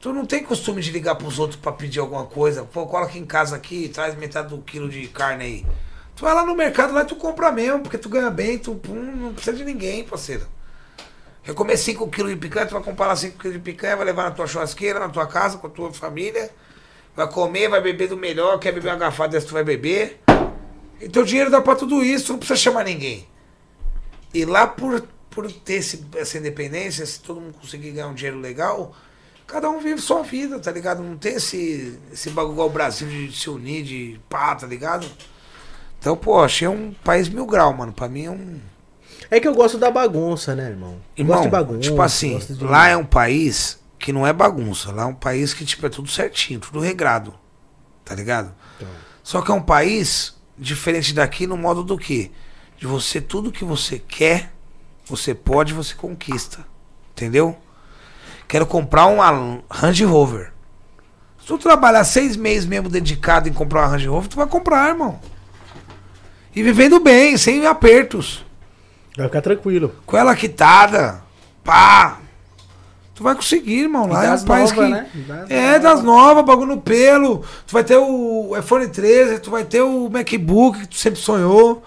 [0.00, 2.62] Tu não tem costume de ligar pros outros pra pedir alguma coisa.
[2.64, 5.66] Pô, aqui em casa aqui, traz metade do quilo de carne aí.
[6.14, 8.78] Tu vai lá no mercado lá e tu compra mesmo, porque tu ganha bem, tu
[8.86, 10.46] não precisa de ninguém, parceiro.
[11.46, 14.04] Eu comer 5 quilos de picanha, tu vai comprar lá 5 quilos de picanha, vai
[14.06, 16.50] levar na tua churrasqueira, na tua casa, com a tua família.
[17.16, 20.20] Vai comer, vai beber do melhor, quer beber uma garrafa dessa, tu vai beber.
[21.00, 23.26] E teu dinheiro dá pra tudo isso, tu não precisa chamar ninguém.
[24.32, 28.40] E lá por, por ter esse- essa independência, se todo mundo conseguir ganhar um dinheiro
[28.40, 28.92] legal,
[29.46, 31.02] cada um vive sua vida, tá ligado?
[31.02, 35.06] Não tem esse, esse bagulho igual o Brasil de se unir, de pá, tá ligado?
[36.00, 37.92] Então, pô, achei um país mil grau, mano.
[37.92, 38.60] Pra mim é um.
[39.30, 40.96] É que eu gosto da bagunça, né, irmão?
[41.16, 41.80] Irmão, gosto de bagunça.
[41.80, 44.92] tipo assim, de- lá é um país que não é bagunça.
[44.92, 47.32] Lá é um país que, tipo, é tudo certinho, tudo regrado.
[48.04, 48.54] Tá ligado?
[48.76, 48.88] Então.
[49.22, 52.30] Só que é um país diferente daqui no modo do quê?
[52.76, 54.52] De você, tudo que você quer,
[55.06, 56.66] você pode, você conquista.
[57.12, 57.56] Entendeu?
[58.46, 60.52] Quero comprar uma Range Rover.
[61.40, 64.90] Se tu trabalhar seis meses mesmo dedicado em comprar uma Range Rover, tu vai comprar,
[64.90, 65.18] irmão.
[66.54, 68.44] E vivendo bem, sem apertos.
[69.16, 69.94] Vai ficar tranquilo.
[70.04, 71.22] Com ela quitada.
[71.64, 72.20] Pá.
[73.14, 74.06] Tu vai conseguir, irmão.
[74.06, 74.92] Lá E é das um país novas, que...
[74.92, 75.10] né?
[75.26, 77.44] Das É, das novas, bagulho no pelo.
[77.66, 81.82] Tu vai ter o iPhone 13, tu vai ter o MacBook que tu sempre sonhou.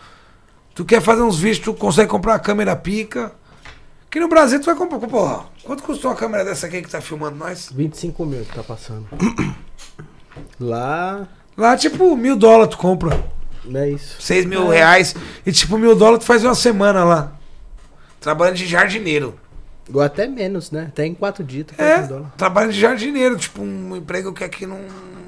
[0.73, 3.33] Tu quer fazer uns vídeos, tu consegue comprar uma câmera pica.
[4.09, 4.99] Aqui no Brasil tu vai comprar.
[4.99, 7.69] Porra, quanto custou uma câmera dessa aqui que tá filmando nós?
[7.75, 9.05] 25 mil que tá passando.
[10.59, 11.27] Lá.
[11.57, 13.21] Lá, tipo, mil dólares tu compra.
[13.73, 14.21] É isso.
[14.21, 15.15] Seis mil reais.
[15.45, 17.33] E tipo, mil dólares tu faz uma semana lá.
[18.21, 19.37] Trabalhando de jardineiro.
[19.93, 20.85] Ou até menos, né?
[20.89, 22.33] Até em 4 dias É, um dólar.
[22.37, 23.37] trabalhando de jardineiro.
[23.37, 24.79] Tipo, um emprego que aqui não,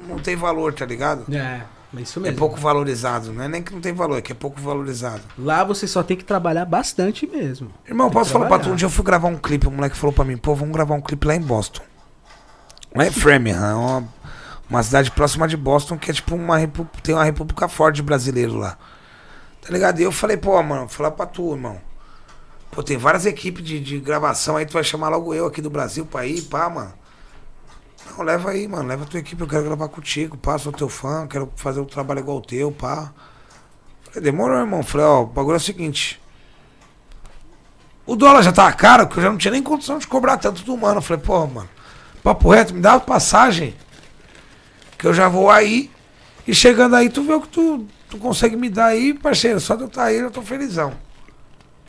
[0.08, 1.24] não tem valor, tá ligado?
[1.34, 1.62] É,
[1.96, 2.36] é isso É mesmo.
[2.38, 3.32] pouco valorizado.
[3.32, 5.22] Não é nem que não tem valor, é que é pouco valorizado.
[5.38, 7.70] Lá você só tem que trabalhar bastante mesmo.
[7.88, 8.68] Irmão, Tem posso falar pra tu?
[8.70, 10.94] Um dia eu fui gravar um clipe, o moleque falou pra mim, pô, vamos gravar
[10.94, 11.82] um clipe lá em Boston.
[12.94, 14.08] Lá em Framingham, é uma,
[14.68, 18.56] uma cidade próxima de Boston, que é tipo uma repu- tem uma república forte brasileiro
[18.56, 18.76] lá.
[19.62, 20.00] Tá ligado?
[20.00, 21.78] E eu falei, pô, mano, vou falar pra tu, irmão.
[22.70, 25.70] Pô, tem várias equipes de, de gravação aí, tu vai chamar logo eu aqui do
[25.70, 26.92] Brasil pra ir, pá, mano.
[28.10, 31.26] Não, leva aí, mano, leva tua equipe, eu quero gravar contigo, pá, sou teu fã,
[31.26, 33.12] quero fazer um trabalho igual o teu, pá.
[34.04, 34.82] Falei, demorou, irmão.
[34.82, 36.20] Falei, ó, o bagulho é o seguinte.
[38.06, 40.64] O dólar já tava caro, que eu já não tinha nem condição de cobrar tanto
[40.64, 41.00] do mano.
[41.00, 41.68] Falei, pô, mano,
[42.22, 43.74] papo reto, me dá uma passagem.
[44.98, 45.90] Que eu já vou aí.
[46.46, 49.60] E chegando aí, tu vê o que tu, tu consegue me dar aí, parceiro.
[49.60, 50.92] Só de eu estar aí, eu tô felizão.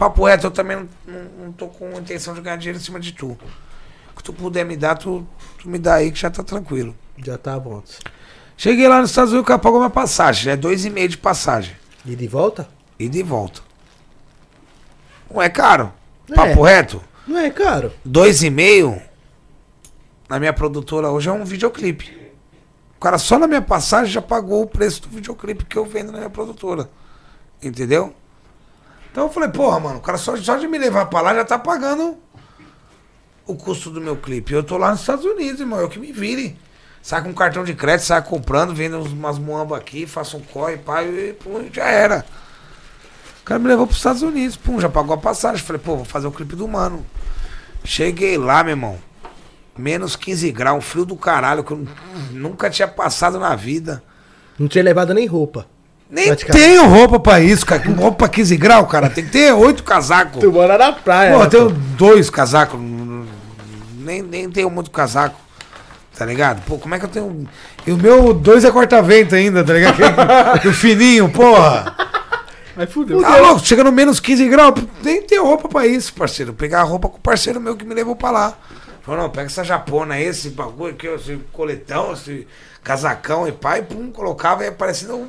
[0.01, 3.11] Papo reto, eu também não, não, tô com intenção de ganhar dinheiro em cima de
[3.11, 3.37] tu.
[4.11, 5.27] O que tu puder me dar, tu,
[5.59, 6.95] tu me dá aí que já tá tranquilo.
[7.23, 7.83] Já tá bom.
[8.57, 10.53] Cheguei lá nos Estados Unidos, o cara pagou minha passagem.
[10.53, 11.75] É dois e meio de passagem.
[12.03, 12.67] E de volta?
[12.97, 13.61] E de volta.
[15.29, 15.93] Não é caro?
[16.31, 16.33] É.
[16.33, 16.99] Papo reto?
[17.27, 17.93] Não é caro.
[18.03, 18.99] Dois e meio
[20.27, 22.33] na minha produtora hoje é um videoclipe.
[22.97, 26.11] O cara só na minha passagem já pagou o preço do videoclipe que eu vendo
[26.11, 26.89] na minha produtora.
[27.61, 28.15] Entendeu?
[29.11, 31.43] Então eu falei, porra, mano, o cara só, só de me levar pra lá já
[31.43, 32.17] tá pagando
[33.45, 34.53] o custo do meu clipe.
[34.53, 36.57] Eu tô lá nos Estados Unidos, irmão, eu que me vire.
[37.01, 40.77] Sai com um cartão de crédito, sai comprando, vendo umas muambas aqui, faço um corre,
[40.77, 42.25] pai, e pum, já era.
[43.41, 45.65] O cara me levou pros Estados Unidos, pum, já pagou a passagem.
[45.65, 47.05] Falei, pô, vou fazer o clipe do mano.
[47.83, 48.99] Cheguei lá, meu irmão.
[49.75, 51.85] Menos 15 graus, um frio do caralho, que eu
[52.31, 54.03] nunca tinha passado na vida.
[54.59, 55.65] Não tinha levado nem roupa.
[56.11, 57.81] Nem tenho roupa pra isso, cara.
[57.81, 59.09] Com roupa pra 15 graus, cara.
[59.09, 60.41] Tem que ter oito casacos.
[60.41, 61.31] Tu mora na praia.
[61.31, 62.77] Pô, né, eu tenho dois casacos.
[63.97, 65.39] Nem, nem tenho muito casaco.
[66.17, 66.61] Tá ligado?
[66.65, 67.47] Pô, como é que eu tenho.
[67.87, 70.67] E o meu dois é corta-vento ainda, tá ligado?
[70.67, 71.95] o fininho, porra.
[72.75, 73.21] Aí fudeu.
[73.21, 73.65] Tá louco?
[73.65, 74.73] Chega no menos 15 graus.
[75.01, 76.53] Nem tenho roupa pra isso, parceiro.
[76.53, 78.53] Pegar a roupa com o parceiro meu que me levou pra lá.
[79.01, 82.45] Falou, não, pega essa japona aí, esse bagulho aqui, esse coletão, esse
[82.83, 85.27] casacão e pai, pum, colocava e parecendo um,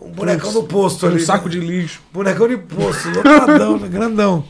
[0.00, 1.22] um bonecão do posto ali.
[1.22, 2.00] Um saco de lixo.
[2.12, 3.88] Bonecão de poço, lotadão, né?
[3.88, 4.44] grandão.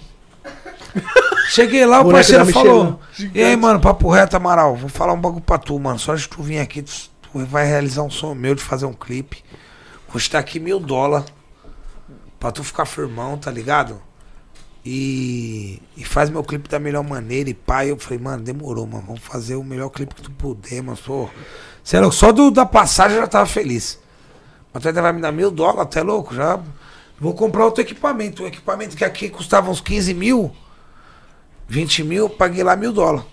[1.48, 3.00] Cheguei lá, o Boneco parceiro da falou.
[3.34, 5.98] E aí, mano, papo reto, Amaral, vou falar um bagulho pra tu, mano.
[5.98, 6.92] Só de tu vir aqui, tu,
[7.22, 9.42] tu vai realizar um sonho meu de fazer um clipe.
[10.08, 11.26] Custa aqui mil dólares.
[12.38, 14.00] Pra tu ficar firmão, tá ligado?
[14.84, 17.50] E, e faz meu clipe da melhor maneira.
[17.50, 19.04] E pai, eu falei, mano, demorou, mano.
[19.06, 20.98] Vamos fazer o melhor clipe que tu puder, mano.
[21.90, 23.98] É louco, só do, da passagem eu já tava feliz.
[24.80, 26.60] Tu ainda vai me dar mil dólares, até louco, já.
[27.18, 28.44] Vou comprar outro equipamento.
[28.44, 30.54] O equipamento que aqui custava uns 15 mil,
[31.66, 33.26] 20 mil, paguei lá mil dólares.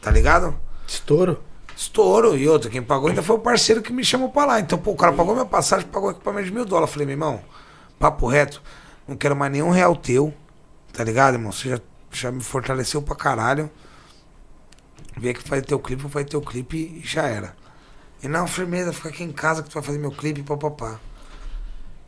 [0.00, 0.54] Tá ligado?
[0.86, 1.42] Estouro.
[1.76, 2.36] Estouro.
[2.36, 4.60] E outra, quem pagou ainda foi o parceiro que me chamou pra lá.
[4.60, 6.92] Então, pô, o cara pagou minha passagem, pagou o equipamento de mil dólares.
[6.92, 7.40] Falei, meu irmão,
[7.98, 8.62] papo reto,
[9.08, 10.32] não quero mais nenhum real teu.
[10.92, 11.50] Tá ligado, irmão?
[11.50, 11.80] Você já,
[12.12, 13.68] já me fortaleceu pra caralho.
[15.16, 17.54] Vem aqui fazer teu clipe, fazer teu clipe e já era.
[18.22, 20.98] E não, firmeza, fica aqui em casa que tu vai fazer meu clipe, papapá.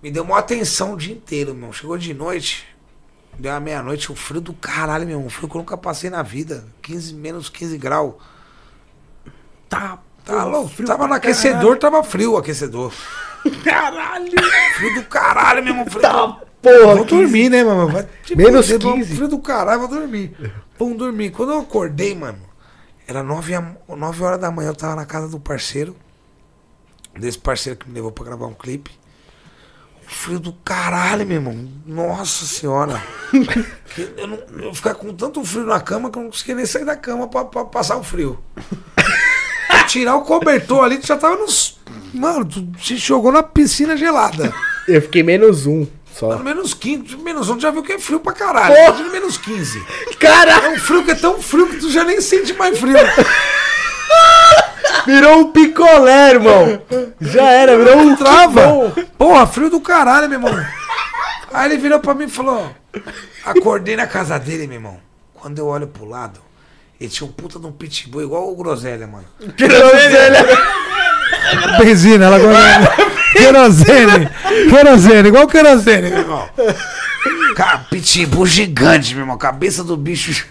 [0.02, 1.72] Me deu uma atenção o dia inteiro, irmão.
[1.72, 2.66] Chegou de noite,
[3.38, 5.26] deu uma meia-noite, o frio do caralho, meu irmão.
[5.26, 6.64] Um frio que eu nunca passei na vida.
[6.82, 8.14] 15, menos 15 graus.
[9.68, 9.98] Tá.
[10.24, 10.68] Tá louco?
[10.68, 12.92] frio Tava no aquecedor, tava frio o aquecedor.
[13.64, 14.32] Caralho.
[14.76, 15.86] Frio do caralho, meu irmão.
[15.86, 16.94] Falei, Tá, porra.
[16.96, 17.88] Vou dormir, né, mano?
[17.88, 19.14] Vai te Menos fuder, vou- 15.
[19.14, 20.36] Frio do caralho, vou dormir.
[20.78, 21.30] Vamos dormir.
[21.30, 22.38] Quando eu acordei, mano,
[23.08, 25.96] era 9, a- 9 horas da manhã, eu tava na casa do parceiro.
[27.18, 28.92] Desse parceiro que me levou pra gravar um clipe.
[30.06, 31.68] Frio do caralho, meu irmão.
[31.84, 33.02] Nossa senhora.
[34.16, 36.84] Eu, não, eu ficava com tanto frio na cama que eu não conseguia nem sair
[36.84, 38.38] da cama pra, pra passar o frio.
[39.66, 41.78] Pra tirar o cobertor ali, tu já tava nos.
[42.14, 44.52] Mano, tu se jogou na piscina gelada.
[44.86, 45.86] Eu fiquei menos um.
[46.18, 46.28] Só.
[46.30, 48.74] Mano, menos 15, menos 11 já viu que é frio pra caralho.
[48.76, 49.80] Imagina menos 15.
[50.18, 50.66] Caralho!
[50.66, 52.96] É um frio que é tão frio que tu já nem sente mais frio.
[55.06, 56.82] Virou um picolé, irmão.
[57.20, 58.66] Já era, virou um Trava.
[58.66, 58.92] bom.
[59.16, 60.66] Porra, frio do caralho, meu irmão.
[61.52, 62.68] Aí ele virou pra mim e falou:
[63.44, 64.98] Acordei na casa dele, meu irmão.
[65.34, 66.40] Quando eu olho pro lado,
[67.00, 69.24] ele tinha um puta de um pitbull igual o Groselha, mano.
[71.78, 73.17] Benzina, ela gosta.
[73.32, 74.30] Querosene.
[74.70, 76.10] Querosene, igual querosene.
[76.10, 76.48] Meu irmão.
[77.54, 79.36] Cara, pitbull gigante, meu irmão.
[79.36, 80.46] Cabeça do bicho.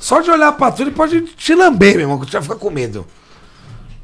[0.00, 2.56] Só de olhar pra tu, ele pode te lamber, meu irmão, que tu vai ficar
[2.56, 3.06] com medo.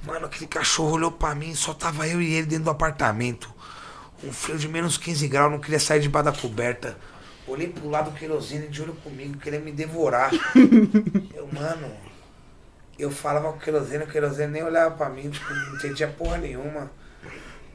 [0.07, 3.49] Mano, aquele cachorro olhou pra mim, só tava eu e ele dentro do apartamento.
[4.23, 6.97] Um frio de menos 15 graus, não queria sair debaixo da coberta.
[7.47, 10.31] Olhei pro lado do querosene de olho comigo, querendo me devorar.
[11.35, 11.91] eu, mano,
[12.99, 16.39] eu falava com o querosene, o querosene nem olhava pra mim, tipo, não entendia porra
[16.39, 16.91] nenhuma.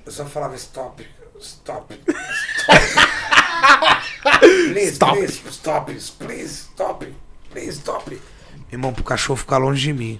[0.10, 1.06] Eu só falava stop,
[1.40, 2.02] stop, stop.
[4.74, 7.14] please, please, stop, please, stop,
[7.52, 8.20] please, stop.
[8.72, 10.20] Irmão, pro cachorro ficar longe de mim.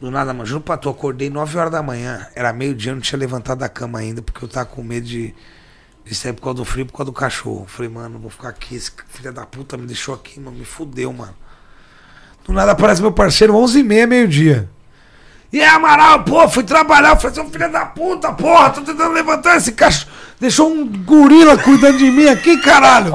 [0.00, 2.26] Do nada, mano, juro pra tu, acordei 9 horas da manhã.
[2.34, 5.32] Era meio-dia, eu não tinha levantado da cama ainda, porque eu tava com medo de,
[6.04, 7.66] de sair por causa do frio, por causa do cachorro.
[7.68, 11.12] Falei, mano, vou ficar aqui, esse filho da puta me deixou aqui, mano, me fudeu,
[11.12, 11.36] mano.
[12.44, 14.68] Do nada aparece meu parceiro, 11h30, meio-dia.
[15.52, 19.58] E aí, Amaral, pô, fui trabalhar, falei, seu filho da puta, porra, tô tentando levantar
[19.58, 20.10] esse cachorro.
[20.40, 23.12] Deixou um gorila cuidando de mim aqui, caralho.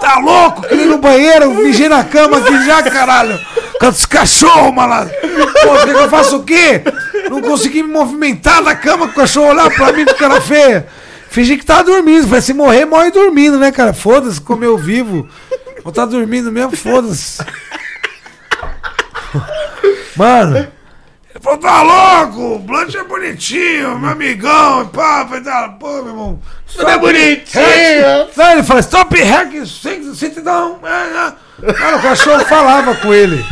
[0.00, 0.62] Tá louco?
[0.62, 3.38] Queria ir no banheiro, mijei na cama aqui já, caralho.
[3.78, 5.14] Com esse cachorro, malandro.
[5.20, 6.82] Pô, que eu faça o quê?
[7.30, 10.88] Não consegui me movimentar na cama com o cachorro olhar pra mim de cara feia.
[11.30, 12.26] Fingi que tava dormindo.
[12.26, 13.92] Falei, se morrer, morre dormindo, né, cara?
[13.92, 15.28] Foda-se, comeu vivo.
[15.84, 17.38] Vou tá dormindo mesmo, foda-se.
[20.16, 20.66] Mano,
[21.30, 22.54] ele falou, tá louco?
[22.54, 26.40] O Blunt é bonitinho, meu amigão, e pá, vai dar, pô, meu irmão.
[26.72, 28.28] Tudo é bonitinho.
[28.34, 30.78] Não, ele fala, stop hack, sit, down.
[30.82, 31.72] É, é.
[31.74, 33.44] Cara, o cachorro falava com ele.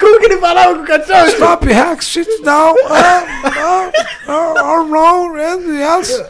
[0.00, 1.28] Como que ele falava com o cachorro?
[1.28, 2.74] Stop hack, sit down.
[2.90, 3.90] Ah, ah,
[4.26, 6.22] ah, não, yes,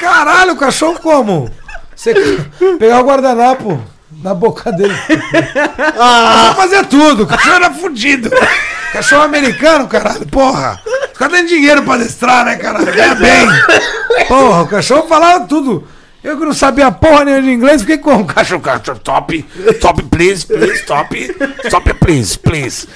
[0.00, 1.50] Caralho, o cachorro como?
[1.94, 2.14] Você
[2.78, 3.93] pegar o guardanapo
[4.24, 4.94] na boca dele.
[6.00, 7.24] Ah, fazia tudo.
[7.24, 8.30] O cachorro era fudido.
[8.92, 10.80] Cachorro americano, caralho, porra.
[11.12, 12.86] Os caras têm dinheiro pra adestrar, né, caralho?
[12.86, 13.46] Ganha bem.
[14.26, 15.86] Porra, o cachorro falava tudo.
[16.22, 19.42] Eu que não sabia porra nenhuma de inglês, fiquei com o cachorro, cachorro, top,
[19.78, 21.34] top, please, please, top,
[21.70, 22.88] top, please, please.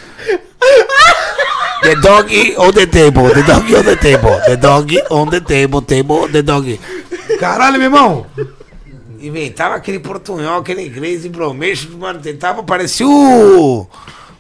[1.83, 5.83] The dog on the table, the dog on the table, the dog on the table,
[5.83, 6.81] table, the dog.
[7.39, 8.27] Caralho, meu irmão.
[9.21, 13.87] Inventava aquele portunhol, aquele inglês em bromeixo, mano, tentava parecer o...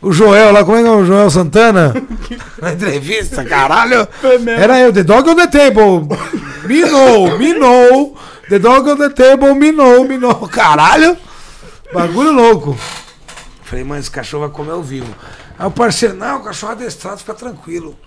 [0.01, 1.93] O Joel lá, como é que é o Joel Santana?
[2.63, 4.07] Na entrevista, caralho.
[4.57, 6.07] Era eu, the dog on the table.
[6.69, 8.17] Me know.
[8.49, 10.07] The dog on the table, me know.
[10.49, 11.17] Caralho.
[11.93, 12.79] Bagulho louco.
[13.65, 15.13] Falei, mano, esse cachorro vai comer ao vivo.
[15.59, 17.99] Aí o parceiro, não, o cachorro adestrado, fica tranquilo.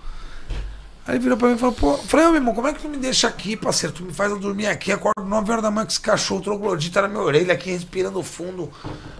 [1.04, 2.88] Aí ele virou pra mim e falou, pô, falei, meu irmão, como é que tu
[2.88, 3.92] me deixa aqui, parceiro?
[3.92, 7.02] Tu me faz eu dormir aqui, acordo 9 horas da manhã com esse cachorro troglodita
[7.02, 8.70] na minha orelha aqui, respirando fundo.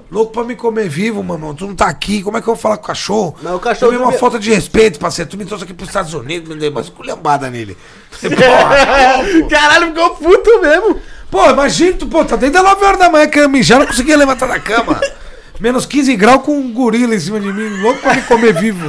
[0.09, 1.53] Louco pra me comer vivo, meu irmão.
[1.57, 3.35] Tu não tá aqui, como é que eu vou falar com o cachorro?
[3.43, 5.29] Mas o cachorro Também uma dormia- falta de respeito, parceiro.
[5.29, 7.77] Tu me trouxe aqui pros Estados Unidos, me deu mais culhambada nele.
[8.13, 11.01] Falei, Porra, Caralho, ficou puto mesmo.
[11.33, 14.17] Pô, imagina, tu, pô, tá desde as 9 horas da manhã querendo mijar, não conseguia
[14.17, 15.01] levantar da cama.
[15.59, 18.87] Menos 15 graus com um gorila em cima de mim, louco pra me comer vivo.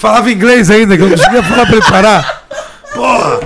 [0.00, 2.44] Falava inglês ainda, que eu não conseguia falar pra ele parar.
[2.94, 3.40] Porra!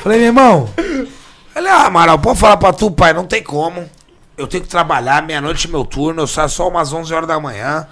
[0.00, 0.70] Falei, meu irmão.
[0.76, 3.90] Ele, ah, Amaral, pode falar pra tu, pai, não tem como.
[4.38, 7.88] Eu tenho que trabalhar, meia-noite meu turno, eu saio só umas 11 horas da manhã.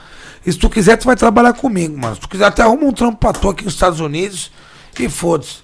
[0.46, 2.14] E se tu quiser, tu vai trabalhar comigo, mano.
[2.14, 4.52] Se tu quiser, até arruma um trampo pra tu aqui nos Estados Unidos
[4.96, 5.56] e foda-se.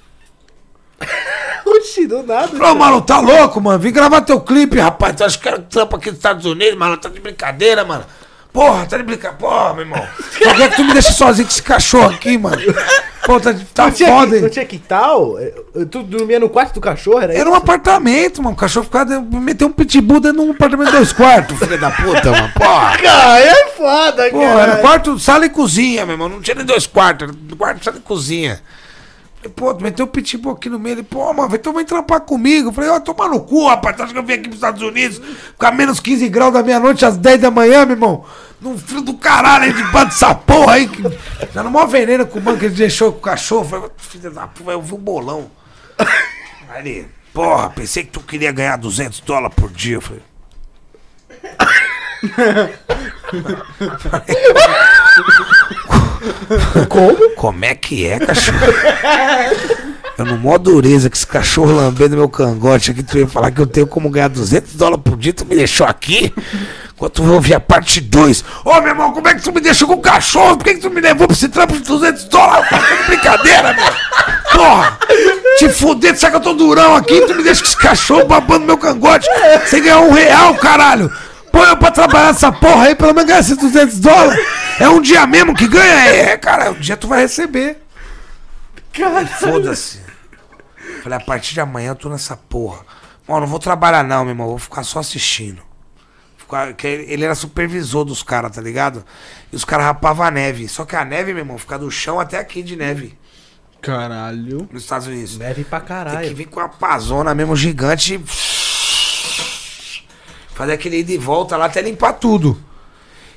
[1.64, 2.48] Oxi, do nada.
[2.48, 3.78] Falou, mano, tá louco, mano?
[3.78, 5.14] Vim gravar teu clipe, rapaz.
[5.14, 6.96] Tu acha que quero trampo aqui nos Estados Unidos, mano?
[6.96, 8.04] Tá de brincadeira, mano.
[8.54, 9.36] Porra, tá de brincadeira.
[9.36, 9.98] Porra, meu irmão.
[10.38, 12.56] Por que, é que tu me deixa sozinho com esse cachorro aqui, mano?
[13.26, 14.52] Pô, tá, tá Não tinha, foda, que, não hein?
[14.52, 15.34] tinha quintal?
[15.90, 17.18] Tu dormia no quarto do cachorro?
[17.20, 18.54] Era, Era um apartamento, mano.
[18.54, 19.20] O cachorro ficava.
[19.20, 22.52] Meteu um pitbull dentro de um apartamento de dois quartos, filho da puta, mano.
[22.54, 22.96] Porra.
[23.02, 24.60] Cara, é foda, Pô, cara.
[24.62, 26.28] era quarto, sala e cozinha, meu irmão.
[26.28, 27.28] Não tinha nem dois quartos.
[27.28, 28.62] Era quarto, sala e cozinha.
[29.48, 30.94] Pô, meteu o pitbull aqui no meio.
[30.94, 32.68] Ele, pô, mano, vai tomar trampar comigo.
[32.68, 33.96] Eu falei, ó, toma no cu, rapaz.
[33.96, 35.20] Tu acha que eu vim aqui pros Estados Unidos
[35.52, 38.24] ficar menos 15 graus da meia-noite às 10 da manhã, meu irmão?
[38.60, 40.88] Num frio do caralho aí, debaixo dessa porra aí.
[40.88, 41.02] Que...
[41.52, 43.64] Já no maior veneno com o mano que ele deixou com o cachorro.
[43.64, 45.50] Eu Falei, filho da puta, vai ouvir um bolão.
[46.70, 49.96] Aí ele, porra, pensei que tu queria ganhar 200 dólares por dia.
[49.96, 50.22] Eu falei,
[56.88, 57.30] Como?
[57.36, 58.58] Como é que é, cachorro?
[60.16, 63.60] Eu no mó dureza que esse cachorro lambendo meu cangote aqui, tu ia falar que
[63.60, 66.32] eu tenho como ganhar 200 dólares por dia, tu me deixou aqui?
[66.94, 68.44] Enquanto eu vou ouvir a parte 2.
[68.64, 70.56] Ô, meu irmão, como é que tu me deixou com o cachorro?
[70.56, 72.70] Por que, que tu me levou pra esse trampo de 200 dólares?
[72.70, 73.84] Tá de brincadeira, meu.
[74.52, 74.98] Porra!
[75.58, 78.24] Te fuder, tu sabe que eu tô durão aqui, tu me deixa com esse cachorro
[78.26, 79.26] babando meu cangote.
[79.66, 81.10] Você ganhou um real, caralho.
[81.54, 84.44] Põe eu pra trabalhar essa porra aí, pelo menos ganhar esses 200 dólares.
[84.80, 85.94] É um dia mesmo que ganha?
[86.08, 87.80] É, cara, um dia tu vai receber.
[88.92, 90.00] Cara, foda-se.
[91.02, 92.84] Falei, a partir de amanhã eu tô nessa porra.
[93.28, 95.62] Mano, não vou trabalhar não, meu irmão, vou ficar só assistindo.
[96.36, 99.04] Ficar- ele era supervisor dos caras, tá ligado?
[99.52, 100.68] E os caras rapavam a neve.
[100.68, 103.16] Só que a neve, meu irmão, fica do chão até aqui de neve.
[103.80, 104.68] Caralho.
[104.72, 105.38] Nos Estados Unidos.
[105.38, 106.34] Neve pra Tem que caralho.
[106.36, 108.14] vir com a pazona mesmo gigante.
[108.14, 108.24] e
[110.54, 112.58] Fazer aquele ida e volta lá até limpar tudo.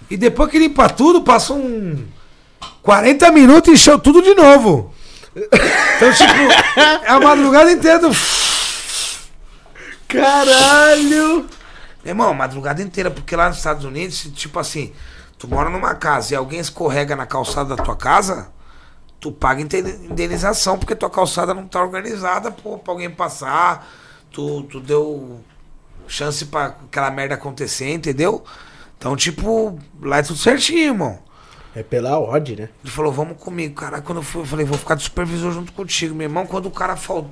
[0.09, 2.05] E depois que limpa tudo, passa um
[2.81, 4.93] 40 minutos e encheu tudo de novo.
[5.35, 8.09] Então, tipo, é a madrugada inteira do...
[10.07, 11.45] Caralho!
[12.03, 14.93] Meu irmão, madrugada inteira, porque lá nos Estados Unidos, tipo assim,
[15.37, 18.49] tu mora numa casa e alguém escorrega na calçada da tua casa,
[19.19, 23.85] tu paga indenização, porque tua calçada não tá organizada pô, pra alguém passar,
[24.31, 25.41] tu, tu deu
[26.07, 28.43] chance pra aquela merda acontecer, entendeu?
[28.97, 31.19] Então, tipo, lá é tudo certinho, irmão.
[31.75, 32.69] É pela ordem, né?
[32.83, 34.01] Ele falou, vamos comigo, cara.
[34.01, 36.47] Quando eu fui, eu falei, vou ficar de supervisor junto contigo, meu irmão.
[36.47, 37.29] Quando o cara fal...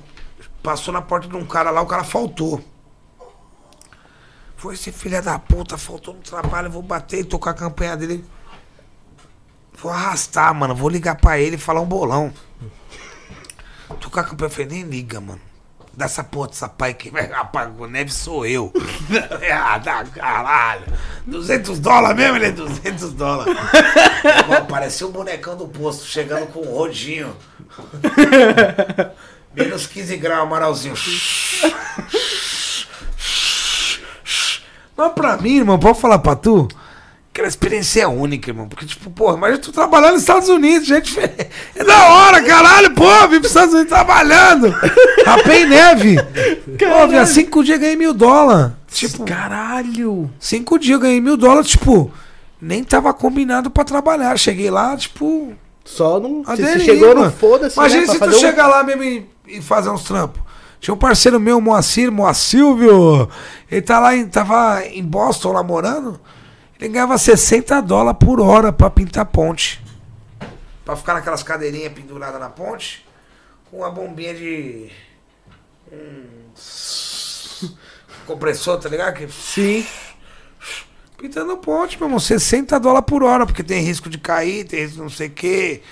[0.62, 2.62] passou na porta de um cara lá, o cara faltou.
[4.56, 7.96] Foi esse filho da puta, faltou no trabalho, eu vou bater e tocar a campanha
[7.96, 8.24] dele.
[9.78, 10.74] Vou arrastar, mano.
[10.74, 12.32] Vou ligar pra ele e falar um bolão.
[14.00, 15.40] Tocar a campanha, eu falei, nem liga, mano.
[15.96, 18.70] Dessa porra dessa pai que apagar neve sou eu.
[19.50, 20.82] ah, dá caralho.
[21.26, 23.56] 200 dólares mesmo, ele é 200 dólares.
[24.68, 27.34] Parecia um bonecão do posto, chegando com um rodinho.
[29.56, 30.94] Menos 15 graus, amaralzinho.
[34.94, 36.68] Mas pra mim, irmão, pode falar pra tu?
[37.36, 38.66] Aquela experiência é única, irmão.
[38.66, 41.14] Porque, tipo, porra, mas tu trabalhando nos Estados Unidos, gente.
[41.76, 44.70] É da hora, caralho, pô, vim pros Estados Unidos trabalhando.
[45.26, 46.16] Rapei neve.
[46.16, 48.72] Pô, há cinco dias ganhei mil dólares.
[48.90, 50.30] Tipo, Caralho.
[50.40, 52.10] cinco dias ganhei mil dólares, tipo,
[52.58, 54.38] nem tava combinado pra trabalhar.
[54.38, 55.52] Cheguei lá, tipo,
[55.84, 56.42] Só não.
[56.46, 57.76] a Se chegou no foda-se.
[57.76, 60.40] Imagina né, se tu um- chegar lá mesmo e, e fazer uns trampos.
[60.80, 63.28] Tinha um parceiro meu, Moacir, Moacilvio.
[63.70, 66.18] Ele tá lá em, tava em Boston lá morando.
[66.78, 69.82] Ele ganhava 60 dólares por hora pra pintar ponte.
[70.84, 73.06] pra ficar naquelas cadeirinhas penduradas na ponte,
[73.70, 74.90] com uma bombinha de.
[75.90, 76.26] Um...
[78.26, 79.14] compressor, tá ligado?
[79.14, 79.86] Que Sim.
[81.16, 82.20] Pintando ponte, meu irmão.
[82.20, 85.28] 60 dólares por hora, porque Porque tem risco de cair, tem risco de não sei
[85.28, 85.82] o quê.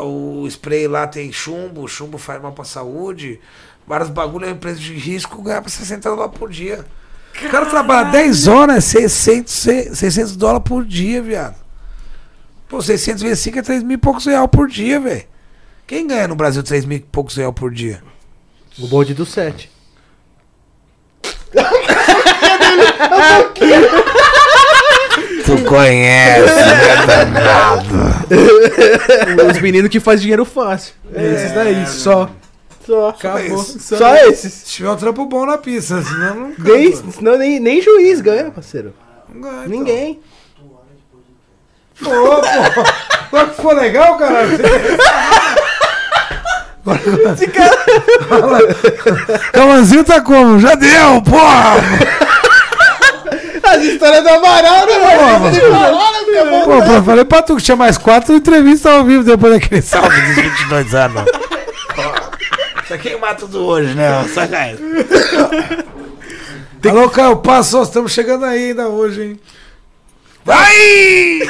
[0.00, 3.40] O spray lá tem chumbo, o chumbo faz mal pra saúde.
[3.86, 6.84] Vários bagulho, a empresa de risco ganhava 60 dólares por dia.
[7.42, 11.56] O cara trabalha 10 horas, é 600, 600 dólares por dia, viado.
[12.68, 15.24] Pô, 600 vezes 5 é 3 mil e poucos real por dia, velho.
[15.86, 18.02] Quem ganha no Brasil 3 mil e poucos real por dia?
[18.78, 19.70] O bonde do 7.
[25.44, 26.52] Tu conhece,
[29.50, 30.94] Os meninos que fazem dinheiro fácil.
[31.14, 32.30] Esses daí, só.
[32.86, 33.08] Só.
[33.08, 33.58] Acabou.
[33.58, 34.52] Só, Só esses.
[34.52, 36.52] Se tiver um trampo bom na pista, senão não.
[36.58, 38.92] Nem, senão nem, nem juiz ganha, parceiro.
[39.28, 39.68] não ganha, então.
[39.68, 40.20] Ninguém.
[42.02, 42.82] Pô, pô.
[43.28, 44.58] Agora que for legal, caralho.
[47.32, 47.74] Esse cara.
[49.52, 50.60] Camanzinho tá como?
[50.60, 51.76] Já deu, porra!
[53.62, 56.64] As histórias do Amaral, né, mano?
[56.64, 60.20] Pô, pô, falei pra tu que tinha mais quatro entrevistas ao vivo depois daquele salve.
[60.20, 61.22] dos 22 anos.
[62.84, 64.22] Isso aqui é mato do hoje, né?
[64.28, 64.82] Saca isso.
[66.88, 69.40] Alô, Caio Passo, estamos chegando aí ainda hoje, hein?
[70.44, 71.40] Vai!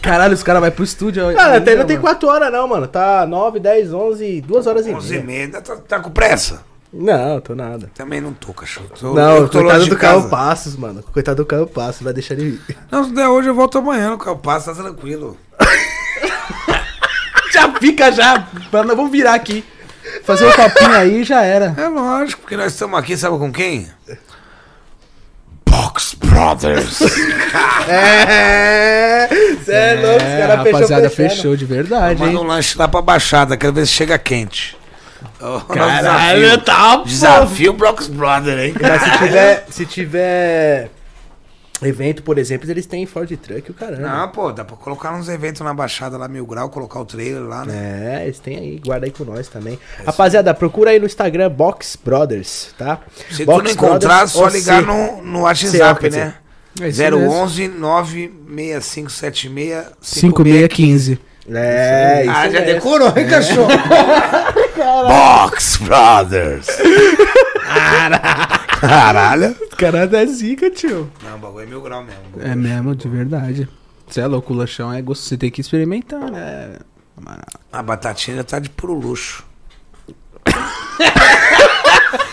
[0.00, 1.34] Caralho, os caras vão pro estúdio.
[1.34, 2.08] Cara, até ainda, não tem mano.
[2.08, 2.86] 4 horas não, mano.
[2.86, 5.48] Tá 9, 10, 11, 2 horas e 11 e meia.
[5.48, 5.60] meia.
[5.60, 6.62] Tá, tá com pressa?
[6.92, 7.90] Não, tô nada.
[7.96, 8.86] Também não tô, cachorro.
[8.98, 10.28] Tô, Não, eu tô coitado longe do Caio.
[10.28, 11.02] Passos, mano.
[11.12, 12.76] Coitado do Caio Passos, vai deixar ele ir.
[12.92, 15.36] Não, se der hoje eu volto amanhã, no Caio Eu passo, tá tranquilo.
[17.80, 18.46] Fica já.
[18.70, 19.64] Vamos virar aqui.
[20.24, 21.74] Fazer um copinho aí já era.
[21.76, 22.42] É lógico.
[22.42, 23.88] Porque nós estamos aqui, sabe com quem?
[25.68, 27.00] Box Brothers.
[27.88, 29.28] É,
[29.64, 31.30] cê é louco, os É, caras fechou rapaziada, fechando.
[31.36, 34.76] fechou de verdade, Manda um lanche lá pra Baixada, quero ver se chega quente.
[35.68, 36.58] Caralho, desafio.
[36.64, 36.96] tá.
[37.04, 38.74] Desafio Box Brothers, hein?
[38.80, 40.90] Mas se tiver, se tiver
[41.82, 44.00] Evento, por exemplo, eles têm Ford Truck, o caramba.
[44.08, 47.42] Não, pô, dá pra colocar uns eventos na Baixada lá, Mil Grau, colocar o trailer
[47.42, 48.20] lá, né?
[48.20, 49.78] É, eles têm aí, guarda aí com nós também.
[50.06, 53.00] Rapaziada, procura aí no Instagram Box Brothers, tá?
[53.30, 54.86] Se Box tu não encontrar, Brothers, só ligar C.
[54.86, 56.32] no, no WhatsApp, né?
[56.80, 57.18] É isso mesmo.
[57.30, 61.18] 011 96576 5615.
[61.48, 62.66] É, isso Ah, já mesmo.
[62.66, 63.68] decorou, hein, cachorro?
[65.08, 66.66] Box Brothers.
[67.66, 68.65] Caralho.
[68.80, 71.10] Caralho, é zica, tio.
[71.22, 72.20] Não, o bagulho é mil grau mesmo.
[72.20, 73.68] o bagulho É mesmo, de verdade.
[74.08, 75.28] Você é louco, o lanchão é gostoso.
[75.30, 76.76] Você tem que experimentar, né?
[77.20, 79.44] Mano, A batatinha já tá de puro luxo.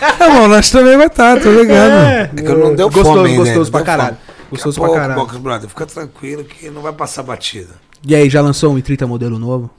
[0.00, 1.92] Tá bom, nós também vai estar, tô ligado.
[2.06, 4.16] É que eu não deu gostoso, fome gostoso não pra caralho.
[4.16, 4.34] fome.
[4.50, 5.14] Gostoso pra caralho.
[5.20, 7.74] Box Brother, fica tranquilo que não vai passar batida.
[8.06, 9.70] E aí, já lançou um i30 modelo novo?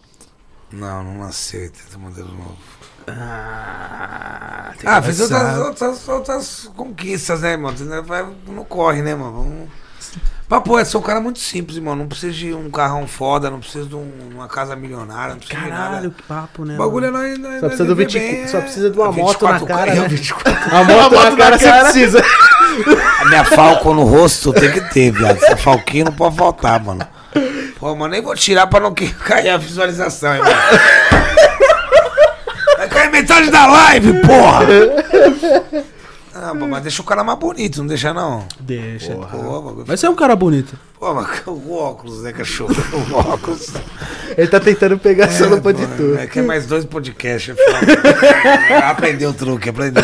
[0.72, 2.58] Não, não nasceu esse modelo novo.
[3.08, 7.76] Ah, Ah, fez outras, outras, outras conquistas, né, mano?
[7.76, 8.04] Entendeu?
[8.04, 9.32] Vai, não corre, né, mano?
[9.34, 9.70] Vamos...
[10.48, 11.96] Papo, eu sou um cara muito simples, irmão.
[11.96, 15.60] Não preciso de um carrão foda, não preciso de um- uma casa milionária, não preciso
[15.60, 16.10] de Caralho, nada.
[16.12, 16.76] que papo, né?
[16.76, 17.28] O bagulho é mano?
[17.30, 19.54] nós, nós, Só precisa, do viver 20, bem, só é- precisa de uma moto na
[19.54, 20.08] 24 cara, é, né?
[20.08, 20.54] 24.
[20.76, 22.24] A moto, na cara você precisa.
[23.22, 25.38] A minha Falcon no rosto tem que ter, viado.
[25.44, 27.08] Essa Falquinha não pode faltar, mano.
[27.80, 28.94] Pô, mano, nem vou tirar pra não
[29.26, 30.54] cair a visualização, irmão.
[33.16, 34.66] Vai metade da live, porra!
[36.34, 38.46] Ah, pô, mas deixa o cara mais bonito, não deixa não.
[38.60, 39.16] Deixa.
[39.16, 39.86] Pô, bagulho.
[39.88, 40.78] Mas você é um cara bonito.
[41.00, 42.76] Pô, mas o óculos, né, cachorro?
[42.92, 43.72] O óculos.
[44.38, 46.20] Ele tá tentando pegar essa lupa de Pô, tudo.
[46.20, 47.56] É que é mais dois podcasts.
[47.58, 48.84] é foda.
[48.90, 50.04] aprendeu o truque, aprendeu.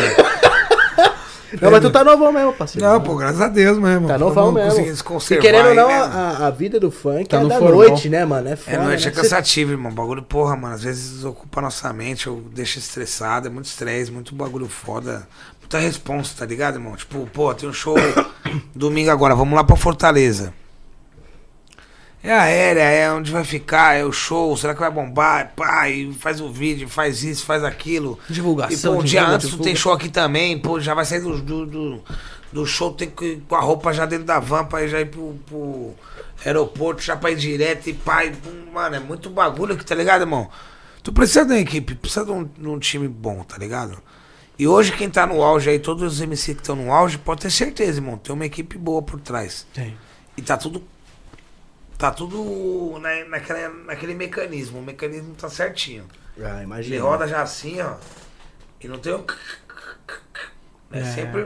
[1.60, 2.86] Não, mas tu tá novão mesmo, parceiro.
[2.86, 4.08] Não, pô, graças a Deus mesmo.
[4.08, 4.72] Tá novão mesmo.
[4.72, 7.58] se E conservar querendo ou não, a, a vida do funk Tá é no da
[7.58, 7.88] formal.
[7.88, 8.48] noite, né, mano?
[8.48, 8.76] É foda.
[8.76, 9.16] É noite, é né?
[9.16, 9.92] cansativo, irmão.
[9.92, 10.74] Bagulho, porra, mano.
[10.74, 15.26] Às vezes ocupa a nossa mente, eu deixo estressado, é muito estresse, muito bagulho foda.
[15.60, 16.94] Muita responsa, tá ligado, irmão?
[16.96, 17.94] Tipo, pô, tem um show
[18.74, 20.52] domingo agora, vamos lá pra Fortaleza.
[22.24, 25.52] É aérea, é onde vai ficar, é o show, será que vai bombar?
[25.56, 28.16] Pá, e faz o vídeo, faz isso, faz aquilo.
[28.28, 28.92] Divulgação.
[28.92, 29.64] E, pô, um dia antes tu divulga.
[29.64, 32.02] tem show aqui também, pô, já vai sair do, do, do,
[32.52, 35.00] do show, tem que ir com a roupa já dentro da van pra ir já
[35.00, 35.94] ir pro, pro
[36.46, 39.94] aeroporto, já pra ir direto e pá, e, pum, mano, é muito bagulho aqui, tá
[39.96, 40.48] ligado, irmão?
[41.02, 43.98] Tu precisa de uma equipe, precisa de um, de um time bom, tá ligado?
[44.56, 47.40] E hoje quem tá no auge aí, todos os MC que estão no auge, pode
[47.40, 49.66] ter certeza, irmão, tem uma equipe boa por trás.
[49.74, 49.96] Tem.
[50.36, 50.82] E tá tudo.
[52.02, 54.80] Tá tudo na, naquela, naquele mecanismo.
[54.80, 56.04] O mecanismo tá certinho.
[56.42, 57.00] Ah, Ele imagina.
[57.00, 57.94] roda já assim, ó.
[58.80, 59.24] E não tem o.
[60.90, 61.04] É, É.
[61.04, 61.42] sempre.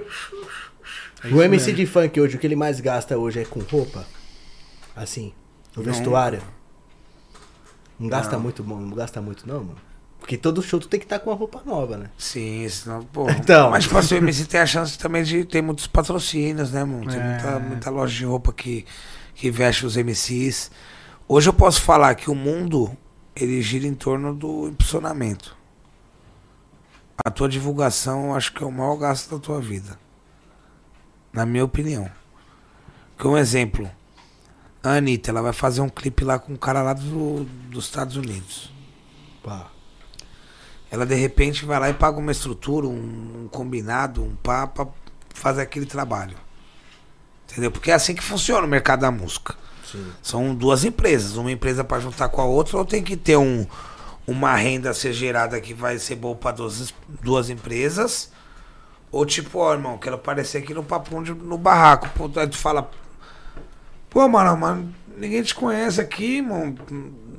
[1.22, 1.74] É O MC mesmo.
[1.76, 4.06] de funk hoje, o que ele mais gasta hoje é com roupa?
[4.96, 5.34] Assim,
[5.76, 5.92] no Não.
[5.92, 6.40] vestuário?
[8.00, 8.40] Não gasta Não.
[8.42, 9.78] muito, não gasta muito não, mano?
[10.18, 12.10] Porque todo show tu tem que estar com uma roupa nova, né?
[12.16, 13.28] Sim, senão, pô.
[13.30, 13.70] Então.
[13.70, 17.06] Mas tipo assim, o MC tem a chance também de ter muitos patrocínios, né, mano?
[17.10, 17.22] Tem É.
[17.22, 18.86] muita, muita loja de roupa que,
[19.36, 20.70] que veste os MCs.
[21.28, 22.96] Hoje eu posso falar que o mundo
[23.34, 25.54] ele gira em torno do impulsionamento.
[27.24, 29.98] A tua divulgação eu acho que é o maior gasto da tua vida.
[31.32, 32.10] Na minha opinião.
[33.18, 33.90] Que um exemplo.
[34.82, 38.16] A Anitta, ela vai fazer um clipe lá com um cara lá do, dos Estados
[38.16, 38.72] Unidos.
[39.42, 39.70] Pá.
[40.90, 44.86] Ela de repente vai lá e paga uma estrutura, um, um combinado, um pá pra
[45.34, 46.45] fazer aquele trabalho.
[47.56, 47.70] Entendeu?
[47.70, 49.54] Porque é assim que funciona o mercado da música.
[49.90, 50.06] Sim.
[50.22, 53.66] São duas empresas, uma empresa para juntar com a outra, ou tem que ter um,
[54.26, 58.30] uma renda a ser gerada que vai ser boa para duas, duas empresas.
[59.10, 62.10] Ou tipo, ó, irmão, quero aparecer aqui no papo no barraco.
[62.10, 62.90] Pô, aí tu fala,
[64.10, 66.74] pô, mano, mano, ninguém te conhece aqui, irmão.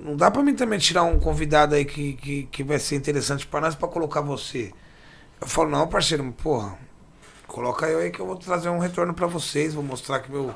[0.04, 3.46] Não dá pra mim também tirar um convidado aí que, que, que vai ser interessante
[3.46, 4.74] pra nós pra colocar você.
[5.40, 6.76] Eu falo, não, parceiro, porra,
[7.48, 10.54] coloca eu aí que eu vou trazer um retorno pra vocês, vou mostrar que meu,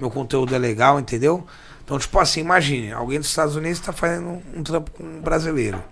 [0.00, 1.46] meu conteúdo é legal, entendeu?
[1.84, 5.82] Então, tipo assim, imagine, alguém dos Estados Unidos tá fazendo um trampo com um brasileiro.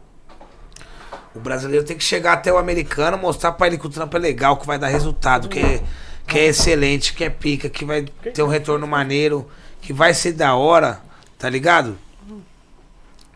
[1.34, 4.20] O brasileiro tem que chegar até o americano, mostrar pra ele que o trampo é
[4.20, 5.83] legal, que vai dar resultado, que é,
[6.26, 9.49] que é excelente, que é pica, que vai ter um retorno maneiro,
[9.81, 11.00] que vai ser da hora,
[11.39, 11.99] tá ligado?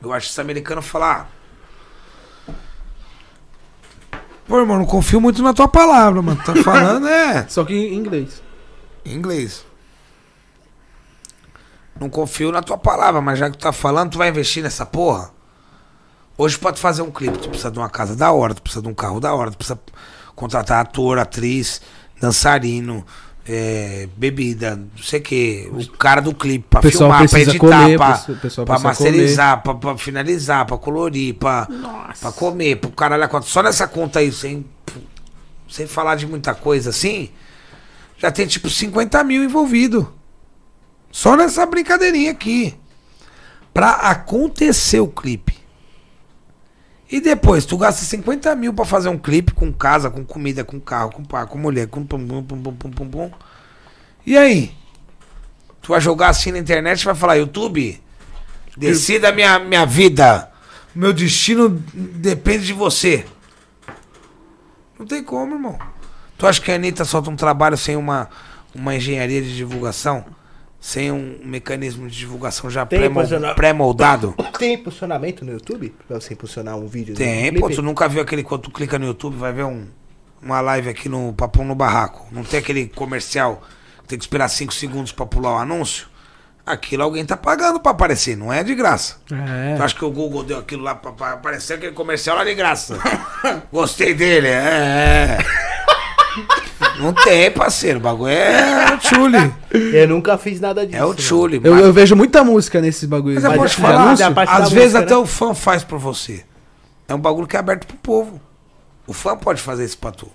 [0.00, 1.30] Eu acho que esse americano falar,
[4.46, 6.40] Pô, irmão, não confio muito na tua palavra, mano.
[6.44, 7.46] Tá falando, é.
[7.48, 8.42] Só que em inglês.
[9.04, 9.64] Em inglês.
[11.98, 14.84] Não confio na tua palavra, mas já que tu tá falando, tu vai investir nessa
[14.84, 15.30] porra?
[16.36, 18.88] Hoje pode fazer um clipe, tu precisa de uma casa da hora, tu precisa de
[18.88, 19.78] um carro da hora, tu precisa
[20.34, 21.80] contratar ator, atriz,
[22.20, 23.04] dançarino,
[23.46, 27.28] é, bebida, não sei o que, o cara do clipe pra O pessoal filmar, pra
[27.28, 31.66] precisa editar, comer, pra, o pessoal pra precisa masterizar, pra, pra finalizar, pra colorir, pra,
[32.20, 33.48] pra comer, pro caralho a quatro.
[33.48, 34.64] Só nessa conta aí, sem,
[35.68, 37.30] sem falar de muita coisa assim,
[38.16, 40.12] já tem tipo 50 mil envolvido.
[41.10, 42.74] Só nessa brincadeirinha aqui.
[43.74, 45.61] Pra acontecer o clipe.
[47.12, 50.80] E depois, tu gasta 50 mil pra fazer um clipe com casa, com comida, com
[50.80, 53.30] carro, com pá, com mulher, com pum, pum, pum, pum, pum, pum, pum.
[54.24, 54.74] E aí?
[55.82, 58.00] Tu vai jogar assim na internet e vai falar, YouTube,
[58.78, 60.50] decida minha, minha vida.
[60.94, 63.26] Meu destino depende de você.
[64.98, 65.78] Não tem como, irmão.
[66.38, 68.30] Tu acha que a Anitta solta um trabalho sem uma,
[68.74, 70.24] uma engenharia de divulgação?
[70.82, 74.34] Sem um mecanismo de divulgação já pré-moldado?
[74.58, 75.94] Tem impulsionamento no YouTube?
[76.08, 77.14] Pra você impulsionar um vídeo?
[77.14, 79.86] Tem, pô, tu nunca viu aquele quando tu clica no YouTube, vai ver um,
[80.42, 82.26] uma live aqui no Papão no Barraco.
[82.32, 83.62] Não tem aquele comercial,
[84.08, 86.08] tem que esperar 5 segundos pra pular o anúncio.
[86.66, 89.18] Aquilo alguém tá pagando pra aparecer, não é de graça.
[89.30, 89.76] É.
[89.76, 92.54] Tu acha que o Google deu aquilo lá pra, pra aparecer aquele comercial lá de
[92.54, 92.98] graça?
[93.72, 95.38] Gostei dele, é.
[97.02, 97.12] é.
[97.12, 97.98] Não tem, parceiro.
[97.98, 99.54] O bagulho é o tchule.
[99.70, 100.98] Eu nunca fiz nada disso.
[100.98, 101.18] É o mano.
[101.18, 101.60] tchule.
[101.62, 103.34] Eu, eu vejo muita música nesses bagulho.
[103.34, 105.16] Mas eu Mas posso falar, às vezes música, até né?
[105.16, 106.44] o fã faz por você.
[107.08, 108.40] É um bagulho que é aberto pro povo.
[109.06, 110.28] O fã pode fazer isso pra tu.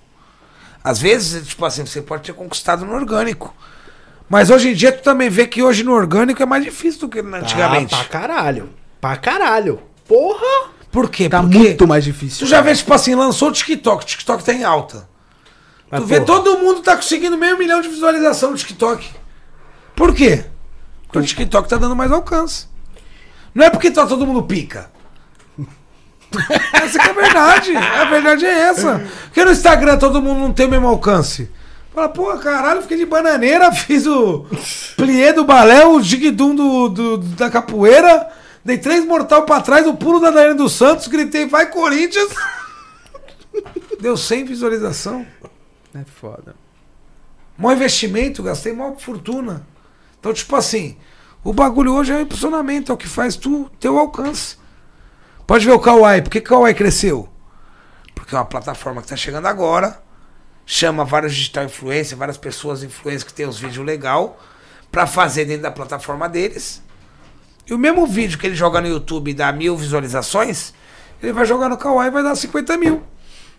[0.82, 3.54] Às vezes, tipo assim, você pode ter conquistado no orgânico.
[4.28, 7.08] Mas hoje em dia tu também vê que hoje no orgânico é mais difícil do
[7.08, 7.94] que antigamente.
[7.94, 8.68] Ah, pra caralho.
[9.00, 9.80] Pra caralho.
[10.06, 10.70] Porra!
[10.90, 11.28] Por quê?
[11.28, 12.46] Tá Porque muito mais difícil.
[12.46, 15.08] tu já vê, tipo assim, lançou o TikTok, o TikTok tá em alta.
[15.90, 19.08] Mas, tu vê porra, todo mundo tá conseguindo meio milhão de visualização no TikTok.
[19.96, 20.44] Por quê?
[21.04, 22.66] Porque o TikTok tá dando mais alcance.
[23.54, 24.90] Não é porque tá todo mundo pica.
[26.74, 27.76] Essa que é a verdade.
[27.76, 29.02] A verdade é essa.
[29.24, 31.50] Porque no Instagram todo mundo não tem o mesmo alcance.
[31.94, 34.44] Fala, pô, caralho, fiquei de bananeira, fiz o
[34.94, 38.28] plié do balé, o jiguidum do, do- da capoeira,
[38.62, 42.28] dei três mortal pra trás, o pulo da Daiane dos Santos, gritei, vai Corinthians.
[43.98, 45.26] Deu 100 visualização.
[45.94, 46.54] É foda.
[47.56, 49.66] Mó investimento, gastei mó fortuna.
[50.18, 50.96] Então, tipo assim,
[51.42, 54.56] o bagulho hoje é o impulsionamento, é o que faz tu ter o alcance.
[55.46, 56.22] Pode ver o Kawaii.
[56.22, 57.28] Por que o Kawaii cresceu?
[58.14, 60.02] Porque é uma plataforma que tá chegando agora,
[60.66, 64.38] chama vários digital influencers, várias pessoas influencers que tem os vídeos legal
[64.92, 66.82] pra fazer dentro da plataforma deles.
[67.66, 70.74] E o mesmo vídeo que ele joga no YouTube e dá mil visualizações,
[71.22, 73.02] ele vai jogar no Kawaii e vai dar 50 mil.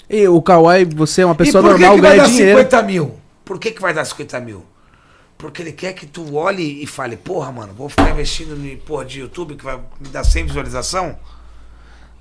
[0.10, 2.30] E o Kawaii, você é uma pessoa e por que normal, que vai ganha dar
[2.30, 2.58] dinheiro.
[2.58, 3.20] 50 mil?
[3.46, 4.66] Por que, que vai dar 50 mil?
[5.38, 9.06] Porque ele quer que tu olhe e fale, porra, mano, vou ficar investindo em porra
[9.06, 11.18] de YouTube que vai me dar 100 visualização.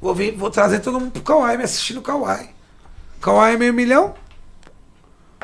[0.00, 2.50] Vou, vir, vou trazer todo mundo pro Kawaii, me assistir no Kawaii.
[3.20, 4.14] Kawaii é meio milhão?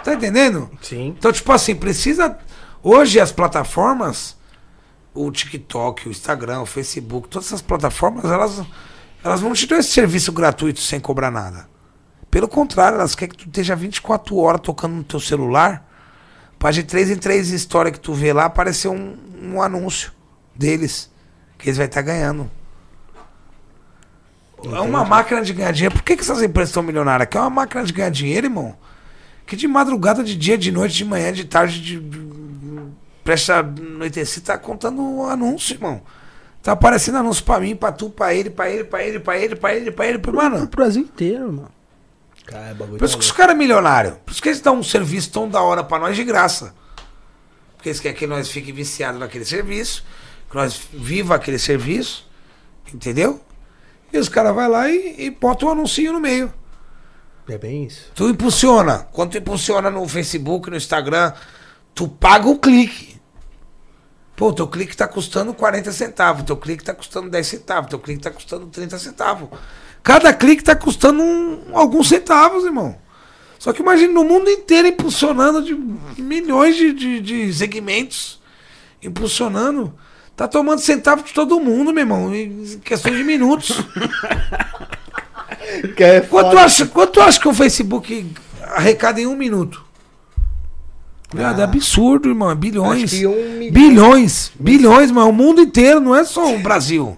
[0.04, 0.70] Tá entendendo?
[0.82, 1.14] Sim.
[1.18, 2.38] Então, tipo assim, precisa.
[2.82, 4.36] Hoje as plataformas,
[5.14, 8.62] o TikTok, o Instagram, o Facebook, todas essas plataformas, elas,
[9.24, 11.73] elas não te dão esse serviço gratuito sem cobrar nada.
[12.34, 15.88] Pelo contrário, elas querem que tu esteja 24 horas tocando no teu celular.
[16.58, 20.10] Pra de 3 em 3 história que tu vê lá aparecer um, um anúncio
[20.52, 21.08] deles.
[21.56, 22.50] Que eles vão estar ganhando.
[24.64, 25.94] É uma máquina de ganhar dinheiro.
[25.94, 27.28] Por que, que essas empresas estão milionárias?
[27.28, 28.76] Que é uma máquina de ganhar dinheiro, irmão.
[29.46, 32.02] Que de madrugada, de dia, de noite, de manhã, de tarde, de.
[33.22, 36.02] Presta anoitecer, tá contando anúncio, irmão.
[36.64, 39.54] Tá aparecendo anúncio pra mim, pra tu, pra ele, pra ele, pra ele, pra ele,
[39.54, 41.73] pra ele, pra ele, pra Mano, Pro Brasil inteiro, mano.
[42.44, 44.18] Cara, é bagulho por isso que os caras é milionário.
[44.24, 46.74] Por isso que eles dão um serviço tão da hora pra nós de graça.
[47.76, 50.04] Porque eles querem que nós fique viciados naquele serviço,
[50.48, 52.28] que nós viva aquele serviço,
[52.92, 53.40] entendeu?
[54.12, 56.52] E os caras vão lá e, e botam um anuncinho no meio.
[57.48, 58.10] É bem isso.
[58.14, 59.08] Tu impulsiona.
[59.12, 61.32] Quando tu impulsiona no Facebook, no Instagram,
[61.94, 63.20] tu paga o clique.
[64.36, 68.22] Pô, teu clique tá custando 40 centavos, teu clique tá custando 10 centavos, teu clique
[68.22, 69.48] tá custando 30 centavos.
[70.04, 72.96] Cada clique tá custando um- alguns centavos, irmão.
[73.58, 75.74] Só que imagina no mundo inteiro impulsionando de
[76.22, 78.38] milhões de, de, de segmentos.
[79.02, 79.92] Impulsionando.
[80.36, 83.72] Tá tomando centavo de todo mundo, meu irmão, em questão de minutos.
[85.96, 88.30] Que é Quanto acha, quanto acha que o Facebook
[88.62, 89.82] arrecada em um minuto?
[91.34, 92.50] Viado, é absurdo, irmão.
[92.50, 93.12] É bilhões.
[93.24, 93.70] Um.
[93.72, 94.52] Bilhões.
[94.58, 97.16] Bilhões, mas é o mundo inteiro, não é só o Brasil.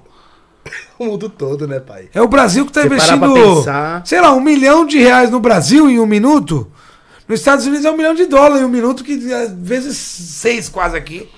[0.99, 2.08] O mundo todo, né, pai?
[2.15, 5.39] É o Brasil que tá parar investindo, pensar- sei lá, um milhão de reais no
[5.41, 6.70] Brasil em um minuto.
[7.28, 10.68] Nos Estados Unidos é um milhão de dólares em um minuto, que às vezes seis
[10.68, 11.28] quase aqui.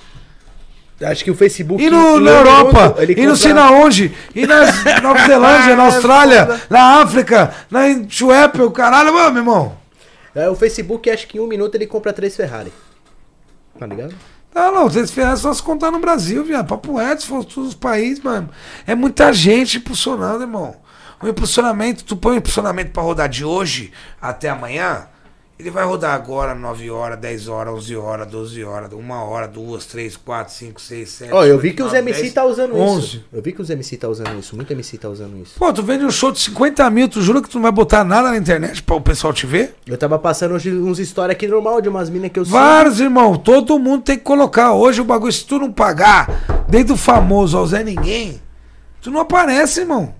[1.01, 1.83] Acho que o Facebook.
[1.83, 4.61] E no, na Europa, ele e não sei na onde, e na
[5.01, 9.77] Nova Zelândia, na Austrália, na África, na Suécia, caralho, mano, meu irmão.
[10.35, 12.73] É, o Facebook, acho que em um minuto ele compra três Ferrari.
[13.78, 14.15] Tá ligado?
[14.59, 16.67] Não, não, vocês fizeram só se contar no Brasil, viado.
[16.67, 18.51] Papo reto, se for todos os países, mano.
[18.85, 20.75] É muita gente impulsionando, irmão.
[21.23, 25.07] O impulsionamento, tu põe o impulsionamento pra rodar de hoje até amanhã,
[25.59, 29.87] Ele vai rodar agora 9 horas, 10 horas, 11 horas, 12 horas, 1 hora, 2,
[29.87, 31.33] 3, 4, 5, 6, 7.
[31.33, 33.05] Ó, eu vi que os MC tá usando 11.
[33.05, 33.25] isso.
[33.33, 34.55] Eu vi que os MC tá usando isso.
[34.55, 35.59] Muito MC tá usando isso.
[35.59, 38.05] Pô, tu vende um show de 50 mil, tu jura que tu não vai botar
[38.05, 39.75] nada na internet pra o pessoal te ver?
[39.85, 42.57] Eu tava passando hoje uns stories aqui normal de umas minas que eu sigo.
[42.57, 43.37] Vários, irmão.
[43.37, 44.75] Todo mundo tem que colocar.
[44.75, 48.41] Hoje o bagulho, se tu não pagar, desde o famoso ao Zé Ninguém,
[49.03, 50.15] tu não aparece, irmão.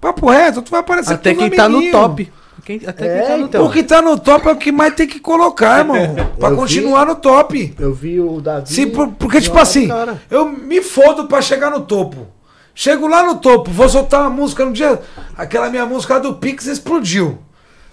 [0.00, 2.32] Papo reto, tu vai aparecer Até quem tá no top.
[2.64, 3.66] Quem- até É, quem tá no então.
[3.66, 5.96] O que tá no top é o que mais tem que colocar, irmão.
[6.38, 7.74] pra Eu continuar no top.
[7.78, 8.72] Eu vi o Davi.
[8.72, 10.22] Sim, por- porque, tipo assim, cara.
[10.30, 12.26] eu me fodo pra chegar no topo.
[12.74, 15.00] Chego lá no topo, vou soltar uma música no dia.
[15.36, 17.38] Aquela minha música lá do Pix explodiu.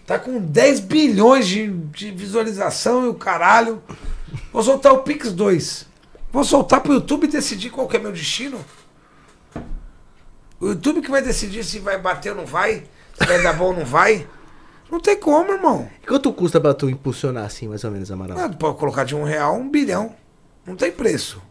[0.05, 3.81] Tá com 10 bilhões de, de visualização e o caralho.
[4.53, 5.85] Vou soltar o Pix 2.
[6.31, 8.59] Vou soltar pro YouTube decidir qual que é meu destino.
[10.59, 12.83] O YouTube que vai decidir se vai bater ou não vai,
[13.19, 14.27] se vai dar bom ou não vai.
[14.91, 15.87] Não tem como, irmão.
[16.07, 18.37] Quanto custa pra tu impulsionar assim, mais ou menos, Amaral?
[18.39, 20.15] Ah, pode colocar de um real um bilhão.
[20.65, 21.41] Não tem preço.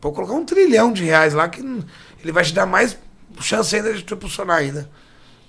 [0.00, 1.84] Pode colocar um trilhão de reais lá que não-
[2.20, 2.98] ele vai te dar mais
[3.40, 4.90] chance ainda de tu impulsionar ainda.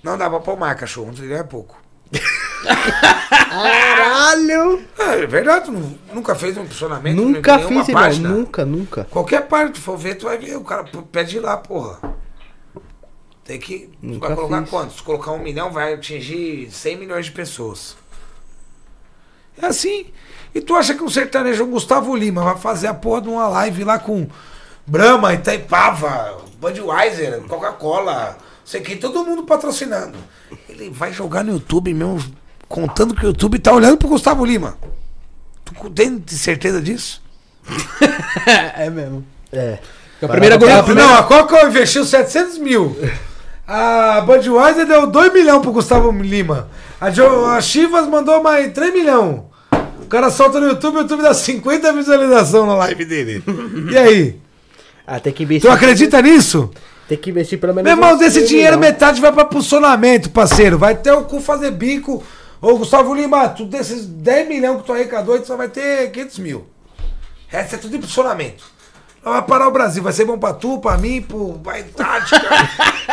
[0.02, 1.08] Não dá pra mais, cachorro.
[1.10, 1.76] Um trilhão é pouco.
[3.50, 4.82] Caralho!
[4.98, 7.20] É, é verdade, tu nu- nunca fez um impulsionamento?
[7.20, 7.84] Nunca fiz, irmão.
[7.92, 8.28] página?
[8.28, 9.04] Nunca, nunca.
[9.10, 10.56] Qualquer parte que tu for ver, tu vai ver.
[10.56, 11.98] O cara pede lá, porra.
[13.44, 13.90] Tem que.
[14.00, 14.70] Tu Nunca vai colocar fiz.
[14.70, 14.94] quanto?
[14.94, 17.96] Se colocar um milhão, vai atingir 100 milhões de pessoas.
[19.60, 20.06] É assim.
[20.54, 23.48] E tu acha que um sertanejo, um Gustavo Lima, vai fazer a porra de uma
[23.48, 24.26] live lá com
[24.86, 30.16] Brahma, Itaipava, Budweiser, Coca-Cola, sei que, todo mundo patrocinando.
[30.68, 32.32] Ele vai jogar no YouTube mesmo,
[32.68, 34.78] contando que o YouTube tá olhando pro Gustavo Lima.
[35.64, 37.22] Tu tem certeza disso?
[38.76, 39.24] É mesmo.
[39.52, 39.78] É.
[40.20, 42.96] A primeira, A, a primeira, Não, a Coca investiu 700 mil.
[43.66, 46.68] A Budweiser deu 2 milhões pro Gustavo Lima.
[47.00, 49.40] A, jo, a Chivas mandou mais 3 milhões.
[50.02, 53.42] O cara solta no YouTube, o YouTube dá 50 visualizações na live dele.
[53.90, 54.40] E aí?
[55.06, 55.70] Ah, tem que investir.
[55.70, 56.70] Tu acredita nisso?
[57.08, 57.84] Tem que investir pelo menos.
[57.90, 58.92] Meu irmão, desse 100 dinheiro, milhão.
[58.92, 60.78] metade vai pra funcionamento, parceiro.
[60.78, 62.22] Vai ter o cu fazer bico.
[62.60, 66.38] Ô, Gustavo Lima, tu desses 10 milhões que tu arrecadou, tu só vai ter 500
[66.38, 66.58] mil.
[66.58, 66.66] O
[67.48, 68.64] resto é tudo em funcionamento.
[69.24, 71.60] Não vai parar o Brasil, vai ser bom pra tu, pra mim, pro.
[71.62, 72.40] Vai tática.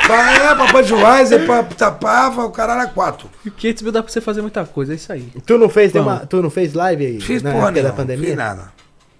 [0.07, 3.29] Vai, é, pra Budweiser, pra Tapava, o caralho é quatro.
[3.57, 5.31] 500 mil dá pra você fazer muita coisa, é isso aí.
[5.45, 7.21] Tu não fez, nenhuma- tu não fez live aí?
[7.21, 8.27] Fiz na porra época da pandemia?
[8.27, 8.71] Fiz nada.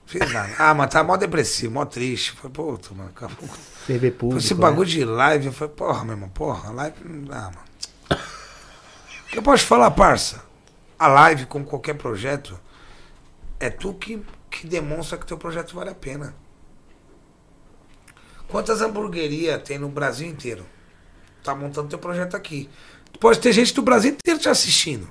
[0.06, 0.50] Fiz nada.
[0.60, 2.32] Ah, mas tá mó depressivo, mó triste.
[2.32, 3.36] Foi, pô, mano, calma.
[3.88, 4.40] TV público.
[4.44, 4.60] Esse né?
[4.60, 7.72] bagulho de live, eu falei, porra, meu irmão, porra, live não dá, mano.
[8.12, 10.44] O que eu posso te falar, parça?
[11.00, 12.60] A live, como qualquer projeto,
[13.60, 16.36] é tu que, que demonstra que teu projeto vale a pena.
[18.52, 20.66] Quantas hamburguerias tem no Brasil inteiro?
[21.42, 22.70] Tá montando teu projeto aqui.
[23.20, 25.08] Pode ter gente do Brasil inteiro te assistindo.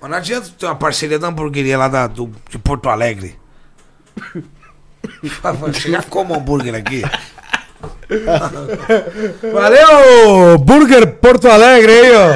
[0.00, 3.38] Mas não adianta ter uma parceria da hamburgueria lá da, do, de Porto Alegre.
[5.40, 7.02] Fala, Chegar como hambúrguer aqui.
[9.52, 12.34] Valeu, Burger Porto Alegre aí, ó.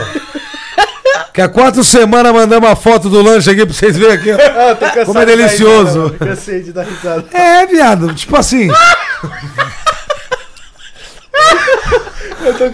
[1.33, 4.36] Que há quatro semanas mandamos uma foto do lanche aqui pra vocês verem aqui, ó.
[5.07, 6.02] Como é de delicioso.
[6.07, 6.26] risada.
[6.26, 7.25] Cansei de dar risada.
[7.33, 8.68] É, viado, tipo assim.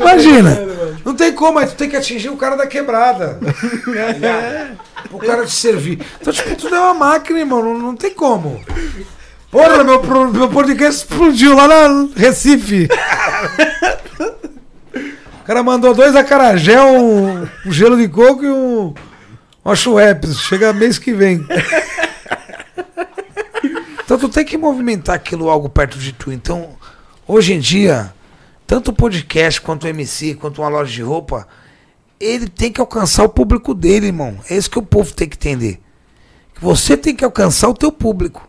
[0.01, 0.59] Imagina,
[1.05, 3.39] não tem como, mas tu tem que atingir o cara da quebrada.
[5.11, 6.01] o cara te servir.
[6.21, 8.61] Então, tipo, tu é uma máquina, irmão, não, não tem como.
[9.51, 10.03] Porra, meu,
[10.33, 12.89] meu podcast explodiu lá na Recife.
[15.47, 18.93] Cara mandou dois acarajé, um, um gelo de coco e um,
[19.65, 20.41] uma Schweppes.
[20.41, 21.47] Chega mês que vem.
[24.05, 26.33] Então tu tem que movimentar aquilo algo perto de tu.
[26.33, 26.71] Então,
[27.27, 28.13] hoje em dia,
[28.67, 31.47] tanto o podcast quanto o MC, quanto uma loja de roupa,
[32.19, 34.39] ele tem que alcançar o público dele, irmão.
[34.51, 35.81] É isso que o povo tem que entender.
[36.61, 38.49] Você tem que alcançar o teu público.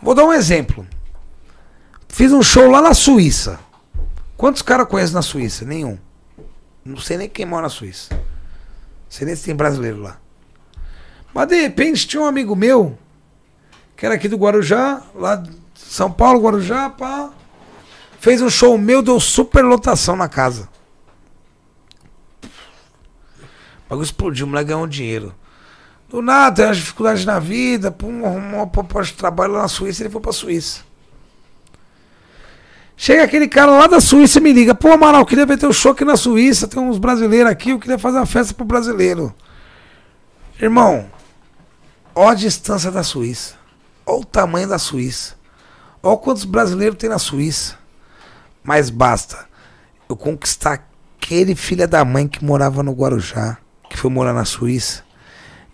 [0.00, 0.86] Vou dar um exemplo.
[2.08, 3.58] Fiz um show lá na Suíça.
[4.42, 5.64] Quantos caras conhecem na Suíça?
[5.64, 5.96] Nenhum.
[6.84, 8.12] Não sei nem quem mora na Suíça.
[8.12, 8.20] Não
[9.08, 10.18] sei nem se tem brasileiro lá.
[11.32, 12.98] Mas de repente tinha um amigo meu
[13.96, 17.30] que era aqui do Guarujá, lá de São Paulo, Guarujá, pá.
[18.18, 20.68] Fez um show meu, deu super lotação na casa.
[22.42, 25.32] O bagulho explodiu, o moleque ganhou dinheiro.
[26.08, 29.68] Do nada, tem umas dificuldades na vida, pum, arrumou uma proposta de trabalho lá na
[29.68, 30.80] Suíça, ele foi pra Suíça.
[32.96, 35.72] Chega aquele cara lá da Suíça e me liga, pô, Amaral, eu queria ver teu
[35.72, 39.34] show aqui na Suíça, tem uns brasileiros aqui, eu queria fazer uma festa pro brasileiro.
[40.60, 41.10] Irmão,
[42.14, 43.54] ó a distância da Suíça.
[44.06, 45.34] Ó o tamanho da Suíça.
[46.02, 47.76] Ó quantos brasileiros tem na Suíça.
[48.62, 49.46] Mas basta
[50.08, 50.84] eu conquistar
[51.16, 55.02] aquele filho da mãe que morava no Guarujá, que foi morar na Suíça,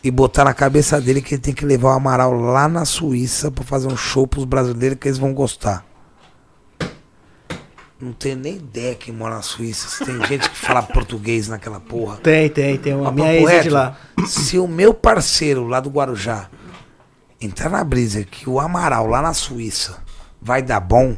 [0.03, 3.51] e botar na cabeça dele que ele tem que levar o Amaral lá na Suíça
[3.51, 5.85] pra fazer um show pros brasileiros que eles vão gostar.
[8.01, 9.89] Não tenho nem ideia quem mora na Suíça.
[9.89, 12.19] Se tem gente que fala português naquela porra.
[12.19, 12.95] Tem, tem, tem.
[12.95, 13.97] Uma minha ex é de lá.
[14.27, 16.49] Se o meu parceiro lá do Guarujá
[17.41, 19.99] entrar na brisa que o Amaral lá na Suíça
[20.41, 21.17] vai dar bom,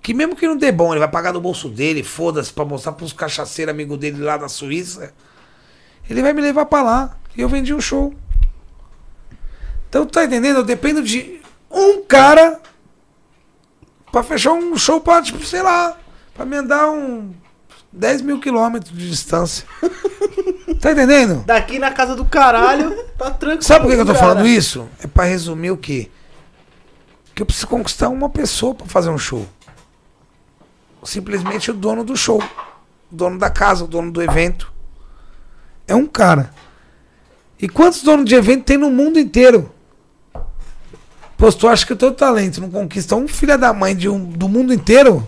[0.00, 2.92] que mesmo que não dê bom, ele vai pagar do bolso dele, foda-se, pra mostrar
[2.92, 5.12] pros cachaceiros amigos dele lá da Suíça,
[6.08, 7.18] ele vai me levar pra lá.
[7.36, 8.14] E eu vendi um show.
[9.88, 10.56] Então, tá entendendo?
[10.56, 11.40] Eu dependo de
[11.70, 12.60] um cara
[14.10, 15.96] pra fechar um show pra, tipo, sei lá,
[16.34, 17.32] pra me andar um
[17.92, 19.66] 10 mil quilômetros de distância.
[20.80, 21.44] tá entendendo?
[21.44, 23.62] Daqui na casa do caralho, tá tranquilo.
[23.62, 24.26] Sabe por que, que eu tô cara.
[24.26, 24.88] falando isso?
[25.02, 26.10] É pra resumir o quê?
[27.34, 29.46] Que eu preciso conquistar uma pessoa pra fazer um show.
[31.02, 32.42] Simplesmente o dono do show.
[33.10, 34.72] O dono da casa, o dono do evento.
[35.88, 36.52] É um cara.
[37.60, 39.72] E quantos donos de evento tem no mundo inteiro?
[41.40, 44.10] Pô, se tu acha que o teu talento não conquista um filho da mãe de
[44.10, 45.26] um, do mundo inteiro,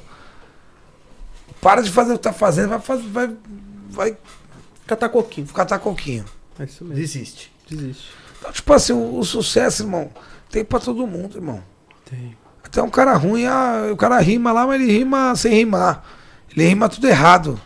[1.58, 3.34] para de fazer o que tá fazendo, vai, fazer, vai,
[3.89, 4.16] vai
[4.86, 5.47] Catar coquinho.
[5.47, 6.26] catar coquinho.
[6.58, 7.00] É isso mesmo.
[7.00, 7.50] Desiste.
[7.66, 8.10] Desiste.
[8.39, 10.10] Então, tipo assim, o, o sucesso, irmão,
[10.50, 11.65] tem pra todo mundo, irmão.
[12.05, 12.36] Tem.
[12.62, 16.05] Até um cara ruim, ah, o cara rima lá, mas ele rima sem rimar.
[16.55, 17.58] Ele rima tudo errado.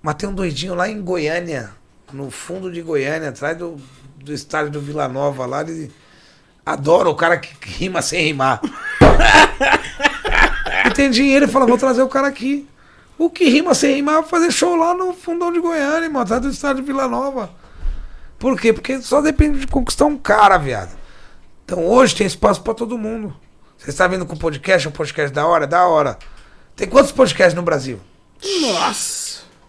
[0.00, 1.70] Mas tem um doidinho lá em Goiânia,
[2.12, 3.76] no fundo de Goiânia, atrás do,
[4.22, 5.90] do estádio do Vila Nova lá, ele
[6.72, 8.60] adora o cara que, rima sem rimar.
[10.86, 12.68] e tem dinheiro e fala, vou trazer o cara aqui.
[13.18, 16.40] O que rima sem rimar vai fazer show lá no fundão de Goiânia, irmão, atrás
[16.40, 17.50] do estádio do Vila Nova.
[18.38, 18.72] Por quê?
[18.72, 20.96] Porque só depende de conquistar um cara, viado.
[21.64, 23.36] Então hoje tem espaço pra todo mundo.
[23.76, 25.66] Você está vendo com podcast, um podcast da hora?
[25.66, 26.18] Da hora.
[26.74, 28.00] Tem quantos podcasts no Brasil?
[28.62, 29.19] Nossa.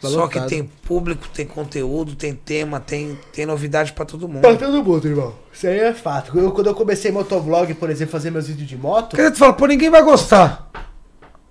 [0.01, 0.43] Tá Só lotado.
[0.43, 4.41] que tem público, tem conteúdo, tem tema, tem, tem novidade pra todo mundo.
[4.41, 5.35] Pra todo mundo, irmão.
[5.53, 6.37] Isso aí é fato.
[6.37, 9.15] Eu, quando eu comecei motovlog, por exemplo, fazer meus vídeos de moto.
[9.15, 10.71] Quer dizer, tu fala, pô, ninguém vai gostar.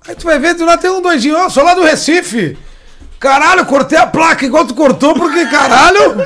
[0.07, 2.59] Aí tu vai ver, do lado tem um doidinho, ó, sou lá do Recife.
[3.21, 6.17] Caralho, cortei a placa igual tu cortou, porque caralho.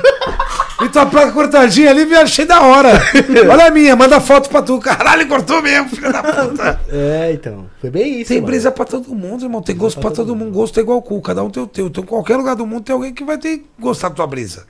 [0.80, 2.90] E tua placa cortadinha ali, vi, achei da hora.
[3.50, 4.78] Olha a minha, manda foto pra tu.
[4.78, 6.80] Caralho, cortou mesmo, filho da puta.
[6.88, 7.68] É, então.
[7.80, 8.46] Foi bem isso, Tem mano.
[8.46, 9.60] brisa pra todo mundo, irmão.
[9.60, 10.52] Tem gosto pra todo mundo.
[10.52, 11.20] Gosto é igual cu.
[11.20, 11.88] Cada um tem o teu.
[11.88, 14.26] Então, em qualquer lugar do mundo tem alguém que vai ter que gostar da tua
[14.28, 14.64] brisa.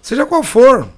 [0.00, 0.88] Seja qual for.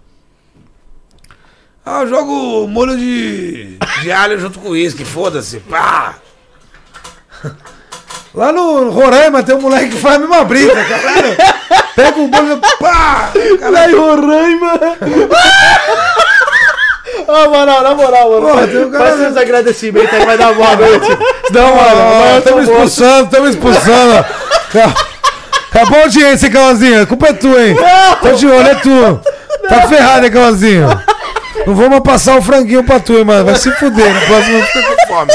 [1.85, 5.05] Ah, eu jogo molho de, de alho junto com uísque.
[5.05, 5.59] Foda-se.
[5.61, 6.15] Pá!
[8.35, 11.37] Lá no Roraima tem um moleque que faz a mesma brisa, caralho.
[11.95, 12.61] Pega o molho.
[12.81, 13.31] Pá!
[13.61, 14.73] Caralho, Roraima.
[17.29, 18.49] Ô, moral, na moral, mano.
[18.49, 21.19] Porra, tem um cara- Faz seus agradecimentos aí, vai dar boa noite.
[21.53, 22.39] Não, mano.
[22.39, 24.25] Estamos expulsando, estamos expulsando.
[25.73, 27.03] Acabou a audiência, Calãozinho.
[27.03, 27.77] A culpa é tua, hein?
[28.21, 29.21] Tô de olho, é tu.
[29.69, 30.89] Tá ferrado, hein, Calãozinho?
[31.67, 33.45] Não mais passar o franguinho pra tu, hein, mano.
[33.45, 34.13] Vai se fuder.
[34.13, 35.33] No próximo eu fico com fome.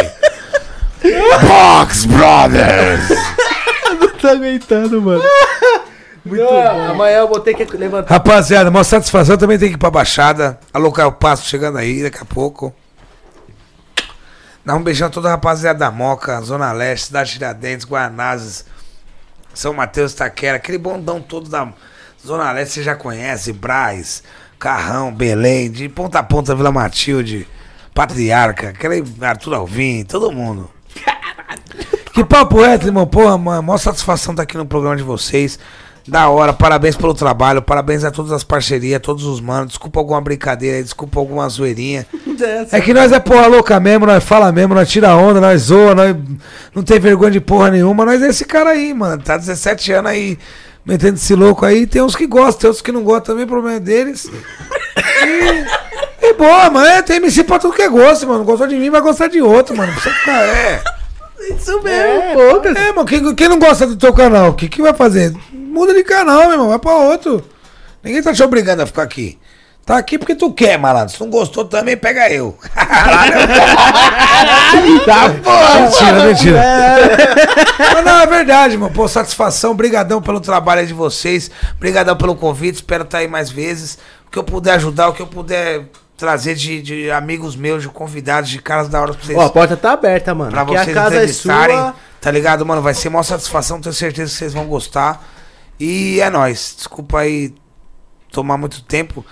[1.02, 3.10] Box Brothers.
[4.00, 5.24] Não tá aguentando, mano.
[6.26, 6.90] Muito bom.
[6.92, 8.14] Amanhã eu vou ter que levantar.
[8.14, 10.60] Rapaziada, uma satisfação também tem que ir pra Baixada.
[10.74, 12.74] Alô, Caio Passo chegando aí daqui a pouco.
[14.66, 18.66] Dá um beijão a toda a rapaziada da Moca, Zona Leste, Cidade Tiradentes, Guanazes,
[19.54, 21.70] São Mateus, Taquera, aquele bondão todo da
[22.24, 24.22] Zona Leste, você já conhece, Braz,
[24.60, 27.48] Carrão, Belém, de ponta a ponta, Vila Matilde,
[27.96, 30.70] Patriarca, aquele Arthur Alvim, todo mundo.
[32.14, 33.08] Que papo reto, irmão.
[33.08, 35.58] Porra, mano, maior satisfação estar aqui no programa de vocês.
[36.08, 39.70] Da hora, parabéns pelo trabalho, parabéns a todas as parcerias, todos os manos.
[39.70, 42.06] Desculpa alguma brincadeira, aí, desculpa alguma zoeirinha.
[42.72, 45.94] É que nós é porra louca mesmo, nós fala mesmo, nós tira onda, nós zoa,
[45.94, 46.16] nós
[46.74, 48.06] não tem vergonha de porra nenhuma.
[48.06, 49.22] Nós é esse cara aí, mano.
[49.22, 50.40] Tá 17 anos aí,
[50.86, 51.86] metendo esse louco aí.
[51.86, 54.32] Tem uns que gostam, tem uns que não gostam também, o problema é deles.
[54.98, 56.88] E, e boa, mano.
[56.88, 58.46] É, tem MC pra tudo que é gosto, mano.
[58.46, 59.92] Gostou de mim, vai gostar de outro, mano.
[59.92, 60.82] Não precisa ficar, é.
[61.42, 62.76] Isso mesmo, poucas.
[62.76, 65.34] É, mano, quem, quem não gosta do teu canal, o que, que vai fazer?
[65.52, 67.44] Muda de canal, meu irmão, vai pra outro.
[68.04, 69.38] Ninguém tá te obrigando a ficar aqui.
[69.90, 71.16] Tá aqui porque tu quer, malandro.
[71.16, 72.56] Se não gostou também, pega eu.
[75.04, 75.80] tá porra.
[75.80, 76.62] Mentira, mentira.
[77.96, 78.94] Mas não, é verdade, mano.
[78.94, 79.74] Pô, satisfação.
[79.74, 81.50] Brigadão pelo trabalho aí de vocês.
[81.80, 82.76] Brigadão pelo convite.
[82.76, 83.98] Espero estar aí mais vezes.
[84.28, 85.86] O que eu puder ajudar, o que eu puder
[86.20, 89.38] trazer de, de amigos meus, de convidados, de caras da hora pra vocês.
[89.38, 90.52] Ó, a porta tá aberta, mano.
[90.52, 91.96] Pra Aqui a vocês casa é entrevistarem, sua.
[92.20, 92.82] tá ligado, mano?
[92.82, 95.24] Vai ser uma satisfação, tenho certeza que vocês vão gostar.
[95.80, 96.74] E é nóis.
[96.78, 97.56] Desculpa aí
[98.32, 99.26] tomar muito tempo.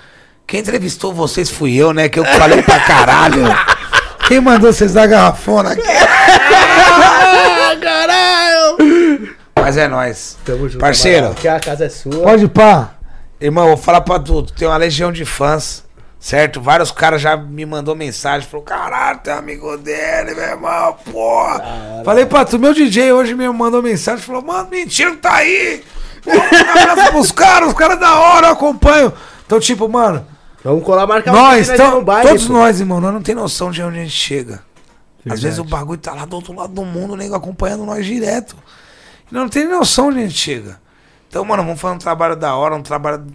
[0.47, 2.07] Quem entrevistou vocês fui eu, né?
[2.07, 3.43] Que eu falei pra caralho.
[4.29, 5.81] Quem mandou vocês dar garrafona aqui?
[7.81, 9.35] Caralho!
[9.55, 10.37] Mas é nóis.
[10.45, 11.23] Tamo junto, Parceiro.
[11.23, 11.33] mano.
[11.37, 12.21] Aqui a casa é sua.
[12.23, 12.91] Pode pá.
[13.39, 15.83] Irmão, vou falar pra tu, tu tem uma legião de fãs,
[16.27, 16.59] certo?
[16.59, 21.63] Vários caras já me mandou mensagem, falou, caralho, tu é amigo dele, meu irmão, porra.
[22.03, 25.81] Falei pra tu, meu DJ hoje me mandou mensagem, falou, mano, mentira que tá aí.
[26.27, 29.13] Abraço pros caras, os caras da hora, eu acompanho.
[29.45, 30.27] Então, tipo, mano,
[30.65, 32.53] Vamos colar, marcar nós, então, baile, Todos pô.
[32.53, 34.55] nós, irmão, nós não tem noção de onde a gente chega.
[34.55, 35.41] Às Verdade.
[35.43, 38.53] vezes o bagulho tá lá do outro lado do mundo, o nego acompanhando nós direto.
[39.31, 40.77] E nós não tem noção de onde a gente chega.
[41.29, 43.25] Então, mano, vamos fazer um trabalho da hora, um trabalho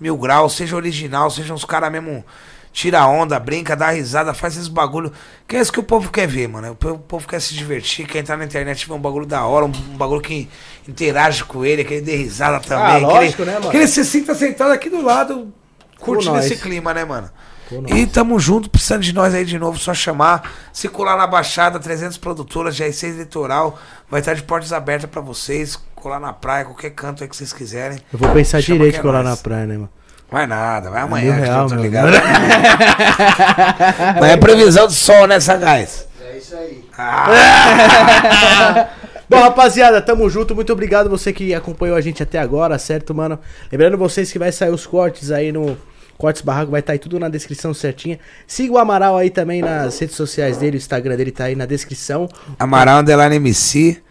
[0.00, 2.24] mil graus, seja original, seja uns caras mesmo.
[2.70, 5.10] Tira onda, brinca, dá risada, faz esses bagulho.
[5.48, 6.72] Que é isso que o povo quer ver, mano.
[6.72, 9.70] O povo, quer se divertir, quer entrar na internet ver um bagulho da hora, um,
[9.70, 10.48] bagulho que
[10.86, 13.00] interage com ele, que ele dê risada também.
[13.00, 13.70] que lógico, ele, né, mano?
[13.70, 15.52] Que ele se sinta sentado aqui do lado,
[15.98, 17.30] curtindo esse clima, né, mano?
[17.88, 20.50] E tamo junto, precisando de nós aí de novo, só chamar.
[20.72, 23.78] Se colar na Baixada, 300 produtoras, GR6 Litoral,
[24.10, 25.78] vai estar de portas abertas pra vocês.
[25.94, 27.98] Colar na praia, qualquer canto aí que vocês quiserem.
[28.12, 29.30] Eu vou pensar Chama direito é colar nós.
[29.30, 29.90] na praia, né, mano?
[30.30, 31.84] Vai nada, vai mil amanhã, que real, tá meu.
[31.84, 32.12] ligado?
[34.20, 36.06] Mas é previsão de sol, né, sagaz?
[36.20, 36.84] É isso aí.
[39.28, 40.54] Bom, rapaziada, tamo junto.
[40.54, 43.38] Muito obrigado você que acompanhou a gente até agora, certo, mano?
[43.70, 45.76] Lembrando vocês que vai sair os cortes aí no
[46.18, 48.18] Cortes Barraco, vai estar aí tudo na descrição certinha.
[48.46, 51.64] Siga o Amaral aí também nas redes sociais dele, o Instagram dele tá aí na
[51.64, 52.28] descrição.
[52.58, 54.02] Amaral Underline MC,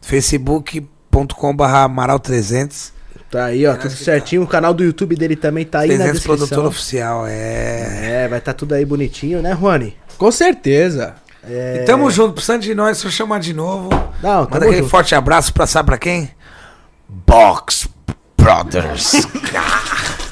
[0.00, 2.92] facebook.com.br Amaral300.
[3.30, 4.42] Tá aí, ó, tudo certinho.
[4.42, 6.46] O canal do YouTube dele também tá aí na 300 descrição.
[6.46, 8.22] produtor oficial, é.
[8.24, 9.96] É, vai estar tudo aí bonitinho, né, Juani?
[10.16, 11.16] Com certeza.
[11.42, 11.80] É...
[11.82, 13.88] e tamo junto, precisando de nós, só chamar de novo.
[14.22, 14.88] Não, Manda aquele junto.
[14.88, 16.30] forte abraço pra sabe pra quem?
[17.08, 17.88] Box
[18.36, 19.12] Brothers.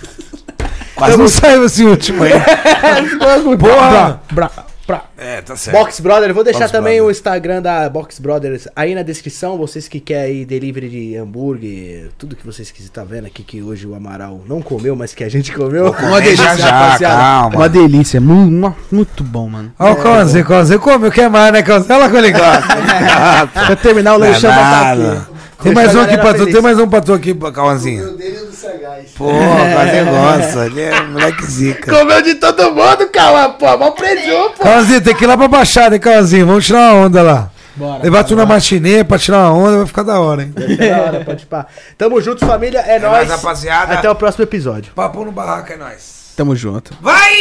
[0.95, 2.33] Quase não saiu esse último aí.
[3.59, 4.21] Porra!
[4.33, 4.51] Bra,
[4.87, 5.03] bra.
[5.17, 5.77] É, tá certo.
[5.79, 7.09] Box Brother, eu vou deixar Box também Brother.
[7.09, 9.57] o Instagram da Box Brothers aí na descrição.
[9.57, 13.63] Vocês que querem aí delivery de hambúrguer, tudo que vocês quiserem, tá vendo aqui que
[13.63, 15.95] hoje o Amaral não comeu, mas que a gente comeu.
[15.99, 17.17] Uma delícia, já, já, rapaziada.
[17.17, 17.57] calma.
[17.57, 18.21] Uma delícia.
[18.21, 19.73] Mu- uma- muito bom, mano.
[19.79, 21.91] Ó, o Conze, Conze, come o que mais, né, Conze?
[21.91, 22.77] Olha lá como ele gosta.
[23.67, 25.34] Pra terminar o é lanchão vai tá aqui.
[25.65, 28.11] Tem mais um aqui pra tu, tem mais um pra tu aqui, Cauãzinho.
[28.11, 29.13] O dele o do Sagaz.
[29.17, 30.67] Pô, quase gosta.
[30.67, 31.91] Ele é moleque zica.
[31.91, 33.75] Comeu de todo mundo, calma, pô.
[33.79, 34.63] Mal preso, pô.
[34.63, 36.47] Cauãzinho, tem que ir lá pra Baixada, hein, Cauãzinho?
[36.47, 37.51] Vamos tirar uma onda lá.
[37.77, 38.03] Bora.
[38.05, 40.53] Levar tu na matinê pra tirar uma onda, vai ficar da hora, hein?
[40.55, 41.67] Da hora, pode pá.
[41.97, 42.81] Tamo junto, família.
[42.81, 43.27] É, nóis.
[43.27, 43.95] nóis, rapaziada.
[43.95, 44.93] Até o próximo episódio.
[44.95, 46.35] Papo no barraco é nóis.
[46.37, 46.93] Tamo junto.
[47.01, 47.33] Vai!